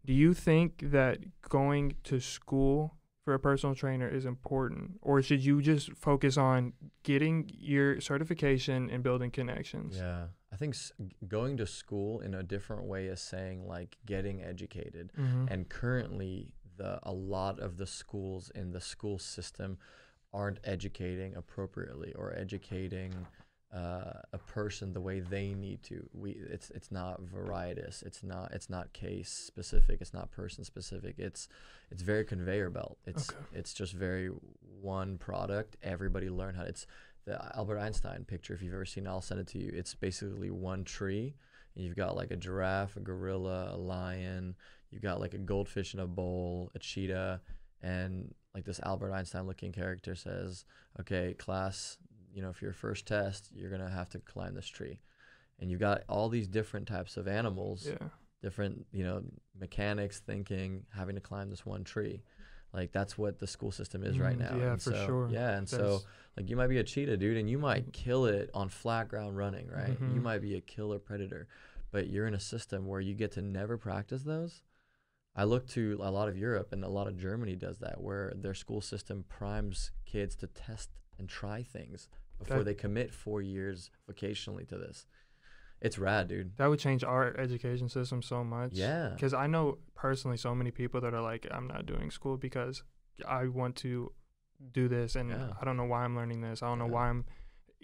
Do 0.06 0.14
you 0.14 0.34
think 0.34 0.80
that 0.92 1.20
going 1.48 1.96
to 2.06 2.20
school 2.20 2.96
for 3.24 3.34
a 3.36 3.40
personal 3.40 3.76
trainer 3.76 4.08
is 4.08 4.26
important, 4.26 4.94
or 5.02 5.22
should 5.22 5.46
you 5.46 5.62
just 5.62 5.92
focus 5.94 6.38
on 6.38 6.74
getting 7.04 7.52
your 7.54 8.02
certification 8.02 8.90
and 8.90 9.04
building 9.04 9.30
connections? 9.30 9.98
Yeah, 9.98 10.28
I 10.54 10.58
think 10.58 10.76
going 11.28 11.58
to 11.58 11.66
school 11.66 12.20
in 12.20 12.34
a 12.34 12.44
different 12.44 12.84
way 12.84 13.06
is 13.06 13.22
saying 13.22 13.68
like 13.68 13.98
getting 14.06 14.44
educated. 14.44 15.12
Mm-hmm. 15.18 15.46
And 15.50 15.70
currently, 15.70 16.54
the 16.78 17.00
a 17.04 17.12
lot 17.12 17.60
of 17.60 17.78
the 17.78 17.88
schools 17.88 18.52
in 18.54 18.72
the 18.72 18.82
school 18.82 19.18
system 19.18 19.78
aren't 20.34 20.60
educating 20.64 21.36
appropriately 21.36 22.14
or 22.14 22.34
educating 22.38 23.14
uh, 23.74 24.20
a 24.34 24.38
person 24.38 24.92
the 24.92 25.00
way 25.00 25.22
they 25.22 25.54
need 25.54 25.82
to. 25.84 26.10
We 26.14 26.32
it's 26.32 26.70
it's 26.72 26.92
not 26.92 27.22
varietous. 27.22 28.04
It's 28.06 28.22
not 28.22 28.52
it's 28.52 28.70
not 28.70 28.92
case 28.92 29.30
specific. 29.32 30.00
It's 30.02 30.14
not 30.14 30.32
person 30.32 30.66
specific. 30.66 31.16
It's 31.18 31.48
it's 31.90 32.02
very 32.02 32.26
conveyor 32.26 32.70
belt. 32.72 32.98
It's 33.06 33.30
Okay. 33.30 33.40
it's 33.54 33.74
just 33.74 33.94
very 33.94 34.30
one 34.82 35.18
product. 35.18 35.78
Everybody 35.82 36.30
learn 36.30 36.56
how. 36.56 36.64
It's 36.64 36.86
the 37.26 37.56
Albert 37.56 37.80
Einstein 37.80 38.24
picture. 38.26 38.54
If 38.54 38.62
you've 38.62 38.74
ever 38.74 38.86
seen, 38.86 39.06
it, 39.06 39.10
I'll 39.10 39.22
send 39.22 39.40
it 39.40 39.48
to 39.48 39.60
you. 39.60 39.72
It's 39.74 39.94
basically 39.94 40.50
one 40.50 40.84
tree. 40.84 41.36
And 41.76 41.86
you've 41.86 41.96
got 41.96 42.16
like 42.16 42.32
a 42.32 42.36
giraffe, 42.36 42.98
a 42.98 43.00
gorilla, 43.00 43.72
a 43.74 43.78
lion. 43.78 44.56
You've 44.90 45.02
got 45.02 45.20
like 45.22 45.34
a 45.34 45.38
goldfish 45.38 45.94
in 45.94 46.00
a 46.02 46.08
bowl, 46.08 46.72
a 46.76 46.80
cheetah, 46.80 47.42
and 47.82 48.34
like 48.54 48.66
this 48.66 48.82
Albert 48.84 49.14
Einstein 49.14 49.48
looking 49.48 49.72
character 49.72 50.14
says, 50.14 50.66
"Okay, 51.00 51.34
class, 51.36 51.98
you 52.34 52.42
know, 52.42 52.52
for 52.52 52.66
your 52.66 52.74
first 52.74 53.08
test, 53.08 53.50
you're 53.54 53.72
gonna 53.72 53.90
have 53.90 54.10
to 54.10 54.20
climb 54.20 54.54
this 54.54 54.68
tree." 54.68 55.00
And 55.60 55.72
you've 55.72 55.80
got 55.80 56.04
all 56.10 56.28
these 56.28 56.48
different 56.50 56.88
types 56.88 57.16
of 57.16 57.28
animals, 57.28 57.88
Yeah. 57.88 58.10
different, 58.42 58.86
you 58.92 59.04
know, 59.04 59.24
mechanics 59.58 60.20
thinking, 60.20 60.86
having 60.90 61.16
to 61.16 61.22
climb 61.22 61.50
this 61.50 61.66
one 61.66 61.84
tree. 61.86 62.22
Like 62.74 62.92
that's 62.92 63.18
what 63.18 63.40
the 63.40 63.48
school 63.48 63.72
system 63.72 64.04
is 64.04 64.18
right 64.20 64.38
Mm, 64.38 64.50
now. 64.52 64.58
yeah, 64.58 64.72
And 64.74 64.82
for 64.82 64.92
so- 64.92 65.06
sure. 65.06 65.30
Yeah, 65.30 65.58
and 65.58 65.68
so 65.68 66.00
like 66.38 66.50
you 66.50 66.56
might 66.56 66.68
be 66.68 66.78
a 66.78 66.84
cheetah, 66.84 67.18
dude, 67.18 67.38
and 67.38 67.50
you 67.50 67.58
might 67.58 67.92
kill 67.92 68.26
it 68.26 68.50
on 68.54 68.70
flat 68.70 69.10
ground 69.10 69.36
running, 69.38 69.68
right? 69.68 70.00
You 70.00 70.20
Mhm. 70.20 70.24
might 70.24 70.40
be 70.42 70.56
a 70.56 70.62
killer 70.62 70.98
predator, 71.00 71.48
but 71.92 72.08
you're 72.08 72.28
in 72.28 72.34
a 72.34 72.40
system 72.40 72.86
where 72.86 73.02
you 73.02 73.14
get 73.14 73.32
to 73.34 73.42
never 73.42 73.78
practice 73.78 74.24
those. 74.24 74.62
I 75.36 75.44
look 75.46 75.68
to 75.70 75.98
a 76.02 76.12
lot 76.12 76.28
of 76.30 76.38
Europe 76.38 76.72
and 76.72 76.84
a 76.84 76.90
lot 76.90 77.08
of 77.08 77.18
Germany 77.18 77.56
does 77.56 77.80
that, 77.80 78.02
where 78.02 78.34
their 78.36 78.54
school 78.54 78.82
system 78.82 79.24
primes 79.28 79.92
kids 80.06 80.36
to 80.38 80.48
test 80.48 80.90
and 81.20 81.28
try 81.28 81.64
things 81.64 82.08
before 82.40 82.60
That- 82.60 82.64
they 82.66 82.74
commit 82.74 83.14
four 83.14 83.42
years 83.42 83.92
vocationally 84.10 84.68
to 84.70 84.78
this. 84.78 85.06
It's 85.82 85.98
rad, 85.98 86.28
dude. 86.28 86.58
That 86.58 86.68
would 86.70 86.80
change 86.80 87.04
our 87.04 87.36
education 87.40 87.90
system 87.90 88.22
so 88.22 88.44
much. 88.44 88.74
Yeah. 88.74 89.10
Because 89.16 89.34
I 89.34 89.48
know 89.48 89.80
personally 89.96 90.38
so 90.38 90.54
many 90.54 90.72
people 90.72 91.02
that 91.02 91.14
are 91.14 91.22
like, 91.22 91.48
I'm 91.52 91.68
not 91.68 91.86
doing 91.86 92.12
school 92.12 92.38
because 92.38 92.84
I 93.28 93.48
want 93.48 93.76
to 93.78 94.12
do 94.72 94.88
this 94.88 95.16
and 95.16 95.30
Yeah. 95.32 95.54
I 95.60 95.66
don't 95.66 95.78
know 95.78 95.86
why 95.86 96.04
I'm 96.04 96.16
learning 96.16 96.42
this. 96.42 96.62
I 96.62 96.68
don't 96.68 96.78
know 96.80 96.86
Yeah. 96.86 96.92
why 96.92 97.10
I'm 97.10 97.26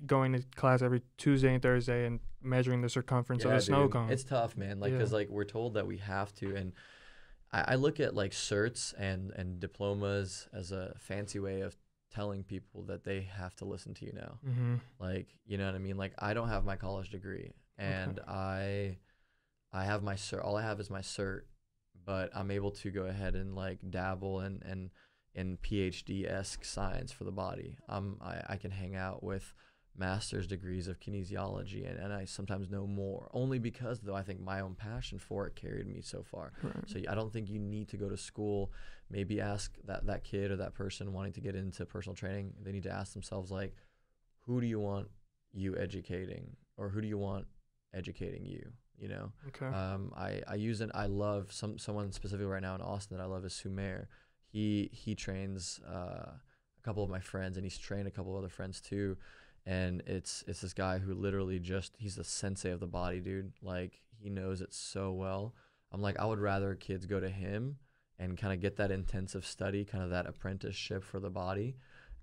going 0.05 0.33
to 0.33 0.43
class 0.55 0.83
every 0.83 1.01
Tuesday 1.17 1.53
and 1.53 1.61
Thursday 1.61 2.05
and 2.05 2.19
measuring 2.41 2.81
the 2.81 2.89
circumference 2.89 3.43
of 3.45 3.51
a 3.51 3.61
snow 3.61 3.89
cone. 3.89 4.11
It's 4.11 4.23
tough, 4.23 4.55
man. 4.55 4.79
Like, 4.79 4.91
Yeah. 4.93 4.99
cause 4.99 5.11
like 5.11 5.29
we're 5.29 5.43
told 5.43 5.73
that 5.73 5.87
we 5.87 5.97
have 5.97 6.31
to, 6.35 6.55
and 6.55 6.73
I, 7.51 7.73
I 7.73 7.75
look 7.75 7.99
at 7.99 8.13
like 8.13 8.31
certs 8.31 8.93
and 8.97 9.31
and 9.31 9.59
diplomas 9.59 10.47
as 10.53 10.71
a 10.71 10.93
fancy 10.99 11.39
way 11.39 11.61
of 11.61 11.75
telling 12.11 12.43
people 12.43 12.83
that 12.83 13.03
they 13.03 13.21
have 13.21 13.55
to 13.55 13.65
listen 13.65 13.93
to 13.95 14.05
you 14.05 14.13
now. 14.13 14.37
mm-hmm. 14.47 14.75
Like, 14.99 15.35
you 15.47 15.57
know 15.57 15.65
what 15.65 15.75
I 15.75 15.79
mean? 15.79 15.97
Like, 15.97 16.13
I 16.19 16.33
don't 16.35 16.47
have 16.49 16.63
my 16.63 16.75
college 16.75 17.09
degree, 17.09 17.51
and 17.77 18.19
I, 18.27 18.97
I 19.73 19.85
have 19.85 20.03
my 20.03 20.15
cert. 20.15 20.43
All 20.43 20.57
I 20.57 20.63
have 20.63 20.79
is 20.79 20.89
my 20.89 21.01
cert, 21.01 21.41
but 22.05 22.29
I'm 22.35 22.51
able 22.51 22.71
to 22.71 22.91
go 22.91 23.03
ahead 23.03 23.35
and 23.35 23.55
like 23.55 23.79
dabble 23.89 24.39
and 24.39 24.63
and 24.63 24.89
in 25.35 25.57
PhD 25.57 26.29
esque 26.29 26.65
science 26.65 27.11
for 27.11 27.23
the 27.23 27.31
body. 27.31 27.77
Um, 27.87 28.17
I 28.21 28.41
I 28.49 28.55
can 28.57 28.71
hang 28.71 28.95
out 28.95 29.23
with 29.23 29.53
master's 29.97 30.45
degrees 30.45 30.87
of 30.87 30.99
kinesiology 30.99 31.89
and, 31.89 31.97
and 31.97 32.13
I 32.13 32.25
sometimes 32.25 32.69
know 32.69 32.85
more 32.85 33.29
only 33.33 33.57
because 33.57 33.99
though 33.99 34.13
I 34.13 34.21
think 34.21 34.39
my 34.39 34.59
own 34.59 34.75
passion 34.75 35.17
for 35.17 35.47
it 35.47 35.55
carried 35.55 35.87
me 35.87 36.01
so 36.01 36.23
far. 36.23 36.53
Right. 36.61 36.73
So 36.85 36.99
I 37.09 37.15
don't 37.15 37.33
think 37.33 37.49
you 37.49 37.59
need 37.59 37.87
to 37.89 37.97
go 37.97 38.07
to 38.07 38.17
school. 38.17 38.71
Maybe 39.09 39.41
ask 39.41 39.75
that 39.85 40.05
that 40.05 40.23
kid 40.23 40.51
or 40.51 40.57
that 40.57 40.75
person 40.75 41.13
wanting 41.13 41.33
to 41.33 41.41
get 41.41 41.55
into 41.55 41.85
personal 41.85 42.15
training. 42.15 42.53
They 42.61 42.71
need 42.71 42.83
to 42.83 42.91
ask 42.91 43.13
themselves 43.13 43.49
like, 43.49 43.73
who 44.41 44.61
do 44.61 44.67
you 44.67 44.79
want 44.79 45.07
you 45.51 45.75
educating, 45.77 46.55
or 46.77 46.89
who 46.89 47.01
do 47.01 47.07
you 47.07 47.17
want 47.17 47.47
educating 47.93 48.45
you? 48.45 48.71
You 48.97 49.09
know. 49.09 49.31
Okay. 49.49 49.65
Um, 49.65 50.11
I 50.15 50.41
I 50.47 50.55
use 50.55 50.81
it. 50.81 50.89
I 50.93 51.05
love 51.05 51.51
some 51.51 51.77
someone 51.77 52.11
specifically 52.11 52.47
right 52.47 52.61
now 52.61 52.75
in 52.75 52.81
Austin 52.81 53.17
that 53.17 53.23
I 53.23 53.27
love 53.27 53.45
is 53.45 53.53
Sumer. 53.53 54.07
He 54.47 54.89
he 54.91 55.15
trains 55.15 55.79
uh, 55.87 56.31
a 56.31 56.81
couple 56.83 57.03
of 57.03 57.09
my 57.09 57.19
friends, 57.19 57.57
and 57.57 57.65
he's 57.65 57.77
trained 57.77 58.07
a 58.07 58.11
couple 58.11 58.33
of 58.33 58.39
other 58.39 58.49
friends 58.49 58.81
too. 58.81 59.17
And 59.65 60.01
it's 60.07 60.43
it's 60.47 60.61
this 60.61 60.73
guy 60.73 60.97
who 60.97 61.13
literally 61.13 61.59
just 61.59 61.93
he's 61.97 62.15
the 62.15 62.23
sensei 62.23 62.71
of 62.71 62.79
the 62.79 62.87
body, 62.87 63.19
dude. 63.19 63.51
Like 63.61 63.99
he 64.17 64.29
knows 64.29 64.61
it 64.61 64.73
so 64.73 65.11
well. 65.11 65.53
I'm 65.91 66.01
like 66.01 66.19
I 66.19 66.25
would 66.25 66.39
rather 66.39 66.75
kids 66.75 67.05
go 67.05 67.19
to 67.19 67.29
him 67.29 67.77
and 68.19 68.37
kind 68.37 68.53
of 68.53 68.59
get 68.61 68.77
that 68.77 68.91
intensive 68.91 69.45
study, 69.45 69.85
kind 69.85 70.03
of 70.03 70.09
that 70.09 70.25
apprenticeship 70.25 71.03
for 71.03 71.19
the 71.19 71.29
body, 71.29 71.75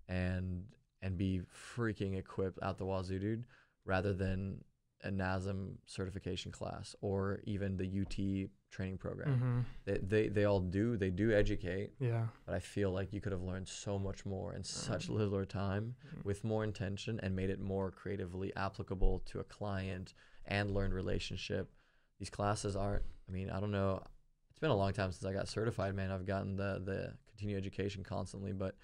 and 0.09 0.65
and 1.03 1.17
be 1.19 1.43
freaking 1.77 2.17
equipped 2.17 2.59
out 2.63 2.79
the 2.79 2.87
wazoo, 2.87 3.19
dude, 3.19 3.45
rather 3.85 4.13
than 4.13 4.65
a 5.05 5.11
NASM 5.11 5.75
certification 5.87 6.51
class 6.51 6.97
or 7.01 7.41
even 7.45 7.77
the 7.77 7.85
UT 8.01 8.51
training 8.71 8.99
program. 8.99 9.29
mm-hmm. 9.29 9.61
They, 9.85 9.99
they 9.99 10.29
they 10.29 10.45
all 10.45 10.61
do 10.61 10.97
they 10.97 11.11
do 11.11 11.33
educate, 11.33 11.93
Yeah. 12.01 12.27
but 12.47 12.55
I 12.55 12.59
feel 12.61 12.91
like 12.91 13.13
you 13.13 13.21
could 13.21 13.33
have 13.33 13.43
learned 13.43 13.69
so 13.69 13.99
much 13.99 14.27
more 14.27 14.53
in 14.55 14.65
such 14.65 15.09
littler 15.09 15.45
time 15.45 15.95
Mhm. 16.17 16.25
with 16.25 16.43
more 16.45 16.65
intention 16.65 17.21
and 17.23 17.37
made 17.37 17.51
it 17.51 17.61
more 17.61 17.91
creatively 17.91 18.55
applicable 18.57 19.21
to 19.27 19.39
a 19.41 19.45
client 19.45 20.15
and 20.47 20.75
learned 20.75 20.93
relationship. 20.95 21.71
These 22.19 22.31
classes 22.31 22.75
aren't. 22.77 23.05
I 23.29 23.33
mean, 23.33 23.49
I 23.51 23.61
don't 23.61 23.71
know. 23.71 24.03
It's 24.51 24.59
been 24.59 24.71
a 24.71 24.77
long 24.77 24.93
time 24.93 25.13
since 25.13 25.25
I 25.25 25.33
got 25.33 25.49
certified, 25.49 25.95
man. 25.95 26.11
I've 26.11 26.27
gotten 26.27 26.57
the 26.57 26.81
the 26.85 27.15
continuing 27.29 27.61
education 27.61 28.03
constantly, 28.05 28.53
but 28.53 28.77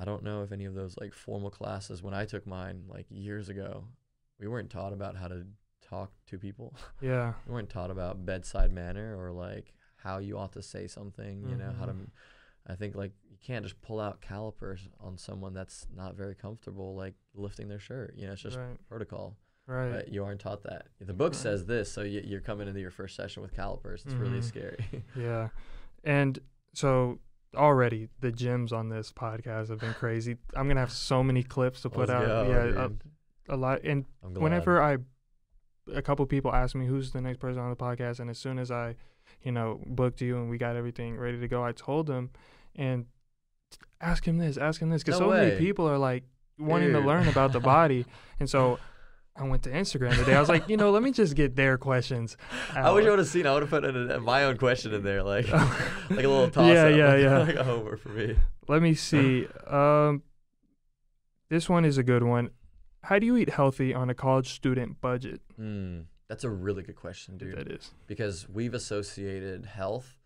I 0.00 0.04
don't 0.04 0.22
know 0.22 0.42
if 0.42 0.52
any 0.52 0.64
of 0.66 0.74
those 0.74 0.96
like 0.96 1.12
formal 1.12 1.50
classes 1.50 2.02
when 2.02 2.14
I 2.14 2.24
took 2.24 2.46
mine 2.46 2.84
like 2.88 3.06
years 3.10 3.48
ago, 3.48 3.84
we 4.38 4.48
weren't 4.48 4.70
taught 4.70 4.92
about 4.92 5.16
how 5.16 5.28
to 5.28 5.46
talk 5.88 6.10
to 6.26 6.38
people. 6.38 6.74
Yeah. 7.00 7.34
we 7.46 7.52
weren't 7.54 7.70
taught 7.70 7.90
about 7.90 8.24
bedside 8.26 8.72
manner 8.72 9.16
or 9.18 9.32
like 9.32 9.72
how 9.96 10.18
you 10.18 10.38
ought 10.38 10.52
to 10.52 10.62
say 10.62 10.86
something, 10.86 11.42
you 11.48 11.56
know, 11.56 11.72
how 11.78 11.86
to 11.86 11.92
Mhm. 11.92 12.08
I 12.66 12.74
think 12.76 12.94
like 12.94 13.12
you 13.30 13.38
can't 13.42 13.64
just 13.64 13.80
pull 13.80 13.98
out 13.98 14.20
calipers 14.20 14.88
on 15.00 15.16
someone 15.16 15.54
that's 15.54 15.86
not 15.94 16.14
very 16.16 16.34
comfortable 16.34 16.94
like 16.94 17.14
lifting 17.34 17.68
their 17.68 17.78
shirt. 17.80 18.14
You 18.16 18.26
know, 18.26 18.34
it's 18.34 18.42
just 18.42 18.58
right. 18.58 18.76
protocol. 18.88 19.36
Right. 19.66 19.90
But 19.92 20.08
you 20.08 20.24
aren't 20.24 20.40
taught 20.40 20.62
that. 20.64 20.86
The 21.00 21.12
book 21.14 21.32
Right. 21.32 21.40
says 21.42 21.64
this, 21.66 21.90
so 21.90 22.02
you, 22.02 22.20
you're 22.24 22.40
coming 22.42 22.68
into 22.68 22.80
your 22.80 22.90
first 22.90 23.16
session 23.16 23.42
with 23.42 23.54
calipers. 23.54 24.04
It's 24.04 24.14
really 24.14 24.40
Mhm. 24.40 24.44
scary. 24.44 25.04
Yeah. 25.16 25.48
And 26.04 26.38
so 26.74 27.20
already 27.54 28.08
the 28.20 28.30
gems 28.32 28.72
on 28.72 28.88
this 28.90 29.12
podcast 29.12 29.68
have 29.70 29.80
been 29.80 29.94
crazy. 29.94 30.36
I'm 30.54 30.66
going 30.66 30.76
to 30.76 30.80
have 30.80 30.92
so 30.92 31.22
many 31.22 31.42
clips 31.42 31.80
to 31.82 31.90
put 31.90 32.08
Let's 32.08 32.10
out. 32.10 32.26
go, 32.26 32.42
yeah. 32.50 32.88
Dude. 33.48 33.54
A, 33.54 33.56
lot. 33.56 33.80
And 33.84 34.04
whenever 34.22 34.82
I, 34.82 34.98
a 35.92 36.02
couple 36.02 36.24
people 36.26 36.54
ask 36.54 36.74
me 36.74 36.86
who's 36.86 37.12
the 37.12 37.20
next 37.20 37.38
person 37.38 37.60
on 37.60 37.70
the 37.70 37.76
podcast, 37.76 38.20
and 38.20 38.30
as 38.30 38.38
soon 38.38 38.58
as 38.58 38.70
I, 38.70 38.94
you 39.42 39.52
know, 39.52 39.80
booked 39.86 40.20
you 40.20 40.36
and 40.36 40.50
we 40.50 40.58
got 40.58 40.76
everything 40.76 41.16
ready 41.16 41.40
to 41.40 41.48
go, 41.48 41.64
I 41.64 41.72
told 41.72 42.06
them, 42.06 42.30
and 42.76 43.06
ask 44.00 44.26
him 44.26 44.38
this, 44.38 44.56
ask 44.56 44.80
him 44.80 44.90
this, 44.90 45.02
because 45.02 45.20
No 45.20 45.30
so 45.30 45.32
many 45.36 45.56
people 45.58 45.88
are 45.88 45.98
like 45.98 46.24
wanting 46.58 46.92
to 46.92 47.00
learn 47.00 47.28
about 47.28 47.52
the 47.52 47.60
body, 47.60 48.06
and 48.40 48.48
so 48.48 48.78
I 49.36 49.44
went 49.44 49.62
to 49.64 49.70
Instagram 49.70 50.16
today. 50.16 50.34
I 50.34 50.40
was 50.40 50.48
like, 50.48 50.68
you 50.68 50.76
know, 50.76 50.90
let 50.90 51.02
me 51.02 51.12
just 51.12 51.36
get 51.36 51.54
their 51.54 51.78
questions. 51.78 52.36
I 52.74 52.90
wish 52.90 53.06
I 53.06 53.10
would 53.10 53.20
have 53.20 53.28
seen. 53.28 53.46
I 53.46 53.54
would 53.54 53.62
have 53.62 53.70
put 53.70 53.84
in 53.84 54.10
a, 54.10 54.20
my 54.20 54.44
own 54.44 54.56
question 54.56 54.92
in 54.92 55.04
there, 55.04 55.22
like 55.22 55.48
like 55.52 55.70
a 56.10 56.14
little 56.28 56.50
toss 56.50 56.72
Yeah, 56.72 56.86
up, 56.86 56.96
yeah, 56.96 57.16
yeah. 57.16 57.38
like 57.38 57.54
a 57.54 57.64
homer 57.64 57.96
for 57.96 58.08
me. 58.08 58.36
Let 58.66 58.82
me 58.82 58.94
see. 58.94 59.46
Um, 59.66 60.22
this 61.48 61.68
one 61.68 61.84
is 61.84 61.98
a 61.98 62.02
good 62.02 62.22
one. 62.24 62.50
How 63.02 63.18
do 63.18 63.26
you 63.26 63.36
eat 63.36 63.50
healthy 63.50 63.94
on 63.94 64.10
a 64.10 64.14
college 64.14 64.52
student 64.52 65.00
budget? 65.00 65.40
Mm, 65.58 66.04
that's 66.28 66.44
a 66.44 66.50
really 66.50 66.82
good 66.82 66.96
question, 66.96 67.38
dude. 67.38 67.56
That 67.56 67.68
is. 67.70 67.90
because 68.06 68.48
we've 68.48 68.74
associated 68.74 69.66
health 69.66 70.18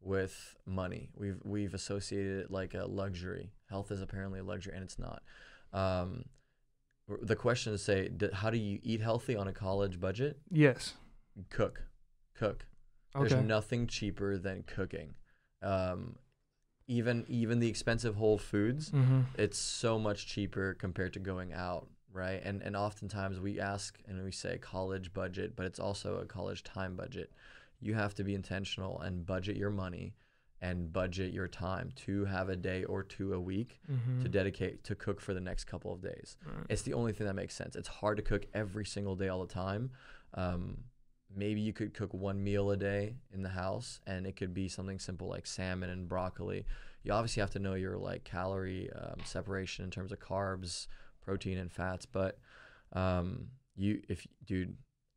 with 0.00 0.56
money. 0.66 1.10
We've 1.16 1.38
we've 1.44 1.74
associated 1.74 2.40
it 2.44 2.50
like 2.50 2.74
a 2.74 2.86
luxury. 2.86 3.52
Health 3.68 3.90
is 3.90 4.00
apparently 4.00 4.40
a 4.40 4.44
luxury, 4.44 4.74
and 4.74 4.82
it's 4.82 4.98
not. 4.98 5.22
Um, 5.72 6.24
the 7.22 7.36
question 7.36 7.72
is, 7.72 7.82
say, 7.82 8.08
d- 8.08 8.30
how 8.32 8.50
do 8.50 8.58
you 8.58 8.78
eat 8.82 9.00
healthy 9.00 9.36
on 9.36 9.48
a 9.48 9.52
college 9.52 10.00
budget? 10.00 10.38
Yes. 10.50 10.94
Cook, 11.50 11.82
cook. 12.34 12.66
Okay. 13.14 13.28
There's 13.28 13.44
nothing 13.44 13.86
cheaper 13.86 14.38
than 14.38 14.62
cooking. 14.62 15.14
Um, 15.62 16.16
even 16.86 17.24
even 17.28 17.58
the 17.58 17.68
expensive 17.68 18.16
Whole 18.16 18.38
Foods, 18.38 18.90
mm-hmm. 18.90 19.22
it's 19.36 19.58
so 19.58 19.98
much 19.98 20.26
cheaper 20.26 20.74
compared 20.74 21.12
to 21.14 21.18
going 21.18 21.52
out 21.52 21.88
right? 22.12 22.40
And 22.44 22.62
and 22.62 22.76
oftentimes 22.76 23.40
we 23.40 23.60
ask 23.60 23.98
and 24.08 24.22
we 24.24 24.32
say 24.32 24.58
college 24.58 25.12
budget 25.12 25.54
but 25.56 25.66
it's 25.66 25.78
also 25.80 26.16
a 26.18 26.26
college 26.26 26.62
time 26.64 26.96
budget. 26.96 27.32
You 27.80 27.94
have 27.94 28.14
to 28.16 28.24
be 28.24 28.34
intentional 28.34 29.00
and 29.00 29.24
budget 29.24 29.56
your 29.56 29.70
money 29.70 30.14
and 30.62 30.92
budget 30.92 31.32
your 31.32 31.48
time 31.48 31.90
to 31.96 32.26
have 32.26 32.50
a 32.50 32.56
day 32.56 32.84
or 32.84 33.02
two 33.02 33.32
a 33.32 33.40
week 33.40 33.80
Mm-hmm. 33.90 34.20
to 34.22 34.28
dedicate 34.28 34.84
to 34.84 34.94
cook 34.94 35.20
for 35.20 35.32
the 35.34 35.40
next 35.40 35.64
couple 35.64 35.92
of 35.92 36.02
days. 36.02 36.36
Right. 36.46 36.66
it's 36.68 36.82
the 36.82 36.92
only 36.94 37.12
thing 37.12 37.26
that 37.26 37.34
makes 37.34 37.54
sense. 37.54 37.76
It's 37.76 37.88
hard 37.88 38.16
to 38.18 38.22
cook 38.22 38.44
every 38.52 38.84
single 38.84 39.16
day 39.16 39.28
all 39.28 39.40
the 39.46 39.52
time. 39.52 39.90
Um, 40.34 40.78
maybe 41.34 41.60
you 41.60 41.72
could 41.72 41.94
cook 41.94 42.12
one 42.12 42.42
meal 42.42 42.70
a 42.72 42.76
day 42.76 43.14
in 43.32 43.42
the 43.42 43.48
house 43.50 44.00
and 44.06 44.26
it 44.26 44.36
could 44.36 44.52
be 44.52 44.68
something 44.68 44.98
simple 44.98 45.28
like 45.28 45.46
salmon 45.46 45.88
and 45.90 46.08
broccoli. 46.08 46.66
You 47.04 47.12
obviously 47.12 47.40
have 47.40 47.50
to 47.52 47.58
know 47.58 47.74
your 47.74 47.96
like 47.96 48.24
calorie 48.24 48.90
um, 48.92 49.20
separation 49.24 49.84
in 49.84 49.90
terms 49.90 50.12
of 50.12 50.18
carbs 50.20 50.86
protein 51.20 51.58
and 51.58 51.70
fats 51.72 52.06
but 52.06 52.38
um, 52.92 53.48
you 53.76 54.02
if 54.08 54.26
dude 54.44 54.76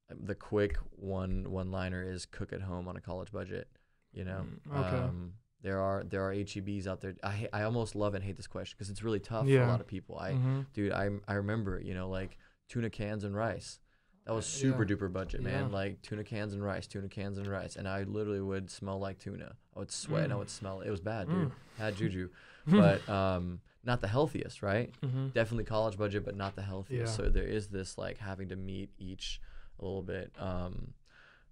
the 0.10 0.36
quick 0.36 0.78
one 0.92 1.50
one 1.50 1.72
liner 1.72 2.04
is 2.04 2.26
cook 2.26 2.54
at 2.54 2.62
home 2.62 2.88
on 2.88 2.96
a 2.98 3.02
college 3.02 3.32
budget 3.32 3.68
you 4.12 4.24
know 4.24 4.46
Mm, 4.70 4.80
okay. 4.80 4.98
um, 4.98 5.34
there 5.62 5.80
are 5.80 6.04
there 6.04 6.22
are 6.28 6.34
HEBs 6.34 6.88
out 6.88 7.00
there. 7.00 7.16
I 7.24 7.48
I 7.54 7.64
almost 7.64 7.96
love 7.96 8.16
and 8.16 8.24
hate 8.24 8.36
this 8.36 8.48
question 8.48 8.76
because 8.78 8.90
it's 8.90 9.02
really 9.02 9.22
tough 9.22 9.46
for 9.48 9.52
a 9.64 9.68
lot 9.68 9.80
of 9.80 9.88
people. 9.88 10.20
I 10.20 10.34
Mhm. 10.34 10.66
dude, 10.74 10.92
I 10.92 11.10
I 11.26 11.36
remember, 11.36 11.80
you 11.80 11.94
know, 11.94 12.10
like 12.10 12.38
tuna 12.68 12.90
cans 12.90 13.24
and 13.24 13.34
rice. 13.34 13.80
That 14.26 14.34
was 14.34 14.46
Uh, 14.46 14.50
super 14.60 14.84
yeah. 14.84 14.90
duper 14.96 15.12
budget, 15.12 15.42
man. 15.42 15.68
Yeah. 15.70 15.74
Like 15.74 16.02
tuna 16.02 16.26
cans 16.26 16.54
and 16.54 16.62
rice, 16.62 16.86
tuna 16.86 17.08
cans 17.08 17.38
and 17.38 17.48
rice, 17.48 17.78
and 17.78 17.88
I 17.88 18.04
literally 18.04 18.42
would 18.42 18.70
smell 18.70 19.00
like 19.00 19.20
tuna. 19.20 19.56
I 19.74 19.80
would 19.80 19.90
sweat 19.92 20.26
and 20.26 20.34
I 20.34 20.36
Mm. 20.36 20.40
would 20.40 20.50
smell 20.50 20.82
it. 20.82 20.88
It 20.90 20.92
was 20.92 21.00
bad, 21.00 21.30
dude. 21.30 21.48
Mm. 21.50 21.52
Had 21.78 21.96
juju, 21.96 22.30
but 22.68 23.08
um, 23.08 23.62
not 23.84 24.02
the 24.02 24.08
healthiest, 24.08 24.62
right? 24.64 24.92
Mhm. 25.02 25.34
Definitely 25.34 25.66
college 25.66 25.98
budget, 25.98 26.24
but 26.24 26.36
not 26.36 26.56
the 26.56 26.62
healthiest. 26.62 27.20
Yeah. 27.20 27.26
So 27.26 27.30
there 27.30 27.44
is 27.46 27.68
this 27.68 27.98
like 27.98 28.18
having 28.18 28.50
to 28.50 28.56
meet 28.56 28.92
each 28.98 29.42
a 29.80 29.84
little 29.84 30.02
bit. 30.04 30.32
Um, 30.40 30.94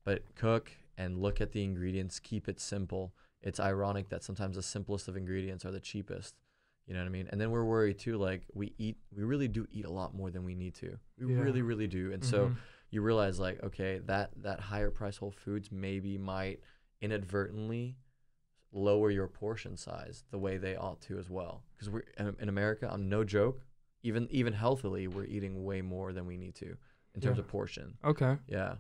but 0.04 0.24
cook 0.36 0.72
and 0.98 1.22
look 1.22 1.42
at 1.42 1.52
the 1.52 1.64
ingredients. 1.64 2.20
Keep 2.20 2.48
it 2.48 2.60
simple. 2.60 3.14
It's 3.42 3.60
ironic 3.60 4.10
that 4.10 4.24
sometimes 4.24 4.56
the 4.56 4.64
simplest 4.64 5.08
of 5.08 5.18
ingredients 5.18 5.66
are 5.66 5.72
the 5.72 5.80
cheapest. 5.80 6.36
You 6.88 6.94
know 6.94 7.00
what 7.02 7.08
I 7.08 7.10
mean? 7.10 7.28
And 7.32 7.40
then 7.40 7.52
we're 7.52 7.64
worried 7.66 8.00
too. 8.00 8.18
Like 8.18 8.44
we 8.54 8.74
eat, 8.78 8.98
we 9.16 9.24
really 9.24 9.48
do 9.48 9.68
eat 9.72 9.86
a 9.86 9.92
lot 9.92 10.14
more 10.14 10.30
than 10.32 10.44
we 10.44 10.56
need 10.56 10.74
to. 10.76 10.98
We 11.18 11.26
Yeah. 11.34 11.40
really, 11.40 11.62
really 11.62 11.88
do. 11.88 12.12
And 12.12 12.24
so 12.24 12.50
Mhm. 12.50 12.58
you 12.90 13.02
realize 13.02 13.40
like, 13.40 13.62
okay, 13.64 14.00
that 14.06 14.32
that 14.44 14.60
higher 14.60 14.92
price 14.92 15.18
Whole 15.18 15.32
Foods 15.32 15.72
maybe 15.72 16.18
might 16.18 16.60
inadvertently 17.02 17.98
lower 18.72 19.12
your 19.12 19.28
portion 19.28 19.76
size 19.78 20.24
the 20.32 20.38
way 20.38 20.58
they 20.58 20.76
ought 20.76 21.02
to 21.02 21.18
as 21.20 21.30
well. 21.30 21.64
Because 21.76 21.90
we're 21.90 22.04
in, 22.18 22.36
in 22.40 22.50
America, 22.50 22.90
I'm 22.92 23.10
no 23.10 23.24
joke. 23.24 23.62
Even 24.04 24.28
even 24.32 24.54
healthily, 24.54 25.08
we're 25.08 25.26
eating 25.26 25.64
way 25.64 25.82
more 25.82 26.12
than 26.14 26.26
we 26.26 26.38
need 26.38 26.56
to 26.56 26.78
in 27.14 27.22
terms 27.22 27.38
Yeah. 27.38 27.42
of 27.44 27.48
portion. 27.48 27.98
Okay. 28.04 28.38
Yeah. 28.48 28.76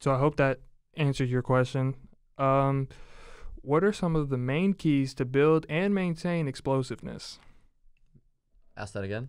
So 0.00 0.12
I 0.12 0.18
hope 0.18 0.36
that 0.36 0.60
answers 0.96 1.30
your 1.30 1.42
question. 1.42 1.94
Um, 2.38 2.88
what 3.56 3.82
are 3.84 3.92
some 3.92 4.14
of 4.16 4.28
the 4.28 4.38
main 4.38 4.74
keys 4.74 5.14
to 5.14 5.24
build 5.24 5.66
and 5.68 5.94
maintain 5.94 6.46
explosiveness? 6.48 7.38
Ask 8.76 8.92
that 8.94 9.04
again. 9.04 9.28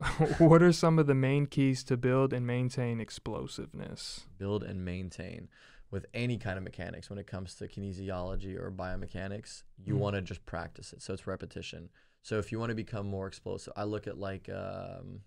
what 0.38 0.62
are 0.62 0.72
some 0.72 0.98
of 0.98 1.06
the 1.06 1.14
main 1.14 1.46
keys 1.46 1.82
to 1.84 1.96
build 1.96 2.32
and 2.32 2.46
maintain 2.46 3.00
explosiveness? 3.00 4.26
Build 4.38 4.62
and 4.62 4.84
maintain 4.84 5.48
with 5.90 6.06
any 6.12 6.36
kind 6.38 6.58
of 6.58 6.64
mechanics 6.64 7.08
when 7.08 7.18
it 7.18 7.26
comes 7.26 7.54
to 7.54 7.66
kinesiology 7.66 8.58
or 8.58 8.70
biomechanics. 8.70 9.62
You 9.82 9.94
Mhm. 9.94 9.98
want 9.98 10.16
to 10.16 10.22
just 10.22 10.44
practice 10.44 10.92
it. 10.92 11.00
So 11.02 11.14
it's 11.14 11.26
repetition. 11.26 11.88
So 12.22 12.38
if 12.38 12.52
you 12.52 12.58
want 12.58 12.70
to 12.70 12.74
become 12.74 13.06
more 13.06 13.26
explosive, 13.26 13.72
I 13.76 13.84
look 13.84 14.06
at 14.06 14.18
like 14.18 14.48
um, 14.48 15.22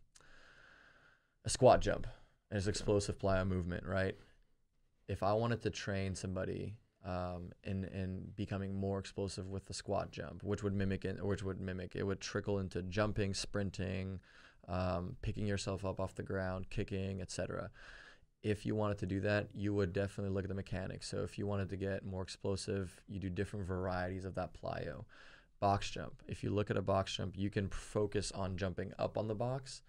a 1.45 1.49
squat 1.49 1.81
jump 1.81 2.07
as 2.51 2.67
explosive 2.67 3.17
plyo 3.17 3.47
movement, 3.47 3.85
right? 3.85 4.15
If 5.07 5.23
I 5.23 5.33
wanted 5.33 5.61
to 5.63 5.69
train 5.69 6.15
somebody 6.15 6.75
um, 7.03 7.51
in 7.63 7.85
in 7.85 8.31
becoming 8.35 8.75
more 8.75 8.99
explosive 8.99 9.49
with 9.49 9.65
the 9.65 9.73
squat 9.73 10.11
jump, 10.11 10.43
which 10.43 10.61
would 10.61 10.73
mimic 10.73 11.03
it, 11.05 11.25
which 11.25 11.41
would 11.43 11.59
mimic 11.59 11.95
it 11.95 12.03
would 12.03 12.21
trickle 12.21 12.59
into 12.59 12.83
jumping, 12.83 13.33
sprinting, 13.33 14.19
um, 14.67 15.15
picking 15.23 15.47
yourself 15.47 15.83
up 15.83 15.99
off 15.99 16.13
the 16.13 16.21
ground, 16.23 16.69
kicking, 16.69 17.19
etc. 17.19 17.71
If 18.43 18.65
you 18.65 18.75
wanted 18.75 18.97
to 18.99 19.05
do 19.05 19.19
that, 19.21 19.49
you 19.53 19.73
would 19.73 19.93
definitely 19.93 20.33
look 20.33 20.43
at 20.43 20.49
the 20.49 20.55
mechanics. 20.55 21.07
So 21.07 21.23
if 21.23 21.37
you 21.37 21.45
wanted 21.45 21.69
to 21.69 21.77
get 21.77 22.05
more 22.05 22.23
explosive, 22.23 23.01
you 23.07 23.19
do 23.19 23.29
different 23.29 23.67
varieties 23.67 24.25
of 24.25 24.35
that 24.35 24.51
plyo. 24.53 25.05
Box 25.59 25.91
jump. 25.91 26.23
If 26.27 26.43
you 26.43 26.49
look 26.49 26.71
at 26.71 26.77
a 26.77 26.81
box 26.81 27.15
jump, 27.15 27.37
you 27.37 27.51
can 27.51 27.69
focus 27.69 28.31
on 28.31 28.57
jumping 28.57 28.93
up 28.97 29.15
on 29.15 29.27
the 29.27 29.35
box, 29.35 29.83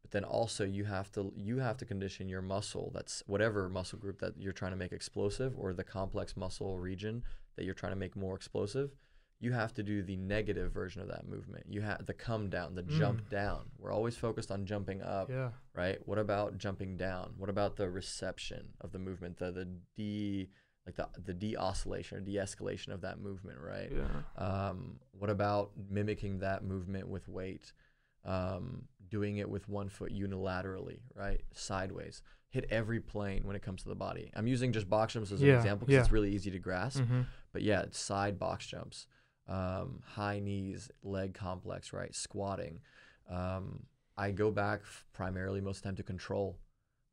but 0.00 0.10
then 0.10 0.24
also 0.24 0.64
you 0.64 0.84
have 0.84 1.12
to 1.12 1.32
you 1.36 1.58
have 1.58 1.76
to 1.76 1.84
condition 1.84 2.30
your 2.30 2.40
muscle 2.40 2.90
that's 2.94 3.22
whatever 3.26 3.68
muscle 3.68 3.98
group 3.98 4.20
that 4.20 4.34
you're 4.38 4.54
trying 4.54 4.72
to 4.72 4.76
make 4.78 4.92
explosive 4.92 5.52
or 5.58 5.74
the 5.74 5.84
complex 5.84 6.34
muscle 6.34 6.78
region 6.78 7.22
that 7.56 7.64
you're 7.64 7.74
trying 7.74 7.92
to 7.92 7.98
make 7.98 8.16
more 8.16 8.34
explosive 8.34 8.92
you 9.40 9.52
have 9.52 9.72
to 9.74 9.82
do 9.82 10.02
the 10.02 10.16
negative 10.16 10.72
version 10.72 11.00
of 11.00 11.08
that 11.08 11.26
movement 11.28 11.64
you 11.68 11.80
have 11.80 12.04
the 12.06 12.12
come 12.14 12.48
down 12.50 12.74
the 12.74 12.82
jump 12.82 13.20
Mm. 13.22 13.28
down 13.30 13.70
we're 13.78 13.92
always 13.92 14.16
focused 14.16 14.50
on 14.50 14.66
jumping 14.66 15.00
up 15.02 15.30
Yeah. 15.30 15.50
right 15.74 15.98
what 16.08 16.18
about 16.18 16.58
jumping 16.58 16.96
down 16.96 17.34
what 17.38 17.48
about 17.48 17.76
the 17.76 17.88
reception 17.88 18.70
of 18.80 18.90
the 18.92 18.98
movement 18.98 19.36
the 19.38 19.50
the 19.52 19.66
de 19.96 20.50
like 20.86 20.96
the 20.96 21.08
the 21.22 21.34
de-oscillation 21.34 22.18
or 22.18 22.20
de-escalation 22.20 22.88
of 22.88 23.02
that 23.02 23.20
movement 23.20 23.58
right 23.60 23.92
Yeah. 23.92 24.22
um, 24.44 24.98
what 25.12 25.30
about 25.30 25.70
mimicking 25.90 26.38
that 26.40 26.64
movement 26.64 27.08
with 27.08 27.28
weight? 27.28 27.72
Um, 28.24 28.88
doing 29.08 29.38
it 29.38 29.48
with 29.48 29.68
one 29.68 29.88
foot 29.88 30.12
unilaterally, 30.12 31.00
right? 31.14 31.40
Sideways. 31.54 32.20
Hit 32.50 32.66
every 32.70 33.00
plane 33.00 33.46
when 33.46 33.56
it 33.56 33.62
comes 33.62 33.82
to 33.84 33.88
the 33.88 33.94
body. 33.94 34.30
I'm 34.34 34.46
using 34.46 34.72
just 34.72 34.88
box 34.88 35.14
jumps 35.14 35.32
as 35.32 35.40
an 35.40 35.46
Yeah, 35.48 35.56
example 35.56 35.86
because 35.86 36.02
it's 36.04 36.12
really 36.12 36.34
easy 36.34 36.50
to 36.50 36.58
grasp. 36.58 37.00
hmm 37.02 37.22
But 37.52 37.62
yeah, 37.62 37.86
side 37.90 38.38
box 38.38 38.66
jumps, 38.66 39.06
um, 39.48 40.00
high 40.04 40.40
knees, 40.40 40.90
leg 41.02 41.34
complex, 41.34 41.92
right? 41.92 42.14
Squatting. 42.14 42.80
Um, 43.30 43.84
I 44.16 44.30
go 44.30 44.50
back 44.50 44.82
primarily 45.12 45.60
most 45.60 45.78
of 45.78 45.82
the 45.82 45.88
time 45.88 45.96
to 45.96 46.02
control. 46.02 46.58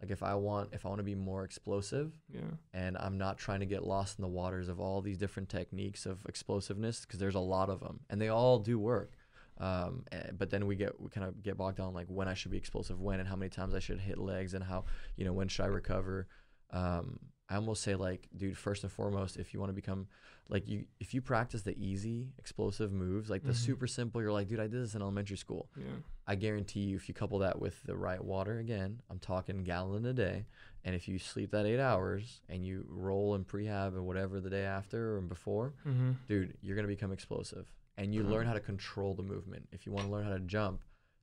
Like 0.02 0.12
if 0.12 0.22
I 0.24 0.36
want, 0.36 0.70
if 0.74 0.86
I 0.86 0.90
want 0.90 1.00
to 1.00 1.04
be 1.04 1.16
more 1.16 1.44
explosive, 1.46 2.12
Yeah. 2.30 2.42
and 2.74 2.98
I'm 2.98 3.18
not 3.18 3.38
trying 3.38 3.62
to 3.62 3.66
get 3.66 3.86
lost 3.86 4.20
in 4.20 4.24
the 4.24 4.28
waters 4.28 4.68
of 4.68 4.80
all 4.80 5.02
these 5.02 5.18
different 5.18 5.48
techniques 5.50 6.06
of 6.06 6.26
explosiveness 6.28 7.02
because 7.02 7.20
there's 7.20 7.36
a 7.36 7.40
lot 7.40 7.70
of 7.70 7.80
them 7.80 8.02
and 8.10 8.20
they 8.22 8.28
all 8.30 8.60
do 8.60 8.78
work. 8.78 9.14
Um, 9.58 10.04
eh, 10.12 10.32
but 10.38 10.50
then 10.50 10.68
we 10.68 10.76
get 10.76 11.00
we 11.00 11.10
kind 11.10 11.26
of 11.26 11.42
get 11.42 11.56
bogged 11.58 11.78
down 11.78 11.94
like 11.94 12.08
when 12.08 12.28
I 12.28 12.34
should 12.34 12.52
be 12.52 12.58
explosive 12.58 13.00
when 13.00 13.22
and 13.22 13.30
how 13.30 13.38
many 13.38 13.50
times 13.50 13.74
I 13.74 13.80
should 13.80 14.02
hit 14.02 14.18
legs 14.18 14.54
and 14.54 14.62
how 14.62 14.84
you 15.16 15.24
know 15.24 15.32
when 15.32 15.48
should 15.48 15.64
I 15.64 15.68
recover. 15.68 16.28
Um, 16.72 17.20
I 17.48 17.56
almost 17.56 17.82
say 17.84 17.96
like, 17.96 18.28
dude, 18.36 18.58
first 18.58 18.84
and 18.84 18.92
foremost, 18.92 19.38
if 19.38 19.54
you 19.54 19.62
want 19.62 19.70
to 19.70 19.74
become 19.74 20.08
like 20.50 20.68
you, 20.68 20.86
if 21.00 21.14
you 21.14 21.22
practice 21.22 21.64
the 21.64 21.76
easy 21.78 22.30
explosive 22.38 22.91
moves, 22.91 23.30
like 23.30 23.43
the 23.43 23.52
Mhm. 23.52 23.56
super 23.56 23.88
simple, 23.88 24.22
you're 24.22 24.32
like, 24.32 24.48
dude, 24.48 24.60
I 24.60 24.68
did 24.68 24.82
this 24.84 24.93
in 24.96 25.02
elementary 25.02 25.38
school. 25.38 25.70
Yeah. 25.76 25.86
I 26.28 26.36
guarantee 26.36 26.82
you, 26.82 26.96
if 26.96 27.08
you 27.08 27.14
couple 27.14 27.39
that 27.39 27.60
with 27.60 27.84
the 27.84 27.96
right 27.96 28.24
water, 28.24 28.58
again, 28.60 29.02
I'm 29.10 29.20
talking 29.20 29.64
gallon 29.64 30.06
a 30.06 30.14
day, 30.14 30.46
and 30.84 30.96
if 30.96 31.08
you 31.08 31.20
sleep 31.20 31.52
that 31.52 31.66
eight 31.68 31.80
hours 31.80 32.41
and 32.50 32.66
you 32.66 32.86
roll 32.89 33.36
in 33.36 33.46
prehab 33.46 33.93
or 33.96 34.02
whatever 34.04 34.39
the 34.39 34.50
day 34.50 34.64
after 34.66 35.16
or 35.18 35.22
before, 35.22 35.74
hmm 35.84 36.14
dude, 36.28 36.58
you're 36.62 36.76
gonna 36.76 36.88
become 36.88 37.12
explosive, 37.12 37.72
and 37.98 38.14
you 38.14 38.22
Uh-huh. 38.22 38.32
learn 38.32 38.46
how 38.48 38.54
to 38.54 38.60
control 38.60 39.14
the 39.14 39.24
movement. 39.24 39.68
If 39.72 39.86
you 39.86 39.91
want 39.91 40.08
to 40.08 40.12
learn 40.12 40.24
how 40.24 40.32
to 40.34 40.39
jump, 40.39 40.82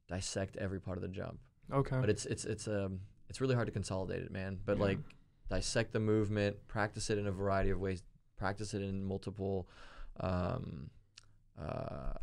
dissect 0.08 0.56
every 0.56 0.80
part 0.80 0.98
of 0.98 1.02
the 1.02 1.08
jump. 1.08 1.40
Okay. 1.72 1.98
But 2.00 2.08
it's 2.10 2.26
it's 2.26 2.44
it's 2.44 2.68
um 2.68 3.00
it's 3.28 3.40
really 3.40 3.54
hard 3.54 3.66
to 3.66 3.72
consolidate 3.72 4.22
it, 4.22 4.30
man. 4.30 4.60
But 4.64 4.76
Yeah. 4.78 4.84
like 4.84 4.98
dissect 5.48 5.92
the 5.92 6.00
movement, 6.00 6.66
practice 6.68 7.10
it 7.10 7.18
in 7.18 7.26
a 7.26 7.32
variety 7.32 7.70
of 7.70 7.80
ways, 7.80 8.02
practice 8.42 8.74
it 8.74 8.82
in 8.82 9.04
multiple 9.04 9.68
um, 10.20 10.90
uh, 11.60 12.14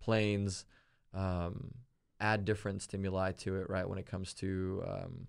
planes, 0.00 0.64
um, 1.12 1.72
add 2.18 2.44
different 2.46 2.80
stimuli 2.82 3.32
to 3.32 3.56
it, 3.56 3.68
right? 3.68 3.86
When 3.88 3.98
it 3.98 4.06
comes 4.06 4.32
to 4.34 4.82
um, 4.86 5.26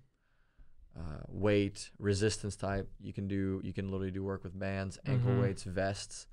uh, 0.98 1.24
weight, 1.28 1.90
resistance 2.00 2.56
type, 2.56 2.90
you 3.00 3.14
can 3.14 3.28
do 3.28 3.62
you 3.64 3.74
can 3.74 3.86
literally 3.92 4.12
do 4.12 4.24
work 4.24 4.44
with 4.44 4.58
bands, 4.58 4.98
ankle 5.06 5.32
Mhm. 5.32 5.42
weights, 5.42 5.64
vests, 5.64 6.28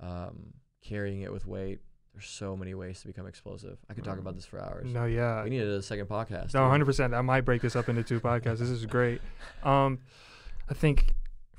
um, 0.00 0.54
carrying 0.82 1.20
it 1.22 1.32
with 1.32 1.46
weight. 1.46 1.80
There's 2.12 2.26
so 2.26 2.56
many 2.56 2.74
ways 2.74 3.00
to 3.00 3.06
become 3.08 3.26
explosive. 3.26 3.76
I 3.90 3.94
could 3.94 4.04
talk 4.04 4.18
about 4.18 4.34
this 4.36 4.46
for 4.46 4.60
hours. 4.60 4.92
No, 4.92 5.04
yeah. 5.04 5.42
We 5.44 5.50
needed 5.50 5.68
a 5.68 5.82
second 5.82 6.06
podcast. 6.08 6.54
No, 6.54 6.68
hundred 6.68 6.84
percent. 6.86 7.12
I 7.14 7.22
might 7.22 7.40
break 7.42 7.60
this 7.62 7.74
up 7.76 7.88
into 7.88 8.02
two 8.04 8.20
podcasts. 8.20 8.58
This 8.58 8.70
is 8.70 8.84
great. 8.86 9.20
Um, 9.64 9.98
I 10.70 10.74
think 10.74 11.14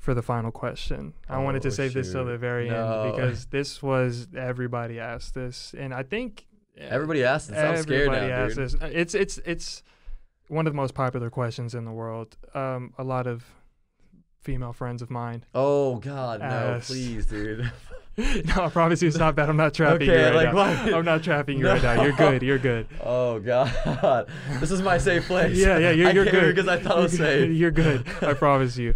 for 0.06 0.14
the 0.14 0.22
final 0.22 0.52
question, 0.52 1.12
I 1.28 1.38
wanted 1.38 1.62
to 1.62 1.68
Oh, 1.68 1.72
save 1.72 1.92
this 1.92 2.12
till 2.12 2.24
the 2.24 2.38
very 2.38 2.70
No. 2.70 3.02
end 3.02 3.16
because 3.16 3.46
this 3.46 3.82
was 3.82 4.28
everybody 4.36 5.00
asked 5.00 5.34
this, 5.34 5.74
and 5.76 5.92
I 5.92 6.04
think 6.04 6.46
Everybody 6.78 7.24
asked 7.24 7.48
this. 7.50 7.58
I'm 7.58 7.82
scared 7.82 8.12
now, 8.12 8.18
asked 8.18 8.54
dude. 8.54 8.64
this. 8.70 8.74
Uh, 8.80 8.90
It's 8.92 9.14
it's 9.14 9.38
it's 9.44 9.82
one 10.48 10.66
of 10.68 10.72
the 10.72 10.76
most 10.76 10.94
popular 10.94 11.28
questions 11.28 11.74
in 11.74 11.84
the 11.84 11.90
world. 11.90 12.36
Um, 12.54 12.94
a 12.98 13.02
lot 13.02 13.26
of 13.26 13.44
female 14.42 14.72
friends 14.72 15.02
of 15.02 15.10
mine. 15.10 15.44
Oh 15.54 15.96
God, 15.96 16.38
no, 16.40 16.78
please, 16.82 17.26
dude. 17.26 17.68
no, 18.18 18.64
I 18.64 18.68
promise 18.68 19.02
you, 19.02 19.08
it's 19.08 19.18
not 19.18 19.34
bad. 19.34 19.48
I'm 19.48 19.56
not 19.56 19.74
trapping 19.74 20.08
Okay, 20.08 20.18
you 20.20 20.24
right 20.26 20.34
like 20.44 20.54
now. 20.54 20.84
what? 20.84 20.94
I'm 20.94 21.04
not 21.04 21.22
trapping 21.24 21.58
you 21.58 21.66
right 21.66 21.82
now. 21.82 22.00
You're 22.02 22.12
good. 22.12 22.42
You're 22.42 22.58
good. 22.58 22.86
Oh 23.02 23.40
God, 23.40 24.28
this 24.60 24.70
is 24.70 24.80
my 24.82 24.98
safe 24.98 25.26
place. 25.32 25.56
Yeah, 25.56 25.78
yeah, 25.78 25.90
you're, 25.90 26.12
you're 26.12 26.24
good. 26.26 26.54
because 26.54 26.68
I 26.68 26.78
thought 26.78 26.98
I 26.98 27.00
was 27.00 27.16
safe. 27.16 27.50
You're 27.56 27.70
good. 27.72 28.06
I 28.22 28.34
promise 28.34 28.76
you. 28.78 28.94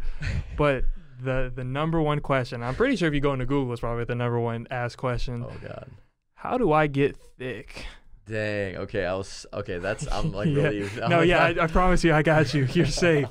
But 0.57 0.85
the 1.23 1.53
the 1.55 1.65
number 1.65 2.01
one 2.01 2.21
question, 2.21 2.63
I'm 2.63 2.75
pretty 2.75 2.97
sure 2.97 3.09
if 3.09 3.15
you 3.15 3.21
go 3.21 3.33
into 3.33 3.47
Google, 3.47 3.73
it's 3.73 3.81
probably 3.81 4.05
the 4.05 4.15
number 4.15 4.39
one 4.41 4.67
asked 4.71 4.97
question. 4.99 5.45
Oh 5.49 5.53
God. 5.67 5.91
How 6.35 6.57
do 6.59 6.73
I 6.73 6.87
get 6.87 7.17
thick? 7.39 7.85
Dang. 8.27 8.77
Okay, 8.77 9.05
I 9.05 9.15
was. 9.15 9.45
Okay, 9.53 9.79
that's. 9.79 10.07
I'm 10.11 10.33
like 10.33 10.49
Yeah. 10.51 10.63
relieved. 10.65 10.99
I'm 11.03 11.11
No, 11.11 11.21
yeah, 11.21 11.45
I- 11.45 11.49
I, 11.61 11.65
I 11.65 11.67
promise 11.67 12.03
you, 12.05 12.15
I 12.15 12.23
got 12.23 12.55
you. 12.55 12.65
You're 12.73 12.87
safe. 13.07 13.29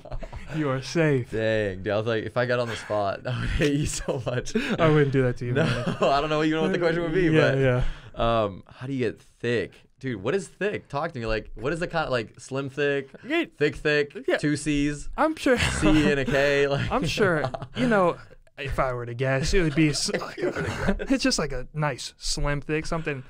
You 0.55 0.69
are 0.69 0.81
safe. 0.81 1.31
Dang, 1.31 1.83
dude. 1.83 1.93
I 1.93 1.97
was 1.97 2.05
like, 2.07 2.23
if 2.25 2.35
I 2.37 2.45
got 2.45 2.59
on 2.59 2.67
the 2.67 2.75
spot, 2.75 3.25
I 3.25 3.39
would 3.39 3.49
hate 3.49 3.73
you 3.73 3.85
so 3.85 4.21
much. 4.25 4.55
I 4.55 4.89
wouldn't 4.89 5.11
do 5.11 5.21
that 5.23 5.37
to 5.37 5.45
you, 5.45 5.53
No, 5.53 5.63
man. 5.63 5.95
I 6.01 6.19
don't 6.21 6.29
know 6.29 6.43
even 6.43 6.61
what 6.61 6.71
the 6.71 6.79
question 6.79 7.01
would 7.03 7.13
be, 7.13 7.23
Yeah, 7.23 7.51
but 7.51 7.57
yeah. 7.59 8.43
um, 8.43 8.63
how 8.67 8.87
do 8.87 8.93
you 8.93 8.99
get 8.99 9.21
thick, 9.21 9.71
dude? 9.99 10.21
What 10.23 10.33
is 10.35 10.47
thick? 10.47 10.87
Talk 10.87 11.11
to 11.13 11.19
me. 11.19 11.25
Like, 11.25 11.51
what 11.55 11.73
is 11.73 11.79
the 11.79 11.87
kind 11.87 12.05
of 12.05 12.11
like 12.11 12.39
slim 12.39 12.69
thick, 12.69 13.09
thick 13.57 13.75
thick, 13.75 14.17
Yeah. 14.27 14.37
two 14.37 14.55
C's, 14.55 15.09
I'm 15.17 15.35
sure. 15.35 15.57
C 15.57 16.09
and 16.11 16.19
a 16.19 16.25
K? 16.25 16.67
Like, 16.69 16.91
I'm 16.91 17.05
sure. 17.05 17.43
You 17.75 17.87
know, 17.87 18.17
if 18.57 18.77
I 18.79 18.91
were 18.93 19.05
to 19.05 19.13
guess, 19.13 19.53
it 19.53 19.61
would 19.61 19.75
be. 19.75 19.89
s- 19.91 20.11
it's 20.13 21.23
just 21.23 21.39
like 21.39 21.51
a 21.51 21.67
nice, 21.73 22.13
slim, 22.17 22.59
thick, 22.61 22.85
something, 22.85 23.23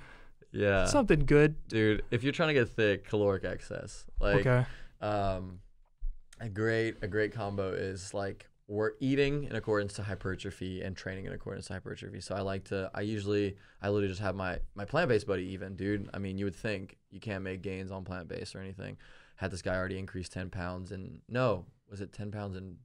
yeah, 0.51 0.86
something 0.86 1.26
good. 1.26 1.55
dude. 1.67 2.03
If 2.11 2.24
you're 2.24 2.34
trying 2.34 2.49
to 2.49 2.53
get 2.55 2.70
thick, 2.70 3.07
caloric 3.07 3.43
excess, 3.43 4.05
like, 4.20 4.45
okay. 4.45 4.65
um, 5.01 5.59
a 6.41 6.49
great 6.49 6.97
a 7.03 7.07
great 7.07 7.34
combo 7.34 7.72
is 7.74 8.13
like 8.13 8.48
we're 8.70 8.91
eating 8.99 9.45
in 9.45 9.55
accordance 9.55 9.93
to 9.93 10.03
hypertrophy 10.03 10.84
and 10.84 10.95
training 10.95 11.26
in 11.26 11.34
accordance 11.34 11.65
to 11.65 11.74
hypertrophy. 11.74 12.22
So 12.22 12.36
I 12.36 12.41
like 12.41 12.65
to 12.65 12.91
I 12.93 13.01
usually 13.01 13.57
I 13.82 13.89
literally 13.89 14.09
just 14.09 14.22
have 14.22 14.36
my 14.36 14.59
my 14.76 14.86
plant 14.86 15.09
based 15.09 15.26
buddy 15.26 15.45
even 15.45 15.76
dude. 15.76 16.07
I 16.13 16.20
mean 16.20 16.38
you 16.38 16.45
would 16.45 16.55
think 16.55 16.97
you 17.09 17.20
can't 17.20 17.43
make 17.43 17.63
gains 17.63 17.91
on 17.91 18.05
plant 18.05 18.28
based 18.28 18.55
or 18.55 18.59
anything. 18.59 18.97
Had 19.38 19.49
this 19.49 19.63
guy 19.63 19.76
already 19.76 19.97
increased 19.97 20.32
ten 20.34 20.51
pounds 20.51 20.91
and 20.91 21.20
no 21.28 21.65
was 21.89 21.99
it 21.99 22.13
ten 22.13 22.32
pounds 22.32 22.55
in 22.55 22.76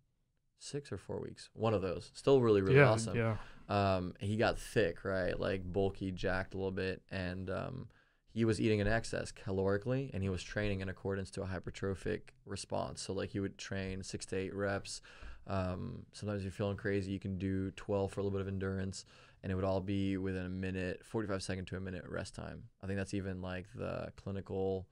six 0.58 0.90
or 0.90 0.96
four 0.96 1.20
weeks? 1.20 1.50
One 1.52 1.74
of 1.74 1.82
those. 1.82 2.10
Still 2.14 2.40
really 2.40 2.62
really 2.62 2.76
yeah. 2.76 2.88
awesome 2.88 3.16
Yeah. 3.18 3.36
um, 3.68 4.14
he 4.20 4.38
got 4.38 4.58
thick, 4.58 5.04
right? 5.04 5.38
Like 5.38 5.70
bulky, 5.70 6.10
jacked 6.10 6.54
a 6.54 6.56
little 6.56 6.72
bit, 6.72 7.02
and 7.10 7.50
um, 7.50 7.88
he 8.32 8.46
was 8.46 8.58
eating 8.58 8.78
in 8.78 8.88
excess 8.88 9.32
calorically, 9.32 10.10
and 10.14 10.22
he 10.22 10.30
was 10.30 10.42
training 10.42 10.80
in 10.80 10.88
accordance 10.88 11.30
to 11.32 11.42
a 11.42 11.46
hypertrophic 11.46 12.20
response. 12.46 13.02
So 13.02 13.12
like 13.12 13.30
he 13.30 13.40
would 13.40 13.58
train 13.58 14.02
six 14.02 14.24
to 14.26 14.36
eight 14.36 14.54
reps. 14.54 15.02
Um, 15.46 16.06
sometimes 16.12 16.42
you're 16.42 16.52
feeling 16.52 16.76
crazy, 16.76 17.12
you 17.12 17.20
can 17.20 17.38
do 17.38 17.70
12 17.72 18.12
for 18.12 18.20
a 18.20 18.22
little 18.22 18.36
bit 18.36 18.40
of 18.40 18.48
endurance, 18.48 19.04
and 19.42 19.52
it 19.52 19.54
would 19.54 19.64
all 19.64 19.80
be 19.80 20.16
within 20.16 20.46
a 20.46 20.48
minute, 20.48 21.04
45 21.04 21.42
second 21.42 21.66
to 21.66 21.76
a 21.76 21.80
minute 21.80 22.04
rest 22.08 22.34
time. 22.34 22.64
I 22.82 22.86
think 22.86 22.98
that's 22.98 23.12
even 23.14 23.42
like 23.42 23.66
the 23.74 24.10
clinical, 24.16 24.86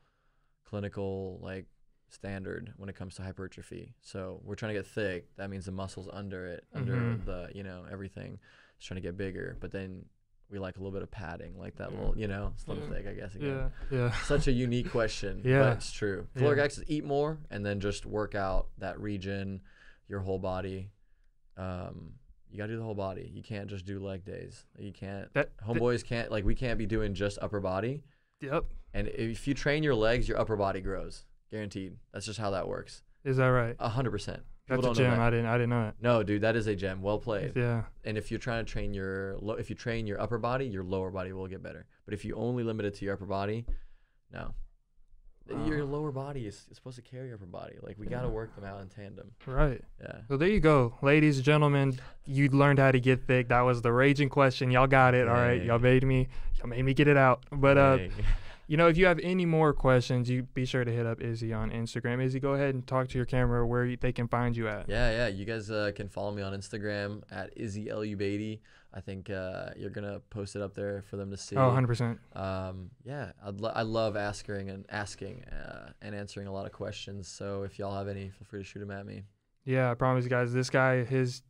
clinical 0.64 1.38
like 1.42 1.66
standard 2.08 2.72
when 2.76 2.88
it 2.88 2.94
comes 2.96 3.14
to 3.16 3.22
hypertrophy. 3.22 3.94
So 4.02 4.40
we're 4.44 4.54
trying 4.54 4.74
to 4.74 4.78
get 4.80 4.86
thick. 4.86 5.34
That 5.36 5.48
means 5.50 5.64
the 5.64 5.72
muscles 5.72 6.08
under 6.12 6.46
it, 6.46 6.64
under 6.74 6.92
Mhm. 6.94 7.24
the 7.24 7.50
you 7.54 7.62
know 7.62 7.86
everything, 7.90 8.38
is 8.78 8.84
trying 8.84 8.96
to 8.96 9.06
get 9.08 9.16
bigger. 9.16 9.56
But 9.60 9.70
then 9.72 10.04
we 10.50 10.58
like 10.58 10.76
a 10.76 10.80
little 10.80 10.92
bit 10.92 11.02
of 11.02 11.10
padding, 11.10 11.56
like 11.58 11.76
that 11.76 11.90
little 11.92 12.16
you 12.18 12.28
know 12.28 12.52
slim 12.56 12.80
Yeah. 12.80 12.88
thick. 12.90 13.06
I 13.06 13.14
guess 13.14 13.34
again. 13.34 13.70
Yeah. 13.90 13.96
Yeah. 13.98 14.10
Such 14.24 14.46
a 14.48 14.52
unique 14.52 14.90
question, 14.90 15.40
Yeah. 15.44 15.60
but 15.60 15.76
it's 15.78 15.90
true. 15.92 16.28
Caloric 16.36 16.58
Yeah. 16.58 16.64
excess: 16.64 16.84
eat 16.88 17.04
more 17.04 17.38
and 17.50 17.64
then 17.64 17.80
just 17.80 18.04
work 18.04 18.34
out 18.34 18.68
that 18.78 19.00
region, 19.00 19.62
your 20.08 20.20
whole 20.20 20.38
body. 20.38 20.90
Um, 21.56 22.12
you 22.50 22.58
gotta 22.58 22.72
do 22.72 22.78
the 22.78 22.84
whole 22.84 22.94
body. 22.94 23.30
You 23.34 23.42
can't 23.42 23.68
just 23.68 23.84
do 23.86 23.98
leg 23.98 24.24
days. 24.24 24.64
You 24.78 24.92
can't. 24.92 25.32
That. 25.34 25.56
th- 25.58 25.68
Homeboys 25.78 26.04
can't 26.04 26.30
like 26.30 26.44
we 26.44 26.54
can't 26.54 26.78
be 26.78 26.86
doing 26.86 27.14
just 27.14 27.38
upper 27.40 27.60
body. 27.60 28.02
yep. 28.40 28.64
And 28.94 29.08
if 29.08 29.48
you 29.48 29.54
train 29.54 29.82
your 29.82 29.94
legs, 29.94 30.28
your 30.28 30.38
upper 30.38 30.56
body 30.56 30.80
grows, 30.82 31.24
guaranteed. 31.50 31.96
That's 32.12 32.26
just 32.26 32.38
how 32.38 32.50
that 32.50 32.68
works. 32.68 33.02
Is 33.24 33.38
that 33.38 33.46
right? 33.46 33.74
A 33.78 33.88
hundred 33.88 34.10
percent. 34.10 34.42
That's 34.68 34.86
a 34.86 34.92
gem. 34.94 35.10
that. 35.12 35.18
I 35.18 35.30
didn't. 35.30 35.46
I 35.46 35.54
didn't 35.54 35.70
know 35.70 35.82
that. 35.82 35.94
No, 36.00 36.22
dude, 36.22 36.42
that 36.42 36.56
is 36.56 36.66
a 36.66 36.76
gem. 36.76 37.00
Well 37.02 37.18
played. 37.18 37.52
Yeah. 37.56 37.84
And 38.04 38.16
if 38.18 38.30
you're 38.30 38.38
trying 38.40 38.64
to 38.64 38.70
train 38.70 38.92
your, 38.94 39.38
if 39.58 39.68
you 39.70 39.76
train 39.76 40.06
your 40.06 40.20
upper 40.20 40.38
body, 40.38 40.66
your 40.66 40.84
lower 40.84 41.10
body 41.10 41.32
will 41.32 41.46
get 41.48 41.62
better. 41.62 41.86
But 42.04 42.14
if 42.14 42.24
you 42.24 42.34
only 42.36 42.64
limit 42.64 42.86
it 42.86 42.94
to 42.96 43.04
your 43.04 43.14
upper 43.14 43.26
body, 43.26 43.64
no. 44.32 44.54
Your 45.66 45.84
lower 45.84 46.12
body 46.12 46.46
is, 46.46 46.66
is 46.70 46.76
supposed 46.76 46.96
to 46.96 47.02
carry 47.02 47.26
your 47.28 47.36
upper 47.36 47.46
body. 47.46 47.74
Like 47.82 47.98
we 47.98 48.06
gotta 48.06 48.28
work 48.28 48.54
them 48.54 48.64
out 48.64 48.80
in 48.80 48.88
tandem. 48.88 49.32
Right. 49.46 49.82
Yeah. 50.00 50.20
So 50.28 50.36
there 50.36 50.48
you 50.48 50.60
go, 50.60 50.94
ladies, 51.02 51.36
and 51.36 51.44
gentlemen. 51.44 51.98
You 52.24 52.48
learned 52.48 52.78
how 52.78 52.92
to 52.92 53.00
get 53.00 53.26
thick. 53.26 53.48
That 53.48 53.62
was 53.62 53.82
the 53.82 53.92
raging 53.92 54.28
question. 54.28 54.70
Y'all 54.70 54.86
got 54.86 55.14
it. 55.14 55.28
All 55.28 55.34
right. 55.34 55.62
Y'all 55.62 55.78
made 55.78 56.04
me. 56.04 56.28
Y'all 56.58 56.68
made 56.68 56.84
me 56.84 56.94
get 56.94 57.08
it 57.08 57.16
out. 57.16 57.44
But 57.50 57.76
uh, 57.76 57.96
Dang. 57.98 58.12
you 58.66 58.76
know, 58.76 58.88
if 58.88 58.96
you 58.96 59.06
have 59.06 59.18
any 59.22 59.46
more 59.46 59.72
questions, 59.72 60.30
you 60.30 60.44
be 60.44 60.64
sure 60.64 60.84
to 60.84 60.90
hit 60.90 61.06
up 61.06 61.20
Izzy 61.20 61.52
on 61.52 61.70
Instagram. 61.70 62.22
Izzy, 62.22 62.40
go 62.40 62.52
ahead 62.52 62.74
and 62.74 62.86
talk 62.86 63.08
to 63.08 63.18
your 63.18 63.26
camera 63.26 63.66
where 63.66 63.84
you, 63.84 63.96
they 63.96 64.12
can 64.12 64.28
find 64.28 64.56
you 64.56 64.68
at. 64.68 64.88
Yeah, 64.88 65.10
yeah. 65.10 65.28
You 65.28 65.44
guys 65.44 65.70
uh, 65.70 65.92
can 65.94 66.08
follow 66.08 66.32
me 66.32 66.42
on 66.42 66.52
Instagram 66.52 67.22
at 67.30 67.50
Izzy 67.56 67.92
Lu 67.92 68.16
Beatty. 68.16 68.60
I 68.94 69.00
think 69.00 69.30
uh, 69.30 69.70
you're 69.76 69.90
gonna 69.90 70.20
post 70.30 70.54
it 70.54 70.60
up 70.62 70.74
there 70.74 71.02
for 71.08 71.16
them 71.16 71.30
to 71.30 71.36
see. 71.36 71.56
Oh, 71.56 71.70
100%. 71.70 72.18
Um, 72.36 72.90
yeah, 73.04 73.32
I'd 73.44 73.60
lo- 73.60 73.72
I 73.74 73.82
love 73.82 74.16
asking 74.16 74.68
and 74.68 74.84
asking 74.90 75.44
uh, 75.44 75.92
and 76.02 76.14
answering 76.14 76.46
a 76.46 76.52
lot 76.52 76.66
of 76.66 76.72
questions. 76.72 77.26
So 77.26 77.62
if 77.62 77.78
y'all 77.78 77.96
have 77.96 78.08
any, 78.08 78.28
feel 78.28 78.46
free 78.48 78.60
to 78.60 78.64
shoot 78.64 78.80
them 78.80 78.90
at 78.90 79.06
me. 79.06 79.22
Yeah, 79.64 79.90
I 79.90 79.94
promise 79.94 80.24
you 80.24 80.30
guys, 80.30 80.52
this 80.52 80.70
guy, 80.70 81.04
his 81.04 81.42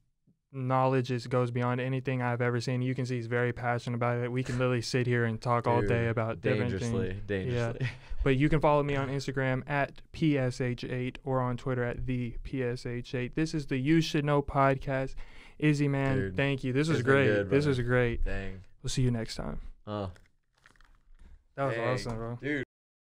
knowledge 0.53 1.11
is 1.11 1.27
goes 1.27 1.51
beyond 1.51 1.81
anything 1.81 2.21
I've 2.21 2.43
ever 2.43 2.61
seen. 2.61 2.83
You 2.83 2.95
can 2.95 3.07
see 3.07 3.17
he's 3.17 3.27
very 3.27 3.53
passionate 3.53 3.97
about 3.97 4.19
it. 4.23 4.31
We 4.31 4.43
can 4.43 4.59
literally 4.59 4.83
sit 4.83 5.07
here 5.07 5.25
and 5.25 5.41
talk 5.41 5.67
all 5.67 5.81
day 5.81 6.03
Dude, 6.03 6.09
about 6.09 6.41
different 6.43 6.71
things. 6.73 6.83
dangerously, 6.83 7.21
dangerously. 7.27 7.89
But 8.25 8.37
you 8.37 8.49
can 8.49 8.61
follow 8.61 8.85
me 8.85 8.95
on 8.95 9.09
Instagram 9.09 9.69
at 9.69 10.01
PSH8 10.13 11.17
or 11.25 11.41
on 11.41 11.57
Twitter 11.57 11.83
at 11.83 12.07
the 12.07 12.37
PSH8. 12.45 13.35
This 13.35 13.53
is 13.53 13.67
the 13.67 13.77
You 13.79 14.01
Should 14.01 14.25
Know 14.25 14.43
podcast. 14.43 15.17
Izzy, 15.59 15.89
man, 15.89 16.17
Dude, 16.19 16.37
thank 16.37 16.63
you. 16.63 16.73
This 16.73 16.87
was 16.89 17.03
great. 17.03 17.27
good, 17.27 17.51
this 17.51 17.67
was 17.67 17.81
great. 17.81 18.25
Dang. 18.25 18.61
We'll 18.83 18.91
see 18.91 19.03
you 19.03 19.11
next 19.11 19.35
time. 19.35 19.61
Oh, 19.89 20.11
That 21.57 21.65
was 21.65 21.75
dang. 21.75 21.89
awesome, 21.89 22.17
bro. 22.17 22.39
Dude. 22.41 22.65